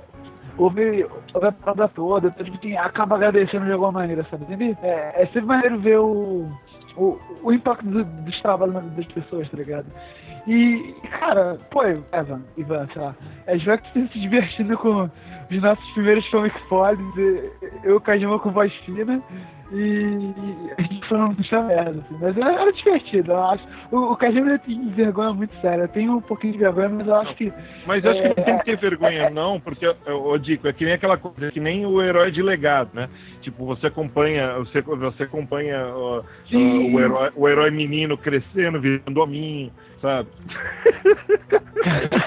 ouve, 0.56 1.06
ouve 1.32 1.46
a 1.46 1.52
parada 1.52 1.86
toda, 1.88 2.30
tipo, 2.32 2.56
assim, 2.56 2.76
acaba 2.76 3.14
agradecendo 3.14 3.66
de 3.66 3.72
alguma 3.72 3.92
maneira, 3.92 4.26
sabe? 4.28 4.44
É, 4.82 5.22
é 5.22 5.26
sempre 5.26 5.42
maneiro 5.42 5.78
ver 5.78 5.98
o, 6.00 6.50
o, 6.96 7.18
o 7.44 7.52
impacto 7.52 7.86
do- 7.86 8.02
dos 8.04 8.42
trabalhos 8.42 8.74
das 8.96 9.06
pessoas, 9.06 9.48
tá 9.48 9.56
ligado? 9.56 9.86
E, 10.48 10.94
cara, 11.20 11.58
pô, 11.70 11.82
Evan, 11.84 12.40
Ivan, 12.56 12.88
sei 12.94 13.02
lá, 13.02 13.14
é 13.46 13.58
já 13.58 13.76
que 13.76 13.92
você 13.92 14.08
se 14.08 14.18
divertindo 14.18 14.78
com 14.78 15.02
os 15.50 15.62
nossos 15.62 15.90
primeiros 15.90 16.26
comic 16.30 16.58
pods, 16.70 17.04
eu 17.18 17.52
e 17.84 17.92
o 17.92 18.00
Kajima 18.00 18.38
com 18.38 18.50
voz 18.50 18.72
fina, 18.86 19.22
e 19.70 20.32
a 20.78 20.80
gente 20.80 21.06
falando 21.06 21.34
muita 21.34 21.62
merda, 21.62 22.00
assim, 22.00 22.16
mas 22.18 22.34
era, 22.38 22.62
era 22.62 22.72
divertido, 22.72 23.32
eu 23.32 23.44
acho. 23.44 23.64
O, 23.92 24.12
o 24.12 24.16
Kajima 24.16 24.58
tem 24.60 24.88
vergonha 24.88 25.34
muito 25.34 25.54
séria, 25.60 25.82
eu 25.82 25.88
tenho 25.88 26.16
um 26.16 26.20
pouquinho 26.22 26.54
de 26.54 26.60
vergonha, 26.60 26.88
mas 26.88 27.06
eu 27.06 27.14
acho 27.16 27.34
que 27.34 27.52
Mas 27.86 28.02
eu 28.02 28.10
acho 28.10 28.22
que 28.22 28.28
não 28.28 28.34
É, 28.38 28.42
tem 28.42 28.58
que 28.58 28.64
ter 28.64 28.76
vergonha, 28.78 29.28
não, 29.28 29.60
porque, 29.60 29.86
ô 29.86 30.38
Dico, 30.38 30.66
é 30.66 30.72
que 30.72 30.86
nem 30.86 30.94
aquela 30.94 31.18
coisa, 31.18 31.48
é 31.48 31.50
que 31.50 31.60
nem 31.60 31.84
o 31.84 32.00
herói 32.00 32.30
de 32.30 32.42
legado, 32.42 32.88
né? 32.94 33.06
Tipo, 33.48 33.64
você 33.64 33.86
acompanha, 33.86 34.58
você, 34.58 34.82
você 34.82 35.22
acompanha 35.22 35.86
ó, 35.94 36.22
Sim. 36.50 36.92
ó, 36.92 36.96
o, 36.96 37.00
herói, 37.00 37.30
o 37.34 37.48
herói 37.48 37.70
menino 37.70 38.18
crescendo, 38.18 38.78
virando 38.78 39.22
hominho, 39.22 39.72
sabe? 40.02 40.28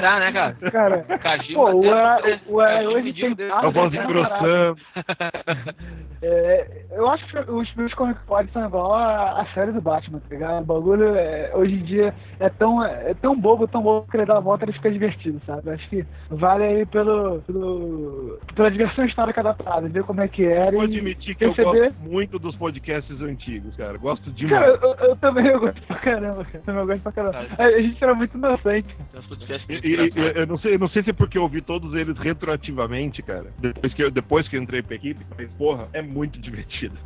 Tá, 0.02 0.20
né, 0.20 0.32
cara? 0.32 0.56
Cara, 0.72 1.04
Kajima 1.20 1.60
pô, 1.60 1.72
o, 1.74 1.94
até- 1.94 2.40
o, 2.48 2.56
hoje 2.90 3.14
tem. 3.14 3.36
A 3.52 3.70
voz 3.70 3.94
engrossando. 3.94 4.78
É, 6.24 6.86
eu 6.92 7.10
acho 7.10 7.26
que 7.26 7.52
os 7.52 7.74
meus 7.74 7.92
pods 8.28 8.54
são 8.54 8.64
igual 8.64 8.94
a, 8.94 9.42
a 9.42 9.46
série 9.56 9.72
do 9.72 9.82
Batman, 9.82 10.20
tá 10.20 10.28
ligado? 10.30 10.62
O 10.62 10.66
bagulho 10.66 11.16
é, 11.16 11.50
hoje 11.56 11.74
em 11.74 11.84
dia 11.84 12.14
é 12.40 12.48
tão, 12.48 12.84
é 12.84 13.16
tão 13.16 13.36
bobo, 13.36 13.68
tão 13.68 13.82
bobo 13.82 14.06
que 14.08 14.18
ele 14.18 14.28
dá 14.28 14.38
a 14.38 14.40
volta 14.40 14.64
e 14.64 14.66
ele 14.66 14.74
fica 14.74 14.92
divertido, 14.92 15.42
sabe? 15.48 15.64
Eu 15.66 15.74
acho 15.74 15.90
que 15.90 16.06
vale 16.30 16.64
aí 16.64 16.86
pelo, 16.86 17.42
pelo, 17.42 18.40
pela 18.56 18.70
diversão 18.70 19.04
histórica 19.06 19.42
da 19.42 19.56
parada, 19.56 19.90
ver 19.90 20.04
como 20.04 20.22
é 20.22 20.28
que 20.28 20.46
era 20.46 20.76
e 20.86 21.11
admitir 21.12 21.36
que 21.36 21.46
eu 21.46 21.54
perceber. 21.54 21.88
gosto 21.90 22.00
muito 22.02 22.40
dos 22.40 22.56
podcasts 22.56 23.22
antigos, 23.22 23.76
cara. 23.76 23.98
Gosto 23.98 24.24
Cara, 24.26 24.36
demais. 24.36 24.82
eu, 24.82 24.96
eu 25.10 25.16
também 25.18 25.48
eu 25.48 25.60
gosto 25.60 25.82
pra 25.84 25.96
caramba, 25.98 26.44
cara. 26.46 26.58
Eu 26.58 26.62
também 26.62 26.86
gosto 26.86 27.02
pra 27.04 27.12
caramba. 27.12 27.48
A, 27.58 27.64
a 27.64 27.82
gente 27.82 28.04
era 28.04 28.14
muito 28.16 28.38
inocente. 28.38 28.96
Tem 29.12 29.20
uns 29.20 29.26
podcasts 29.28 29.70
E- 29.70 29.74
muito 29.74 29.86
e- 29.88 29.90
e- 29.90 29.94
engraçados. 30.08 30.36
eu, 30.36 30.48
não 30.48 30.58
sei, 30.58 30.74
eu 30.76 30.80
não 30.80 30.90
sei 30.90 31.04
se 31.04 31.10
é 31.10 31.14
porque 31.14 31.38
eu 31.38 31.44
ouvi 31.44 31.62
todos 31.62 31.94
eles 31.94 32.18
retroativamente, 32.18 33.22
cara. 33.22 33.46
Depois 33.60 33.94
que 33.94 34.04
eu, 34.04 34.12
depois 34.12 34.48
que 34.48 34.56
eu 34.58 34.62
entrei 34.62 34.82
pra 34.82 34.96
equipe, 34.96 35.20
mas 35.38 35.50
porra, 35.54 35.88
é 35.94 36.02
muito 36.02 36.40
divertido. 36.40 36.98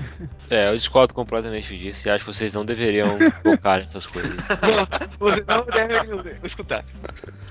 É, 0.49 0.69
eu 0.69 0.75
discordo 0.75 1.13
completamente 1.13 1.77
disso 1.77 2.07
e 2.07 2.11
acho 2.11 2.25
que 2.25 2.33
vocês 2.33 2.53
não 2.53 2.65
deveriam 2.65 3.17
focar 3.43 3.79
nessas 3.79 4.05
coisas. 4.05 4.35
Você 5.19 5.43
não 5.47 5.65
deve 5.65 6.13
ler. 6.21 6.35
Vou 6.39 6.47
escutar. 6.47 6.83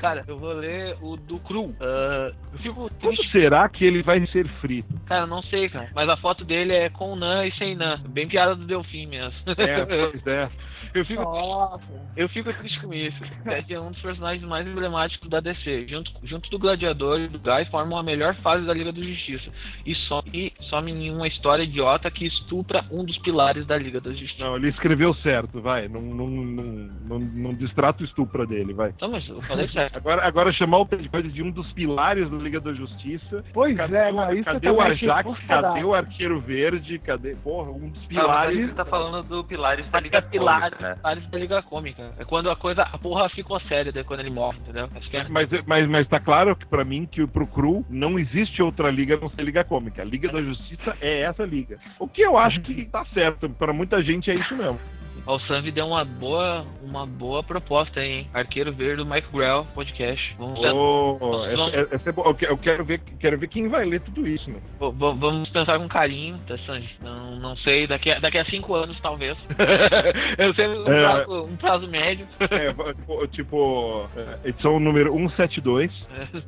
Cara, 0.01 0.23
eu 0.29 0.39
vou 0.39 0.53
ler 0.53 0.97
o 1.01 1.17
do 1.17 1.39
Cru. 1.39 1.75
Ah, 1.81 2.31
eu 2.53 2.59
fico 2.59 2.91
Quando 3.01 3.17
triste. 3.17 3.33
será 3.33 3.67
que 3.69 3.85
ele 3.85 4.03
vai 4.03 4.25
ser 4.27 4.47
frito? 4.47 4.93
Cara, 5.07 5.23
eu 5.23 5.27
não 5.27 5.43
sei, 5.43 5.69
cara. 5.69 5.89
Mas 5.95 6.09
a 6.09 6.17
foto 6.17 6.44
dele 6.45 6.73
é 6.75 6.89
com 6.91 7.17
Nan 7.17 7.47
e 7.47 7.53
sem 7.53 7.75
Nan. 7.75 8.01
Bem 8.09 8.29
piada 8.29 8.55
do 8.55 8.65
Delfim 8.67 9.07
mesmo. 9.07 9.33
É, 9.57 9.85
pois 10.11 10.27
é. 10.27 10.49
eu, 10.95 11.05
fico, 11.05 11.23
Nossa. 11.23 11.85
eu 12.17 12.29
fico 12.29 12.53
triste 12.53 12.81
com 12.81 12.93
isso. 12.93 13.19
Ted 13.45 13.73
é 13.75 13.81
um 13.81 13.91
dos 13.91 14.01
personagens 14.01 14.47
mais 14.47 14.67
emblemáticos 14.67 15.29
da 15.29 15.41
DC. 15.41 15.87
Junto, 15.89 16.13
junto 16.23 16.51
do 16.51 16.59
Gladiador 16.59 17.21
e 17.21 17.29
do 17.29 17.39
Guy, 17.39 17.65
formam 17.71 17.99
a 17.99 18.03
melhor 18.03 18.35
fase 18.37 18.67
da 18.67 18.73
Liga 18.75 18.93
da 18.93 19.01
Justiça. 19.01 19.51
E, 19.87 19.95
só, 19.95 20.23
e 20.33 20.53
some 20.69 20.93
em 20.93 21.11
uma 21.11 21.27
história 21.27 21.63
idiota 21.63 22.11
que 22.11 22.27
estupra 22.27 22.85
um 22.91 23.05
dos 23.05 23.19
pilares 23.19 23.67
da 23.67 23.77
Liga 23.77 24.01
da 24.01 24.11
Justiça. 24.13 24.45
Não, 24.45 24.57
ele 24.57 24.69
escreveu 24.69 25.15
certo, 25.15 25.61
vai. 25.61 25.89
Não, 25.89 26.01
não, 26.01 26.27
não, 26.29 26.65
não, 26.65 27.19
não 27.19 27.55
distrata 27.55 28.03
o 28.03 28.05
estupro 28.07 28.47
dele, 28.47 28.73
vai. 28.73 28.91
Então, 28.91 29.11
mas 29.11 29.27
eu 29.29 29.41
falei 29.43 29.69
certo. 29.69 29.97
Agora, 29.97 30.27
agora 30.27 30.53
chamar 30.53 30.79
o 30.79 30.87
Ted 30.87 31.09
de 31.31 31.43
um 31.43 31.51
dos 31.51 31.73
pilares 31.73 32.31
da 32.31 32.37
Liga 32.37 32.61
da 32.61 32.73
Justiça. 32.73 33.45
Pois 33.53 33.77
Cadê, 33.77 33.97
é, 33.97 34.11
o- 34.11 34.15
não, 34.15 34.33
isso 34.33 34.45
cadê 34.45 34.71
o 34.71 34.75
forçadaço. 34.77 35.47
Cadê 35.47 35.85
o 35.85 35.95
Verde? 36.33 36.99
Cadê, 36.99 37.35
porra, 37.37 37.71
um 37.71 37.89
dos 37.89 38.05
pilares. 38.07 38.67
você 38.67 38.73
tá 38.73 38.85
falando 38.85 39.27
do 39.27 39.45
Pilares 39.45 39.89
da 39.91 40.01
Liga 40.01 40.23
pilares, 40.23 40.71
Cômica, 40.71 40.89
né? 40.89 40.95
pilares 40.97 41.31
da 41.31 41.39
Liga 41.39 41.63
Cômica. 41.63 42.15
É 42.19 42.25
quando 42.25 42.51
a 42.51 42.57
coisa, 42.57 42.83
a 42.83 42.99
porra 42.99 43.29
ficou 43.29 43.59
séria, 43.61 43.93
daí 43.93 44.05
quando 44.05 44.21
ele 44.21 44.31
morre, 44.31 44.59
entendeu? 44.59 44.89
É. 45.13 45.29
Mas, 45.29 45.49
mas, 45.67 45.89
mas 45.89 46.09
tá 46.09 46.19
claro 46.19 46.57
que 46.57 46.67
pra 46.67 46.85
mim 46.85 47.07
que 47.07 47.27
pro 47.27 47.47
Cru 47.47 47.85
não 47.89 48.19
existe 48.19 48.63
outra 48.63 48.91
liga 48.91 49.17
a 49.17 49.21
não 49.21 49.29
ser 49.29 49.43
Liga 49.43 49.65
Cômica. 49.65 50.03
A 50.03 50.05
Liga 50.05 50.31
da 50.31 50.43
Justiça 50.43 50.97
é 51.01 51.21
essa 51.23 51.45
liga. 51.45 51.79
O 51.99 52.09
que 52.09 52.23
eu 52.23 52.37
acho 52.37 52.61
que 52.61 52.85
tá 52.87 53.05
certo. 53.07 53.49
Pra 53.51 53.73
muita 53.73 54.03
gente 54.03 54.31
é 54.31 54.35
isso 54.35 54.55
mesmo. 54.55 54.79
O 55.27 55.39
Sanvi 55.41 55.71
deu 55.71 55.87
uma 55.87 56.05
boa, 56.05 56.67
uma 56.83 57.07
boa 57.07 57.43
proposta 57.43 58.01
aí, 58.01 58.11
hein? 58.13 58.27
Arqueiro 58.35 58.73
Verde 58.73 58.97
do 58.97 59.07
Mike 59.07 59.29
Grell 59.33 59.67
podcast. 59.75 60.35
Vamos, 60.39 60.61
Oh, 60.63 61.45
essa- 61.47 61.77
essa- 61.77 61.95
essa 61.95 62.09
é 62.11 62.13
boa. 62.13 62.29
eu 62.29 62.35
que- 62.35 62.45
eu 62.47 62.59
quero 62.59 62.85
ver, 62.85 63.01
quero 63.19 63.39
ver 63.39 63.49
quem 63.49 63.67
vai 63.69 63.87
ler 63.87 64.01
tudo 64.03 64.27
isso, 64.29 64.51
né? 64.51 64.59
vamos 64.79 65.49
pensar 65.49 65.79
com 65.79 65.89
carinho, 65.89 66.39
tá, 66.47 66.59
Sanji? 66.59 66.91
Não, 67.03 67.37
não 67.37 67.57
sei, 67.57 67.87
daqui 67.87 68.11
a, 68.11 68.19
daqui 68.19 68.37
a 68.37 68.45
cinco 68.45 68.75
anos, 68.75 69.01
talvez. 69.01 69.37
Eu 70.37 70.53
sei 70.55 70.69
um, 70.69 70.83
É. 70.83 70.85
prazo, 70.85 71.45
um 71.45 71.57
prazo 71.57 71.89
médio. 71.89 72.27
É, 72.41 72.71
tipo, 72.93 73.27
tipo, 73.29 74.11
é, 74.17 74.49
edição 74.51 74.79
número 74.79 75.11
172. 75.15 75.91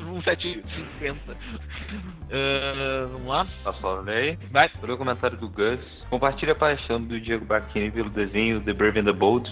um 0.01 0.21
750. 0.23 1.37
Ah, 2.31 3.07
vamos 3.13 3.27
lá? 3.27 3.47
Posso 3.65 4.01
ler? 4.03 4.39
Vai. 4.51 4.69
Sobre 4.69 4.93
o 4.93 4.99
comentário 4.99 5.37
do 5.39 5.49
Gus. 5.49 5.81
Compartilha 6.11 6.53
a 6.53 6.57
paixão 6.57 7.01
do 7.03 7.19
Diego 7.21 7.45
Bacchini 7.45 7.91
pelo 7.91 8.11
desenho 8.11 8.61
The 8.67 8.73
Brave 8.75 8.99
and 8.99 9.05
the 9.05 9.13
Bold. 9.13 9.49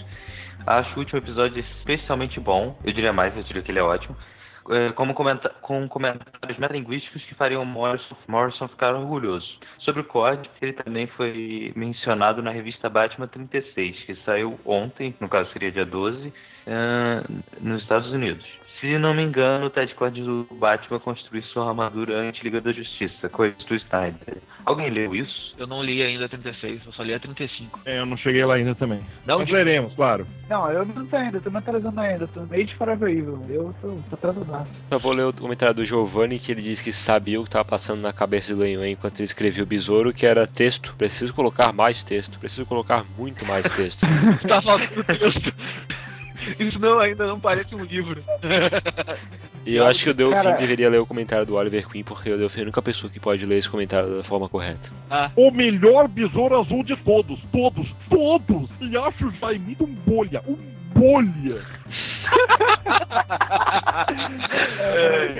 Acho 0.67 0.97
o 0.97 0.99
último 0.99 1.19
episódio 1.19 1.61
especialmente 1.61 2.41
bom. 2.41 2.77
Eu 2.85 2.93
diria 2.93 3.13
mais, 3.13 3.37
eu 3.37 3.43
diria 3.45 3.63
que 3.63 3.71
ele 3.71 3.79
é 3.79 3.83
ótimo. 3.83 4.17
É, 4.71 4.93
Como 4.93 5.15
comenta 5.15 5.51
com 5.61 5.87
comentários 5.89 6.59
metalinguísticos 6.59 7.23
que 7.25 7.35
fariam 7.35 7.65
Morrison, 7.65 8.17
Morrison 8.27 8.67
ficar 8.69 8.95
orgulhoso. 8.95 9.47
Sobre 9.81 10.01
o 10.01 10.05
Cord, 10.05 10.49
ele 10.61 10.73
também 10.73 11.07
foi 11.07 11.73
mencionado 11.77 12.43
na 12.43 12.51
revista 12.51 12.89
Batman 12.89 13.29
36, 13.29 14.05
que 14.05 14.17
saiu 14.25 14.59
ontem, 14.65 15.15
no 15.21 15.29
caso 15.29 15.53
seria 15.53 15.71
dia 15.71 15.85
12, 15.85 16.33
ah, 16.67 17.23
nos 17.61 17.83
Estados 17.83 18.11
Unidos. 18.11 18.45
Se 18.81 18.99
não 18.99 19.15
me 19.15 19.23
engano, 19.23 19.67
o 19.67 19.71
Ted 19.71 19.95
Cord 19.95 20.21
do 20.21 20.47
Batman 20.53 20.99
construiu 20.99 21.43
sua 21.45 21.69
armadura 21.69 22.19
anti-Liga 22.19 22.61
da 22.61 22.73
Justiça, 22.73 23.29
coisa 23.29 23.55
do 23.67 23.75
Snyder. 23.77 24.39
Alguém 24.65 24.91
leu 24.91 25.15
isso? 25.15 25.55
Eu 25.57 25.67
não 25.67 25.83
li 25.83 26.03
ainda 26.03 26.25
a 26.25 26.29
36, 26.29 26.83
eu 26.85 26.93
só 26.93 27.03
li 27.03 27.15
a 27.15 27.19
35. 27.21 27.81
É, 27.85 28.01
eu 28.01 28.07
não 28.07 28.17
cheguei 28.17 28.45
lá 28.45 28.55
ainda 28.55 28.75
também. 28.75 28.99
Um 28.99 29.05
Nós 29.27 29.47
dia. 29.47 29.55
leremos, 29.57 29.95
claro. 29.95 30.27
Não, 30.51 30.71
eu 30.71 30.85
não 30.85 31.07
tô 31.07 31.17
ainda, 31.17 31.41
tô 31.41 31.51
mentalizando 31.51 32.01
ainda, 32.01 32.27
tô 32.27 32.41
meio 32.43 32.67
de 32.67 32.75
Forever 32.75 33.09
Evil. 33.09 33.41
Eu 33.49 33.75
tô, 33.81 33.99
tô 34.11 34.29
atrasado. 34.29 34.69
Eu 34.91 34.99
vou 34.99 35.13
ler 35.13 35.25
o 35.25 35.33
comentário 35.33 35.75
do 35.75 35.85
Giovanni 35.85 36.39
que 36.39 36.53
ele 36.53 36.63
disse 36.63 36.83
que 36.83 36.93
sabia 36.93 37.41
o 37.41 37.45
que 37.45 37.49
estava 37.49 37.65
passando 37.65 38.01
na 38.01 38.13
cabeça 38.13 38.55
do 38.55 38.61
Lenhuen 38.61 38.93
enquanto 38.93 39.21
ele 39.21 39.25
escrevia 39.25 39.63
o 39.63 39.67
besouro, 39.67 40.13
que 40.13 40.27
era 40.27 40.47
texto. 40.47 40.95
Preciso 40.99 41.33
colocar 41.33 41.73
mais 41.73 42.03
texto. 42.03 42.39
Preciso 42.39 42.67
colocar 42.67 43.05
muito 43.17 43.45
mais 43.47 43.71
texto. 43.71 44.05
Tá 44.49 44.61
faltando 44.61 45.05
texto. 45.05 45.53
Isso 46.59 46.79
não, 46.79 46.99
ainda 46.99 47.27
não 47.27 47.39
parece 47.39 47.75
um 47.75 47.85
livro. 47.85 48.23
E 49.65 49.77
eu 49.77 49.87
acho 49.87 50.05
que 50.05 50.11
o 50.11 50.15
Delfim 50.15 50.35
Cara- 50.43 50.57
deveria 50.57 50.91
ler 50.91 50.99
o 50.99 51.07
comentário 51.07 51.47
do 51.47 51.55
Oliver 51.55 51.89
Queen, 51.89 52.05
porque 52.05 52.31
o 52.31 52.37
Delfim 52.37 52.59
é 52.59 52.63
a 52.63 52.65
única 52.65 52.83
pessoa 52.83 53.11
que 53.11 53.19
pode 53.21 53.47
ler 53.47 53.57
esse 53.59 53.69
comentário 53.69 54.17
da 54.19 54.25
forma 54.25 54.49
correta. 54.49 54.91
Ah, 55.11 55.31
O 55.37 55.51
melhor 55.51 56.07
besouro 56.09 56.61
azul 56.61 56.83
de 56.85 56.97
todos. 56.97 57.41
Todos. 57.51 57.89
Todos. 58.11 58.69
E 58.81 58.97
acho 58.97 59.27
o 59.29 59.31
Jaime 59.33 59.77
um 59.81 59.87
bolha. 59.87 60.43
Um 60.47 60.57
bolha. 60.95 61.63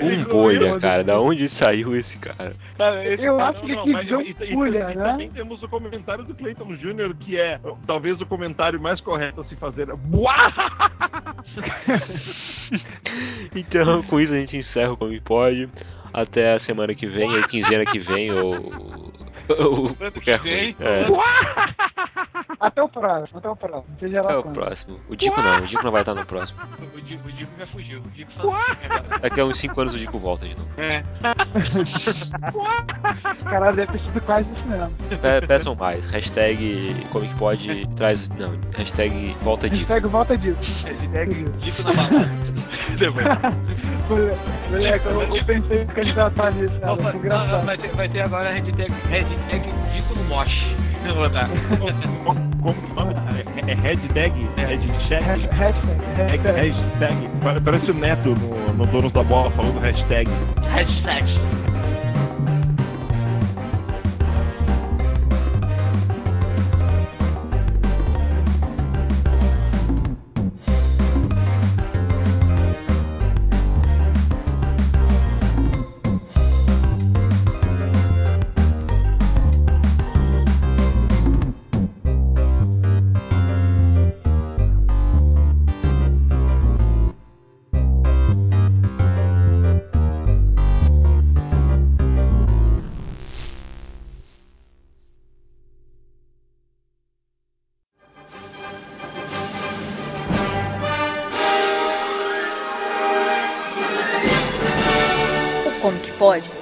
Um 0.01 0.23
bolha, 0.25 0.79
cara. 0.79 1.03
Da 1.03 1.19
onde 1.19 1.47
saiu 1.49 1.95
esse 1.95 2.17
cara? 2.17 2.55
cara, 2.77 3.05
esse 3.13 3.23
Eu 3.23 3.37
cara- 3.37 3.49
acho 3.49 3.61
que 3.61 3.75
Não, 3.75 3.87
e- 4.21 4.35
e- 4.39 4.51
um 4.53 4.55
pulha, 4.55 4.91
e 4.91 4.95
né? 4.95 5.03
também 5.03 5.29
temos 5.29 5.61
o 5.63 5.67
comentário 5.67 6.23
do 6.23 6.33
Clayton 6.33 6.75
Jr., 6.75 7.15
que 7.19 7.39
é 7.39 7.59
talvez 7.85 8.19
o 8.21 8.25
comentário 8.25 8.79
mais 8.79 8.99
correto 9.01 9.41
a 9.41 9.45
se 9.45 9.55
fazer. 9.55 9.87
Então, 13.55 14.01
com 14.03 14.19
isso 14.19 14.33
a 14.33 14.37
gente 14.37 14.57
encerra 14.57 14.91
o 14.93 14.97
Como 14.97 15.19
Pode. 15.21 15.69
Até 16.13 16.53
a 16.53 16.59
semana 16.59 16.93
que 16.95 17.05
vem, 17.07 17.29
ou 17.29 17.43
quinzena 17.47 17.85
que 17.85 17.99
vem, 17.99 18.31
ou. 18.31 19.11
Ou 19.49 19.93
qualquer 19.95 20.39
vem. 20.39 20.73
coisa. 20.73 20.91
É, 20.91 21.05
Até 22.59 22.81
o 22.81 22.89
próximo, 22.89 23.37
até 23.39 23.49
o 23.49 23.55
próximo. 23.55 23.95
Seja 23.99 24.21
lá 24.21 24.31
é 24.31 24.37
o 24.37 24.43
quando. 24.43 24.53
próximo. 24.53 24.99
O 25.09 25.15
Dico 25.15 25.41
não, 25.41 25.59
o 25.59 25.65
Dico 25.65 25.83
não 25.83 25.91
vai 25.91 26.01
estar 26.01 26.13
no 26.15 26.25
próximo. 26.25 26.59
O 26.95 27.01
Dico, 27.01 27.27
o 27.27 27.31
Dico 27.31 27.51
já 27.59 27.67
fugiu. 27.67 27.99
O 27.99 28.09
Dico 28.11 28.31
só. 28.33 28.51
Daqui 29.21 29.41
a 29.41 29.45
uns 29.45 29.57
5 29.59 29.81
anos 29.81 29.93
o 29.93 29.97
Dico 29.99 30.17
volta 30.17 30.47
de 30.47 30.55
novo. 30.55 30.69
É. 30.77 31.03
Caralho, 33.43 33.75
deve 33.75 33.91
ter 33.91 33.99
sido 33.99 34.21
quase 34.21 34.49
isso 34.51 34.67
mesmo. 34.67 34.89
Pe- 35.21 35.45
Peçam 35.47 35.75
mais. 35.75 36.05
Hashtag 36.05 36.95
Comic 37.11 37.33
Pod 37.35 37.87
traz. 37.95 38.29
Não, 38.29 38.57
hashtag 38.75 39.35
volta 39.41 39.69
Dico. 39.69 39.87
Hashtag 39.91 40.07
volta 40.07 40.37
disso. 40.37 40.87
Hashtag 40.87 41.43
Dico 41.59 41.83
na 41.83 41.93
balada. 41.93 42.31
Moleque, 44.71 45.05
eu, 45.07 45.21
eu 45.35 45.45
pensei 45.45 45.85
que 45.85 45.99
a 45.99 46.03
gente 46.03 46.15
tava 46.15 46.51
nisso, 46.51 46.79
cara. 46.79 46.93
Opa, 46.93 47.03
Foi 47.03 47.11
não, 47.13 47.19
engraçado. 47.19 47.65
vai, 47.65 47.77
ter, 47.77 47.87
vai 47.89 48.09
ter 48.09 48.21
agora 48.21 48.49
a 48.49 48.53
hashtag, 48.53 48.91
hashtag 49.09 49.34
Dico 49.93 50.15
no 50.15 50.23
Mosh. 50.25 50.75
Como 52.61 52.81
que 52.81 52.93
nome? 52.93 53.13
É, 53.67 53.71
é 53.71 53.75
hashtag? 53.75 54.33
Hashtag? 54.57 55.23
Hashtag, 55.23 55.83
hashtag. 56.17 56.55
Hashtag. 56.55 57.29
Pa- 57.43 57.61
Parece 57.63 57.91
o 57.91 57.93
Neto 57.93 58.29
no, 58.29 58.73
no 58.73 58.85
Donos 58.87 59.11
da 59.13 59.23
Bola 59.23 59.51
falando 59.51 59.79
hashtag. 59.79 60.27
Hashtag. 60.71 61.25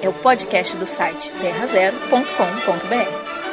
É 0.04 0.08
o 0.08 0.12
podcast 0.12 0.76
do 0.76 0.86
site 0.86 1.32
terrazero.com.br. 1.40 3.43